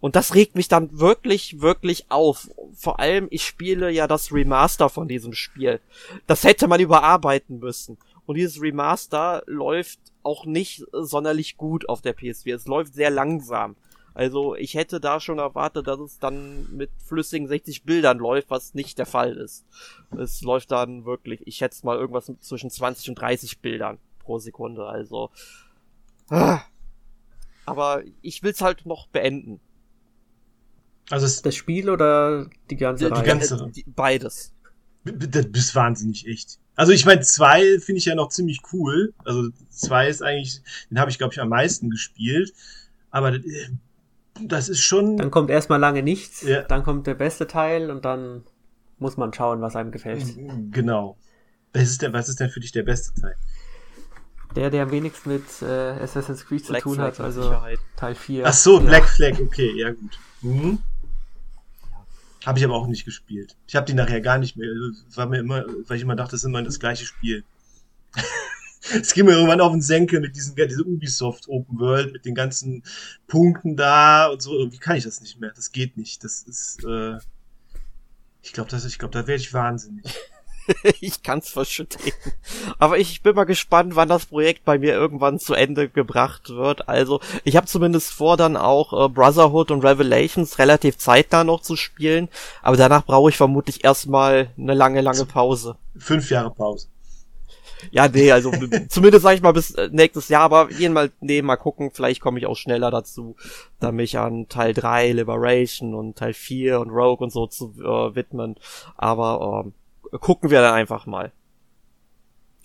Und 0.00 0.16
das 0.16 0.34
regt 0.34 0.54
mich 0.54 0.68
dann 0.68 0.98
wirklich, 0.98 1.60
wirklich 1.60 2.06
auf. 2.10 2.50
Vor 2.74 3.00
allem, 3.00 3.28
ich 3.30 3.44
spiele 3.44 3.90
ja 3.90 4.03
das 4.08 4.32
Remaster 4.32 4.88
von 4.88 5.08
diesem 5.08 5.32
Spiel. 5.32 5.80
Das 6.26 6.44
hätte 6.44 6.68
man 6.68 6.80
überarbeiten 6.80 7.58
müssen. 7.58 7.98
Und 8.26 8.36
dieses 8.36 8.60
Remaster 8.60 9.42
läuft 9.46 10.00
auch 10.22 10.46
nicht 10.46 10.84
sonderlich 10.92 11.56
gut 11.56 11.88
auf 11.88 12.00
der 12.00 12.16
PS4. 12.16 12.54
Es 12.54 12.66
läuft 12.66 12.94
sehr 12.94 13.10
langsam. 13.10 13.76
Also 14.14 14.54
ich 14.54 14.74
hätte 14.74 15.00
da 15.00 15.18
schon 15.18 15.40
erwartet, 15.40 15.88
dass 15.88 15.98
es 15.98 16.18
dann 16.20 16.68
mit 16.72 16.90
flüssigen 17.04 17.48
60 17.48 17.82
Bildern 17.82 18.18
läuft, 18.18 18.48
was 18.48 18.72
nicht 18.72 18.96
der 18.98 19.06
Fall 19.06 19.36
ist. 19.36 19.66
Es 20.16 20.40
läuft 20.42 20.70
dann 20.70 21.04
wirklich, 21.04 21.44
ich 21.46 21.56
schätze 21.56 21.84
mal 21.84 21.98
irgendwas 21.98 22.32
zwischen 22.40 22.70
20 22.70 23.08
und 23.10 23.16
30 23.16 23.60
Bildern 23.60 23.98
pro 24.20 24.38
Sekunde. 24.38 24.86
Also. 24.86 25.30
ah. 26.30 26.60
Aber 27.66 28.02
ich 28.22 28.42
will's 28.42 28.60
halt 28.60 28.86
noch 28.86 29.08
beenden. 29.08 29.60
Also 31.10 31.26
es, 31.26 31.42
Das 31.42 31.54
Spiel 31.54 31.90
oder 31.90 32.48
die 32.70 32.76
ganze 32.76 33.06
Die 33.06 33.12
Reihe? 33.12 33.24
ganze- 33.24 33.56
Äh, 33.56 33.70
die- 33.70 33.84
Beides. 33.86 34.52
das 35.04 35.46
bist 35.50 35.74
wahnsinnig 35.74 36.26
echt. 36.26 36.58
Also 36.76 36.92
ich 36.92 37.04
meine, 37.04 37.20
zwei 37.20 37.78
finde 37.78 37.98
ich 37.98 38.06
ja 38.06 38.14
noch 38.14 38.30
ziemlich 38.30 38.60
cool. 38.72 39.12
Also 39.24 39.50
zwei 39.68 40.08
ist 40.08 40.22
eigentlich, 40.22 40.60
den 40.90 40.98
habe 40.98 41.10
ich 41.10 41.18
glaube 41.18 41.32
ich 41.34 41.40
am 41.40 41.48
meisten 41.50 41.90
gespielt. 41.90 42.52
Aber 43.10 43.30
das, 43.32 43.44
äh, 43.44 43.68
das 44.42 44.68
ist 44.68 44.80
schon. 44.80 45.16
Dann 45.18 45.30
kommt 45.30 45.50
erstmal 45.50 45.78
lange 45.78 46.02
nichts, 46.02 46.42
Ja. 46.42 46.62
dann 46.62 46.82
kommt 46.82 47.06
der 47.06 47.14
beste 47.14 47.46
Teil 47.46 47.90
und 47.90 48.04
dann 48.04 48.42
muss 48.98 49.16
man 49.16 49.32
schauen, 49.32 49.60
was 49.60 49.76
einem 49.76 49.92
gefällt. 49.92 50.24
Genau. 50.72 51.16
Was 51.72 51.82
ist, 51.82 52.02
denn, 52.02 52.12
was 52.12 52.28
ist 52.28 52.40
denn 52.40 52.50
für 52.50 52.60
dich 52.60 52.72
der 52.72 52.82
beste 52.84 53.12
Teil? 53.20 53.34
Der, 54.56 54.70
der 54.70 54.84
am 54.84 54.90
wenigsten 54.92 55.30
mit 55.32 55.42
äh, 55.62 55.64
Assassin's 56.00 56.46
Creed 56.46 56.64
zu 56.64 56.72
Black 56.72 56.82
tun 56.84 56.94
Flag 56.94 57.06
hat, 57.06 57.20
also 57.20 57.42
Sicherheit. 57.42 57.78
Teil 57.96 58.14
4. 58.14 58.46
Ach 58.46 58.52
so, 58.52 58.78
Ja. 58.80 58.86
Black 58.86 59.04
Flag, 59.08 59.40
okay, 59.40 59.72
ja 59.76 59.90
gut. 59.90 60.18
Mhm. 60.42 60.78
Habe 62.44 62.58
ich 62.58 62.64
aber 62.64 62.74
auch 62.74 62.86
nicht 62.86 63.04
gespielt. 63.04 63.56
Ich 63.66 63.76
habe 63.76 63.86
die 63.86 63.94
nachher 63.94 64.20
gar 64.20 64.38
nicht 64.38 64.56
mehr. 64.56 64.68
also, 64.68 65.16
War 65.16 65.26
mir 65.26 65.38
immer, 65.38 65.64
weil 65.86 65.96
ich 65.96 66.02
immer 66.02 66.16
dachte, 66.16 66.32
das 66.32 66.40
ist 66.40 66.46
immer 66.46 66.62
das 66.62 66.78
gleiche 66.78 67.06
Spiel. 67.06 67.44
Es 68.92 69.14
ging 69.14 69.24
mir 69.24 69.32
irgendwann 69.32 69.62
auf 69.62 69.72
den 69.72 69.80
Senkel 69.80 70.20
mit 70.20 70.36
diesen, 70.36 70.54
diese 70.56 70.84
Ubisoft 70.84 71.48
Open 71.48 71.78
World, 71.78 72.12
mit 72.12 72.26
den 72.26 72.34
ganzen 72.34 72.82
Punkten 73.26 73.76
da 73.76 74.26
und 74.26 74.42
so. 74.42 74.58
Irgendwie 74.58 74.76
kann 74.76 74.96
ich 74.96 75.04
das 75.04 75.22
nicht 75.22 75.40
mehr. 75.40 75.52
Das 75.56 75.72
geht 75.72 75.96
nicht. 75.96 76.22
Das 76.22 76.42
ist, 76.42 76.84
äh, 76.84 77.16
ich 78.42 78.52
glaube, 78.52 78.68
glaube, 78.98 79.12
da 79.12 79.26
werde 79.26 79.40
ich 79.40 79.54
wahnsinnig. 79.54 80.04
ich 81.00 81.22
kann's 81.22 81.50
verstehen. 81.50 82.12
Aber 82.78 82.98
ich 82.98 83.22
bin 83.22 83.34
mal 83.34 83.44
gespannt, 83.44 83.96
wann 83.96 84.08
das 84.08 84.26
Projekt 84.26 84.64
bei 84.64 84.78
mir 84.78 84.92
irgendwann 84.92 85.38
zu 85.38 85.54
Ende 85.54 85.88
gebracht 85.88 86.50
wird. 86.50 86.88
Also, 86.88 87.20
ich 87.44 87.56
habe 87.56 87.66
zumindest 87.66 88.12
vor, 88.12 88.36
dann 88.36 88.56
auch 88.56 88.92
äh, 88.92 89.08
Brotherhood 89.08 89.70
und 89.70 89.84
Revelations 89.84 90.58
relativ 90.58 90.98
zeitnah 90.98 91.44
noch 91.44 91.62
zu 91.62 91.76
spielen. 91.76 92.28
Aber 92.62 92.76
danach 92.76 93.04
brauche 93.04 93.30
ich 93.30 93.36
vermutlich 93.36 93.84
erstmal 93.84 94.48
eine 94.58 94.74
lange, 94.74 95.00
lange 95.00 95.24
Pause. 95.24 95.76
Fünf 95.96 96.30
Jahre 96.30 96.50
Pause. 96.50 96.88
Ja, 97.90 98.08
nee, 98.08 98.32
also 98.32 98.50
zumindest 98.88 99.22
sag 99.22 99.34
ich 99.34 99.42
mal 99.42 99.52
bis 99.52 99.72
äh, 99.72 99.88
nächstes 99.92 100.28
Jahr, 100.28 100.42
aber 100.42 100.70
jedenfalls, 100.72 101.12
nee, 101.20 101.42
mal 101.42 101.56
gucken, 101.56 101.90
vielleicht 101.92 102.20
komme 102.20 102.38
ich 102.38 102.46
auch 102.46 102.56
schneller 102.56 102.90
dazu, 102.90 103.36
da 103.80 103.92
mich 103.92 104.18
an 104.18 104.48
Teil 104.48 104.74
3, 104.74 105.12
Liberation 105.12 105.94
und 105.94 106.16
Teil 106.16 106.34
4 106.34 106.80
und 106.80 106.90
Rogue 106.90 107.24
und 107.24 107.30
so 107.30 107.46
zu 107.46 107.74
äh, 107.78 108.14
widmen. 108.14 108.56
Aber 108.96 109.64
ähm, 109.66 109.74
gucken 110.18 110.50
wir 110.50 110.60
dann 110.60 110.74
einfach 110.74 111.06
mal. 111.06 111.32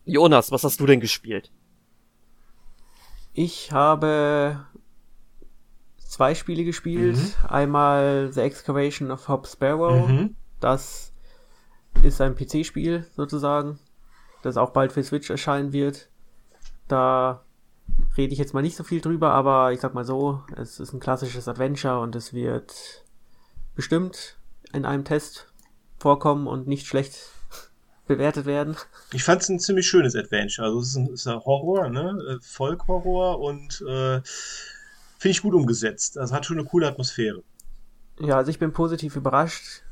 Jonas, 0.06 0.52
was 0.52 0.64
hast 0.64 0.80
du 0.80 0.86
denn 0.86 1.00
gespielt? 1.00 1.52
Ich 3.34 3.72
habe 3.72 4.66
zwei 5.98 6.36
Spiele 6.36 6.64
gespielt. 6.64 7.18
Mhm. 7.18 7.46
Einmal 7.48 8.30
The 8.34 8.42
Excavation 8.42 9.12
of 9.12 9.28
Hop 9.28 9.48
Sparrow. 9.48 10.08
Mhm. 10.08 10.36
Das 10.60 11.14
ist 12.04 12.20
ein 12.22 12.36
PC-Spiel 12.36 13.06
sozusagen, 13.16 13.80
das 14.42 14.58
auch 14.58 14.72
bald 14.72 14.92
für 14.92 15.04
Switch 15.04 15.30
erscheinen 15.30 15.72
wird. 15.74 16.10
Da 16.88 17.44
rede 18.18 18.34
ich 18.34 18.40
jetzt 18.40 18.54
mal 18.54 18.62
nicht 18.62 18.76
so 18.76 18.84
viel 18.84 19.02
drüber, 19.02 19.32
aber 19.32 19.72
ich 19.72 19.80
sag 19.80 19.94
mal 19.94 20.06
so, 20.06 20.44
es 20.56 20.80
ist 20.80 20.94
ein 20.94 21.00
klassisches 21.00 21.48
Adventure 21.48 22.00
und 22.00 22.16
es 22.16 22.34
wird 22.34 23.06
bestimmt 23.76 24.38
in 24.74 24.86
einem 24.86 25.06
Test 25.06 25.52
vorkommen 25.98 26.48
und 26.48 26.68
nicht 26.68 26.88
schlecht 26.88 27.32
bewertet 28.10 28.46
werden. 28.46 28.76
Ich 29.14 29.24
fand 29.24 29.42
es 29.42 29.50
ein 29.50 29.60
ziemlich 29.60 29.88
schönes 29.88 30.16
Adventure. 30.16 30.68
Also 30.68 30.80
es 30.80 30.88
ist 30.90 30.96
ein, 30.98 31.08
ist 31.08 31.28
ein 31.28 31.40
Horror, 31.40 31.90
ne? 31.90 32.40
Volkhorror 32.42 33.36
äh, 33.36 33.38
und 33.38 33.82
äh, 33.88 34.22
finde 35.18 35.32
ich 35.32 35.42
gut 35.42 35.54
umgesetzt. 35.54 36.18
Also 36.18 36.34
hat 36.36 36.46
schon 36.46 36.58
eine 36.60 36.68
coole 36.68 36.88
Atmosphäre. 36.88 37.44
Ja, 38.20 38.38
also 38.38 38.50
ich 38.50 38.60
bin 38.60 38.74
positiv 38.74 39.16
überrascht, 39.16 39.84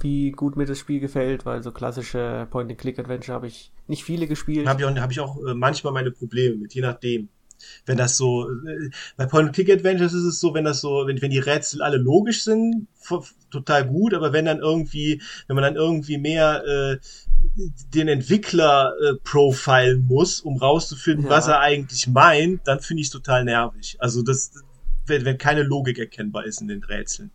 wie 0.00 0.30
gut 0.30 0.56
mir 0.56 0.66
das 0.66 0.78
Spiel 0.78 1.00
gefällt, 1.00 1.46
weil 1.46 1.62
so 1.62 1.72
klassische 1.72 2.46
Point-and-Click-Adventure 2.50 3.34
habe 3.34 3.46
ich 3.46 3.72
nicht 3.88 4.04
viele 4.04 4.28
gespielt. 4.28 4.68
Habe 4.68 4.82
ich 4.82 4.86
auch, 4.86 4.94
hab 4.94 5.10
ich 5.10 5.20
auch 5.20 5.42
äh, 5.44 5.54
manchmal 5.54 5.94
meine 5.94 6.10
Probleme 6.10 6.56
mit, 6.56 6.74
je 6.74 6.82
nachdem 6.82 7.30
wenn 7.86 7.96
das 7.96 8.16
so, 8.16 8.48
äh, 8.50 8.90
bei 9.16 9.26
Point-and-Click-Adventures 9.26 10.12
ist 10.12 10.24
es 10.24 10.40
so, 10.40 10.54
wenn 10.54 10.64
das 10.64 10.80
so, 10.80 11.06
wenn, 11.06 11.20
wenn 11.22 11.30
die 11.30 11.38
Rätsel 11.38 11.82
alle 11.82 11.98
logisch 11.98 12.44
sind, 12.44 12.86
total 13.50 13.86
gut, 13.86 14.14
aber 14.14 14.32
wenn 14.32 14.44
dann 14.44 14.58
irgendwie, 14.58 15.22
wenn 15.46 15.56
man 15.56 15.62
dann 15.62 15.76
irgendwie 15.76 16.18
mehr 16.18 16.64
äh, 16.64 16.98
den 17.94 18.08
Entwickler 18.08 18.94
äh, 19.02 19.14
profilen 19.22 20.06
muss, 20.06 20.40
um 20.40 20.56
rauszufinden, 20.56 21.26
ja. 21.26 21.30
was 21.30 21.48
er 21.48 21.60
eigentlich 21.60 22.06
meint, 22.08 22.66
dann 22.66 22.80
finde 22.80 23.02
ich 23.02 23.08
es 23.08 23.12
total 23.12 23.44
nervig. 23.44 23.96
Also 24.00 24.22
das, 24.22 24.52
wenn, 25.06 25.24
wenn 25.24 25.38
keine 25.38 25.62
Logik 25.62 25.98
erkennbar 25.98 26.44
ist 26.44 26.60
in 26.60 26.68
den 26.68 26.82
Rätseln. 26.82 27.30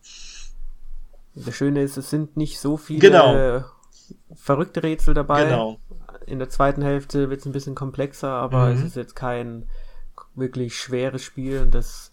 Das 1.35 1.55
Schöne 1.55 1.83
ist, 1.83 1.97
es 1.97 2.09
sind 2.09 2.37
nicht 2.37 2.59
so 2.59 2.75
viele 2.75 2.99
genau. 2.99 3.63
verrückte 4.33 4.83
Rätsel 4.83 5.13
dabei. 5.13 5.45
Genau. 5.45 5.79
In 6.25 6.39
der 6.39 6.49
zweiten 6.49 6.81
Hälfte 6.81 7.29
wird 7.29 7.39
es 7.39 7.45
ein 7.45 7.51
bisschen 7.51 7.75
komplexer, 7.75 8.29
aber 8.29 8.67
mhm. 8.67 8.77
es 8.77 8.83
ist 8.83 8.95
jetzt 8.95 9.15
kein 9.15 9.67
wirklich 10.39 10.75
schweres 10.75 11.23
Spiel 11.23 11.61
und 11.61 11.73
das 11.73 12.11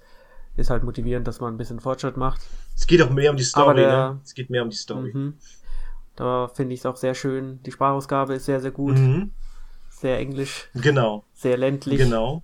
ist 0.57 0.71
halt 0.71 0.85
motivierend, 0.85 1.27
dass 1.27 1.41
man 1.41 1.55
ein 1.55 1.59
bisschen 1.59 1.81
Fortschritt 1.81 2.17
macht. 2.17 2.41
Es 2.75 2.87
geht 2.87 3.03
auch 3.03 3.11
mehr 3.11 3.31
um 3.31 3.37
die 3.37 3.45
Story, 3.45 3.81
der, 3.81 4.11
ne? 4.13 4.21
Es 4.25 4.35
geht 4.35 4.51
mehr 4.51 4.63
um 4.63 4.71
die 4.71 4.77
Story. 4.77 5.13
Mhm. 5.13 5.35
Da 6.15 6.49
finde 6.49 6.75
ich 6.75 6.81
es 6.81 6.87
auch 6.87 6.97
sehr 6.97 7.15
schön. 7.15 7.63
Die 7.65 7.73
Sprachausgabe 7.73 8.35
ist 8.35 8.47
sehr, 8.47 8.61
sehr 8.61 8.71
gut. 8.71 8.97
Mhm. 8.97 9.33
Sehr 9.91 10.19
englisch. 10.19 10.69
Genau. 10.75 11.25
Sehr 11.35 11.57
ländlich. 11.57 11.99
Genau. 11.99 12.43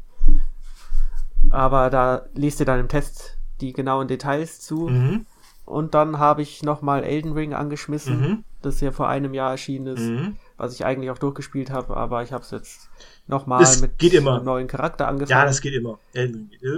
Aber 1.51 1.91
da 1.91 2.27
liest 2.35 2.61
ihr 2.61 2.67
dann 2.67 2.81
im 2.81 2.89
Test 2.89 3.39
die 3.61 3.73
genauen 3.73 4.09
Details 4.09 4.61
zu. 4.61 4.89
Mhm. 4.89 5.27
Und 5.65 5.95
dann 5.95 6.19
habe 6.19 6.43
ich 6.43 6.63
nochmal 6.63 7.05
Elden 7.05 7.33
Ring 7.33 7.55
angeschmissen, 7.55 8.21
mhm. 8.21 8.45
das 8.63 8.81
ja 8.81 8.91
vor 8.91 9.09
einem 9.09 9.33
Jahr 9.33 9.53
erschienen 9.53 9.87
ist, 9.87 10.03
mhm. 10.03 10.37
Was 10.63 10.73
ich 10.75 10.85
eigentlich 10.85 11.11
auch 11.11 11.19
durchgespielt 11.19 11.73
habe, 11.73 11.97
aber 11.97 12.23
ich 12.23 12.33
habe 12.33 12.45
es 12.45 12.53
jetzt 12.53 12.89
nochmal 13.27 13.67
mit 13.81 13.99
geht 13.99 14.15
immer. 14.15 14.37
einem 14.37 14.45
neuen 14.45 14.69
Charakter 14.69 15.09
angefangen. 15.09 15.41
Ja, 15.41 15.45
das 15.45 15.61
geht 15.61 15.75
immer. 15.75 15.99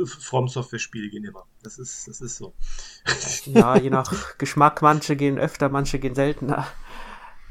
From 0.06 0.48
Software-Spiele 0.48 1.10
gehen 1.10 1.22
immer. 1.22 1.44
Das 1.62 1.78
ist, 1.78 2.08
das 2.08 2.22
ist 2.22 2.38
so. 2.38 2.54
Ja, 3.44 3.76
je 3.76 3.90
nach 3.90 4.10
Geschmack, 4.38 4.80
manche 4.80 5.16
gehen 5.16 5.38
öfter, 5.38 5.68
manche 5.68 5.98
gehen 5.98 6.14
seltener. 6.14 6.66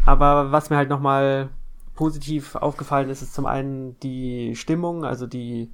Aber 0.07 0.51
was 0.51 0.72
mir 0.72 0.77
halt 0.77 0.89
nochmal 0.89 1.49
positiv 1.93 2.55
aufgefallen 2.55 3.11
ist, 3.11 3.22
ist 3.22 3.35
zum 3.35 3.45
einen 3.45 3.99
die 3.99 4.55
Stimmung, 4.55 5.05
also 5.05 5.27
die, 5.27 5.72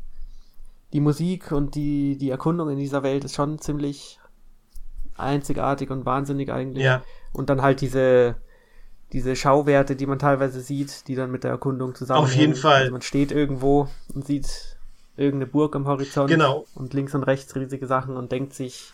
die 0.91 0.99
Musik 0.99 1.53
und 1.53 1.73
die, 1.73 2.17
die 2.17 2.31
Erkundung 2.31 2.69
in 2.69 2.77
dieser 2.77 3.01
Welt 3.01 3.23
ist 3.23 3.35
schon 3.35 3.59
ziemlich 3.59 4.19
einzigartig 5.15 5.89
und 5.89 6.05
wahnsinnig 6.05 6.51
eigentlich. 6.51 6.83
Ja. 6.83 7.01
Und 7.31 7.49
dann 7.49 7.61
halt 7.61 7.79
diese, 7.79 8.35
diese 9.13 9.35
Schauwerte, 9.35 9.95
die 9.95 10.05
man 10.05 10.19
teilweise 10.19 10.61
sieht, 10.61 11.07
die 11.07 11.15
dann 11.15 11.31
mit 11.31 11.43
der 11.43 11.51
Erkundung 11.51 11.95
zusammenhängen. 11.95 12.31
Auf 12.31 12.39
jeden 12.39 12.55
Fall. 12.55 12.81
Also 12.81 12.91
man 12.91 13.01
steht 13.01 13.31
irgendwo 13.31 13.87
und 14.13 14.25
sieht 14.25 14.77
irgendeine 15.17 15.47
Burg 15.51 15.75
am 15.75 15.87
Horizont. 15.87 16.29
Genau. 16.29 16.65
Und 16.75 16.93
links 16.93 17.15
und 17.15 17.23
rechts 17.23 17.55
riesige 17.55 17.87
Sachen 17.87 18.15
und 18.15 18.31
denkt 18.31 18.53
sich, 18.53 18.93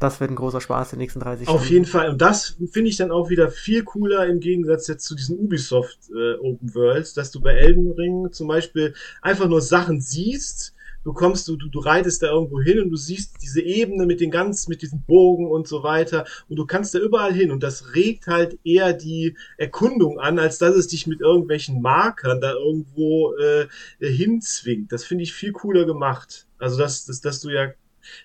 das 0.00 0.20
wird 0.20 0.30
ein 0.30 0.36
großer 0.36 0.60
Spaß 0.60 0.92
in 0.92 0.98
den 0.98 1.02
nächsten 1.02 1.20
30 1.20 1.46
Stunden. 1.46 1.60
Auf 1.60 1.70
jeden 1.70 1.84
Fall. 1.84 2.10
Und 2.10 2.20
das 2.20 2.56
finde 2.70 2.90
ich 2.90 2.96
dann 2.96 3.10
auch 3.10 3.30
wieder 3.30 3.50
viel 3.50 3.84
cooler 3.84 4.26
im 4.26 4.40
Gegensatz 4.40 4.86
jetzt 4.86 5.04
zu 5.04 5.14
diesen 5.14 5.38
Ubisoft 5.38 5.98
äh, 6.10 6.34
Open 6.38 6.74
Worlds, 6.74 7.14
dass 7.14 7.30
du 7.30 7.40
bei 7.40 7.52
Elden 7.52 7.92
Ring 7.92 8.32
zum 8.32 8.48
Beispiel 8.48 8.94
einfach 9.22 9.48
nur 9.48 9.60
Sachen 9.60 10.00
siehst 10.00 10.73
du 11.04 11.12
kommst, 11.12 11.46
du, 11.48 11.56
du, 11.56 11.68
du 11.68 11.78
reitest 11.78 12.22
da 12.22 12.30
irgendwo 12.30 12.60
hin 12.60 12.80
und 12.80 12.90
du 12.90 12.96
siehst 12.96 13.36
diese 13.42 13.60
Ebene 13.60 14.06
mit 14.06 14.20
den 14.20 14.30
ganz, 14.30 14.68
mit 14.68 14.82
diesen 14.82 15.04
Bogen 15.04 15.46
und 15.46 15.68
so 15.68 15.82
weiter 15.82 16.24
und 16.48 16.56
du 16.56 16.66
kannst 16.66 16.94
da 16.94 16.98
überall 16.98 17.32
hin 17.32 17.50
und 17.50 17.62
das 17.62 17.94
regt 17.94 18.26
halt 18.26 18.58
eher 18.64 18.92
die 18.92 19.36
Erkundung 19.58 20.18
an, 20.18 20.38
als 20.38 20.58
dass 20.58 20.74
es 20.74 20.88
dich 20.88 21.06
mit 21.06 21.20
irgendwelchen 21.20 21.80
Markern 21.80 22.40
da 22.40 22.52
irgendwo 22.52 23.34
äh, 23.36 23.66
hinzwingt. 24.00 24.90
Das 24.92 25.04
finde 25.04 25.24
ich 25.24 25.32
viel 25.32 25.52
cooler 25.52 25.84
gemacht. 25.84 26.46
Also 26.58 26.78
dass, 26.78 27.04
dass, 27.04 27.20
dass 27.20 27.40
du 27.40 27.50
ja 27.50 27.72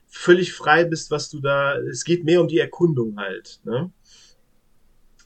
völlig 0.08 0.54
frei 0.54 0.84
bist, 0.86 1.12
was 1.12 1.30
du 1.30 1.40
da, 1.40 1.78
es 1.78 2.04
geht 2.04 2.24
mehr 2.24 2.42
um 2.42 2.48
die 2.48 2.60
Erkundung 2.60 3.18
halt, 3.18 3.60
ne? 3.64 3.92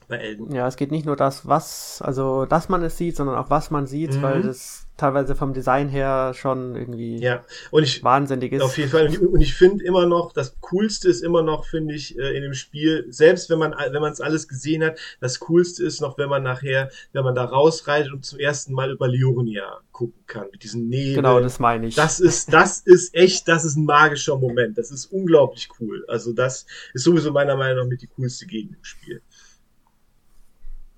Bei 0.08 0.16
Elden. 0.16 0.54
Ja, 0.54 0.66
es 0.66 0.76
geht 0.76 0.90
nicht 0.90 1.06
nur 1.06 1.16
das, 1.16 1.46
was, 1.46 2.02
also, 2.02 2.44
dass 2.44 2.68
man 2.68 2.82
es 2.82 2.96
sieht, 2.96 3.16
sondern 3.16 3.36
auch 3.36 3.50
was 3.50 3.70
man 3.70 3.86
sieht, 3.86 4.14
mhm. 4.14 4.22
weil 4.22 4.42
das 4.42 4.84
teilweise 4.96 5.34
vom 5.34 5.52
Design 5.52 5.88
her 5.88 6.32
schon 6.34 6.76
irgendwie 6.76 7.18
ja. 7.18 7.42
und 7.70 7.82
ich, 7.82 8.04
wahnsinnig 8.04 8.52
ist. 8.52 8.62
Auf 8.62 8.78
jeden 8.78 8.90
Fall. 8.90 9.08
Und 9.18 9.40
ich 9.40 9.54
finde 9.54 9.84
immer 9.84 10.06
noch, 10.06 10.32
das 10.32 10.56
Coolste 10.60 11.08
ist 11.08 11.22
immer 11.22 11.42
noch, 11.42 11.64
finde 11.64 11.94
ich, 11.94 12.16
äh, 12.16 12.36
in 12.36 12.42
dem 12.42 12.54
Spiel, 12.54 13.06
selbst 13.08 13.50
wenn 13.50 13.58
man 13.58 13.72
wenn 13.72 14.00
man 14.00 14.12
es 14.12 14.20
alles 14.20 14.46
gesehen 14.46 14.84
hat, 14.84 14.98
das 15.20 15.40
Coolste 15.40 15.84
ist 15.84 16.00
noch, 16.00 16.16
wenn 16.16 16.28
man 16.28 16.44
nachher, 16.44 16.90
wenn 17.12 17.24
man 17.24 17.34
da 17.34 17.44
rausreitet 17.44 18.12
und 18.12 18.24
zum 18.24 18.38
ersten 18.38 18.72
Mal 18.72 18.92
über 18.92 19.08
Liurnia 19.08 19.80
gucken 19.90 20.22
kann, 20.26 20.46
mit 20.52 20.62
diesen 20.62 20.88
Nebeln. 20.88 21.16
Genau, 21.16 21.40
das 21.40 21.58
meine 21.58 21.88
ich. 21.88 21.96
Das 21.96 22.20
ist, 22.20 22.52
das 22.52 22.78
ist 22.80 23.14
echt, 23.14 23.48
das 23.48 23.64
ist 23.64 23.76
ein 23.76 23.84
magischer 23.84 24.38
Moment. 24.38 24.78
Das 24.78 24.90
ist 24.92 25.06
unglaublich 25.06 25.68
cool. 25.80 26.04
Also 26.08 26.32
das 26.32 26.66
ist 26.92 27.02
sowieso 27.02 27.32
meiner 27.32 27.56
Meinung 27.56 27.84
nach 27.84 27.90
mit 27.90 28.02
die 28.02 28.08
coolste 28.08 28.46
Gegend 28.46 28.76
im 28.76 28.84
Spiel 28.84 29.22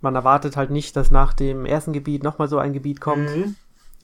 man 0.07 0.15
erwartet 0.15 0.57
halt 0.57 0.71
nicht, 0.71 0.95
dass 0.95 1.11
nach 1.11 1.35
dem 1.35 1.67
ersten 1.67 1.93
Gebiet 1.93 2.23
nochmal 2.23 2.47
so 2.47 2.59
ein 2.59 2.73
Gebiet 2.73 3.01
kommt. 3.01 3.29
Mhm. 3.35 3.57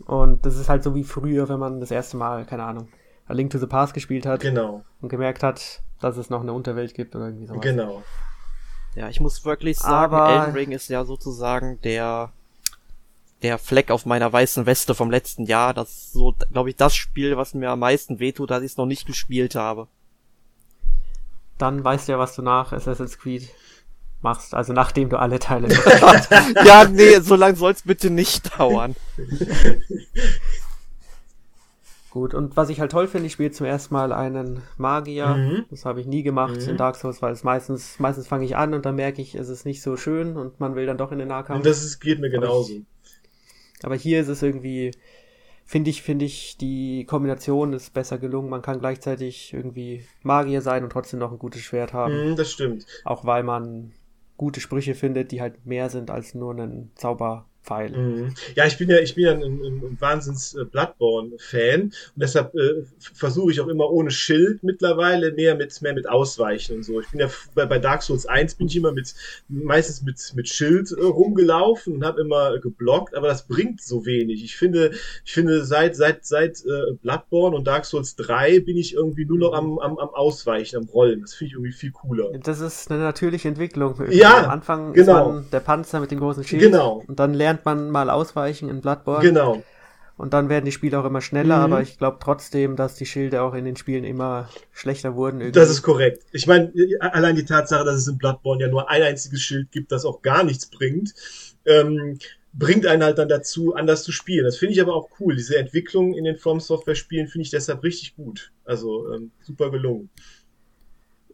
Und 0.04 0.44
das 0.44 0.56
ist 0.56 0.68
halt 0.68 0.82
so 0.82 0.96
wie 0.96 1.04
früher, 1.04 1.48
wenn 1.48 1.60
man 1.60 1.78
das 1.78 1.92
erste 1.92 2.16
Mal, 2.16 2.44
keine 2.44 2.64
Ahnung, 2.64 2.88
A 3.28 3.34
Link 3.34 3.52
to 3.52 3.58
the 3.58 3.68
Past 3.68 3.94
gespielt 3.94 4.26
hat. 4.26 4.40
Genau. 4.40 4.84
Und 5.00 5.10
gemerkt 5.10 5.44
hat, 5.44 5.80
dass 6.00 6.16
es 6.16 6.28
noch 6.28 6.40
eine 6.40 6.52
Unterwelt 6.52 6.94
gibt 6.94 7.14
oder 7.14 7.26
irgendwie 7.26 7.46
sowas. 7.46 7.62
Genau. 7.62 8.02
Ja, 8.96 9.08
ich 9.08 9.20
muss 9.20 9.44
wirklich 9.44 9.78
sagen, 9.78 10.12
Aber 10.12 10.28
Elden 10.28 10.54
Ring 10.54 10.72
ist 10.72 10.88
ja 10.88 11.04
sozusagen 11.04 11.80
der 11.82 12.32
der 13.42 13.58
Fleck 13.58 13.90
auf 13.90 14.06
meiner 14.06 14.32
weißen 14.32 14.66
Weste 14.66 14.94
vom 14.94 15.10
letzten 15.10 15.46
Jahr. 15.46 15.74
Das 15.74 15.90
ist 15.90 16.12
so, 16.12 16.34
glaube 16.52 16.70
ich, 16.70 16.76
das 16.76 16.94
Spiel, 16.94 17.36
was 17.36 17.54
mir 17.54 17.70
am 17.70 17.80
meisten 17.80 18.20
wehtut, 18.20 18.50
dass 18.50 18.62
ich 18.62 18.72
es 18.72 18.76
noch 18.76 18.86
nicht 18.86 19.06
gespielt 19.06 19.54
habe. 19.56 19.88
Dann 21.58 21.82
weißt 21.82 22.06
du 22.06 22.12
ja, 22.12 22.18
was 22.18 22.36
du 22.36 22.42
nach 22.42 22.72
Assassin's 22.72 23.18
Creed 23.18 23.48
machst, 24.22 24.54
also 24.54 24.72
nachdem 24.72 25.08
du 25.08 25.18
alle 25.18 25.38
Teile 25.38 25.68
hast. 26.00 26.30
ja, 26.64 26.84
nee, 26.84 27.20
so 27.20 27.36
lange 27.36 27.56
soll 27.56 27.72
es 27.72 27.82
bitte 27.82 28.10
nicht 28.10 28.58
dauern. 28.58 28.94
Gut, 32.10 32.34
und 32.34 32.56
was 32.58 32.68
ich 32.68 32.78
halt 32.78 32.92
toll 32.92 33.08
finde, 33.08 33.26
ich 33.26 33.32
spiele 33.32 33.52
zum 33.52 33.64
ersten 33.64 33.94
Mal 33.94 34.12
einen 34.12 34.62
Magier. 34.76 35.28
Mhm. 35.28 35.64
Das 35.70 35.86
habe 35.86 35.98
ich 35.98 36.06
nie 36.06 36.22
gemacht 36.22 36.60
mhm. 36.60 36.68
in 36.68 36.76
Dark 36.76 36.96
Souls, 36.96 37.22
weil 37.22 37.32
es 37.32 37.42
meistens, 37.42 37.98
meistens 37.98 38.28
fange 38.28 38.44
ich 38.44 38.54
an 38.54 38.74
und 38.74 38.84
dann 38.84 38.96
merke 38.96 39.22
ich, 39.22 39.34
es 39.34 39.48
ist 39.48 39.64
nicht 39.64 39.80
so 39.80 39.96
schön 39.96 40.36
und 40.36 40.60
man 40.60 40.74
will 40.74 40.84
dann 40.84 40.98
doch 40.98 41.10
in 41.10 41.18
den 41.18 41.28
Nahkampf. 41.28 41.60
Und 41.60 41.66
das 41.66 41.82
ist, 41.82 42.00
geht 42.00 42.20
mir 42.20 42.28
genauso. 42.28 42.82
Aber 43.82 43.94
hier 43.94 44.20
ist 44.20 44.28
es 44.28 44.42
irgendwie, 44.42 44.90
finde 45.64 45.88
ich, 45.88 46.02
finde 46.02 46.26
ich, 46.26 46.58
die 46.58 47.06
Kombination 47.06 47.72
ist 47.72 47.94
besser 47.94 48.18
gelungen. 48.18 48.50
Man 48.50 48.60
kann 48.60 48.78
gleichzeitig 48.78 49.54
irgendwie 49.54 50.04
Magier 50.22 50.60
sein 50.60 50.84
und 50.84 50.90
trotzdem 50.90 51.18
noch 51.18 51.32
ein 51.32 51.38
gutes 51.38 51.62
Schwert 51.62 51.94
haben. 51.94 52.32
Mm, 52.32 52.36
das 52.36 52.52
stimmt. 52.52 52.86
Auch 53.04 53.24
weil 53.24 53.42
man 53.42 53.92
gute 54.42 54.60
Sprüche 54.60 54.96
findet, 54.96 55.30
die 55.30 55.40
halt 55.40 55.66
mehr 55.66 55.88
sind 55.88 56.10
als 56.10 56.34
nur 56.34 56.52
ein 56.58 56.90
Zauber 56.96 57.46
Pfeil. 57.62 57.90
Mhm. 57.90 58.34
Ja, 58.54 58.66
ich 58.66 58.76
bin 58.78 58.90
ja, 58.90 58.98
ich 58.98 59.14
bin 59.14 59.24
ja 59.24 59.32
ein, 59.32 59.42
ein, 59.42 59.62
ein 59.62 59.96
Wahnsinns 60.00 60.54
äh, 60.54 60.64
Bloodborne-Fan 60.64 61.82
und 61.82 61.92
deshalb 62.16 62.54
äh, 62.54 62.84
versuche 63.14 63.52
ich 63.52 63.60
auch 63.60 63.68
immer 63.68 63.90
ohne 63.90 64.10
Schild 64.10 64.62
mittlerweile 64.62 65.32
mehr 65.32 65.54
mit 65.54 65.80
mehr 65.82 65.94
mit 65.94 66.08
Ausweichen 66.08 66.76
und 66.76 66.82
so. 66.84 67.00
Ich 67.00 67.08
bin 67.10 67.20
ja 67.20 67.28
bei, 67.54 67.66
bei 67.66 67.78
Dark 67.78 68.02
Souls 68.02 68.26
1 68.26 68.56
bin 68.56 68.66
ich 68.66 68.76
immer 68.76 68.92
mit 68.92 69.14
meistens 69.48 70.02
mit 70.02 70.32
mit 70.34 70.48
Schild 70.48 70.90
äh, 70.92 71.02
rumgelaufen 71.02 71.94
und 71.94 72.04
habe 72.04 72.20
immer 72.20 72.58
geblockt, 72.58 73.14
aber 73.14 73.28
das 73.28 73.46
bringt 73.46 73.80
so 73.80 74.04
wenig. 74.06 74.42
Ich 74.44 74.56
finde, 74.56 74.92
ich 75.24 75.32
finde 75.32 75.64
seit 75.64 75.94
seit 75.96 76.24
seit 76.24 76.64
äh, 76.64 76.94
Bloodborne 77.02 77.56
und 77.56 77.66
Dark 77.66 77.84
Souls 77.84 78.16
3 78.16 78.60
bin 78.60 78.76
ich 78.76 78.94
irgendwie 78.94 79.24
nur 79.24 79.38
noch 79.38 79.52
am, 79.52 79.78
am, 79.78 79.98
am 79.98 80.08
Ausweichen, 80.10 80.76
am 80.76 80.84
Rollen. 80.86 81.20
Das 81.20 81.34
finde 81.34 81.48
ich 81.48 81.52
irgendwie 81.54 81.72
viel 81.72 81.92
cooler. 81.92 82.30
Das 82.42 82.60
ist 82.60 82.90
eine 82.90 83.02
natürliche 83.02 83.48
Entwicklung. 83.48 83.94
Ja, 84.10 84.44
am 84.44 84.50
Anfang 84.50 84.92
genau. 84.92 85.28
ist 85.28 85.34
man 85.34 85.50
der 85.52 85.60
Panzer 85.60 86.00
mit 86.00 86.10
dem 86.10 86.18
großen 86.18 86.44
Schild 86.44 86.62
Genau. 86.62 87.02
und 87.06 87.18
dann 87.20 87.34
lernt 87.34 87.51
man 87.64 87.90
mal 87.90 88.10
ausweichen 88.10 88.68
in 88.68 88.80
Bloodborne. 88.80 89.22
Genau. 89.24 89.62
Und 90.18 90.34
dann 90.34 90.48
werden 90.48 90.64
die 90.66 90.72
Spiele 90.72 90.98
auch 91.00 91.04
immer 91.04 91.20
schneller, 91.20 91.58
Mhm. 91.58 91.72
aber 91.72 91.82
ich 91.82 91.98
glaube 91.98 92.18
trotzdem, 92.20 92.76
dass 92.76 92.94
die 92.96 93.06
Schilde 93.06 93.42
auch 93.42 93.54
in 93.54 93.64
den 93.64 93.76
Spielen 93.76 94.04
immer 94.04 94.48
schlechter 94.70 95.16
wurden. 95.16 95.40
Irgendwie. 95.40 95.58
Das 95.58 95.70
ist 95.70 95.82
korrekt. 95.82 96.24
Ich 96.32 96.46
meine, 96.46 96.72
allein 97.00 97.34
die 97.34 97.44
Tatsache, 97.44 97.84
dass 97.84 97.96
es 97.96 98.08
in 98.08 98.18
Bloodborne 98.18 98.62
ja 98.62 98.68
nur 98.68 98.88
ein 98.90 99.02
einziges 99.02 99.40
Schild 99.40 99.72
gibt, 99.72 99.90
das 99.90 100.04
auch 100.04 100.22
gar 100.22 100.44
nichts 100.44 100.66
bringt, 100.66 101.14
ähm, 101.64 102.18
bringt 102.52 102.86
einen 102.86 103.02
halt 103.02 103.16
dann 103.18 103.28
dazu, 103.28 103.74
anders 103.74 104.04
zu 104.04 104.12
spielen. 104.12 104.44
Das 104.44 104.58
finde 104.58 104.74
ich 104.74 104.80
aber 104.82 104.94
auch 104.94 105.08
cool. 105.18 105.34
Diese 105.34 105.56
Entwicklung 105.56 106.14
in 106.14 106.24
den 106.24 106.36
From 106.36 106.60
Software 106.60 106.94
Spielen 106.94 107.26
finde 107.26 107.44
ich 107.44 107.50
deshalb 107.50 107.82
richtig 107.82 108.14
gut. 108.14 108.52
Also 108.64 109.10
ähm, 109.14 109.30
super 109.40 109.70
gelungen. 109.70 110.10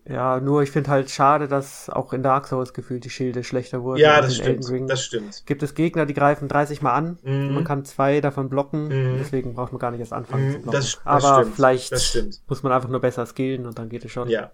Ja, 0.09 0.41
nur 0.41 0.63
ich 0.63 0.71
finde 0.71 0.89
halt 0.91 1.11
schade, 1.11 1.49
dass 1.49 1.91
auch 1.91 2.15
in 2.15 2.23
Dark 2.23 2.47
Souls 2.47 2.73
gefühlt 2.73 3.05
die 3.05 3.11
Schilde 3.11 3.45
schlechter 3.45 3.83
wurden. 3.83 4.01
Ja, 4.01 4.23
das 4.23 4.37
stimmt. 4.37 4.65
Das 4.91 5.05
stimmt. 5.05 5.43
gibt 5.45 5.63
es 5.63 5.75
Gegner, 5.75 6.07
die 6.07 6.15
greifen 6.15 6.49
30 6.49 6.81
Mal 6.81 6.93
an. 6.95 7.19
Mhm. 7.23 7.53
Man 7.53 7.65
kann 7.65 7.85
zwei 7.85 8.23
davon 8.23 8.49
blocken. 8.49 8.89
Mhm. 8.89 9.19
Deswegen 9.19 9.53
braucht 9.55 9.73
man 9.73 9.79
gar 9.79 9.91
nicht 9.91 10.01
erst 10.01 10.15
anfangen 10.15 10.47
Mhm, 10.49 10.53
zu 10.53 10.59
blocken. 10.63 10.73
das- 10.81 10.93
das 10.95 11.05
Aber 11.05 11.41
stimmt. 11.43 11.57
vielleicht 11.57 12.01
stimmt. 12.01 12.41
muss 12.49 12.63
man 12.63 12.73
einfach 12.73 12.89
nur 12.89 13.01
besser 13.01 13.27
skillen 13.27 13.67
und 13.67 13.79
dann 13.79 13.91
geht 13.91 14.03
es 14.05 14.11
schon. 14.11 14.29
Ja, 14.31 14.51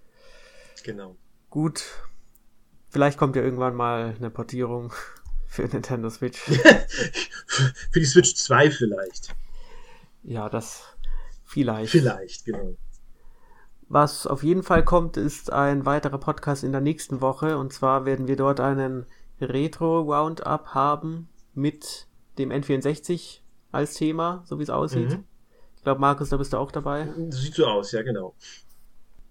genau. 0.83 1.15
Gut. 1.51 1.85
Vielleicht 2.91 3.17
kommt 3.19 3.37
ja 3.37 3.43
irgendwann 3.43 3.75
mal 3.77 4.15
eine 4.19 4.31
Portierung 4.31 4.93
für 5.47 5.63
Nintendo 5.63 6.11
Switch. 6.11 6.39
Für 7.93 8.01
die 8.01 8.05
Switch 8.07 8.35
2 8.35 8.71
vielleicht. 8.73 9.37
ja, 10.25 10.49
das 10.49 10.83
vielleicht. 11.45 11.93
Vielleicht, 11.93 12.45
genau. 12.45 12.75
Was 13.89 14.27
auf 14.27 14.43
jeden 14.43 14.63
Fall 14.63 14.85
kommt, 14.85 15.17
ist 15.17 15.53
ein 15.53 15.85
weiterer 15.87 16.19
Podcast 16.19 16.65
in 16.65 16.73
der 16.73 16.81
nächsten 16.81 17.21
Woche. 17.21 17.59
Und 17.59 17.73
zwar 17.73 18.07
werden 18.07 18.29
wir 18.29 18.37
dort 18.37 18.61
einen 18.61 19.07
Retro-Roundup 19.41 20.69
haben 20.69 21.29
mit 21.55 22.07
dem 22.39 22.51
N64 22.51 23.41
als 23.73 23.95
Thema, 23.95 24.43
so 24.47 24.59
wie 24.59 24.63
es 24.63 24.71
aussieht. 24.71 25.11
Mhm. 25.11 25.25
Ich 25.77 25.83
glaube, 25.83 26.01
Markus, 26.01 26.31
da 26.31 26.37
bist 26.37 26.53
du 26.53 26.57
auch 26.57 26.73
dabei. 26.73 27.09
Das 27.17 27.41
sieht 27.41 27.55
so 27.55 27.67
aus, 27.67 27.93
ja, 27.93 28.03
genau. 28.03 28.35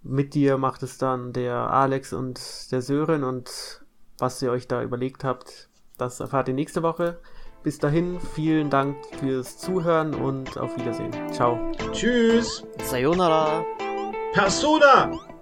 Mit 0.03 0.33
dir 0.33 0.57
macht 0.57 0.83
es 0.83 0.97
dann 0.97 1.33
der 1.33 1.55
Alex 1.55 2.13
und 2.13 2.71
der 2.71 2.81
Sören. 2.81 3.23
Und 3.23 3.83
was 4.17 4.41
ihr 4.41 4.51
euch 4.51 4.67
da 4.67 4.83
überlegt 4.83 5.23
habt, 5.23 5.69
das 5.97 6.19
erfahrt 6.19 6.47
ihr 6.47 6.53
nächste 6.53 6.83
Woche. 6.83 7.19
Bis 7.63 7.79
dahin, 7.79 8.19
vielen 8.19 8.69
Dank 8.69 8.97
fürs 9.19 9.57
Zuhören 9.57 10.13
und 10.13 10.57
auf 10.57 10.77
Wiedersehen. 10.77 11.11
Ciao. 11.31 11.57
Tschüss. 11.93 12.63
Sayonara. 12.83 13.65
Persona! 14.33 15.32